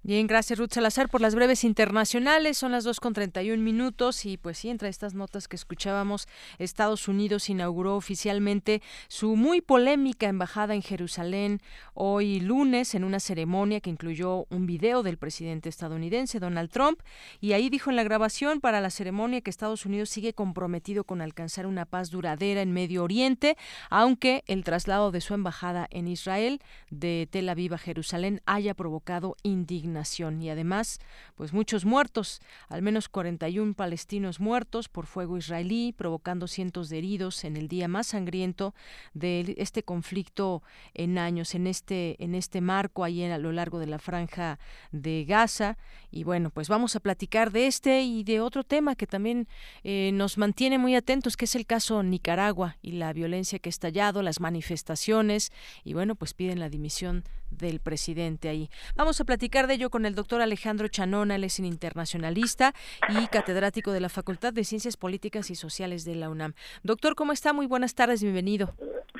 Bien, 0.05 0.27
gracias 0.27 0.59
Ruth 0.59 0.73
Salazar 0.73 1.07
por 1.07 1.21
las 1.21 1.33
breves 1.33 1.63
internacionales. 1.63 2.57
Son 2.57 2.73
las 2.73 2.83
2 2.83 2.99
con 2.99 3.13
31 3.13 3.63
minutos 3.63 4.25
y 4.25 4.35
pues 4.35 4.57
sí, 4.57 4.69
entre 4.69 4.89
estas 4.89 5.13
notas 5.13 5.47
que 5.47 5.55
escuchábamos, 5.55 6.27
Estados 6.59 7.07
Unidos 7.07 7.49
inauguró 7.49 7.95
oficialmente 7.95 8.81
su 9.07 9.37
muy 9.37 9.61
polémica 9.61 10.27
embajada 10.27 10.75
en 10.75 10.81
Jerusalén 10.81 11.61
hoy 11.93 12.41
lunes 12.41 12.95
en 12.95 13.05
una 13.05 13.21
ceremonia 13.21 13.79
que 13.79 13.91
incluyó 13.91 14.45
un 14.49 14.65
video 14.65 15.03
del 15.03 15.17
presidente 15.17 15.69
estadounidense 15.69 16.41
Donald 16.41 16.69
Trump 16.69 16.99
y 17.39 17.53
ahí 17.53 17.69
dijo 17.69 17.89
en 17.89 17.95
la 17.95 18.03
grabación 18.03 18.59
para 18.59 18.81
la 18.81 18.89
ceremonia 18.89 19.39
que 19.39 19.49
Estados 19.49 19.85
Unidos 19.85 20.09
sigue 20.09 20.33
comprometido 20.33 21.05
con 21.05 21.21
alcanzar 21.21 21.65
una 21.65 21.85
paz 21.85 22.11
duradera 22.11 22.61
en 22.61 22.73
Medio 22.73 23.05
Oriente, 23.05 23.55
aunque 23.89 24.43
el 24.47 24.65
traslado 24.65 25.11
de 25.11 25.21
su 25.21 25.33
embajada 25.33 25.87
en 25.91 26.09
Israel 26.09 26.59
de 26.89 27.29
Tel 27.31 27.47
Aviv 27.47 27.73
a 27.73 27.77
Jerusalén 27.77 28.41
haya 28.45 28.73
provocado 28.73 29.37
indignación 29.43 29.92
y 30.41 30.49
además 30.49 30.99
pues 31.35 31.53
muchos 31.53 31.85
muertos, 31.85 32.41
al 32.69 32.81
menos 32.81 33.09
41 33.09 33.73
palestinos 33.73 34.39
muertos 34.39 34.89
por 34.89 35.05
fuego 35.05 35.37
israelí, 35.37 35.93
provocando 35.93 36.47
cientos 36.47 36.89
de 36.89 36.97
heridos 36.97 37.43
en 37.43 37.57
el 37.57 37.67
día 37.67 37.87
más 37.87 38.07
sangriento 38.07 38.73
de 39.13 39.55
este 39.57 39.83
conflicto 39.83 40.63
en 40.93 41.17
años, 41.17 41.55
en 41.55 41.67
este 41.67 42.23
en 42.23 42.35
este 42.35 42.61
marco 42.61 43.03
ahí 43.03 43.23
a 43.23 43.37
lo 43.37 43.51
largo 43.51 43.79
de 43.79 43.87
la 43.87 43.99
franja 43.99 44.59
de 44.91 45.25
Gaza. 45.25 45.77
Y 46.11 46.23
bueno, 46.23 46.49
pues 46.49 46.69
vamos 46.69 46.95
a 46.95 46.99
platicar 46.99 47.51
de 47.51 47.67
este 47.67 48.03
y 48.03 48.23
de 48.23 48.39
otro 48.41 48.63
tema 48.63 48.95
que 48.95 49.07
también 49.07 49.47
eh, 49.83 50.11
nos 50.13 50.37
mantiene 50.37 50.77
muy 50.77 50.95
atentos, 50.95 51.37
que 51.37 51.45
es 51.45 51.55
el 51.55 51.65
caso 51.65 52.03
Nicaragua 52.03 52.77
y 52.81 52.93
la 52.93 53.13
violencia 53.13 53.59
que 53.59 53.69
ha 53.69 53.71
estallado, 53.71 54.21
las 54.21 54.39
manifestaciones. 54.39 55.51
Y 55.83 55.93
bueno, 55.93 56.15
pues 56.15 56.33
piden 56.33 56.59
la 56.59 56.69
dimisión 56.69 57.23
del 57.57 57.79
presidente 57.79 58.49
ahí. 58.49 58.69
Vamos 58.95 59.19
a 59.21 59.25
platicar 59.25 59.67
de 59.67 59.75
ello 59.75 59.89
con 59.89 60.05
el 60.05 60.15
doctor 60.15 60.41
Alejandro 60.41 60.87
Chanona, 60.87 61.35
él 61.35 61.43
es 61.43 61.59
internacionalista 61.59 62.73
y 63.09 63.27
catedrático 63.27 63.91
de 63.91 63.99
la 63.99 64.09
Facultad 64.09 64.53
de 64.53 64.63
Ciencias 64.63 64.97
Políticas 64.97 65.49
y 65.49 65.55
Sociales 65.55 66.05
de 66.05 66.15
la 66.15 66.29
UNAM. 66.29 66.53
Doctor, 66.83 67.15
¿cómo 67.15 67.31
está? 67.31 67.53
Muy 67.53 67.65
buenas 67.65 67.95
tardes, 67.95 68.21
bienvenido. 68.21 68.73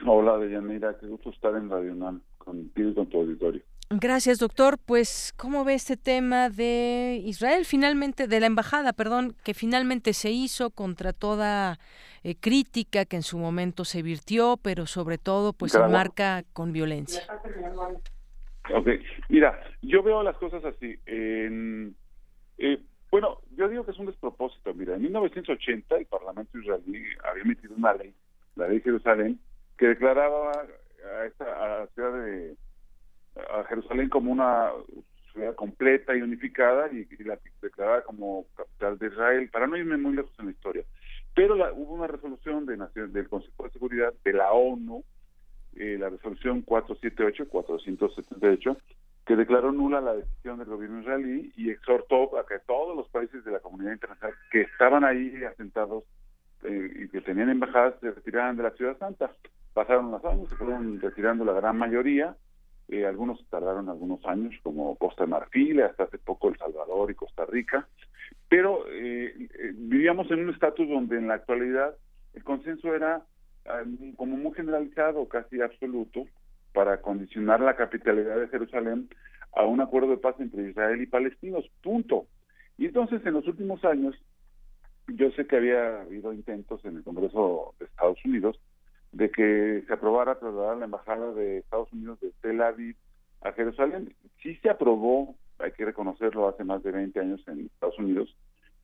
Hola, 0.06 0.38
Deyanira, 0.38 0.98
qué 1.00 1.08
gusto 1.08 1.30
estar 1.30 1.56
en 1.56 1.70
Radio 1.70 1.94
UNAM 1.94 2.22
contigo 2.38 2.90
y 2.90 2.94
con 2.94 3.08
tu 3.08 3.20
auditorio. 3.20 3.62
Gracias, 3.90 4.40
doctor. 4.40 4.80
Pues, 4.80 5.34
¿cómo 5.38 5.64
ve 5.64 5.76
este 5.76 5.98
tema 5.98 6.50
de 6.50 7.22
Israel 7.24 7.64
finalmente, 7.66 8.28
de 8.28 8.40
la 8.40 8.48
embajada, 8.48 8.94
perdón, 8.94 9.36
que 9.44 9.54
finalmente 9.54 10.14
se 10.14 10.32
hizo 10.32 10.72
contra 10.72 11.14
toda 11.14 11.80
eh, 12.24 12.36
crítica 12.36 13.06
que 13.06 13.18
en 13.18 13.24
su 13.24 13.38
momento 13.38 13.86
se 13.86 14.02
virtió, 14.02 14.58
pero 14.62 14.88
sobre 14.88 15.18
todo, 15.18 15.54
pues, 15.54 15.74
se 15.74 15.80
marca 15.80 16.44
con 16.54 16.72
violencia? 16.74 17.22
Ok, 18.72 18.88
mira, 19.30 19.60
yo 19.82 20.04
veo 20.04 20.24
las 20.24 20.38
cosas 20.38 20.64
así. 20.64 20.98
En, 21.06 21.96
eh, 22.58 22.80
bueno, 23.12 23.40
yo 23.58 23.68
digo 23.68 23.86
que 23.86 23.92
es 23.92 24.00
un 24.00 24.06
despropósito. 24.06 24.74
Mira, 24.74 24.96
en 24.96 25.02
1980 25.04 25.98
el 25.98 26.06
Parlamento 26.06 26.58
israelí 26.58 27.04
había 27.24 27.44
emitido 27.44 27.76
una 27.76 27.94
ley, 27.94 28.14
la 28.56 28.68
ley 28.68 28.78
de 28.78 28.84
Jerusalén, 28.84 29.40
que 29.78 29.88
declaraba 29.88 30.52
a, 30.52 31.26
esta, 31.26 31.84
a 31.84 31.88
ciudad 31.88 32.14
de 32.14 32.56
a 33.36 33.64
Jerusalén 33.66 34.10
como 34.10 34.32
una 34.32 34.72
ciudad 35.32 35.56
completa 35.56 36.16
y 36.16 36.22
unificada 36.22 36.90
y, 36.92 37.06
la 37.24 37.40
declaraba 37.62 38.04
como 38.04 38.46
capital 38.56 38.98
de 38.98 39.08
Israel, 39.08 39.50
para 39.52 39.68
no 39.68 39.76
irme 39.76 39.98
muy 39.98 40.16
lejos 40.16 40.34
en 40.40 40.46
la 40.46 40.52
historia. 40.52 40.84
Pero 41.36 41.56
la, 41.56 41.74
hubo 41.74 41.96
una 41.96 42.08
resolución 42.08 42.66
de 42.66 42.78
del 43.08 43.28
Consejo 43.28 43.64
de 43.64 43.72
Seguridad 43.72 44.14
de 44.24 44.34
la 44.34 44.52
ONU, 44.52 45.04
eh, 45.76 45.98
la 46.00 46.10
resolución 46.10 46.66
478-478, 46.66 48.78
que 49.26 49.36
declaró 49.36 49.72
nula 49.72 50.02
la 50.02 50.16
decisión 50.16 50.60
del 50.60 50.68
gobierno 50.68 51.02
israelí 51.02 51.52
y 51.56 51.70
exhortó 51.70 52.38
a 52.38 52.46
que 52.46 52.60
todos 52.66 52.96
los 52.96 53.08
países 53.10 53.44
de 53.46 53.52
la 53.52 53.60
comunidad 53.60 53.94
internacional 53.94 54.36
que 54.52 54.62
estaban 54.62 55.04
ahí 55.04 55.44
asentados 55.44 56.04
eh, 56.64 57.04
y 57.04 57.10
que 57.10 57.22
tenían 57.22 57.50
embajadas 57.50 57.96
se 58.02 58.12
retiraran 58.12 58.58
de 58.58 58.64
la 58.64 58.72
ciudad 58.72 58.98
santa. 58.98 59.32
Pasaron 59.74 60.12
los 60.12 60.24
años, 60.26 60.50
se 60.50 60.56
fueron 60.56 61.00
retirando 61.00 61.46
la 61.46 61.54
gran 61.54 61.78
mayoría, 61.78 62.36
eh, 62.90 63.06
algunos 63.06 63.44
tardaron 63.50 63.90
algunos 63.90 64.24
años, 64.26 64.54
como 64.62 64.96
Costa 64.98 65.24
de 65.24 65.30
Marfil, 65.30 65.82
hasta 65.82 66.04
hace 66.04 66.18
poco 66.18 66.50
El 66.50 66.58
Salvador 66.58 67.10
y 67.10 67.16
Costa 67.16 67.46
Rica, 67.46 67.88
pero 68.50 68.86
eh, 68.90 69.34
eh, 69.38 69.72
vivíamos 69.74 70.30
en 70.32 70.42
un 70.42 70.54
estatus 70.54 70.88
donde 70.90 71.18
en 71.18 71.28
la 71.28 71.36
actualidad 71.36 71.96
el 72.34 72.44
consenso 72.44 72.94
era 72.94 73.26
como 74.18 74.38
muy 74.38 74.54
generalizado, 74.54 75.28
casi 75.28 75.62
absoluto, 75.62 76.26
para 76.74 77.02
condicionar 77.02 77.62
la 77.62 77.76
capitalidad 77.76 78.40
de 78.40 78.48
Jerusalén 78.48 79.10
a 79.56 79.66
un 79.66 79.82
acuerdo 79.82 80.10
de 80.10 80.18
paz 80.18 80.36
entre 80.40 80.70
Israel 80.70 81.02
y 81.02 81.06
palestinos, 81.06 81.70
punto. 81.82 82.26
Y 82.78 82.88
entonces 82.88 83.26
en 83.26 83.34
los 83.34 83.48
últimos 83.48 83.84
años 83.86 84.16
yo 85.08 85.32
sé 85.32 85.46
que 85.46 85.58
había 85.58 86.02
habido 86.02 86.34
intentos 86.34 86.84
en 86.86 86.98
el 86.98 87.04
Congreso 87.04 87.76
de 87.80 87.86
Estados 87.86 88.18
Unidos 88.26 88.60
de 89.12 89.30
que 89.30 89.84
se 89.86 89.94
aprobara 89.94 90.40
trasladar 90.40 90.78
la 90.78 90.86
embajada 90.86 91.34
de 91.34 91.60
Estados 91.60 91.92
Unidos 91.94 92.20
de 92.20 92.32
Tel 92.42 92.62
Aviv 92.62 92.96
a 93.42 93.52
Jerusalén. 93.52 94.16
Sí 94.42 94.56
se 94.56 94.70
aprobó, 94.70 95.36
hay 95.60 95.72
que 95.74 95.86
reconocerlo, 95.86 96.48
hace 96.48 96.64
más 96.64 96.82
de 96.84 96.92
20 96.92 97.20
años 97.20 97.48
en 97.48 97.68
Estados 97.68 98.00
Unidos, 98.00 98.36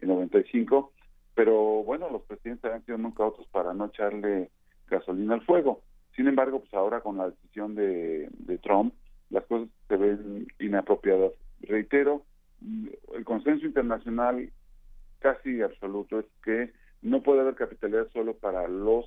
en 0.01 0.09
95, 0.09 0.93
pero 1.33 1.83
bueno, 1.83 2.09
los 2.11 2.21
presidentes 2.23 2.71
han 2.71 2.85
sido 2.85 2.97
muy 2.97 3.13
cautos 3.13 3.47
para 3.47 3.73
no 3.73 3.85
echarle 3.85 4.51
gasolina 4.89 5.35
al 5.35 5.41
fuego. 5.41 5.81
Sin 6.15 6.27
embargo, 6.27 6.59
pues 6.59 6.73
ahora 6.73 7.01
con 7.01 7.17
la 7.17 7.29
decisión 7.29 7.75
de, 7.75 8.29
de 8.31 8.57
Trump, 8.57 8.93
las 9.29 9.45
cosas 9.45 9.69
se 9.87 9.95
ven 9.95 10.47
inapropiadas. 10.59 11.31
Reitero, 11.61 12.23
el 13.15 13.23
consenso 13.25 13.65
internacional 13.65 14.49
casi 15.19 15.61
absoluto 15.61 16.19
es 16.19 16.25
que 16.43 16.71
no 17.01 17.21
puede 17.21 17.41
haber 17.41 17.55
capitalidad 17.55 18.07
solo 18.11 18.35
para 18.35 18.67
los 18.67 19.05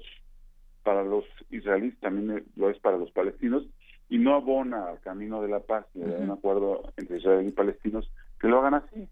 para 0.83 1.05
los 1.05 1.25
israelíes, 1.51 1.99
también 2.01 2.45
lo 2.57 2.69
es 2.69 2.79
para 2.81 2.97
los 2.97 3.13
palestinos, 3.13 3.65
y 4.09 4.19
no 4.19 4.35
abona 4.35 4.89
al 4.89 5.01
camino 5.01 5.41
de 5.41 5.49
la 5.49 5.61
paz 5.61 5.87
y 5.95 6.01
de 6.01 6.17
un 6.17 6.31
acuerdo 6.31 6.83
entre 6.97 7.19
Israel 7.19 7.47
y 7.47 7.53
palestinos 7.53 8.11
que 8.41 8.49
lo 8.49 8.59
hagan 8.59 8.75
así. 8.75 9.09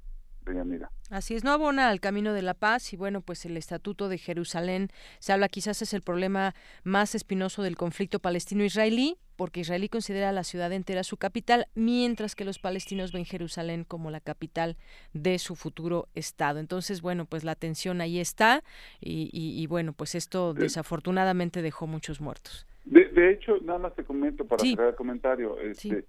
Así 1.10 1.34
es, 1.34 1.44
no 1.44 1.52
abona 1.52 1.88
al 1.88 2.00
camino 2.00 2.32
de 2.32 2.42
la 2.42 2.54
paz 2.54 2.92
y 2.92 2.96
bueno, 2.96 3.20
pues 3.20 3.44
el 3.44 3.56
Estatuto 3.56 4.08
de 4.08 4.18
Jerusalén 4.18 4.88
se 5.18 5.32
habla 5.32 5.48
quizás 5.48 5.82
es 5.82 5.92
el 5.92 6.02
problema 6.02 6.54
más 6.84 7.14
espinoso 7.14 7.62
del 7.62 7.76
conflicto 7.76 8.20
palestino-israelí, 8.20 9.18
porque 9.36 9.60
Israel 9.60 9.88
considera 9.88 10.32
la 10.32 10.44
ciudad 10.44 10.70
entera 10.70 11.02
su 11.02 11.16
capital, 11.16 11.66
mientras 11.74 12.34
que 12.34 12.44
los 12.44 12.58
palestinos 12.58 13.10
ven 13.10 13.24
Jerusalén 13.24 13.84
como 13.84 14.10
la 14.10 14.20
capital 14.20 14.76
de 15.14 15.38
su 15.38 15.56
futuro 15.56 16.08
Estado. 16.14 16.60
Entonces, 16.60 17.00
bueno, 17.00 17.24
pues 17.24 17.42
la 17.42 17.54
tensión 17.54 18.02
ahí 18.02 18.20
está 18.20 18.62
y, 19.00 19.66
bueno, 19.66 19.94
pues 19.94 20.14
esto 20.14 20.52
desafortunadamente 20.52 21.62
dejó 21.62 21.86
muchos 21.86 22.20
muertos. 22.20 22.66
De, 22.84 23.30
hecho, 23.30 23.56
nada 23.62 23.78
más 23.78 23.94
te 23.94 24.04
comento 24.04 24.44
para 24.46 24.62
cerrar 24.62 24.88
el 24.88 24.94
comentario. 24.94 25.58
Este, 25.58 25.80
sí. 25.80 26.06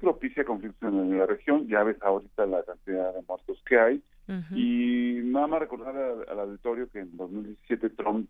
Propicia 0.00 0.44
conflictos 0.44 0.92
en 0.92 1.18
la 1.18 1.26
región, 1.26 1.66
ya 1.68 1.82
ves 1.82 1.96
ahorita 2.02 2.46
la 2.46 2.62
cantidad 2.62 3.14
de 3.14 3.22
muertos 3.28 3.62
que 3.66 3.78
hay. 3.78 4.02
Y 4.54 5.20
nada 5.24 5.46
más 5.46 5.60
recordar 5.60 5.94
al, 5.96 6.40
auditorio 6.40 6.88
que 6.90 7.00
en 7.00 7.14
2017 7.16 7.90
Trump 7.90 8.28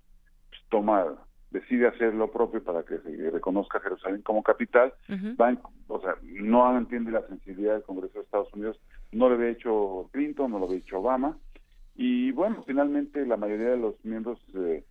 pues, 0.50 0.60
toma 0.68 1.14
decide 1.54 1.86
hacer 1.86 2.12
lo 2.14 2.32
propio 2.32 2.62
para 2.64 2.82
que 2.82 2.98
se 2.98 3.30
reconozca 3.30 3.78
Jerusalén 3.78 4.22
como 4.22 4.42
capital, 4.42 4.92
o 5.86 6.00
sea, 6.00 6.16
no 6.22 6.76
entiende 6.76 7.12
la 7.12 7.24
sensibilidad 7.28 7.74
del 7.74 7.84
Congreso 7.84 8.18
de 8.18 8.24
Estados 8.24 8.52
Unidos, 8.54 8.80
no 9.12 9.28
lo 9.28 9.36
había 9.36 9.50
hecho 9.50 10.10
Clinton, 10.12 10.50
no 10.50 10.58
lo 10.58 10.66
había 10.66 10.78
hecho 10.78 10.98
Obama, 10.98 11.38
y 11.94 12.32
bueno, 12.32 12.64
finalmente 12.66 13.24
la 13.24 13.36
mayoría 13.36 13.70
de 13.70 13.76
los 13.76 13.94
miembros 14.04 14.40
de, 14.52 14.84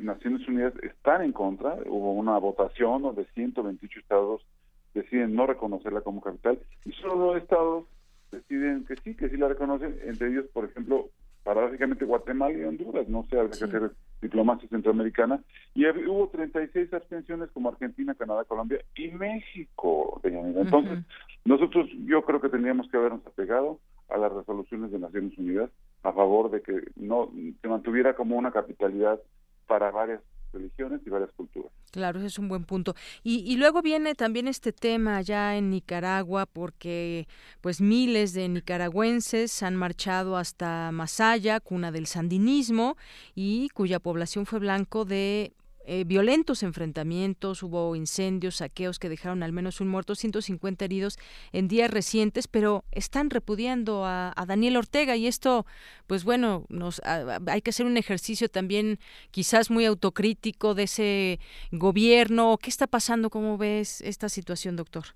Naciones 0.00 0.46
Unidas 0.46 0.74
están 0.82 1.22
en 1.22 1.32
contra, 1.32 1.76
hubo 1.86 2.12
una 2.12 2.38
votación 2.38 3.02
donde 3.02 3.24
128 3.34 3.98
estados 3.98 4.46
deciden 4.94 5.34
no 5.34 5.46
reconocerla 5.46 6.00
como 6.00 6.20
capital, 6.20 6.58
y 6.84 6.92
solo 6.92 7.16
dos 7.16 7.36
estados 7.36 7.84
deciden 8.30 8.84
que 8.86 8.96
sí, 8.96 9.14
que 9.14 9.28
sí 9.28 9.36
la 9.36 9.48
reconocen, 9.48 9.98
entre 10.04 10.28
ellos, 10.28 10.46
por 10.52 10.64
ejemplo, 10.64 11.10
paradójicamente 11.42 12.04
Guatemala 12.04 12.56
y 12.56 12.64
Honduras, 12.64 13.08
no 13.08 13.24
sé, 13.24 13.38
habría 13.38 13.58
que 13.58 13.64
hacer 13.64 13.90
diplomacia 14.20 14.68
centroamericana, 14.68 15.42
y 15.74 15.86
hubo 15.86 16.28
36 16.28 16.92
abstenciones 16.92 17.50
como 17.50 17.70
Argentina, 17.70 18.14
Canadá, 18.14 18.44
Colombia 18.44 18.80
y 18.94 19.08
México, 19.08 20.20
Entonces, 20.22 20.98
nosotros 21.44 21.88
yo 22.04 22.22
creo 22.24 22.40
que 22.40 22.50
tendríamos 22.50 22.88
que 22.90 22.98
habernos 22.98 23.26
apegado 23.26 23.78
a 24.10 24.18
las 24.18 24.32
resoluciones 24.32 24.90
de 24.90 24.98
Naciones 24.98 25.36
Unidas 25.38 25.70
a 26.02 26.12
favor 26.12 26.50
de 26.50 26.62
que 26.62 26.82
no 26.96 27.30
se 27.60 27.68
mantuviera 27.68 28.14
como 28.14 28.36
una 28.36 28.50
capitalidad 28.50 29.20
para 29.66 29.90
varias 29.90 30.20
religiones 30.52 31.00
y 31.06 31.10
varias 31.10 31.32
culturas. 31.32 31.72
Claro, 31.90 32.18
ese 32.18 32.28
es 32.28 32.38
un 32.38 32.48
buen 32.48 32.64
punto. 32.64 32.94
Y, 33.22 33.38
y, 33.50 33.56
luego 33.56 33.82
viene 33.82 34.14
también 34.14 34.48
este 34.48 34.72
tema 34.72 35.16
allá 35.16 35.56
en 35.56 35.70
Nicaragua, 35.70 36.46
porque 36.46 37.26
pues 37.60 37.80
miles 37.80 38.32
de 38.32 38.48
nicaragüenses 38.48 39.62
han 39.62 39.76
marchado 39.76 40.36
hasta 40.36 40.92
Masaya, 40.92 41.60
cuna 41.60 41.90
del 41.90 42.06
sandinismo, 42.06 42.96
y 43.34 43.68
cuya 43.70 43.98
población 43.98 44.46
fue 44.46 44.60
blanco 44.60 45.04
de 45.04 45.52
eh, 45.92 46.04
violentos 46.04 46.62
enfrentamientos, 46.62 47.64
hubo 47.64 47.96
incendios, 47.96 48.58
saqueos 48.58 49.00
que 49.00 49.08
dejaron 49.08 49.42
al 49.42 49.50
menos 49.50 49.80
un 49.80 49.88
muerto, 49.88 50.14
150 50.14 50.84
heridos 50.84 51.18
en 51.50 51.66
días 51.66 51.90
recientes, 51.90 52.46
pero 52.46 52.84
están 52.92 53.28
repudiando 53.28 54.04
a, 54.04 54.32
Daniel 54.46 54.76
Ortega 54.76 55.16
y 55.16 55.26
esto, 55.26 55.66
pues 56.06 56.22
bueno, 56.22 56.64
nos 56.68 57.02
hay 57.04 57.60
que 57.60 57.70
hacer 57.70 57.86
un 57.86 57.96
ejercicio 57.96 58.48
también 58.48 58.98
quizás 59.32 59.68
muy 59.68 59.84
autocrítico 59.84 60.74
de 60.74 60.84
ese 60.84 61.40
gobierno. 61.72 62.56
¿Qué 62.62 62.70
está 62.70 62.86
pasando? 62.86 63.28
¿Cómo 63.28 63.58
ves 63.58 64.00
esta 64.00 64.28
situación, 64.28 64.76
doctor? 64.76 65.06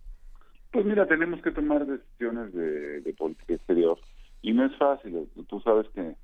Pues 0.73 0.85
mira, 0.85 1.07
tenemos 1.07 1.41
que 1.41 1.53
tomar 1.53 1.87
decisiones 1.87 2.53
de, 2.53 3.01
de 3.01 3.15
política 3.15 3.55
exterior 3.55 3.97
y 4.43 4.53
no 4.53 4.67
es 4.67 4.77
fácil. 4.77 5.29
Tú 5.47 5.61
sabes 5.61 5.87
que 5.95 6.17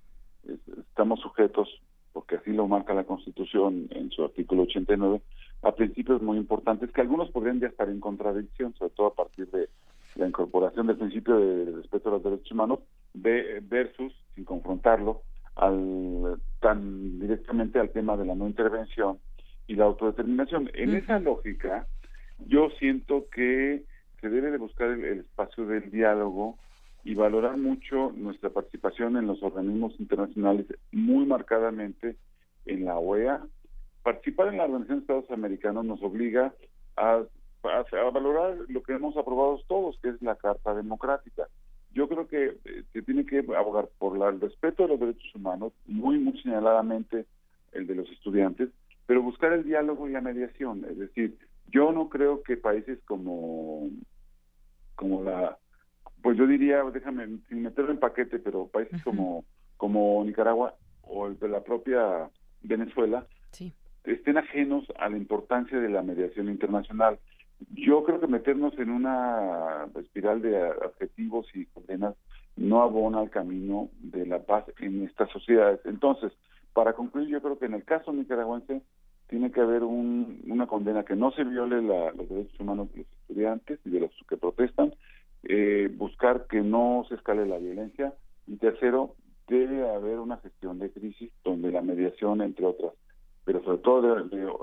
estamos 0.88 1.20
sujetos 1.20 1.68
porque 2.12 2.36
así 2.36 2.52
lo 2.52 2.66
marca 2.66 2.94
la 2.94 3.04
Constitución 3.04 3.88
en 3.90 4.10
su 4.10 4.24
artículo 4.24 4.62
89, 4.62 5.20
a 5.62 5.72
principios 5.72 6.22
muy 6.22 6.38
importantes 6.38 6.90
que 6.92 7.00
algunos 7.00 7.30
podrían 7.30 7.60
ya 7.60 7.68
estar 7.68 7.88
en 7.88 8.00
contradicción, 8.00 8.74
sobre 8.74 8.92
todo 8.94 9.08
a 9.08 9.14
partir 9.14 9.48
de 9.50 9.68
la 10.16 10.26
incorporación 10.26 10.86
del 10.86 10.96
principio 10.96 11.38
de 11.38 11.72
respeto 11.76 12.08
a 12.08 12.12
los 12.12 12.22
derechos 12.22 12.50
humanos 12.52 12.80
versus, 13.14 14.12
sin 14.34 14.44
confrontarlo, 14.44 15.22
al 15.56 16.40
tan 16.60 17.20
directamente 17.20 17.78
al 17.78 17.90
tema 17.90 18.16
de 18.16 18.24
la 18.24 18.34
no 18.34 18.46
intervención 18.46 19.18
y 19.66 19.74
la 19.74 19.84
autodeterminación. 19.84 20.70
En 20.74 20.94
esa 20.94 21.18
lógica, 21.18 21.86
yo 22.46 22.70
siento 22.78 23.26
que 23.30 23.84
se 24.20 24.28
debe 24.28 24.50
de 24.50 24.58
buscar 24.58 24.88
el 24.90 25.20
espacio 25.20 25.66
del 25.66 25.90
diálogo 25.90 26.58
y 27.04 27.14
valorar 27.14 27.56
mucho 27.56 28.12
nuestra 28.16 28.50
participación 28.50 29.16
en 29.16 29.26
los 29.26 29.42
organismos 29.42 29.98
internacionales, 29.98 30.66
muy 30.92 31.26
marcadamente 31.26 32.16
en 32.66 32.84
la 32.84 32.98
OEA. 32.98 33.42
Participar 34.02 34.48
en 34.48 34.58
la 34.58 34.64
Organización 34.64 34.98
de 34.98 35.02
Estados 35.02 35.30
Americanos 35.30 35.84
nos 35.84 36.02
obliga 36.02 36.54
a, 36.96 37.22
a, 37.64 38.10
valorar 38.10 38.56
lo 38.68 38.82
que 38.82 38.94
hemos 38.94 39.16
aprobado 39.16 39.60
todos, 39.66 39.98
que 40.02 40.10
es 40.10 40.22
la 40.22 40.36
Carta 40.36 40.74
Democrática. 40.74 41.48
Yo 41.92 42.08
creo 42.08 42.28
que 42.28 42.58
eh, 42.64 42.84
se 42.92 43.02
tiene 43.02 43.26
que 43.26 43.38
abogar 43.56 43.88
por 43.98 44.16
la, 44.16 44.28
el 44.28 44.40
respeto 44.40 44.84
de 44.84 44.90
los 44.90 45.00
derechos 45.00 45.34
humanos, 45.34 45.72
muy, 45.86 46.18
muy 46.18 46.40
señaladamente 46.40 47.26
el 47.72 47.86
de 47.86 47.94
los 47.94 48.10
estudiantes, 48.10 48.68
pero 49.06 49.22
buscar 49.22 49.52
el 49.52 49.64
diálogo 49.64 50.08
y 50.08 50.12
la 50.12 50.20
mediación. 50.20 50.84
Es 50.88 50.98
decir, 50.98 51.36
yo 51.72 51.92
no 51.92 52.08
creo 52.08 52.42
que 52.42 52.56
países 52.56 52.98
como, 53.06 53.88
como 54.94 55.22
la 55.22 55.58
pues 56.22 56.36
yo 56.36 56.46
diría, 56.46 56.82
déjame, 56.92 57.38
sin 57.48 57.62
meterlo 57.62 57.90
en 57.90 57.98
paquete, 57.98 58.38
pero 58.38 58.68
países 58.68 59.02
como, 59.02 59.44
como 59.76 60.22
Nicaragua 60.24 60.74
o 61.02 61.26
el 61.26 61.38
de 61.38 61.48
la 61.48 61.62
propia 61.62 62.30
Venezuela 62.62 63.26
estén 64.04 64.38
ajenos 64.38 64.84
a 64.98 65.08
la 65.08 65.16
importancia 65.16 65.78
de 65.78 65.88
la 65.88 66.02
mediación 66.02 66.48
internacional. 66.48 67.18
Yo 67.74 68.04
creo 68.04 68.20
que 68.20 68.26
meternos 68.26 68.72
en 68.78 68.90
una 68.90 69.86
espiral 70.00 70.40
de 70.40 70.56
adjetivos 70.58 71.46
y 71.54 71.66
condenas 71.66 72.14
no 72.56 72.82
abona 72.82 73.22
el 73.22 73.30
camino 73.30 73.90
de 74.00 74.26
la 74.26 74.40
paz 74.40 74.64
en 74.78 75.04
estas 75.04 75.30
sociedades. 75.30 75.80
Entonces, 75.84 76.32
para 76.72 76.94
concluir, 76.94 77.28
yo 77.28 77.42
creo 77.42 77.58
que 77.58 77.66
en 77.66 77.74
el 77.74 77.84
caso 77.84 78.12
nicaragüense 78.12 78.82
tiene 79.28 79.52
que 79.52 79.60
haber 79.60 79.84
un, 79.84 80.42
una 80.48 80.66
condena 80.66 81.04
que 81.04 81.14
no 81.14 81.30
se 81.32 81.44
viole 81.44 81.82
los 81.82 82.28
derechos 82.28 82.58
humanos 82.58 82.90
de 82.92 82.98
los 82.98 83.06
estudiantes 83.20 83.78
y 83.84 83.90
de 83.90 84.00
los 84.00 84.10
que 84.28 84.36
protestan, 84.36 84.94
eh, 85.44 85.88
buscar 85.92 86.46
que 86.46 86.60
no 86.60 87.04
se 87.08 87.14
escale 87.14 87.46
la 87.46 87.58
violencia 87.58 88.14
y 88.46 88.56
tercero, 88.56 89.14
debe 89.48 89.88
haber 89.88 90.18
una 90.18 90.36
gestión 90.38 90.78
de 90.78 90.90
crisis 90.90 91.32
donde 91.44 91.72
la 91.72 91.82
mediación, 91.82 92.40
entre 92.40 92.66
otras, 92.66 92.92
pero 93.44 93.62
sobre 93.64 93.78
todo 93.78 94.14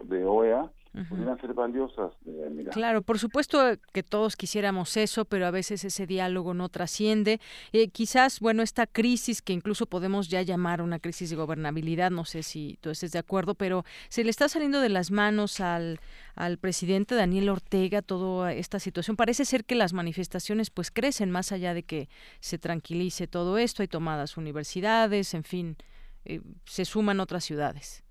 de 0.06 0.26
OEA, 0.26 0.72
pudieran 1.10 1.40
ser 1.40 1.54
valiosas. 1.54 2.14
Eh, 2.26 2.66
claro, 2.72 3.02
por 3.02 3.20
supuesto 3.20 3.60
que 3.94 4.04
todos 4.04 4.36
quisiéramos 4.36 4.98
eso, 4.98 5.26
pero 5.26 5.46
a 5.46 5.52
veces 5.52 5.84
ese 5.84 6.08
diálogo 6.08 6.54
no 6.54 6.70
trasciende. 6.70 7.40
Eh, 7.72 7.90
quizás, 7.90 8.40
bueno, 8.40 8.64
esta 8.64 8.88
crisis 8.88 9.42
que 9.42 9.54
incluso 9.54 9.86
podemos 9.86 10.30
ya 10.30 10.42
llamar 10.42 10.82
una 10.82 11.00
crisis 11.00 11.30
de 11.30 11.36
gobernabilidad, 11.36 12.12
no 12.12 12.26
sé 12.26 12.44
si 12.44 12.78
tú 12.82 12.90
estés 12.90 13.12
de 13.12 13.20
acuerdo, 13.20 13.56
pero 13.56 13.84
se 14.10 14.24
le 14.24 14.30
está 14.30 14.50
saliendo 14.50 14.82
de 14.82 14.90
las 14.90 15.12
manos 15.12 15.60
al, 15.60 16.00
al 16.36 16.58
presidente 16.58 17.16
Daniel 17.16 17.50
Ortega 17.50 18.02
toda 18.02 18.54
esta 18.54 18.80
situación. 18.80 19.16
Parece 19.18 19.46
ser 19.46 19.66
que 19.66 19.76
las 19.76 19.94
manifestaciones 19.94 20.70
pues 20.70 20.92
crecen 20.92 21.32
más 21.32 21.52
allá 21.52 21.74
de 21.74 21.84
que 21.84 22.10
se 22.40 22.58
tranquilice 22.58 23.28
todo 23.28 23.58
esto. 23.58 23.82
Hay 23.82 23.88
tomadas 23.88 24.38
universidades, 24.38 25.34
en 25.34 25.44
fin, 25.44 25.78
eh, 26.26 26.42
se 26.66 26.86
suman 26.86 27.20
otras 27.20 27.44
ciudades. 27.44 28.04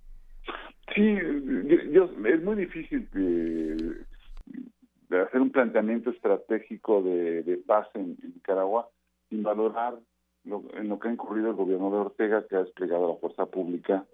Sí, 0.95 1.19
yo, 1.91 2.11
es 2.25 2.43
muy 2.43 2.57
difícil 2.57 3.09
hacer 5.11 5.41
un 5.41 5.51
planteamiento 5.51 6.11
estratégico 6.11 7.03
de, 7.03 7.61
paz 7.67 7.89
en, 7.95 8.17
Nicaragua 8.23 8.89
sin 9.29 9.43
valorar 9.43 9.99
en 10.45 10.89
lo 10.89 10.99
que 10.99 11.09
ha 11.09 11.13
incurrido 11.13 11.51
el 11.51 11.57
gobierno 11.57 11.91
de 11.91 11.97
Ortega, 11.97 12.47
que 12.47 12.57
ha 12.57 12.61
desplegado 12.61 13.09
la 13.09 13.17
fuerza 13.17 13.47
pública 13.47 14.05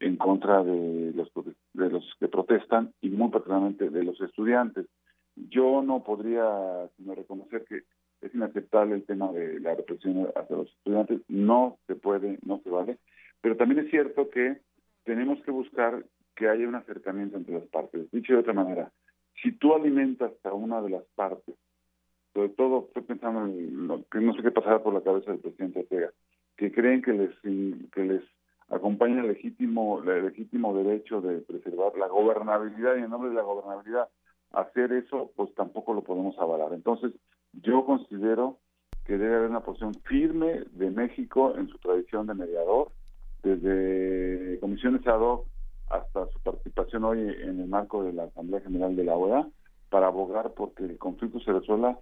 en 0.00 0.16
contra 0.16 0.64
de 0.64 1.12
los, 1.14 1.30
de 1.74 1.90
los 1.90 2.04
que 2.18 2.28
protestan 2.28 2.92
y 3.00 3.10
muy 3.10 3.30
particularmente 3.30 3.90
de 3.90 4.02
los 4.02 4.20
estudiantes. 4.20 4.86
Yo 5.36 5.82
no 5.82 6.02
podría 6.02 6.88
sino 6.96 7.14
reconocer 7.14 7.64
que 7.64 7.82
es 8.22 8.34
inaceptable 8.34 8.94
el 8.94 9.04
tema 9.04 9.32
de 9.32 9.60
la 9.60 9.74
represión 9.74 10.28
hacia 10.34 10.56
los 10.56 10.68
estudiantes, 10.68 11.20
no 11.28 11.78
se 11.86 11.94
puede, 11.94 12.38
no 12.44 12.60
se 12.62 12.70
vale, 12.70 12.98
pero 13.40 13.56
también 13.56 13.84
es 13.84 13.90
cierto 13.90 14.30
que 14.30 14.58
tenemos 15.04 15.42
que 15.42 15.50
buscar 15.50 16.04
que 16.34 16.48
haya 16.48 16.68
un 16.68 16.74
acercamiento 16.74 17.36
entre 17.36 17.54
las 17.54 17.68
partes. 17.68 18.10
Dicho 18.10 18.32
de 18.32 18.40
otra 18.40 18.52
manera, 18.52 18.90
si 19.42 19.52
tú 19.52 19.74
alimentas 19.74 20.32
a 20.44 20.52
una 20.52 20.80
de 20.80 20.90
las 20.90 21.04
partes, 21.14 21.54
sobre 22.32 22.50
todo 22.50 22.86
estoy 22.88 23.02
pensando 23.02 23.46
en 23.46 23.86
lo 23.86 24.04
que 24.08 24.20
no 24.20 24.32
sé 24.34 24.42
qué 24.42 24.50
pasará 24.50 24.82
por 24.82 24.94
la 24.94 25.02
cabeza 25.02 25.30
del 25.30 25.40
presidente 25.40 25.80
Ortega, 25.80 26.10
que 26.56 26.72
creen 26.72 27.02
que 27.02 27.12
les 27.12 27.30
que 27.92 28.04
les 28.04 28.22
acompaña 28.68 29.20
el 29.20 29.28
legítimo 29.28 30.02
el 30.02 30.26
legítimo 30.26 30.74
derecho 30.74 31.20
de 31.20 31.40
preservar 31.40 31.96
la 31.98 32.08
gobernabilidad 32.08 32.96
y 32.96 33.02
en 33.02 33.10
nombre 33.10 33.30
de 33.30 33.36
la 33.36 33.42
gobernabilidad 33.42 34.08
hacer 34.52 34.92
eso, 34.92 35.32
pues 35.34 35.54
tampoco 35.54 35.94
lo 35.94 36.02
podemos 36.02 36.38
avalar. 36.38 36.72
Entonces, 36.72 37.12
yo 37.52 37.84
considero 37.84 38.58
que 39.04 39.18
debe 39.18 39.36
haber 39.36 39.50
una 39.50 39.60
posición 39.60 39.94
firme 40.04 40.64
de 40.72 40.90
México 40.90 41.54
en 41.56 41.68
su 41.68 41.78
tradición 41.78 42.26
de 42.26 42.34
mediador, 42.34 42.92
desde 43.42 44.58
comisiones 44.60 45.06
ad 45.06 45.20
hoc 45.20 45.46
hasta 45.92 46.26
su 46.32 46.40
participación 46.40 47.04
hoy 47.04 47.20
en 47.20 47.60
el 47.60 47.66
marco 47.66 48.02
de 48.02 48.12
la 48.12 48.24
Asamblea 48.24 48.60
General 48.60 48.96
de 48.96 49.04
la 49.04 49.14
OEA, 49.14 49.46
para 49.90 50.06
abogar 50.06 50.52
porque 50.54 50.84
el 50.84 50.98
conflicto 50.98 51.38
se 51.40 51.52
resuelva 51.52 51.98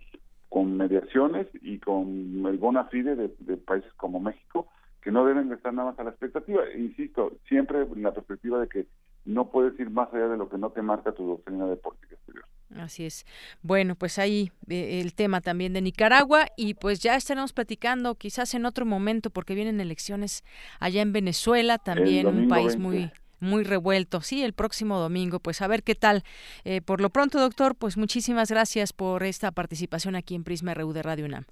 con 0.48 0.76
mediaciones 0.76 1.48
y 1.60 1.78
con 1.78 2.44
el 2.46 2.58
bona 2.58 2.84
fide 2.84 3.16
de, 3.16 3.56
países 3.56 3.92
como 3.94 4.20
México, 4.20 4.68
que 5.02 5.10
no 5.10 5.24
deben 5.24 5.52
estar 5.52 5.72
nada 5.74 5.90
más 5.90 5.98
a 5.98 6.04
la 6.04 6.10
expectativa. 6.10 6.62
Insisto, 6.76 7.32
siempre 7.48 7.82
en 7.82 8.02
la 8.02 8.12
perspectiva 8.12 8.60
de 8.60 8.68
que 8.68 8.86
no 9.24 9.50
puedes 9.50 9.78
ir 9.78 9.90
más 9.90 10.12
allá 10.12 10.28
de 10.28 10.36
lo 10.36 10.48
que 10.48 10.58
no 10.58 10.70
te 10.70 10.82
marca 10.82 11.12
tu 11.12 11.26
doctrina 11.26 11.66
de 11.66 11.76
política 11.76 12.14
exterior. 12.14 12.44
Así 12.76 13.04
es. 13.04 13.26
Bueno, 13.62 13.96
pues 13.96 14.18
ahí 14.18 14.52
eh, 14.68 15.00
el 15.00 15.14
tema 15.14 15.40
también 15.40 15.72
de 15.72 15.82
Nicaragua 15.82 16.46
y 16.56 16.74
pues 16.74 17.00
ya 17.00 17.16
estaremos 17.16 17.52
platicando 17.52 18.14
quizás 18.14 18.54
en 18.54 18.64
otro 18.66 18.86
momento 18.86 19.30
porque 19.30 19.54
vienen 19.54 19.80
elecciones 19.80 20.44
allá 20.78 21.02
en 21.02 21.12
Venezuela, 21.12 21.78
también 21.78 22.26
un 22.26 22.48
país 22.48 22.78
muy 22.78 23.10
muy 23.40 23.64
revuelto. 23.64 24.20
Sí, 24.20 24.42
el 24.42 24.52
próximo 24.52 24.98
domingo, 24.98 25.40
pues 25.40 25.62
a 25.62 25.66
ver 25.66 25.82
qué 25.82 25.94
tal. 25.94 26.22
Eh, 26.64 26.80
por 26.80 27.00
lo 27.00 27.10
pronto, 27.10 27.40
doctor, 27.40 27.74
pues 27.74 27.96
muchísimas 27.96 28.50
gracias 28.50 28.92
por 28.92 29.22
esta 29.22 29.50
participación 29.50 30.14
aquí 30.14 30.34
en 30.34 30.44
Prisma 30.44 30.74
RU 30.74 30.92
de 30.92 31.02
Radio 31.02 31.24
UNAM. 31.24 31.44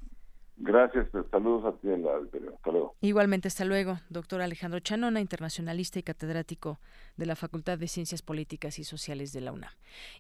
Gracias, 0.60 1.06
pues, 1.12 1.24
saludos 1.30 1.72
a 1.72 1.80
ti, 1.80 1.88
hasta 1.88 2.70
luego. 2.72 2.96
Igualmente, 3.00 3.46
hasta 3.46 3.64
luego, 3.64 4.00
doctor 4.08 4.40
Alejandro 4.40 4.80
Chanona, 4.80 5.20
internacionalista 5.20 6.00
y 6.00 6.02
catedrático 6.02 6.80
de 7.16 7.26
la 7.26 7.36
Facultad 7.36 7.78
de 7.78 7.86
Ciencias 7.86 8.22
Políticas 8.22 8.80
y 8.80 8.84
Sociales 8.84 9.32
de 9.32 9.40
la 9.40 9.52
UNAM. 9.52 9.70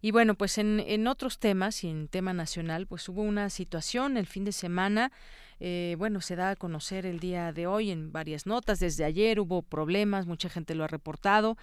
Y 0.00 0.12
bueno, 0.12 0.36
pues 0.36 0.58
en, 0.58 0.78
en 0.78 1.08
otros 1.08 1.40
temas 1.40 1.82
y 1.82 1.90
en 1.90 2.06
tema 2.06 2.34
nacional, 2.34 2.86
pues 2.86 3.08
hubo 3.08 3.22
una 3.22 3.50
situación 3.50 4.16
el 4.16 4.26
fin 4.26 4.44
de 4.44 4.52
semana 4.52 5.10
eh, 5.60 5.96
bueno, 5.98 6.20
se 6.20 6.36
da 6.36 6.50
a 6.50 6.56
conocer 6.56 7.06
el 7.06 7.20
día 7.20 7.52
de 7.52 7.66
hoy 7.66 7.90
en 7.90 8.12
varias 8.12 8.46
notas. 8.46 8.80
Desde 8.80 9.04
ayer 9.04 9.40
hubo 9.40 9.62
problemas, 9.62 10.26
mucha 10.26 10.48
gente 10.48 10.74
lo 10.74 10.84
ha 10.84 10.88
reportado. 10.88 11.56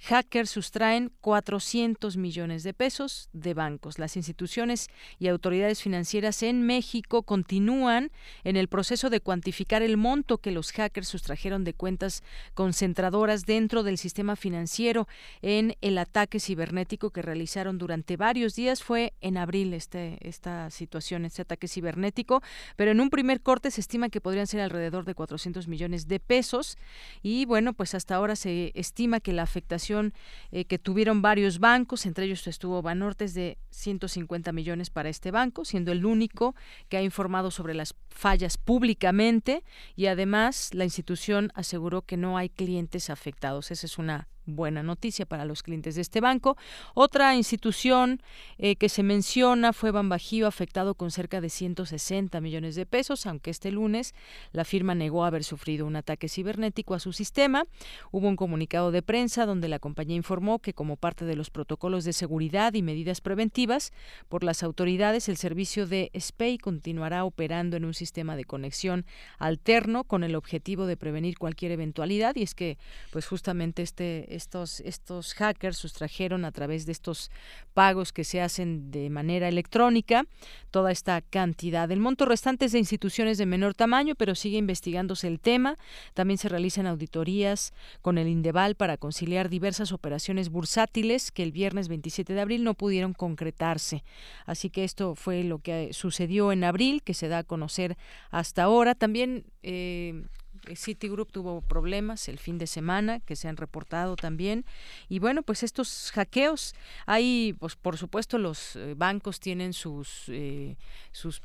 Hackers 0.00 0.50
sustraen 0.50 1.12
400 1.20 2.16
millones 2.16 2.62
de 2.62 2.72
pesos 2.72 3.28
de 3.32 3.54
bancos. 3.54 3.98
Las 3.98 4.16
instituciones 4.16 4.88
y 5.18 5.28
autoridades 5.28 5.82
financieras 5.82 6.42
en 6.42 6.62
México 6.62 7.22
continúan 7.22 8.10
en 8.44 8.56
el 8.56 8.68
proceso 8.68 9.10
de 9.10 9.20
cuantificar 9.20 9.82
el 9.82 9.96
monto 9.96 10.38
que 10.38 10.52
los 10.52 10.72
hackers 10.72 11.08
sustrajeron 11.08 11.64
de 11.64 11.74
cuentas 11.74 12.22
concentradoras 12.54 13.46
dentro 13.46 13.82
del 13.82 13.98
sistema 13.98 14.36
financiero 14.36 15.06
en 15.42 15.76
el 15.80 15.98
ataque 15.98 16.40
cibernético 16.40 17.10
que 17.10 17.22
realizaron 17.22 17.78
durante 17.78 18.16
varios 18.16 18.54
días. 18.54 18.82
Fue 18.82 19.12
en 19.20 19.36
abril 19.36 19.74
este, 19.74 20.18
esta 20.20 20.70
situación, 20.70 21.24
este 21.24 21.42
ataque 21.42 21.68
cibernético, 21.68 22.42
pero 22.76 22.90
en 22.90 23.00
un 23.00 23.10
primer 23.10 23.39
corte 23.40 23.70
se 23.70 23.80
estima 23.80 24.08
que 24.08 24.20
podrían 24.20 24.46
ser 24.46 24.60
alrededor 24.60 25.04
de 25.04 25.14
400 25.14 25.68
millones 25.68 26.08
de 26.08 26.20
pesos 26.20 26.78
y 27.22 27.44
bueno, 27.44 27.72
pues 27.72 27.94
hasta 27.94 28.14
ahora 28.14 28.36
se 28.36 28.72
estima 28.74 29.20
que 29.20 29.32
la 29.32 29.42
afectación 29.42 30.14
eh, 30.52 30.64
que 30.64 30.78
tuvieron 30.78 31.22
varios 31.22 31.58
bancos, 31.58 32.06
entre 32.06 32.26
ellos 32.26 32.46
estuvo 32.46 32.82
Banorte, 32.82 33.26
de 33.28 33.58
150 33.70 34.52
millones 34.52 34.90
para 34.90 35.08
este 35.08 35.30
banco, 35.30 35.64
siendo 35.64 35.92
el 35.92 36.04
único 36.04 36.54
que 36.88 36.96
ha 36.96 37.02
informado 37.02 37.50
sobre 37.50 37.74
las 37.74 37.94
fallas 38.08 38.58
públicamente 38.58 39.64
y 39.96 40.06
además 40.06 40.74
la 40.74 40.84
institución 40.84 41.52
aseguró 41.54 42.02
que 42.02 42.16
no 42.16 42.36
hay 42.36 42.48
clientes 42.48 43.10
afectados. 43.10 43.70
Esa 43.70 43.86
es 43.86 43.98
una 43.98 44.28
buena 44.46 44.82
noticia 44.82 45.26
para 45.26 45.44
los 45.44 45.62
clientes 45.62 45.94
de 45.94 46.02
este 46.02 46.20
banco. 46.20 46.56
Otra 46.94 47.34
institución 47.34 48.22
eh, 48.58 48.76
que 48.76 48.88
se 48.88 49.02
menciona 49.02 49.72
fue 49.72 49.90
Banbajío, 49.90 50.46
afectado 50.46 50.94
con 50.94 51.10
cerca 51.10 51.40
de 51.40 51.48
160 51.48 52.40
millones 52.40 52.74
de 52.74 52.86
pesos, 52.86 53.26
aunque 53.26 53.50
este 53.50 53.70
lunes 53.70 54.14
la 54.52 54.64
firma 54.64 54.94
negó 54.94 55.24
haber 55.24 55.44
sufrido 55.44 55.86
un 55.86 55.96
ataque 55.96 56.28
cibernético 56.28 56.94
a 56.94 57.00
su 57.00 57.12
sistema. 57.12 57.64
Hubo 58.10 58.28
un 58.28 58.36
comunicado 58.36 58.90
de 58.90 59.02
prensa 59.02 59.46
donde 59.46 59.68
la 59.68 59.78
compañía 59.78 60.16
informó 60.16 60.58
que 60.58 60.74
como 60.74 60.96
parte 60.96 61.24
de 61.24 61.36
los 61.36 61.50
protocolos 61.50 62.04
de 62.04 62.12
seguridad 62.12 62.74
y 62.74 62.82
medidas 62.82 63.20
preventivas 63.20 63.92
por 64.28 64.44
las 64.44 64.62
autoridades, 64.62 65.28
el 65.28 65.36
servicio 65.36 65.86
de 65.86 66.10
SPAY 66.18 66.58
continuará 66.58 67.24
operando 67.24 67.76
en 67.76 67.84
un 67.84 67.94
sistema 67.94 68.36
de 68.36 68.44
conexión 68.44 69.06
alterno 69.38 70.04
con 70.04 70.24
el 70.24 70.34
objetivo 70.34 70.86
de 70.86 70.96
prevenir 70.96 71.38
cualquier 71.38 71.72
eventualidad 71.72 72.36
y 72.36 72.42
es 72.42 72.54
que 72.54 72.78
pues 73.10 73.26
justamente 73.26 73.82
este 73.82 74.29
estos, 74.30 74.80
estos 74.80 75.34
hackers 75.34 75.76
sustrajeron 75.76 76.44
a 76.44 76.52
través 76.52 76.86
de 76.86 76.92
estos 76.92 77.30
pagos 77.74 78.12
que 78.12 78.24
se 78.24 78.40
hacen 78.40 78.90
de 78.90 79.10
manera 79.10 79.48
electrónica 79.48 80.26
toda 80.70 80.92
esta 80.92 81.20
cantidad. 81.20 81.90
El 81.90 82.00
monto 82.00 82.24
restante 82.24 82.66
es 82.66 82.72
de 82.72 82.78
instituciones 82.78 83.38
de 83.38 83.46
menor 83.46 83.74
tamaño, 83.74 84.14
pero 84.14 84.34
sigue 84.34 84.58
investigándose 84.58 85.26
el 85.26 85.40
tema. 85.40 85.76
También 86.14 86.38
se 86.38 86.48
realizan 86.48 86.86
auditorías 86.86 87.72
con 88.02 88.18
el 88.18 88.28
Indeval 88.28 88.74
para 88.74 88.96
conciliar 88.96 89.48
diversas 89.48 89.92
operaciones 89.92 90.48
bursátiles 90.48 91.30
que 91.30 91.42
el 91.42 91.52
viernes 91.52 91.88
27 91.88 92.32
de 92.32 92.40
abril 92.40 92.64
no 92.64 92.74
pudieron 92.74 93.12
concretarse. 93.12 94.04
Así 94.46 94.70
que 94.70 94.84
esto 94.84 95.14
fue 95.14 95.44
lo 95.44 95.58
que 95.58 95.92
sucedió 95.92 96.52
en 96.52 96.64
abril, 96.64 97.02
que 97.02 97.14
se 97.14 97.28
da 97.28 97.38
a 97.38 97.44
conocer 97.44 97.96
hasta 98.30 98.62
ahora. 98.62 98.94
También 98.94 99.44
eh, 99.62 100.24
Citigroup 100.74 101.30
tuvo 101.30 101.60
problemas 101.60 102.28
el 102.28 102.38
fin 102.38 102.58
de 102.58 102.66
semana 102.66 103.20
que 103.20 103.36
se 103.36 103.48
han 103.48 103.56
reportado 103.56 104.16
también 104.16 104.64
y 105.08 105.18
bueno 105.18 105.42
pues 105.42 105.62
estos 105.62 106.10
hackeos 106.14 106.74
hay 107.06 107.54
pues 107.58 107.76
por 107.76 107.96
supuesto 107.96 108.38
los 108.38 108.76
eh, 108.76 108.94
bancos 108.96 109.40
tienen 109.40 109.72
sus 109.72 110.24
eh, 110.28 110.76
sus 111.12 111.40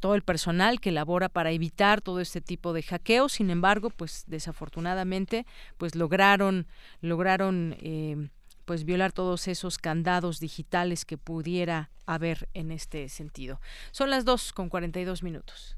todo 0.00 0.14
el 0.14 0.22
personal 0.22 0.80
que 0.80 0.92
labora 0.92 1.28
para 1.28 1.50
evitar 1.50 2.00
todo 2.00 2.20
este 2.20 2.40
tipo 2.40 2.72
de 2.72 2.82
hackeos 2.82 3.32
sin 3.32 3.50
embargo 3.50 3.90
pues 3.90 4.24
desafortunadamente 4.26 5.46
pues 5.76 5.94
lograron 5.94 6.66
lograron 7.00 7.76
eh, 7.80 8.28
pues 8.68 8.84
violar 8.84 9.12
todos 9.12 9.48
esos 9.48 9.78
candados 9.78 10.40
digitales 10.40 11.06
que 11.06 11.16
pudiera 11.16 11.90
haber 12.04 12.50
en 12.52 12.70
este 12.70 13.08
sentido. 13.08 13.62
Son 13.92 14.10
las 14.10 14.26
dos 14.26 14.52
con 14.52 14.68
42 14.68 15.22
minutos. 15.22 15.77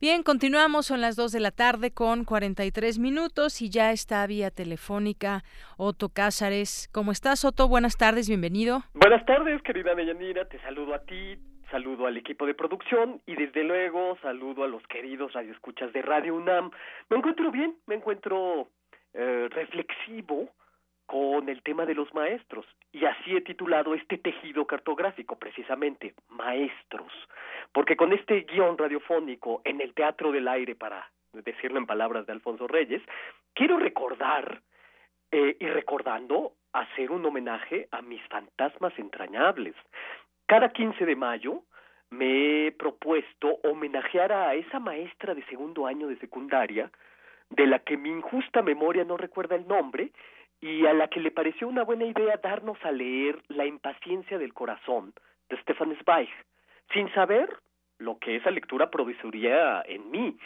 Bien, 0.00 0.22
continuamos, 0.22 0.86
son 0.86 1.02
las 1.02 1.14
2 1.14 1.30
de 1.30 1.40
la 1.40 1.50
tarde 1.50 1.92
con 1.92 2.24
43 2.24 2.98
minutos 2.98 3.60
y 3.60 3.68
ya 3.68 3.92
está 3.92 4.26
vía 4.26 4.50
telefónica 4.50 5.42
Otto 5.76 6.08
Cázares. 6.08 6.88
¿Cómo 6.90 7.12
estás, 7.12 7.44
Otto? 7.44 7.68
Buenas 7.68 7.98
tardes, 7.98 8.26
bienvenido. 8.26 8.80
Buenas 8.94 9.26
tardes, 9.26 9.60
querida 9.60 9.94
Deyanira, 9.94 10.46
te 10.46 10.58
saludo 10.60 10.94
a 10.94 11.00
ti, 11.00 11.36
saludo 11.70 12.06
al 12.06 12.16
equipo 12.16 12.46
de 12.46 12.54
producción 12.54 13.20
y 13.26 13.34
desde 13.36 13.62
luego 13.62 14.16
saludo 14.22 14.64
a 14.64 14.68
los 14.68 14.82
queridos 14.86 15.34
radioescuchas 15.34 15.92
de 15.92 16.00
Radio 16.00 16.34
UNAM. 16.34 16.70
Me 17.10 17.18
encuentro 17.18 17.50
bien, 17.50 17.76
me 17.86 17.96
encuentro 17.96 18.70
eh, 19.12 19.48
reflexivo 19.50 20.48
con 21.10 21.48
el 21.48 21.60
tema 21.62 21.86
de 21.86 21.94
los 21.96 22.14
maestros 22.14 22.64
y 22.92 23.04
así 23.04 23.34
he 23.34 23.40
titulado 23.40 23.94
este 23.94 24.16
tejido 24.16 24.64
cartográfico 24.64 25.36
precisamente 25.36 26.14
maestros 26.28 27.12
porque 27.72 27.96
con 27.96 28.12
este 28.12 28.42
guion 28.42 28.78
radiofónico 28.78 29.60
en 29.64 29.80
el 29.80 29.92
Teatro 29.92 30.30
del 30.30 30.46
Aire 30.46 30.76
para 30.76 31.10
decirlo 31.32 31.78
en 31.78 31.86
palabras 31.86 32.26
de 32.26 32.32
Alfonso 32.32 32.68
Reyes 32.68 33.02
quiero 33.54 33.76
recordar 33.80 34.62
eh, 35.32 35.56
y 35.58 35.66
recordando 35.66 36.52
hacer 36.72 37.10
un 37.10 37.26
homenaje 37.26 37.88
a 37.90 38.02
mis 38.02 38.22
fantasmas 38.28 38.96
entrañables. 38.96 39.74
Cada 40.46 40.68
15 40.68 41.06
de 41.06 41.16
mayo 41.16 41.64
me 42.10 42.68
he 42.68 42.72
propuesto 42.72 43.58
homenajear 43.64 44.30
a 44.32 44.54
esa 44.54 44.78
maestra 44.78 45.34
de 45.34 45.44
segundo 45.46 45.88
año 45.88 46.06
de 46.06 46.18
secundaria, 46.18 46.88
de 47.48 47.66
la 47.66 47.80
que 47.80 47.96
mi 47.96 48.10
injusta 48.10 48.62
memoria 48.62 49.02
no 49.02 49.16
recuerda 49.16 49.56
el 49.56 49.66
nombre, 49.66 50.12
y 50.60 50.86
a 50.86 50.92
la 50.92 51.08
que 51.08 51.20
le 51.20 51.30
pareció 51.30 51.68
una 51.68 51.84
buena 51.84 52.04
idea 52.04 52.36
darnos 52.42 52.78
a 52.84 52.92
leer 52.92 53.38
La 53.48 53.66
impaciencia 53.66 54.38
del 54.38 54.52
corazón 54.52 55.14
de 55.48 55.56
Stefan 55.62 55.96
Zweig, 56.02 56.28
sin 56.92 57.12
saber 57.12 57.48
lo 57.98 58.18
que 58.18 58.36
esa 58.36 58.50
lectura 58.50 58.90
produciría 58.90 59.82
en 59.86 60.10
mí, 60.10 60.36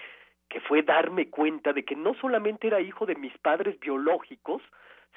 que 0.49 0.61
fue 0.61 0.83
darme 0.83 1.31
cuenta 1.31 1.73
de 1.73 1.85
que 1.85 1.97
no 1.97 2.15
solamente 2.15 2.67
era 2.67 2.81
hijo 2.81 3.07
de 3.07 3.15
mis 3.17 3.37
padres 3.39 3.79
biológicos, 3.81 4.63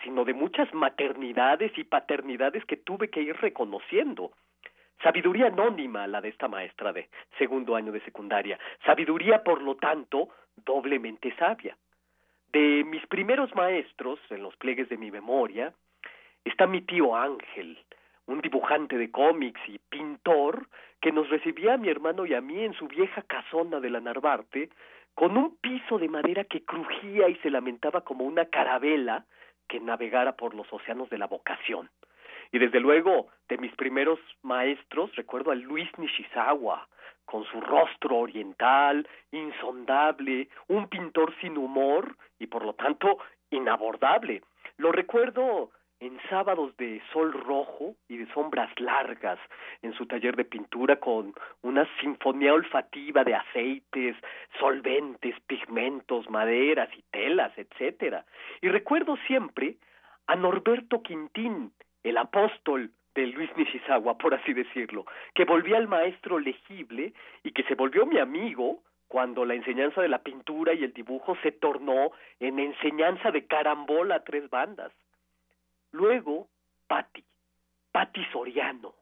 sino 0.03 0.25
de 0.25 0.33
muchas 0.33 0.71
maternidades 0.73 1.71
y 1.77 1.83
paternidades 1.83 2.65
que 2.65 2.77
tuve 2.77 3.09
que 3.09 3.21
ir 3.21 3.35
reconociendo. 3.37 4.31
Sabiduría 5.01 5.47
anónima 5.47 6.07
la 6.07 6.21
de 6.21 6.29
esta 6.29 6.47
maestra 6.47 6.91
de 6.91 7.09
segundo 7.37 7.75
año 7.75 7.91
de 7.91 8.01
secundaria, 8.01 8.59
sabiduría 8.85 9.43
por 9.43 9.61
lo 9.61 9.75
tanto 9.75 10.29
doblemente 10.55 11.35
sabia. 11.37 11.77
De 12.51 12.83
mis 12.85 13.05
primeros 13.07 13.53
maestros, 13.55 14.19
en 14.29 14.41
los 14.41 14.55
pliegues 14.55 14.89
de 14.89 14.97
mi 14.97 15.11
memoria, 15.11 15.73
está 16.45 16.65
mi 16.65 16.81
tío 16.81 17.15
Ángel, 17.15 17.77
un 18.25 18.41
dibujante 18.41 18.97
de 18.97 19.11
cómics 19.11 19.61
y 19.67 19.79
pintor 19.79 20.67
que 21.01 21.11
nos 21.11 21.29
recibía 21.29 21.73
a 21.73 21.77
mi 21.77 21.89
hermano 21.89 22.25
y 22.25 22.33
a 22.33 22.41
mí 22.41 22.63
en 22.63 22.73
su 22.73 22.87
vieja 22.87 23.21
casona 23.23 23.79
de 23.79 23.89
la 23.89 23.99
Narvarte, 23.99 24.69
con 25.13 25.37
un 25.37 25.57
piso 25.57 25.97
de 25.97 26.09
madera 26.09 26.43
que 26.43 26.63
crujía 26.63 27.27
y 27.27 27.35
se 27.37 27.49
lamentaba 27.49 28.01
como 28.01 28.23
una 28.23 28.45
carabela 28.45 29.25
que 29.67 29.79
navegara 29.79 30.35
por 30.35 30.53
los 30.53 30.71
océanos 30.71 31.09
de 31.09 31.17
la 31.17 31.27
vocación. 31.27 31.89
Y 32.51 32.59
desde 32.59 32.79
luego, 32.79 33.27
de 33.49 33.57
mis 33.57 33.75
primeros 33.75 34.19
maestros, 34.41 35.13
recuerdo 35.15 35.51
a 35.51 35.55
Luis 35.55 35.89
Nishizawa, 35.97 36.87
con 37.27 37.43
su 37.43 37.59
rostro 37.59 38.19
oriental, 38.19 39.07
insondable, 39.31 40.47
un 40.69 40.87
pintor 40.87 41.35
sin 41.41 41.57
humor 41.57 42.15
y 42.39 42.47
por 42.47 42.65
lo 42.65 42.73
tanto 42.73 43.19
inabordable. 43.51 44.41
Lo 44.77 44.91
recuerdo 44.91 45.69
en 45.99 46.17
sábados 46.29 46.75
de 46.77 47.01
sol 47.11 47.33
rojo 47.33 47.95
y 48.07 48.17
de 48.17 48.31
sombras 48.33 48.69
largas 48.79 49.39
en 49.81 49.93
su 49.93 50.05
taller 50.05 50.35
de 50.35 50.45
pintura 50.45 50.97
con 50.97 51.33
una 51.63 51.85
sinfonía 51.99 52.53
olfativa 52.53 53.23
de 53.23 53.35
aceites, 53.35 54.15
solventes, 54.59 55.35
pigmentos, 55.47 56.29
maderas 56.29 56.89
y 56.95 57.03
telas, 57.11 57.51
etcétera. 57.57 58.25
Y 58.61 58.69
recuerdo 58.69 59.17
siempre 59.27 59.75
a 60.27 60.35
Norberto 60.35 61.01
Quintín, 61.01 61.73
el 62.03 62.17
apóstol 62.17 62.91
de 63.17 63.25
Luis 63.25 63.49
Nishizawa, 63.57 64.15
por 64.19 64.35
así 64.35 64.53
decirlo, 64.53 65.07
que 65.33 65.43
volvía 65.43 65.77
al 65.77 65.87
maestro 65.87 66.37
legible 66.37 67.13
y 67.43 67.51
que 67.51 67.63
se 67.63 67.73
volvió 67.73 68.05
mi 68.05 68.19
amigo 68.19 68.83
cuando 69.07 69.43
la 69.43 69.55
enseñanza 69.55 70.01
de 70.03 70.07
la 70.07 70.19
pintura 70.19 70.75
y 70.75 70.83
el 70.83 70.93
dibujo 70.93 71.35
se 71.41 71.51
tornó 71.51 72.11
en 72.39 72.59
enseñanza 72.59 73.31
de 73.31 73.47
carambola 73.47 74.15
a 74.15 74.23
tres 74.23 74.47
bandas. 74.51 74.91
Luego, 75.91 76.47
Patti, 76.87 77.23
Patti 77.91 78.23
Soriano, 78.31 78.93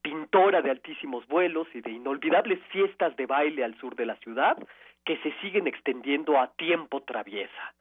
pintora 0.00 0.62
de 0.62 0.70
altísimos 0.70 1.26
vuelos 1.26 1.66
y 1.74 1.80
de 1.80 1.90
inolvidables 1.90 2.60
fiestas 2.70 3.16
de 3.16 3.26
baile 3.26 3.64
al 3.64 3.76
sur 3.80 3.96
de 3.96 4.06
la 4.06 4.14
ciudad 4.16 4.56
que 5.04 5.16
se 5.18 5.32
siguen 5.40 5.66
extendiendo 5.66 6.38
a 6.38 6.52
tiempo 6.52 7.02
traviesa. 7.02 7.74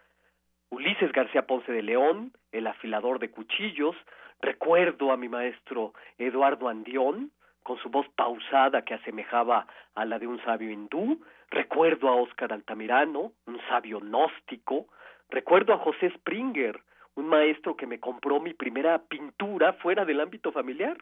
Ulises 0.72 1.12
García 1.12 1.46
Ponce 1.46 1.72
de 1.72 1.84
León, 1.84 2.34
el 2.52 2.66
afilador 2.66 3.20
de 3.20 3.30
cuchillos, 3.30 3.96
recuerdo 4.42 5.12
a 5.12 5.18
mi 5.18 5.30
maestro 5.30 5.94
Eduardo 6.18 6.68
Andión, 6.68 7.32
con 7.64 7.78
su 7.80 7.90
voz 7.90 8.08
pausada 8.16 8.84
que 8.84 8.94
asemejaba 8.94 9.66
a 9.96 10.06
la 10.06 10.20
de 10.20 10.28
un 10.28 10.40
sabio 10.44 10.70
hindú, 10.70 11.20
recuerdo 11.50 12.10
a 12.10 12.16
Óscar 12.16 12.54
Altamirano, 12.54 13.32
un 13.48 13.60
sabio 13.68 14.00
gnóstico, 14.00 14.88
recuerdo 15.30 15.74
a 15.74 15.80
José 15.80 16.12
Springer, 16.12 16.80
un 17.16 17.28
maestro 17.28 17.76
que 17.76 17.88
me 17.88 18.00
compró 18.00 18.40
mi 18.40 18.54
primera 18.54 19.00
pintura 19.00 19.74
fuera 19.74 20.06
del 20.06 20.20
ámbito 20.20 20.52
familiar. 20.52 20.98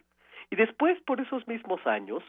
Y 0.50 0.56
después, 0.56 1.02
por 1.02 1.20
esos 1.20 1.46
mismos 1.48 1.86
años, 1.86 2.24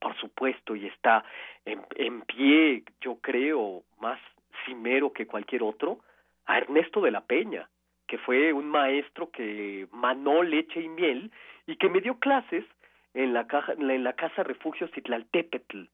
por 0.00 0.16
supuesto, 0.16 0.76
y 0.76 0.86
está 0.86 1.24
en, 1.64 1.82
en 1.96 2.22
pie, 2.22 2.84
yo 3.00 3.16
creo, 3.20 3.82
más 3.98 4.20
cimero 4.64 5.12
que 5.12 5.26
cualquier 5.26 5.62
otro, 5.62 5.98
a 6.46 6.58
Ernesto 6.58 7.00
de 7.00 7.10
la 7.10 7.22
Peña, 7.22 7.68
que 8.06 8.18
fue 8.18 8.52
un 8.52 8.68
maestro 8.68 9.30
que 9.30 9.86
manó 9.92 10.42
leche 10.42 10.80
y 10.80 10.88
miel 10.88 11.30
y 11.66 11.76
que 11.76 11.88
me 11.88 12.00
dio 12.00 12.18
clases 12.18 12.64
en 13.14 13.32
la, 13.32 13.46
caja, 13.46 13.72
en 13.72 14.04
la 14.04 14.12
casa 14.14 14.42
refugio 14.42 14.88
Citlaltépetl. 14.88 15.84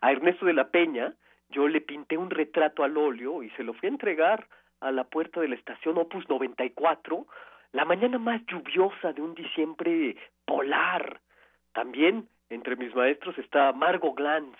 A 0.00 0.12
Ernesto 0.12 0.46
de 0.46 0.54
la 0.54 0.68
Peña 0.68 1.14
yo 1.50 1.68
le 1.68 1.80
pinté 1.80 2.16
un 2.16 2.30
retrato 2.30 2.82
al 2.82 2.96
óleo 2.96 3.42
y 3.42 3.50
se 3.50 3.62
lo 3.62 3.74
fui 3.74 3.86
a 3.88 3.92
entregar 3.92 4.46
a 4.80 4.90
la 4.90 5.04
puerta 5.04 5.40
de 5.40 5.48
la 5.48 5.54
estación 5.54 5.98
Opus 5.98 6.28
94, 6.28 7.26
la 7.72 7.84
mañana 7.84 8.18
más 8.18 8.44
lluviosa 8.46 9.12
de 9.12 9.22
un 9.22 9.34
diciembre 9.34 10.16
polar. 10.44 11.20
También 11.72 12.28
entre 12.50 12.76
mis 12.76 12.94
maestros 12.94 13.38
está 13.38 13.72
Margo 13.72 14.14
Glantz, 14.14 14.58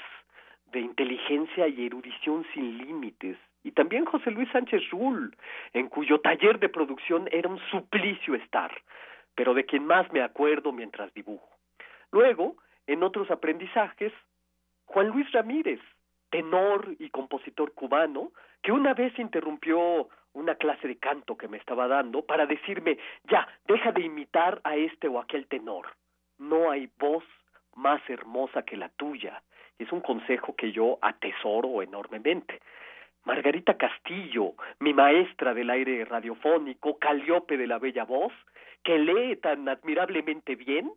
de 0.73 0.81
inteligencia 0.81 1.69
y 1.69 1.87
erudición 1.87 2.47
sin 2.55 2.79
límites, 2.79 3.37
y 3.65 3.73
también 3.73 4.05
José 4.05 4.31
Luis 4.31 4.51
Sánchez 4.51 4.83
Rull, 4.91 5.37
en 5.73 5.89
cuyo 5.89 6.21
taller 6.21 6.59
de 6.59 6.69
producción 6.69 7.29
era 7.31 7.49
un 7.49 7.61
suplicio 7.71 8.35
estar, 8.35 8.73
pero 9.35 9.55
de 9.55 9.65
quien 9.65 9.87
más 9.87 10.11
me 10.13 10.23
acuerdo 10.23 10.73
mientras 10.73 11.13
dibujo. 11.15 11.49
Luego, 12.11 12.57
en 12.87 13.03
otros 13.03 13.31
aprendizajes, 13.31 14.13
Juan 14.87 15.09
Luis 15.09 15.31
Ramírez, 15.33 15.81
tenor 16.31 16.95
y 16.99 17.11
compositor 17.11 17.73
cubano, 17.73 18.33
que 18.63 18.73
una 18.73 18.95
vez 18.95 19.17
interrumpió 19.19 20.09
una 20.35 20.55
clase 20.55 20.89
de 20.89 20.97
canto 20.97 21.37
que 21.37 21.49
me 21.49 21.59
estaba 21.59 21.89
dando 21.89 22.23
para 22.23 22.47
decirme, 22.47 22.99
ya, 23.25 23.47
deja 23.67 23.93
de 23.93 24.03
imitar 24.03 24.61
a 24.65 24.77
este 24.77 25.09
o 25.09 25.21
aquel 25.21 25.47
tenor. 25.47 25.89
No 26.39 26.71
hay 26.71 26.91
voz 26.99 27.25
más 27.77 28.01
hermosa 28.09 28.63
que 28.63 28.77
la 28.77 28.89
tuya. 28.91 29.43
Es 29.79 29.93
un 29.93 30.01
consejo 30.01 30.55
que 30.57 30.73
yo 30.73 30.99
atesoro 31.03 31.83
enormemente. 31.83 32.61
Margarita 33.25 33.77
Castillo, 33.77 34.55
mi 34.81 34.93
maestra 34.93 35.55
del 35.55 35.71
aire 35.71 36.05
radiofónico, 36.05 36.99
Caliope 36.99 37.57
de 37.57 37.67
la 37.67 37.79
bella 37.79 38.05
voz, 38.05 38.33
que 38.83 38.99
lee 38.99 39.37
tan 39.37 39.69
admirablemente 39.69 40.57
bien 40.57 40.91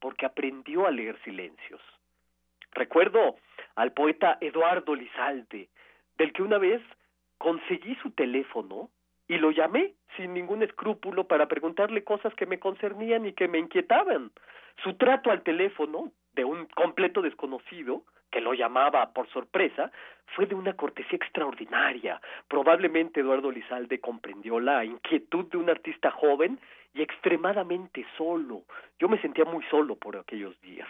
porque 0.00 0.26
aprendió 0.26 0.86
a 0.86 0.90
leer 0.90 1.16
silencios. 1.24 1.80
Recuerdo 2.72 3.36
al 3.76 3.92
poeta 3.92 4.38
Eduardo 4.40 4.94
Lizalde, 4.94 5.68
del 6.18 6.32
que 6.32 6.42
una 6.42 6.58
vez 6.58 6.82
conseguí 7.38 7.94
su 7.96 8.10
teléfono 8.10 8.90
y 9.28 9.38
lo 9.38 9.50
llamé 9.50 9.94
sin 10.16 10.34
ningún 10.34 10.62
escrúpulo 10.62 11.26
para 11.26 11.48
preguntarle 11.48 12.04
cosas 12.04 12.34
que 12.34 12.46
me 12.46 12.58
concernían 12.58 13.24
y 13.24 13.32
que 13.32 13.48
me 13.48 13.58
inquietaban. 13.58 14.30
Su 14.82 14.94
trato 14.94 15.30
al 15.30 15.42
teléfono, 15.42 16.12
de 16.34 16.44
un 16.44 16.66
completo 16.66 17.22
desconocido, 17.22 18.02
que 18.30 18.40
lo 18.40 18.54
llamaba 18.54 19.12
por 19.12 19.28
sorpresa, 19.28 19.92
fue 20.34 20.46
de 20.46 20.54
una 20.54 20.72
cortesía 20.74 21.16
extraordinaria. 21.16 22.20
Probablemente 22.48 23.20
Eduardo 23.20 23.50
Lizalde 23.50 24.00
comprendió 24.00 24.58
la 24.58 24.84
inquietud 24.84 25.44
de 25.50 25.58
un 25.58 25.68
artista 25.68 26.10
joven 26.10 26.58
y 26.94 27.02
extremadamente 27.02 28.06
solo. 28.16 28.62
Yo 28.98 29.08
me 29.08 29.20
sentía 29.20 29.44
muy 29.44 29.62
solo 29.70 29.96
por 29.96 30.16
aquellos 30.16 30.58
días. 30.62 30.88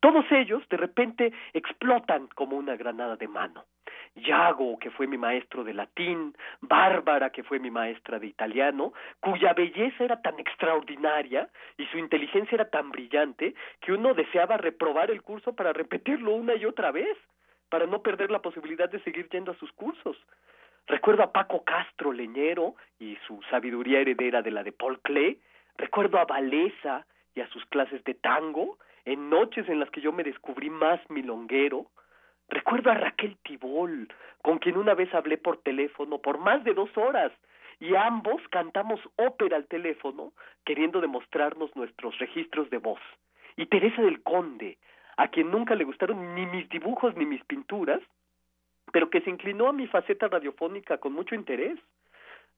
Todos 0.00 0.24
ellos 0.30 0.62
de 0.68 0.76
repente 0.76 1.32
explotan 1.54 2.28
como 2.34 2.56
una 2.56 2.76
granada 2.76 3.16
de 3.16 3.28
mano. 3.28 3.64
Yago, 4.16 4.78
que 4.78 4.90
fue 4.90 5.06
mi 5.06 5.18
maestro 5.18 5.62
de 5.62 5.74
latín, 5.74 6.34
Bárbara, 6.60 7.30
que 7.30 7.42
fue 7.42 7.58
mi 7.58 7.70
maestra 7.70 8.18
de 8.18 8.26
italiano, 8.26 8.92
cuya 9.20 9.52
belleza 9.52 10.04
era 10.04 10.20
tan 10.20 10.38
extraordinaria 10.38 11.48
y 11.76 11.86
su 11.86 11.98
inteligencia 11.98 12.56
era 12.56 12.68
tan 12.68 12.90
brillante 12.90 13.54
que 13.80 13.92
uno 13.92 14.14
deseaba 14.14 14.56
reprobar 14.56 15.10
el 15.10 15.22
curso 15.22 15.54
para 15.54 15.72
repetirlo 15.72 16.32
una 16.32 16.54
y 16.54 16.64
otra 16.64 16.90
vez, 16.92 17.16
para 17.68 17.86
no 17.86 18.02
perder 18.02 18.30
la 18.30 18.40
posibilidad 18.40 18.88
de 18.88 19.00
seguir 19.00 19.28
yendo 19.28 19.52
a 19.52 19.56
sus 19.56 19.70
cursos. 19.72 20.16
Recuerdo 20.86 21.24
a 21.24 21.32
Paco 21.32 21.64
Castro, 21.64 22.12
leñero, 22.12 22.76
y 22.98 23.16
su 23.26 23.42
sabiduría 23.50 24.00
heredera 24.00 24.40
de 24.40 24.52
la 24.52 24.62
de 24.62 24.72
Paul 24.72 25.00
Klee. 25.00 25.40
Recuerdo 25.76 26.18
a 26.18 26.24
Valesa 26.24 27.04
y 27.34 27.40
a 27.40 27.48
sus 27.48 27.64
clases 27.66 28.02
de 28.04 28.14
tango, 28.14 28.78
en 29.04 29.28
noches 29.28 29.68
en 29.68 29.80
las 29.80 29.90
que 29.90 30.00
yo 30.00 30.12
me 30.12 30.22
descubrí 30.22 30.70
más 30.70 31.00
milonguero. 31.10 31.86
Recuerdo 32.48 32.90
a 32.90 32.94
Raquel 32.94 33.36
Tibol, 33.42 34.08
con 34.42 34.58
quien 34.58 34.76
una 34.76 34.94
vez 34.94 35.12
hablé 35.14 35.36
por 35.36 35.58
teléfono 35.58 36.18
por 36.18 36.38
más 36.38 36.62
de 36.64 36.74
dos 36.74 36.96
horas, 36.96 37.32
y 37.80 37.94
ambos 37.94 38.40
cantamos 38.50 39.00
ópera 39.16 39.56
al 39.56 39.66
teléfono, 39.66 40.32
queriendo 40.64 41.00
demostrarnos 41.00 41.74
nuestros 41.76 42.18
registros 42.18 42.70
de 42.70 42.78
voz. 42.78 43.00
Y 43.56 43.66
Teresa 43.66 44.02
del 44.02 44.22
Conde, 44.22 44.78
a 45.16 45.28
quien 45.28 45.50
nunca 45.50 45.74
le 45.74 45.84
gustaron 45.84 46.34
ni 46.34 46.46
mis 46.46 46.68
dibujos 46.68 47.16
ni 47.16 47.26
mis 47.26 47.44
pinturas, 47.44 48.00
pero 48.92 49.10
que 49.10 49.20
se 49.20 49.30
inclinó 49.30 49.68
a 49.68 49.72
mi 49.72 49.86
faceta 49.86 50.28
radiofónica 50.28 50.98
con 50.98 51.12
mucho 51.12 51.34
interés. 51.34 51.78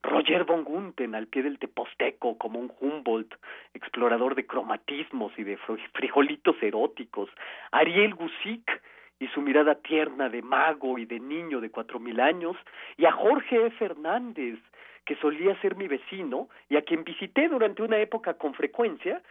Roger 0.01 0.45
von 0.45 0.63
Gunten 0.63 1.13
al 1.15 1.27
pie 1.27 1.43
del 1.43 1.59
Teposteco 1.59 2.37
como 2.37 2.59
un 2.59 2.71
Humboldt, 2.79 3.35
explorador 3.73 4.35
de 4.35 4.45
cromatismos 4.45 5.33
y 5.37 5.43
de 5.43 5.57
frijolitos 5.93 6.55
eróticos, 6.61 7.29
Ariel 7.71 8.15
Gusick 8.15 8.81
y 9.19 9.27
su 9.27 9.41
mirada 9.41 9.75
tierna 9.75 10.29
de 10.29 10.41
mago 10.41 10.97
y 10.97 11.05
de 11.05 11.19
niño 11.19 11.59
de 11.59 11.69
cuatro 11.69 11.99
mil 11.99 12.19
años, 12.19 12.55
y 12.97 13.05
a 13.05 13.11
Jorge 13.11 13.67
E. 13.67 13.71
Fernández, 13.71 14.59
que 15.05 15.15
solía 15.17 15.59
ser 15.61 15.75
mi 15.75 15.87
vecino 15.87 16.49
y 16.69 16.77
a 16.77 16.83
quien 16.83 17.03
visité 17.03 17.49
durante 17.49 17.81
una 17.83 17.97
época 17.97 18.35
con 18.35 18.53
frecuencia, 18.53 19.21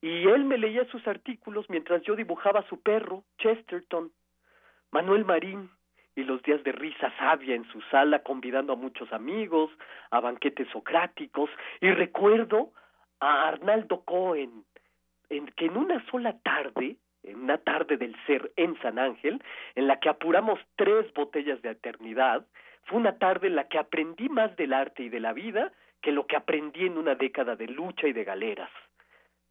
y 0.00 0.28
él 0.28 0.44
me 0.44 0.58
leía 0.58 0.84
sus 0.86 1.06
artículos 1.08 1.68
mientras 1.68 2.02
yo 2.02 2.14
dibujaba 2.14 2.60
a 2.60 2.68
su 2.68 2.80
perro, 2.80 3.24
Chesterton. 3.38 4.12
Manuel 4.92 5.24
Marín, 5.24 5.70
y 6.14 6.24
los 6.24 6.42
días 6.42 6.62
de 6.64 6.72
risa 6.72 7.12
sabia 7.18 7.54
en 7.54 7.64
su 7.70 7.80
sala 7.82 8.24
convidando 8.24 8.72
a 8.72 8.76
muchos 8.76 9.12
amigos, 9.12 9.70
a 10.10 10.20
banquetes 10.20 10.68
socráticos, 10.72 11.50
y 11.80 11.90
recuerdo 11.90 12.72
a 13.20 13.48
Arnaldo 13.48 14.04
Cohen, 14.04 14.64
en 15.30 15.46
que 15.46 15.66
en 15.66 15.76
una 15.76 16.04
sola 16.10 16.36
tarde, 16.40 16.96
en 17.22 17.42
una 17.42 17.58
tarde 17.58 17.96
del 17.96 18.14
ser 18.26 18.52
en 18.56 18.80
San 18.80 18.98
Ángel, 18.98 19.42
en 19.74 19.86
la 19.86 19.98
que 20.00 20.08
apuramos 20.08 20.60
tres 20.76 21.12
botellas 21.14 21.60
de 21.62 21.70
eternidad, 21.70 22.46
fue 22.84 22.98
una 22.98 23.18
tarde 23.18 23.48
en 23.48 23.56
la 23.56 23.68
que 23.68 23.78
aprendí 23.78 24.28
más 24.28 24.56
del 24.56 24.72
arte 24.72 25.02
y 25.02 25.08
de 25.08 25.20
la 25.20 25.32
vida 25.32 25.72
que 26.00 26.12
lo 26.12 26.26
que 26.26 26.36
aprendí 26.36 26.86
en 26.86 26.96
una 26.96 27.14
década 27.14 27.56
de 27.56 27.66
lucha 27.66 28.06
y 28.06 28.12
de 28.12 28.24
galeras. 28.24 28.70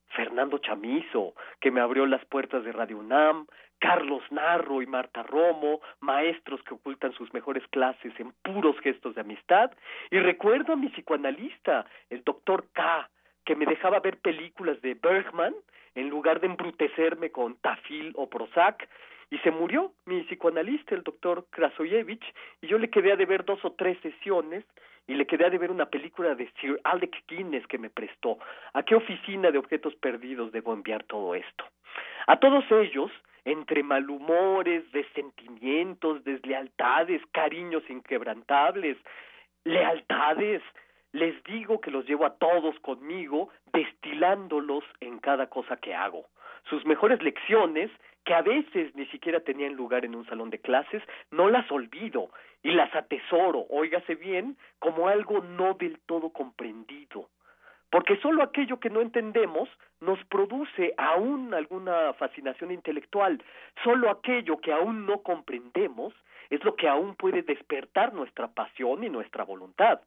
Fernando 0.10 0.58
Chamizo, 0.60 1.36
que 1.60 1.70
me 1.70 1.82
abrió 1.82 2.06
las 2.06 2.24
puertas 2.26 2.64
de 2.64 2.72
Radio 2.72 2.98
UNAM, 2.98 3.46
Carlos 3.80 4.24
Narro 4.32 4.82
y 4.82 4.88
Marta 4.88 5.22
Romo, 5.24 5.82
maestros 6.00 6.64
que 6.64 6.74
ocultan 6.74 7.14
sus 7.14 7.32
mejores 7.34 7.68
clases 7.68 8.14
en 8.20 8.32
puros 8.42 8.80
gestos 8.80 9.16
de 9.16 9.22
amistad, 9.22 9.72
y 10.10 10.20
recuerdo 10.20 10.74
a 10.74 10.76
mi 10.76 10.88
psicoanalista, 10.90 11.86
el 12.10 12.24
doctor 12.24 12.66
K, 12.74 13.10
que 13.48 13.56
me 13.56 13.66
dejaba 13.66 14.02
ver 14.02 14.18
películas 14.18 14.80
de 14.82 14.94
Bergman 14.94 15.56
en 15.96 16.10
lugar 16.10 16.42
de 16.42 16.48
embrutecerme 16.48 17.32
con 17.32 17.56
Tafil 17.56 18.12
o 18.16 18.30
Prozac, 18.30 18.88
y 19.32 19.38
se 19.40 19.52
murió 19.52 19.94
mi 20.06 20.22
psicoanalista, 20.24 20.94
el 20.94 21.04
doctor 21.04 21.46
Krasoyevich, 21.50 22.24
y 22.62 22.68
yo 22.68 22.78
le 22.78 22.90
quedé 22.90 23.14
a 23.14 23.16
de 23.16 23.26
ver 23.26 23.46
dos 23.46 23.64
o 23.64 23.72
tres 23.72 23.98
sesiones 24.02 24.66
y 25.08 25.14
le 25.16 25.26
quedé 25.26 25.46
a 25.46 25.50
de 25.50 25.58
ver 25.58 25.72
una 25.72 25.86
película 25.86 26.36
de 26.36 26.52
Sir 26.60 26.80
Alec 26.84 27.24
Guinness 27.28 27.66
que 27.68 27.78
me 27.78 27.90
prestó. 27.90 28.38
¿A 28.74 28.84
qué 28.84 28.96
oficina 28.96 29.50
de 29.50 29.58
objetos 29.58 29.96
perdidos 29.96 30.52
debo 30.52 30.74
enviar 30.74 31.04
todo 31.04 31.34
esto? 31.34 31.64
A 32.28 32.40
todos 32.40 32.66
ellos, 32.70 33.12
entre 33.46 33.82
malhumores, 33.82 34.92
desentimientos, 34.92 36.24
deslealtades, 36.26 37.22
cariños 37.32 37.84
inquebrantables, 37.90 38.98
lealtades, 39.64 40.62
les 41.18 41.44
digo 41.44 41.82
que 41.82 41.90
los 41.90 42.06
llevo 42.06 42.26
a 42.26 42.36
todos 42.36 42.80
conmigo, 42.82 43.50
destilándolos 43.74 44.84
en 45.00 45.18
cada 45.18 45.48
cosa 45.48 45.76
que 45.78 45.96
hago. 45.96 46.28
Sus 46.70 46.86
mejores 46.86 47.22
lecciones, 47.24 47.90
que 48.24 48.36
a 48.36 48.42
veces 48.44 48.94
ni 48.96 49.08
siquiera 49.08 49.40
tenían 49.40 49.74
lugar 49.74 50.06
en 50.06 50.16
un 50.16 50.28
salón 50.28 50.52
de 50.52 50.60
clases, 50.60 51.02
no 51.32 51.50
las 51.50 51.70
olvido 51.72 52.30
y 52.62 52.72
las 52.72 52.94
atesoro, 52.94 53.66
óigase 53.70 54.14
bien, 54.16 54.58
como 54.78 55.08
algo 55.08 55.40
no 55.40 55.74
del 55.74 56.00
todo 56.06 56.30
comprendido. 56.30 57.30
Porque 57.90 58.18
solo 58.18 58.44
aquello 58.44 58.80
que 58.80 58.90
no 58.90 59.02
entendemos 59.02 59.70
nos 60.02 60.24
produce 60.26 60.94
aún 60.98 61.54
alguna 61.54 62.14
fascinación 62.14 62.72
intelectual. 62.72 63.42
Solo 63.84 64.12
aquello 64.12 64.58
que 64.58 64.74
aún 64.74 65.06
no 65.08 65.24
comprendemos 65.24 66.14
es 66.50 66.64
lo 66.64 66.76
que 66.76 66.88
aún 66.88 67.16
puede 67.16 67.42
despertar 67.42 68.14
nuestra 68.14 68.50
pasión 68.50 69.04
y 69.04 69.10
nuestra 69.10 69.46
voluntad. 69.46 70.02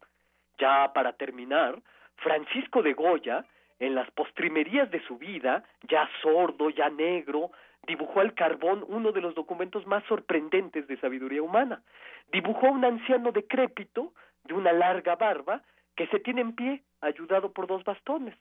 Ya 0.60 0.92
para 0.92 1.14
terminar, 1.14 1.80
Francisco 2.16 2.82
de 2.82 2.92
Goya, 2.92 3.44
en 3.78 3.94
las 3.94 4.10
postrimerías 4.10 4.90
de 4.90 5.00
su 5.06 5.16
vida, 5.16 5.64
ya 5.88 6.08
sordo, 6.20 6.68
ya 6.68 6.90
negro, 6.90 7.50
dibujó 7.86 8.20
al 8.20 8.34
carbón 8.34 8.84
uno 8.86 9.10
de 9.10 9.22
los 9.22 9.34
documentos 9.34 9.86
más 9.86 10.04
sorprendentes 10.04 10.86
de 10.86 10.98
sabiduría 10.98 11.42
humana. 11.42 11.82
Dibujó 12.30 12.66
a 12.66 12.72
un 12.72 12.84
anciano 12.84 13.32
decrépito, 13.32 14.12
de 14.44 14.54
una 14.54 14.72
larga 14.72 15.16
barba, 15.16 15.62
que 15.96 16.06
se 16.08 16.20
tiene 16.20 16.42
en 16.42 16.54
pie, 16.54 16.82
ayudado 17.00 17.52
por 17.52 17.66
dos 17.66 17.84
bastones. 17.84 18.34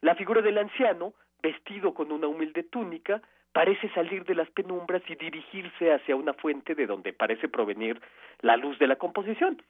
La 0.00 0.14
figura 0.14 0.40
del 0.40 0.58
anciano, 0.58 1.14
vestido 1.42 1.92
con 1.94 2.12
una 2.12 2.26
humilde 2.28 2.62
túnica, 2.62 3.20
parece 3.52 3.88
salir 3.90 4.24
de 4.24 4.34
las 4.34 4.50
penumbras 4.50 5.02
y 5.08 5.16
dirigirse 5.16 5.92
hacia 5.92 6.16
una 6.16 6.32
fuente 6.34 6.74
de 6.74 6.86
donde 6.86 7.12
parece 7.12 7.48
provenir 7.48 8.00
la 8.40 8.56
luz 8.56 8.78
de 8.78 8.86
la 8.86 8.96
composición. 8.96 9.60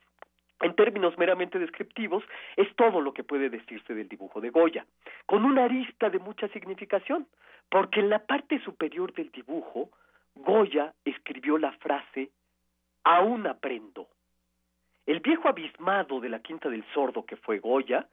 En 0.60 0.74
términos 0.74 1.16
meramente 1.18 1.58
descriptivos, 1.58 2.24
es 2.56 2.74
todo 2.74 3.00
lo 3.00 3.12
que 3.14 3.22
puede 3.22 3.48
decirse 3.48 3.94
del 3.94 4.08
dibujo 4.08 4.40
de 4.40 4.50
Goya, 4.50 4.86
con 5.26 5.44
una 5.44 5.64
arista 5.64 6.10
de 6.10 6.18
mucha 6.18 6.48
significación, 6.48 7.28
porque 7.70 8.00
en 8.00 8.10
la 8.10 8.18
parte 8.18 8.58
superior 8.60 9.12
del 9.12 9.30
dibujo, 9.30 9.90
Goya 10.34 10.94
escribió 11.04 11.58
la 11.58 11.72
frase 11.72 12.30
aún 13.04 13.46
aprendo. 13.46 14.08
El 15.06 15.20
viejo 15.20 15.48
abismado 15.48 16.20
de 16.20 16.28
la 16.28 16.40
Quinta 16.40 16.68
del 16.68 16.84
Sordo 16.92 17.24
que 17.24 17.36
fue 17.36 17.60
Goya, 17.60 18.06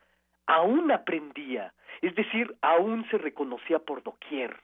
aún 0.45 0.91
aprendía, 0.91 1.73
es 2.01 2.15
decir, 2.15 2.55
aún 2.61 3.05
se 3.09 3.17
reconocía 3.17 3.79
por 3.79 4.03
doquier. 4.03 4.55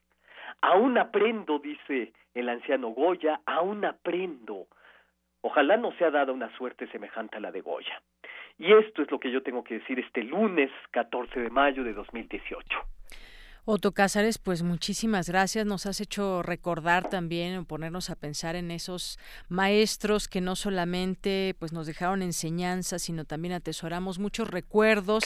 Aún 0.62 0.98
aprendo, 0.98 1.60
dice 1.60 2.14
el 2.34 2.49
anciano 2.49 2.90
Goya, 2.90 3.41
aún 3.45 3.84
aprendo. 3.86 4.68
Ojalá 5.42 5.78
no 5.78 5.92
sea 5.94 6.12
dada 6.12 6.32
una 6.32 6.56
suerte 6.58 6.88
semejante 6.88 7.38
a 7.38 7.40
la 7.40 7.52
de 7.52 7.62
Goya. 7.62 8.02
Y 8.60 8.72
esto 8.74 9.02
es 9.02 9.10
lo 9.10 9.20
que 9.20 9.32
yo 9.32 9.42
tengo 9.42 9.64
que 9.64 9.80
decir 9.80 10.00
este 10.00 10.24
lunes 10.24 10.70
14 10.92 11.40
de 11.40 11.50
mayo 11.50 11.84
de 11.84 11.94
2018. 11.94 12.80
Otto 13.64 13.92
Cázares, 13.92 14.40
pues 14.40 14.64
muchísimas 14.64 15.30
gracias. 15.30 15.68
Nos 15.68 15.86
has 15.86 16.02
hecho 16.02 16.42
recordar 16.42 17.08
también 17.10 17.58
o 17.58 17.64
ponernos 17.64 18.10
a 18.10 18.16
pensar 18.16 18.56
en 18.56 18.72
esos 18.72 19.20
maestros 19.50 20.28
que 20.28 20.42
no 20.42 20.56
solamente 20.56 21.56
pues 21.60 21.72
nos 21.72 21.86
dejaron 21.86 22.24
enseñanzas, 22.24 23.04
sino 23.04 23.24
también 23.24 23.54
atesoramos 23.54 24.18
muchos 24.18 24.50
recuerdos, 24.50 25.26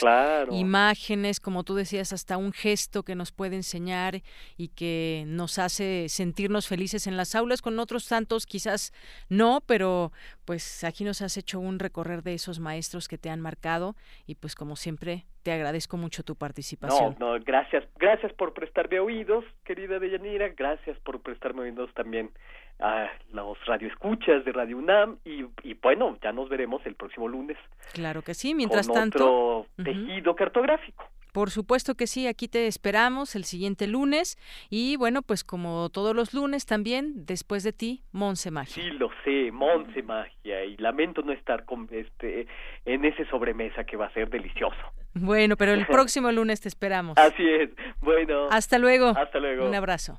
imágenes, 0.50 1.40
como 1.40 1.64
tú 1.64 1.76
decías, 1.76 2.12
hasta 2.12 2.36
un 2.36 2.52
gesto 2.52 3.04
que 3.04 3.14
nos 3.14 3.32
puede 3.32 3.56
enseñar 3.56 4.22
y 4.58 4.68
que 4.68 5.24
nos 5.26 5.58
hace 5.58 6.08
sentirnos 6.10 6.66
felices 6.66 7.06
en 7.06 7.16
las 7.16 7.34
aulas. 7.34 7.62
Con 7.62 7.78
otros 7.78 8.06
tantos 8.06 8.44
quizás 8.44 8.92
no, 9.30 9.62
pero 9.64 10.12
pues 10.44 10.84
aquí 10.84 11.04
nos 11.04 11.22
has 11.22 11.38
hecho 11.38 11.58
un 11.58 11.78
recorrer 11.78 12.22
de 12.22 12.34
esos 12.34 12.60
maestros 12.60 13.08
que 13.08 13.16
te 13.16 13.30
han 13.30 13.40
marcado 13.40 13.96
y 14.26 14.34
pues 14.34 14.54
como 14.54 14.76
siempre 14.76 15.24
te 15.46 15.52
agradezco 15.52 15.96
mucho 15.96 16.24
tu 16.24 16.34
participación. 16.34 17.14
No, 17.20 17.38
no, 17.38 17.44
gracias, 17.44 17.84
gracias 18.00 18.32
por 18.32 18.52
prestarme 18.52 18.98
oídos, 18.98 19.44
querida 19.64 20.00
Deyanira, 20.00 20.48
gracias 20.48 20.98
por 21.04 21.20
prestarme 21.20 21.60
oídos 21.60 21.88
también 21.94 22.32
a 22.80 23.08
los 23.32 23.56
radioescuchas 23.64 24.44
de 24.44 24.50
Radio 24.50 24.76
UNAM 24.76 25.18
y, 25.24 25.44
y 25.62 25.74
bueno, 25.74 26.18
ya 26.20 26.32
nos 26.32 26.48
veremos 26.48 26.84
el 26.84 26.96
próximo 26.96 27.28
lunes. 27.28 27.56
Claro 27.92 28.22
que 28.22 28.34
sí, 28.34 28.56
mientras 28.56 28.88
con 28.88 28.96
tanto. 28.96 29.60
Otro 29.60 29.84
tejido 29.84 30.34
cartográfico. 30.34 31.04
Por 31.36 31.50
supuesto 31.50 31.96
que 31.96 32.06
sí, 32.06 32.26
aquí 32.26 32.48
te 32.48 32.66
esperamos 32.66 33.36
el 33.36 33.44
siguiente 33.44 33.86
lunes 33.86 34.38
y 34.70 34.96
bueno, 34.96 35.20
pues 35.20 35.44
como 35.44 35.90
todos 35.90 36.16
los 36.16 36.32
lunes 36.32 36.64
también, 36.64 37.26
después 37.26 37.62
de 37.62 37.74
ti, 37.74 38.04
Monse 38.10 38.50
Magia. 38.50 38.82
Sí, 38.82 38.90
lo 38.92 39.10
sé, 39.22 39.52
Monse 39.52 40.02
Magia 40.02 40.64
y 40.64 40.78
lamento 40.78 41.20
no 41.20 41.32
estar 41.32 41.66
con 41.66 41.90
este 41.92 42.46
en 42.86 43.04
ese 43.04 43.26
sobremesa 43.26 43.84
que 43.84 43.98
va 43.98 44.06
a 44.06 44.12
ser 44.14 44.30
delicioso. 44.30 44.80
Bueno, 45.12 45.58
pero 45.58 45.74
el 45.74 45.86
próximo 45.88 46.32
lunes 46.32 46.62
te 46.62 46.68
esperamos. 46.68 47.18
Así 47.18 47.46
es. 47.46 47.68
Bueno. 48.00 48.46
Hasta 48.50 48.78
luego. 48.78 49.08
Hasta 49.08 49.38
luego. 49.38 49.68
Un 49.68 49.74
abrazo. 49.74 50.18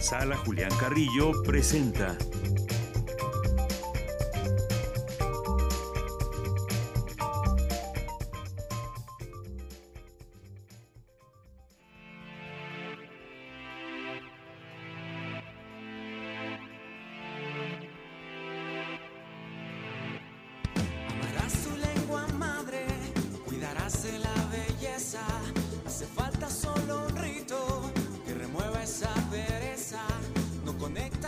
Sala 0.00 0.36
Julián 0.36 0.72
Carrillo 0.80 1.30
presenta 1.46 2.16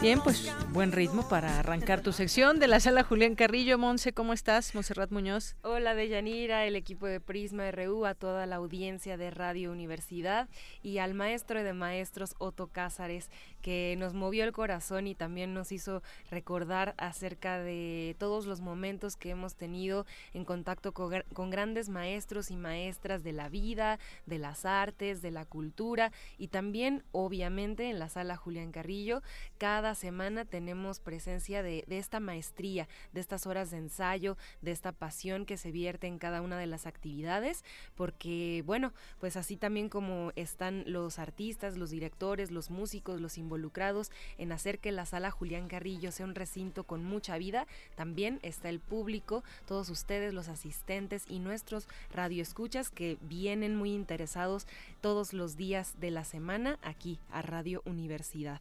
Bien, 0.03 0.20
pues 0.20 0.53
buen 0.73 0.91
ritmo 0.91 1.29
para 1.29 1.61
arrancar 1.61 2.01
tu 2.01 2.12
sección 2.12 2.59
de 2.59 2.66
la 2.66 2.81
sala 2.81 3.05
Julián 3.05 3.37
Carrillo. 3.37 3.79
Monse, 3.79 4.12
¿cómo 4.12 4.33
estás? 4.33 4.74
Monserrat 4.74 5.12
Muñoz. 5.12 5.55
Hola 5.62 5.95
Deyanira, 5.95 6.66
el 6.66 6.74
equipo 6.74 7.07
de 7.07 7.20
Prisma 7.20 7.70
RU, 7.70 8.05
a 8.05 8.16
toda 8.16 8.47
la 8.47 8.57
audiencia 8.57 9.16
de 9.16 9.31
Radio 9.31 9.70
Universidad 9.70 10.49
y 10.83 10.99
al 10.99 11.15
maestro 11.15 11.62
de 11.62 11.73
maestros 11.73 12.35
Otto 12.39 12.66
Cázares, 12.66 13.31
que 13.63 13.95
nos 13.97 14.13
movió 14.13 14.45
el 14.45 14.53
corazón 14.53 15.07
y 15.07 15.15
también 15.15 15.55
nos 15.55 15.73
hizo 15.73 16.03
recordar 16.31 16.95
acerca 16.99 17.59
de 17.59 18.17
todos 18.19 18.45
los 18.45 18.61
momentos 18.61 19.17
que 19.17 19.31
hemos 19.31 19.55
tenido 19.55 20.05
en 20.35 20.45
contacto 20.45 20.93
con, 20.93 21.51
grandes 21.51 21.89
maestros 21.89 22.51
y 22.51 22.57
maestras 22.57 23.23
de 23.23 23.33
la 23.33 23.49
vida, 23.49 23.99
de 24.27 24.39
las 24.39 24.65
artes, 24.65 25.23
de 25.23 25.31
la 25.31 25.45
cultura 25.45 26.13
y 26.39 26.49
también 26.49 27.05
obviamente 27.13 27.89
en 27.89 27.99
la 27.99 28.09
sala 28.09 28.37
Julián 28.37 28.73
Carrillo 28.73 29.23
cada 29.59 29.95
semana 29.95 30.45
tenemos 30.45 30.99
presencia 30.99 31.63
de, 31.63 31.85
de 31.87 31.99
esta 31.99 32.19
maestría, 32.21 32.89
de 33.13 33.21
estas 33.21 33.47
horas 33.47 33.71
de 33.71 33.79
ensayo, 33.79 34.37
de 34.61 34.73
esta 34.73 34.93
pasión 34.93 35.47
que 35.47 35.57
se 35.57 35.71
vierte 35.71 36.09
en 36.09 36.19
cada 36.19 36.43
una 36.43 36.59
de 36.59 36.67
las 36.67 36.87
actividades, 36.87 37.65
porque 37.95 38.65
bueno, 38.67 38.93
pues 39.21 39.37
así 39.37 39.57
también 39.57 39.89
como 39.89 40.33
están 40.35 40.83
los 40.87 41.21
artistas, 41.21 41.77
los 41.77 41.91
directores, 41.91 42.51
los 42.51 42.71
músicos, 42.71 43.21
los 43.21 43.39
involucrados 43.39 43.52
en 44.39 44.53
hacer 44.53 44.79
que 44.79 44.93
la 44.93 45.07
sala 45.07 45.31
Julián 45.31 45.69
Carrillo 45.69 46.12
sea 46.12 46.27
un 46.27 46.35
recinto 46.35 46.85
con 46.85 47.05
mucha 47.05 47.39
vida, 47.39 47.66
también 47.95 48.39
está 48.43 48.69
el 48.69 48.81
público, 48.81 49.45
todos 49.66 49.89
ustedes, 49.91 50.35
los 50.35 50.49
asistentes 50.49 51.24
y 51.29 51.39
nuestros 51.39 51.89
radioescuchas 52.12 52.91
que 52.91 53.19
vienen 53.23 53.77
muy 53.77 53.93
interesados 53.93 54.66
todos 55.01 55.33
los 55.33 55.57
días 55.57 55.95
de 56.01 56.11
la 56.11 56.24
semana 56.24 56.79
aquí 56.83 57.19
a 57.31 57.43
Radio 57.43 57.83
Universidad. 57.85 58.61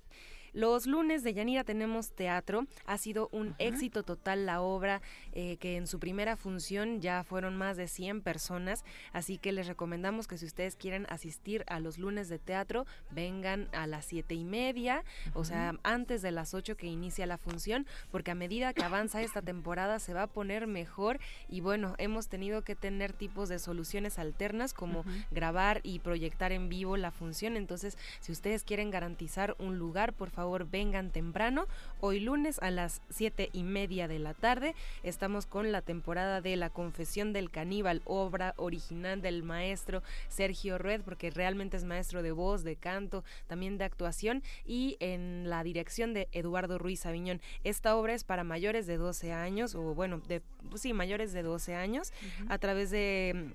Los 0.54 0.86
lunes 0.86 1.24
de 1.24 1.34
Yanira 1.34 1.64
tenemos 1.64 2.12
teatro. 2.12 2.66
Ha 2.86 2.98
sido 2.98 3.30
un 3.32 3.56
éxito 3.58 4.04
total 4.04 4.46
la 4.46 4.62
obra, 4.62 5.02
eh, 5.32 5.56
que 5.58 5.78
en 5.78 5.88
su 5.88 5.98
primera 5.98 6.36
función 6.36 7.00
ya 7.00 7.24
fueron 7.24 7.56
más 7.56 7.78
de 7.78 7.88
100 7.88 8.22
personas. 8.22 8.84
Así 9.14 9.38
que 9.38 9.54
les 9.54 9.68
recomendamos 9.68 10.28
que 10.28 10.38
si 10.38 10.46
ustedes 10.46 10.76
quieren 10.76 11.06
asistir 11.10 11.64
a 11.68 11.80
los 11.80 11.98
lunes 11.98 12.28
de 12.28 12.38
teatro, 12.38 12.86
vengan 13.12 13.70
a 13.72 13.88
las 13.88 14.06
siete 14.06 14.36
y 14.36 14.44
media, 14.44 15.06
o 15.34 15.46
sea, 15.46 15.76
antes 15.84 16.22
de 16.22 16.32
las 16.32 16.54
8 16.54 16.76
que 16.76 16.88
inicia 16.88 17.26
la 17.26 17.38
función, 17.38 17.88
porque 18.12 18.32
a 18.32 18.36
medida 18.36 18.74
que 18.74 18.84
avanza 18.84 19.22
esta 19.22 19.42
temporada 19.42 20.00
se 20.00 20.14
va 20.14 20.24
a 20.24 20.28
poner 20.28 20.68
mejor. 20.68 21.20
Y 21.48 21.62
bueno, 21.62 21.96
hemos 21.98 22.28
tenido 22.28 22.62
que 22.64 22.76
tener 22.76 23.14
tipos 23.14 23.48
de 23.48 23.58
soluciones 23.58 24.20
alternas 24.20 24.74
como 24.74 25.06
grabar 25.32 25.80
y 25.84 26.00
proyectar 26.00 26.52
en 26.52 26.68
vivo 26.68 26.98
la 26.98 27.12
función. 27.12 27.56
Entonces, 27.56 27.98
si 28.20 28.34
ustedes 28.34 28.66
quieren 28.66 28.92
garantizar 28.92 29.56
un 29.58 29.78
lugar, 29.78 30.12
por 30.12 30.30
favor, 30.30 30.41
favor 30.42 30.68
vengan 30.68 31.12
temprano. 31.12 31.68
Hoy 32.00 32.20
lunes 32.20 32.58
a 32.64 32.72
las 32.72 33.04
siete 33.12 33.52
y 33.54 33.62
media 33.62 34.08
de 34.08 34.18
la 34.18 34.34
tarde 34.34 34.74
estamos 35.04 35.46
con 35.46 35.72
la 35.72 35.84
temporada 35.84 36.42
de 36.42 36.56
La 36.56 36.72
Confesión 36.72 37.32
del 37.32 37.52
Caníbal, 37.52 38.02
obra 38.06 38.56
original 38.58 39.22
del 39.22 39.44
maestro 39.44 40.02
Sergio 40.30 40.80
Red, 40.80 41.02
porque 41.02 41.30
realmente 41.30 41.78
es 41.78 41.84
maestro 41.84 42.24
de 42.24 42.32
voz, 42.32 42.64
de 42.64 42.76
canto, 42.76 43.24
también 43.46 43.78
de 43.78 43.84
actuación 43.84 44.42
y 44.66 44.98
en 45.00 45.48
la 45.48 45.64
dirección 45.64 46.16
de 46.16 46.28
Eduardo 46.32 46.80
Ruiz 46.80 47.06
Aviñón. 47.06 47.40
Esta 47.64 47.96
obra 47.96 48.16
es 48.16 48.24
para 48.24 48.44
mayores 48.44 48.88
de 48.88 48.98
12 48.98 49.34
años, 49.34 49.76
o 49.76 49.94
bueno, 49.94 50.24
de, 50.28 50.42
pues 50.72 50.82
sí, 50.82 50.92
mayores 50.92 51.34
de 51.34 51.44
12 51.44 51.76
años, 51.76 52.12
a 52.50 52.58
través 52.58 52.90
de 52.90 53.54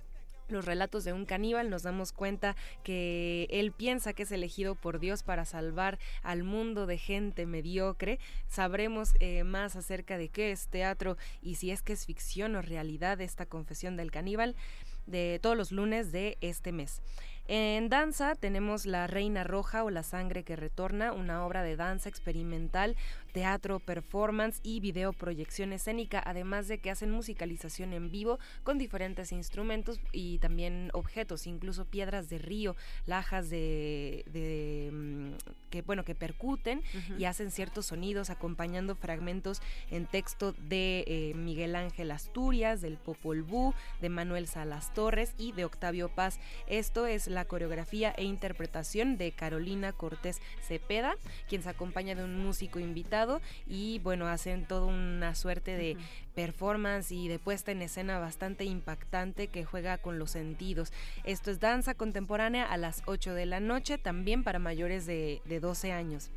los 0.49 0.65
relatos 0.65 1.05
de 1.05 1.13
un 1.13 1.25
caníbal 1.25 1.71
nos 1.71 1.83
damos 1.83 2.13
cuenta 2.13 2.57
que 2.85 3.49
él 3.51 3.73
piensa 3.73 4.13
que 4.13 4.25
es 4.25 4.33
elegido 4.33 4.75
por 4.75 4.99
Dios 4.99 5.23
para 5.23 5.45
salvar 5.45 5.99
al 6.23 6.45
mundo 6.45 6.87
de 6.87 6.99
gente 6.99 7.47
mediocre. 7.47 8.19
Sabremos 8.49 9.15
eh, 9.21 9.45
más 9.45 9.77
acerca 9.77 10.19
de 10.19 10.29
qué 10.29 10.53
es 10.53 10.69
teatro 10.69 11.17
y 11.43 11.57
si 11.57 11.71
es 11.71 11.83
que 11.83 11.93
es 11.93 12.07
ficción 12.07 12.57
o 12.57 12.63
realidad 12.63 13.21
esta 13.21 13.47
confesión 13.47 13.97
del 13.97 14.11
caníbal 14.11 14.57
de 15.07 15.39
todos 15.41 15.57
los 15.57 15.73
lunes 15.73 16.13
de 16.13 16.37
este 16.41 16.73
mes. 16.73 17.01
En 17.49 17.89
danza 17.89 18.35
tenemos 18.35 18.87
La 18.87 19.07
Reina 19.07 19.45
Roja 19.45 19.85
o 19.85 19.91
La 19.91 20.03
Sangre 20.03 20.43
que 20.43 20.57
Retorna, 20.57 21.13
una 21.13 21.47
obra 21.47 21.63
de 21.63 21.77
danza 21.77 22.09
experimental 22.09 22.97
teatro, 23.37 23.81
performance 23.81 24.61
y 24.63 24.81
video 24.81 25.13
proyección 25.13 25.75
escénica, 25.75 26.23
además 26.25 26.69
de 26.69 26.79
que 26.79 26.91
hacen 26.91 27.11
musicalización 27.11 27.93
en 27.93 28.11
vivo 28.11 28.39
con 28.65 28.79
diferentes 28.79 29.31
instrumentos 29.31 30.01
y 30.11 30.39
también 30.39 30.89
objetos, 30.95 31.47
incluso 31.47 31.85
piedras 31.85 32.31
de 32.31 32.39
río, 32.39 32.77
lajas 33.05 33.51
de, 33.51 34.25
mm, 34.91 35.33
que 35.69 35.83
bueno 35.83 36.03
que 36.03 36.15
percuten 36.15 36.83
y 37.19 37.27
hacen 37.27 37.51
ciertos 37.51 37.85
sonidos 37.85 38.31
acompañando 38.31 38.95
fragmentos 38.95 39.61
en 39.91 40.07
texto 40.07 40.53
de 40.53 41.05
eh, 41.07 41.35
Miguel 41.35 41.77
Ángel 41.77 42.13
Asturias, 42.13 42.81
del 42.81 42.97
Popol 42.97 43.43
Vuh, 43.43 43.75
de 44.01 44.09
Manuel 44.09 44.47
Salas 44.47 44.95
Torres 44.95 45.35
y 45.37 45.53
de 45.53 45.67
Octavio 45.67 46.09
Paz. 46.09 46.41
Esto 46.69 47.05
es 47.05 47.27
la 47.27 47.36
coreografía 47.45 48.13
e 48.17 48.25
interpretación 48.25 49.19
de 49.19 49.33
Carolina 49.33 49.93
Cortés 49.93 50.41
Cepeda, 50.63 51.17
quien 51.49 51.63
se 51.63 51.69
acompaña 51.69 52.15
de 52.15 52.25
un 52.25 52.43
músico 52.43 52.79
invitado 52.79 53.41
y 53.67 53.99
bueno, 54.01 54.27
hacen 54.27 54.67
toda 54.67 54.87
una 54.87 55.35
suerte 55.35 55.77
de 55.77 55.97
performance 56.35 57.13
y 57.13 57.29
de 57.29 57.39
puesta 57.39 57.73
en 57.73 57.83
escena 57.83 58.19
bastante 58.19 58.65
impactante 58.65 59.49
que 59.49 59.65
juega 59.65 59.99
con 59.99 60.19
los 60.19 60.31
sentidos. 60.31 60.93
Esto 61.25 61.51
es 61.51 61.61
danza 61.61 61.95
contemporánea 61.95 62.65
a 62.65 62.77
las 62.77 63.03
8 63.07 63.35
de 63.35 63.47
la 63.47 63.61
noche, 63.61 63.99
también 63.99 64.45
para 64.45 64.59
mayores 64.59 65.07
de, 65.07 65.43
de 65.45 65.61
12 65.61 65.93
años. 65.93 66.31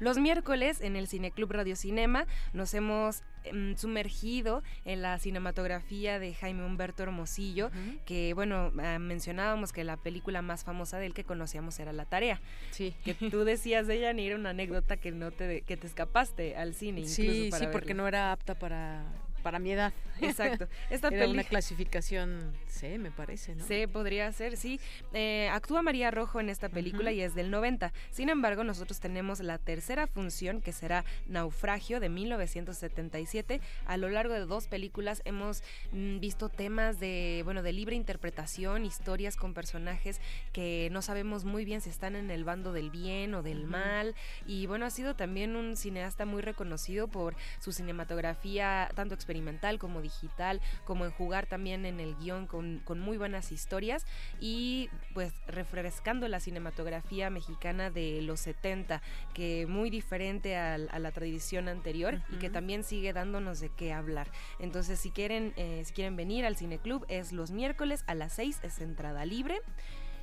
Los 0.00 0.18
miércoles 0.18 0.80
en 0.80 0.96
el 0.96 1.08
Cineclub 1.08 1.50
Radio 1.52 1.76
Cinema 1.76 2.26
nos 2.52 2.74
hemos 2.74 3.22
em, 3.44 3.76
sumergido 3.76 4.62
en 4.84 5.02
la 5.02 5.18
cinematografía 5.18 6.18
de 6.18 6.34
Jaime 6.34 6.64
Humberto 6.64 7.02
Hermosillo, 7.02 7.70
que 8.06 8.34
bueno, 8.34 8.72
ah, 8.78 8.98
mencionábamos 8.98 9.72
que 9.72 9.84
la 9.84 9.96
película 9.96 10.42
más 10.42 10.64
famosa 10.64 10.98
del 10.98 11.14
que 11.14 11.24
conocíamos 11.24 11.78
era 11.78 11.92
La 11.92 12.04
Tarea. 12.04 12.40
Sí. 12.70 12.94
Que 13.04 13.14
tú 13.14 13.44
decías 13.44 13.86
de 13.86 13.96
ella 13.96 14.12
ni 14.12 14.26
era 14.26 14.36
una 14.36 14.50
anécdota 14.50 14.96
que 14.96 15.12
no 15.12 15.30
te 15.30 15.62
que 15.62 15.76
te 15.76 15.86
escapaste 15.86 16.56
al 16.56 16.74
cine 16.74 17.00
incluso 17.00 17.22
Sí, 17.22 17.50
sí, 17.52 17.66
porque 17.72 17.94
no 17.94 18.06
era 18.06 18.32
apta 18.32 18.58
para 18.58 19.04
para 19.38 19.58
mi 19.58 19.72
edad. 19.72 19.92
Exacto. 20.20 20.68
Esta 20.90 21.08
Era 21.08 21.28
una 21.28 21.44
clasificación 21.44 22.52
C, 22.66 22.98
me 22.98 23.10
parece, 23.10 23.54
¿no? 23.54 23.64
C 23.64 23.88
podría 23.88 24.30
ser, 24.32 24.56
sí. 24.56 24.80
Eh, 25.12 25.48
actúa 25.52 25.82
María 25.82 26.10
Rojo 26.10 26.40
en 26.40 26.48
esta 26.48 26.68
película 26.68 27.12
y 27.12 27.20
es 27.20 27.34
del 27.34 27.50
90. 27.50 27.92
Sin 28.10 28.28
embargo, 28.28 28.64
nosotros 28.64 29.00
tenemos 29.00 29.40
la 29.40 29.58
tercera 29.58 30.06
función 30.06 30.60
que 30.60 30.72
será 30.72 31.04
Naufragio 31.26 32.00
de 32.00 32.08
1977. 32.08 33.60
A 33.86 33.96
lo 33.96 34.08
largo 34.08 34.34
de 34.34 34.40
dos 34.40 34.66
películas 34.66 35.22
hemos 35.24 35.62
mm, 35.92 36.18
visto 36.18 36.48
temas 36.48 37.00
de, 37.00 37.42
bueno, 37.44 37.62
de 37.62 37.72
libre 37.72 37.96
interpretación, 37.96 38.84
historias 38.84 39.36
con 39.36 39.54
personajes 39.54 40.20
que 40.52 40.88
no 40.92 41.02
sabemos 41.02 41.44
muy 41.44 41.64
bien 41.64 41.80
si 41.80 41.90
están 41.90 42.16
en 42.16 42.30
el 42.30 42.44
bando 42.44 42.72
del 42.72 42.90
bien 42.90 43.34
o 43.34 43.42
del 43.42 43.64
mal. 43.64 44.14
Y 44.46 44.66
bueno, 44.66 44.86
ha 44.86 44.90
sido 44.90 45.14
también 45.14 45.56
un 45.56 45.76
cineasta 45.76 46.24
muy 46.24 46.42
reconocido 46.42 47.08
por 47.08 47.36
su 47.60 47.72
cinematografía 47.72 48.90
tanto 48.94 49.14
experimental 49.28 49.78
como 49.78 50.00
digital, 50.00 50.62
como 50.86 51.04
en 51.04 51.10
jugar 51.10 51.44
también 51.44 51.84
en 51.84 52.00
el 52.00 52.16
guion 52.16 52.46
con, 52.46 52.80
muy 52.98 53.18
buenas 53.18 53.52
historias 53.52 54.06
y 54.40 54.88
pues 55.12 55.34
refrescando 55.46 56.28
la 56.28 56.40
cinematografía 56.40 57.28
mexicana 57.28 57.90
de 57.90 58.22
los 58.22 58.40
70, 58.40 59.02
que 59.34 59.66
muy 59.66 59.90
diferente 59.90 60.56
a, 60.56 60.78
la 60.78 61.12
tradición 61.12 61.68
anterior 61.68 62.22
y 62.30 62.36
que 62.36 62.48
también 62.48 62.84
sigue 62.84 63.12
dándonos 63.12 63.60
de 63.60 63.68
qué 63.68 63.92
hablar. 63.92 64.28
Entonces, 64.58 64.98
si 64.98 65.10
quieren, 65.10 65.52
eh, 65.56 65.82
si 65.84 65.92
quieren 65.92 66.16
venir 66.16 66.46
al 66.46 66.56
Cineclub, 66.56 67.04
es 67.08 67.32
los 67.32 67.50
miércoles 67.50 68.04
a 68.06 68.14
las 68.14 68.32
6, 68.32 68.60
es 68.62 68.80
entrada 68.80 69.26
libre. 69.26 69.60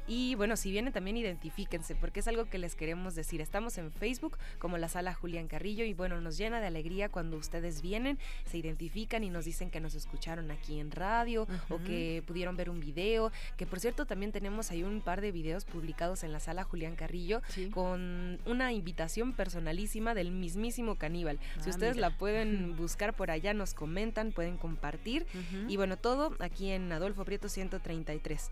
Y 0.08 0.36
bueno, 0.36 0.56
si 0.56 0.72
vienen 0.72 0.94
también 0.94 1.18
identifíquense, 1.18 1.96
porque 1.96 2.20
es 2.20 2.28
algo 2.28 2.46
que 2.46 2.58
les 2.58 2.76
queremos 2.76 3.16
decir. 3.16 3.42
Estamos 3.42 3.78
en 3.78 3.92
Facebook 3.92 4.38
como 4.60 4.78
la 4.78 4.90
sala 4.90 5.14
Julián 5.14 5.48
Carrillo 5.48 5.84
y 5.86 5.94
bueno, 5.94 6.22
nos 6.22 6.38
llena 6.38 6.60
de 6.60 6.68
alegría 6.68 7.10
cuando 7.10 7.38
ustedes 7.38 7.82
vienen, 7.82 8.20
se 8.46 8.58
identifican 8.58 9.24
y 9.24 9.30
nos 9.30 9.46
dicen 9.46 9.70
que 9.72 9.80
nos 9.80 9.96
escucharon 9.96 10.52
aquí 10.52 10.80
en 10.80 10.92
radio 10.92 11.48
o 11.70 11.80
que 11.80 12.24
pudieron 12.28 12.56
ver 12.56 12.70
un 12.70 12.80
video, 12.80 13.32
que 13.58 13.66
por 13.66 13.80
cierto 13.80 14.06
también 14.06 14.32
tenemos 14.32 14.72
ahí 14.72 14.84
un 14.84 15.02
par 15.02 15.22
de 15.22 15.32
videos 15.32 15.66
publicados 15.66 16.24
en 16.24 16.32
la 16.32 16.40
sala 16.40 16.64
Julián 16.64 16.96
Carrillo 16.96 17.42
con 17.72 18.40
una 18.46 18.74
invitación 18.74 19.34
personalísima 19.34 20.14
del 20.14 20.32
mismísimo 20.32 20.96
caníbal. 20.96 21.40
si 21.62 21.70
ah, 21.70 21.74
ustedes 21.74 21.98
la 21.98 22.12
pueden 22.12 22.76
buscar 22.78 23.14
por 23.14 23.32
allá, 23.32 23.54
nos 23.54 23.74
comentan, 23.74 24.32
pueden 24.32 24.58
compartir 24.58 25.26
y 25.68 25.78
bueno, 25.78 25.98
todo 25.98 26.36
aquí 26.40 26.70
en 26.70 26.92
Adolfo 26.92 27.26
Prieto 27.26 27.50
133. 27.50 28.50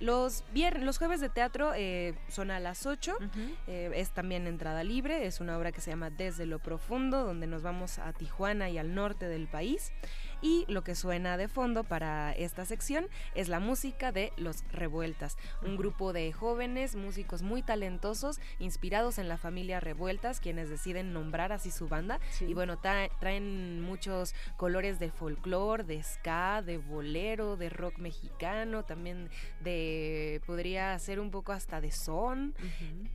Los, 0.00 0.44
viernes, 0.52 0.82
los 0.84 0.98
jueves 0.98 1.20
de 1.20 1.28
teatro 1.28 1.72
eh, 1.74 2.14
son 2.28 2.50
a 2.50 2.60
las 2.60 2.86
8, 2.86 3.16
eh, 3.66 3.90
es 3.94 4.10
también 4.10 4.46
entrada 4.46 4.84
libre, 4.84 5.26
es 5.26 5.40
una 5.40 5.56
obra 5.56 5.72
que 5.72 5.80
se 5.80 5.90
llama 5.90 6.10
Desde 6.10 6.46
lo 6.46 6.58
Profundo, 6.58 7.24
donde 7.24 7.46
nos 7.46 7.62
vamos 7.62 7.98
a 7.98 8.12
Tijuana 8.12 8.70
y 8.70 8.78
al 8.78 8.94
norte 8.94 9.26
del 9.28 9.46
país. 9.46 9.92
Y 10.44 10.66
lo 10.68 10.84
que 10.84 10.94
suena 10.94 11.38
de 11.38 11.48
fondo 11.48 11.84
para 11.84 12.32
esta 12.32 12.66
sección 12.66 13.06
es 13.34 13.48
la 13.48 13.60
música 13.60 14.12
de 14.12 14.30
Los 14.36 14.62
Revueltas, 14.70 15.38
un 15.62 15.78
grupo 15.78 16.12
de 16.12 16.34
jóvenes 16.34 16.96
músicos 16.96 17.40
muy 17.40 17.62
talentosos, 17.62 18.38
inspirados 18.58 19.16
en 19.16 19.30
la 19.30 19.38
familia 19.38 19.80
Revueltas, 19.80 20.40
quienes 20.40 20.68
deciden 20.68 21.14
nombrar 21.14 21.50
así 21.50 21.70
su 21.70 21.88
banda. 21.88 22.20
Y 22.46 22.52
bueno, 22.52 22.78
traen 22.78 23.80
muchos 23.80 24.34
colores 24.58 24.98
de 24.98 25.10
folclore, 25.10 25.82
de 25.82 26.02
ska, 26.02 26.60
de 26.60 26.76
bolero, 26.76 27.56
de 27.56 27.70
rock 27.70 27.96
mexicano, 27.96 28.84
también 28.84 29.30
de, 29.62 30.42
podría 30.44 30.98
ser 30.98 31.20
un 31.20 31.30
poco 31.30 31.52
hasta 31.52 31.80
de 31.80 31.90
son. 31.90 32.54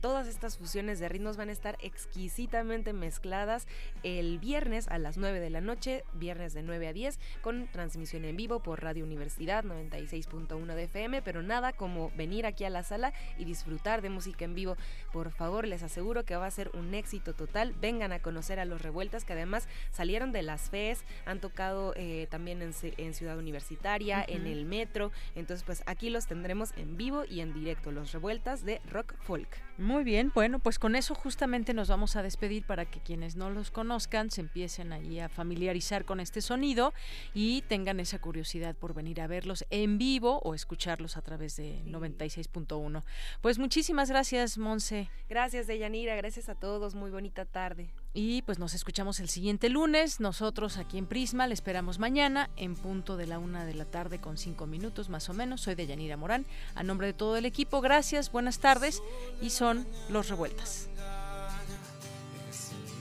Todas 0.00 0.26
estas 0.26 0.58
fusiones 0.58 0.98
de 0.98 1.08
ritmos 1.08 1.36
van 1.36 1.48
a 1.48 1.52
estar 1.52 1.78
exquisitamente 1.80 2.92
mezcladas 2.92 3.68
el 4.02 4.40
viernes 4.40 4.88
a 4.88 4.98
las 4.98 5.16
9 5.16 5.38
de 5.38 5.50
la 5.50 5.60
noche, 5.60 6.02
viernes 6.14 6.54
de 6.54 6.64
9 6.64 6.88
a 6.88 6.92
10, 6.92 7.19
con 7.42 7.68
transmisión 7.68 8.24
en 8.24 8.36
vivo 8.36 8.60
por 8.60 8.82
Radio 8.82 9.04
Universidad 9.04 9.64
96.1 9.64 10.74
de 10.74 10.84
FM, 10.84 11.22
pero 11.22 11.42
nada 11.42 11.72
como 11.72 12.10
venir 12.16 12.46
aquí 12.46 12.64
a 12.64 12.70
la 12.70 12.82
sala 12.82 13.12
y 13.38 13.44
disfrutar 13.44 14.02
de 14.02 14.10
música 14.10 14.44
en 14.44 14.54
vivo. 14.54 14.76
Por 15.12 15.30
favor, 15.30 15.66
les 15.66 15.82
aseguro 15.82 16.24
que 16.24 16.36
va 16.36 16.46
a 16.46 16.50
ser 16.50 16.70
un 16.74 16.94
éxito 16.94 17.34
total. 17.34 17.74
Vengan 17.80 18.12
a 18.12 18.20
conocer 18.20 18.60
a 18.60 18.64
los 18.64 18.82
Revueltas, 18.82 19.24
que 19.24 19.32
además 19.32 19.68
salieron 19.90 20.32
de 20.32 20.42
las 20.42 20.70
FES, 20.70 21.04
han 21.26 21.40
tocado 21.40 21.92
eh, 21.96 22.26
también 22.30 22.62
en, 22.62 23.14
Ciudad 23.14 23.38
Universitaria, 23.38 24.24
en 24.26 24.46
el 24.46 24.64
metro. 24.64 25.12
Entonces, 25.34 25.64
pues 25.64 25.82
aquí 25.86 26.10
los 26.10 26.26
tendremos 26.26 26.72
en 26.76 26.96
vivo 26.96 27.24
y 27.28 27.40
en 27.40 27.52
directo, 27.52 27.90
los 27.90 28.12
Revueltas 28.12 28.64
de 28.64 28.80
Rock 28.90 29.14
Folk. 29.20 29.48
Muy 29.80 30.04
bien, 30.04 30.30
bueno, 30.34 30.58
pues 30.58 30.78
con 30.78 30.94
eso 30.94 31.14
justamente 31.14 31.72
nos 31.72 31.88
vamos 31.88 32.14
a 32.14 32.22
despedir 32.22 32.66
para 32.66 32.84
que 32.84 33.00
quienes 33.00 33.34
no 33.34 33.48
los 33.48 33.70
conozcan 33.70 34.30
se 34.30 34.42
empiecen 34.42 34.92
ahí 34.92 35.20
a 35.20 35.30
familiarizar 35.30 36.04
con 36.04 36.20
este 36.20 36.42
sonido 36.42 36.92
y 37.32 37.62
tengan 37.62 37.98
esa 37.98 38.18
curiosidad 38.18 38.76
por 38.76 38.92
venir 38.92 39.22
a 39.22 39.26
verlos 39.26 39.64
en 39.70 39.96
vivo 39.96 40.38
o 40.40 40.54
escucharlos 40.54 41.16
a 41.16 41.22
través 41.22 41.56
de 41.56 41.82
96.1. 41.86 43.02
Pues 43.40 43.58
muchísimas 43.58 44.10
gracias, 44.10 44.58
Monse. 44.58 45.08
Gracias, 45.30 45.66
Deyanira, 45.66 46.14
gracias 46.14 46.50
a 46.50 46.54
todos, 46.56 46.94
muy 46.94 47.10
bonita 47.10 47.46
tarde. 47.46 47.88
Y 48.12 48.42
pues 48.42 48.58
nos 48.58 48.74
escuchamos 48.74 49.20
el 49.20 49.28
siguiente 49.28 49.68
lunes. 49.68 50.20
Nosotros 50.20 50.76
aquí 50.78 50.98
en 50.98 51.06
Prisma 51.06 51.46
le 51.46 51.54
esperamos 51.54 51.98
mañana 51.98 52.50
en 52.56 52.74
punto 52.74 53.16
de 53.16 53.26
la 53.26 53.38
una 53.38 53.64
de 53.64 53.74
la 53.74 53.84
tarde 53.84 54.20
con 54.20 54.36
cinco 54.36 54.66
minutos 54.66 55.08
más 55.08 55.28
o 55.28 55.34
menos. 55.34 55.60
Soy 55.60 55.74
de 55.76 55.86
Yanira 55.86 56.16
Morán. 56.16 56.46
A 56.74 56.82
nombre 56.82 57.06
de 57.06 57.12
todo 57.12 57.36
el 57.36 57.46
equipo, 57.46 57.80
gracias, 57.80 58.32
buenas 58.32 58.58
tardes. 58.58 59.02
Y 59.40 59.50
son 59.50 59.86
los 60.08 60.28
revueltas. 60.28 60.88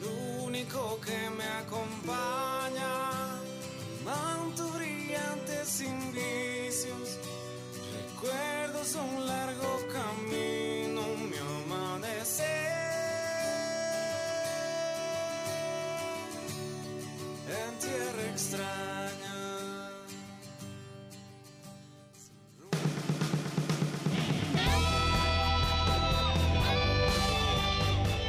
el 0.01 0.43
único 0.43 0.99
que 1.01 1.29
me 1.31 1.43
acompaña. 1.43 3.19
Recuerdos 8.21 8.95
un 8.95 9.27
largo 9.27 9.79
camino, 9.93 11.01
mi 11.17 11.37
amanecer. 11.37 12.68
En 17.49 17.79
tierra 17.79 18.23
extraña. 18.31 18.69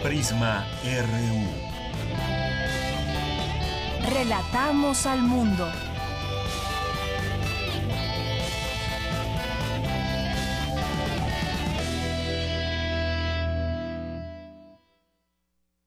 Prisma 0.02 0.66
RU. 0.82 1.70
Relatamos 4.14 5.06
al 5.06 5.22
mundo. 5.22 5.70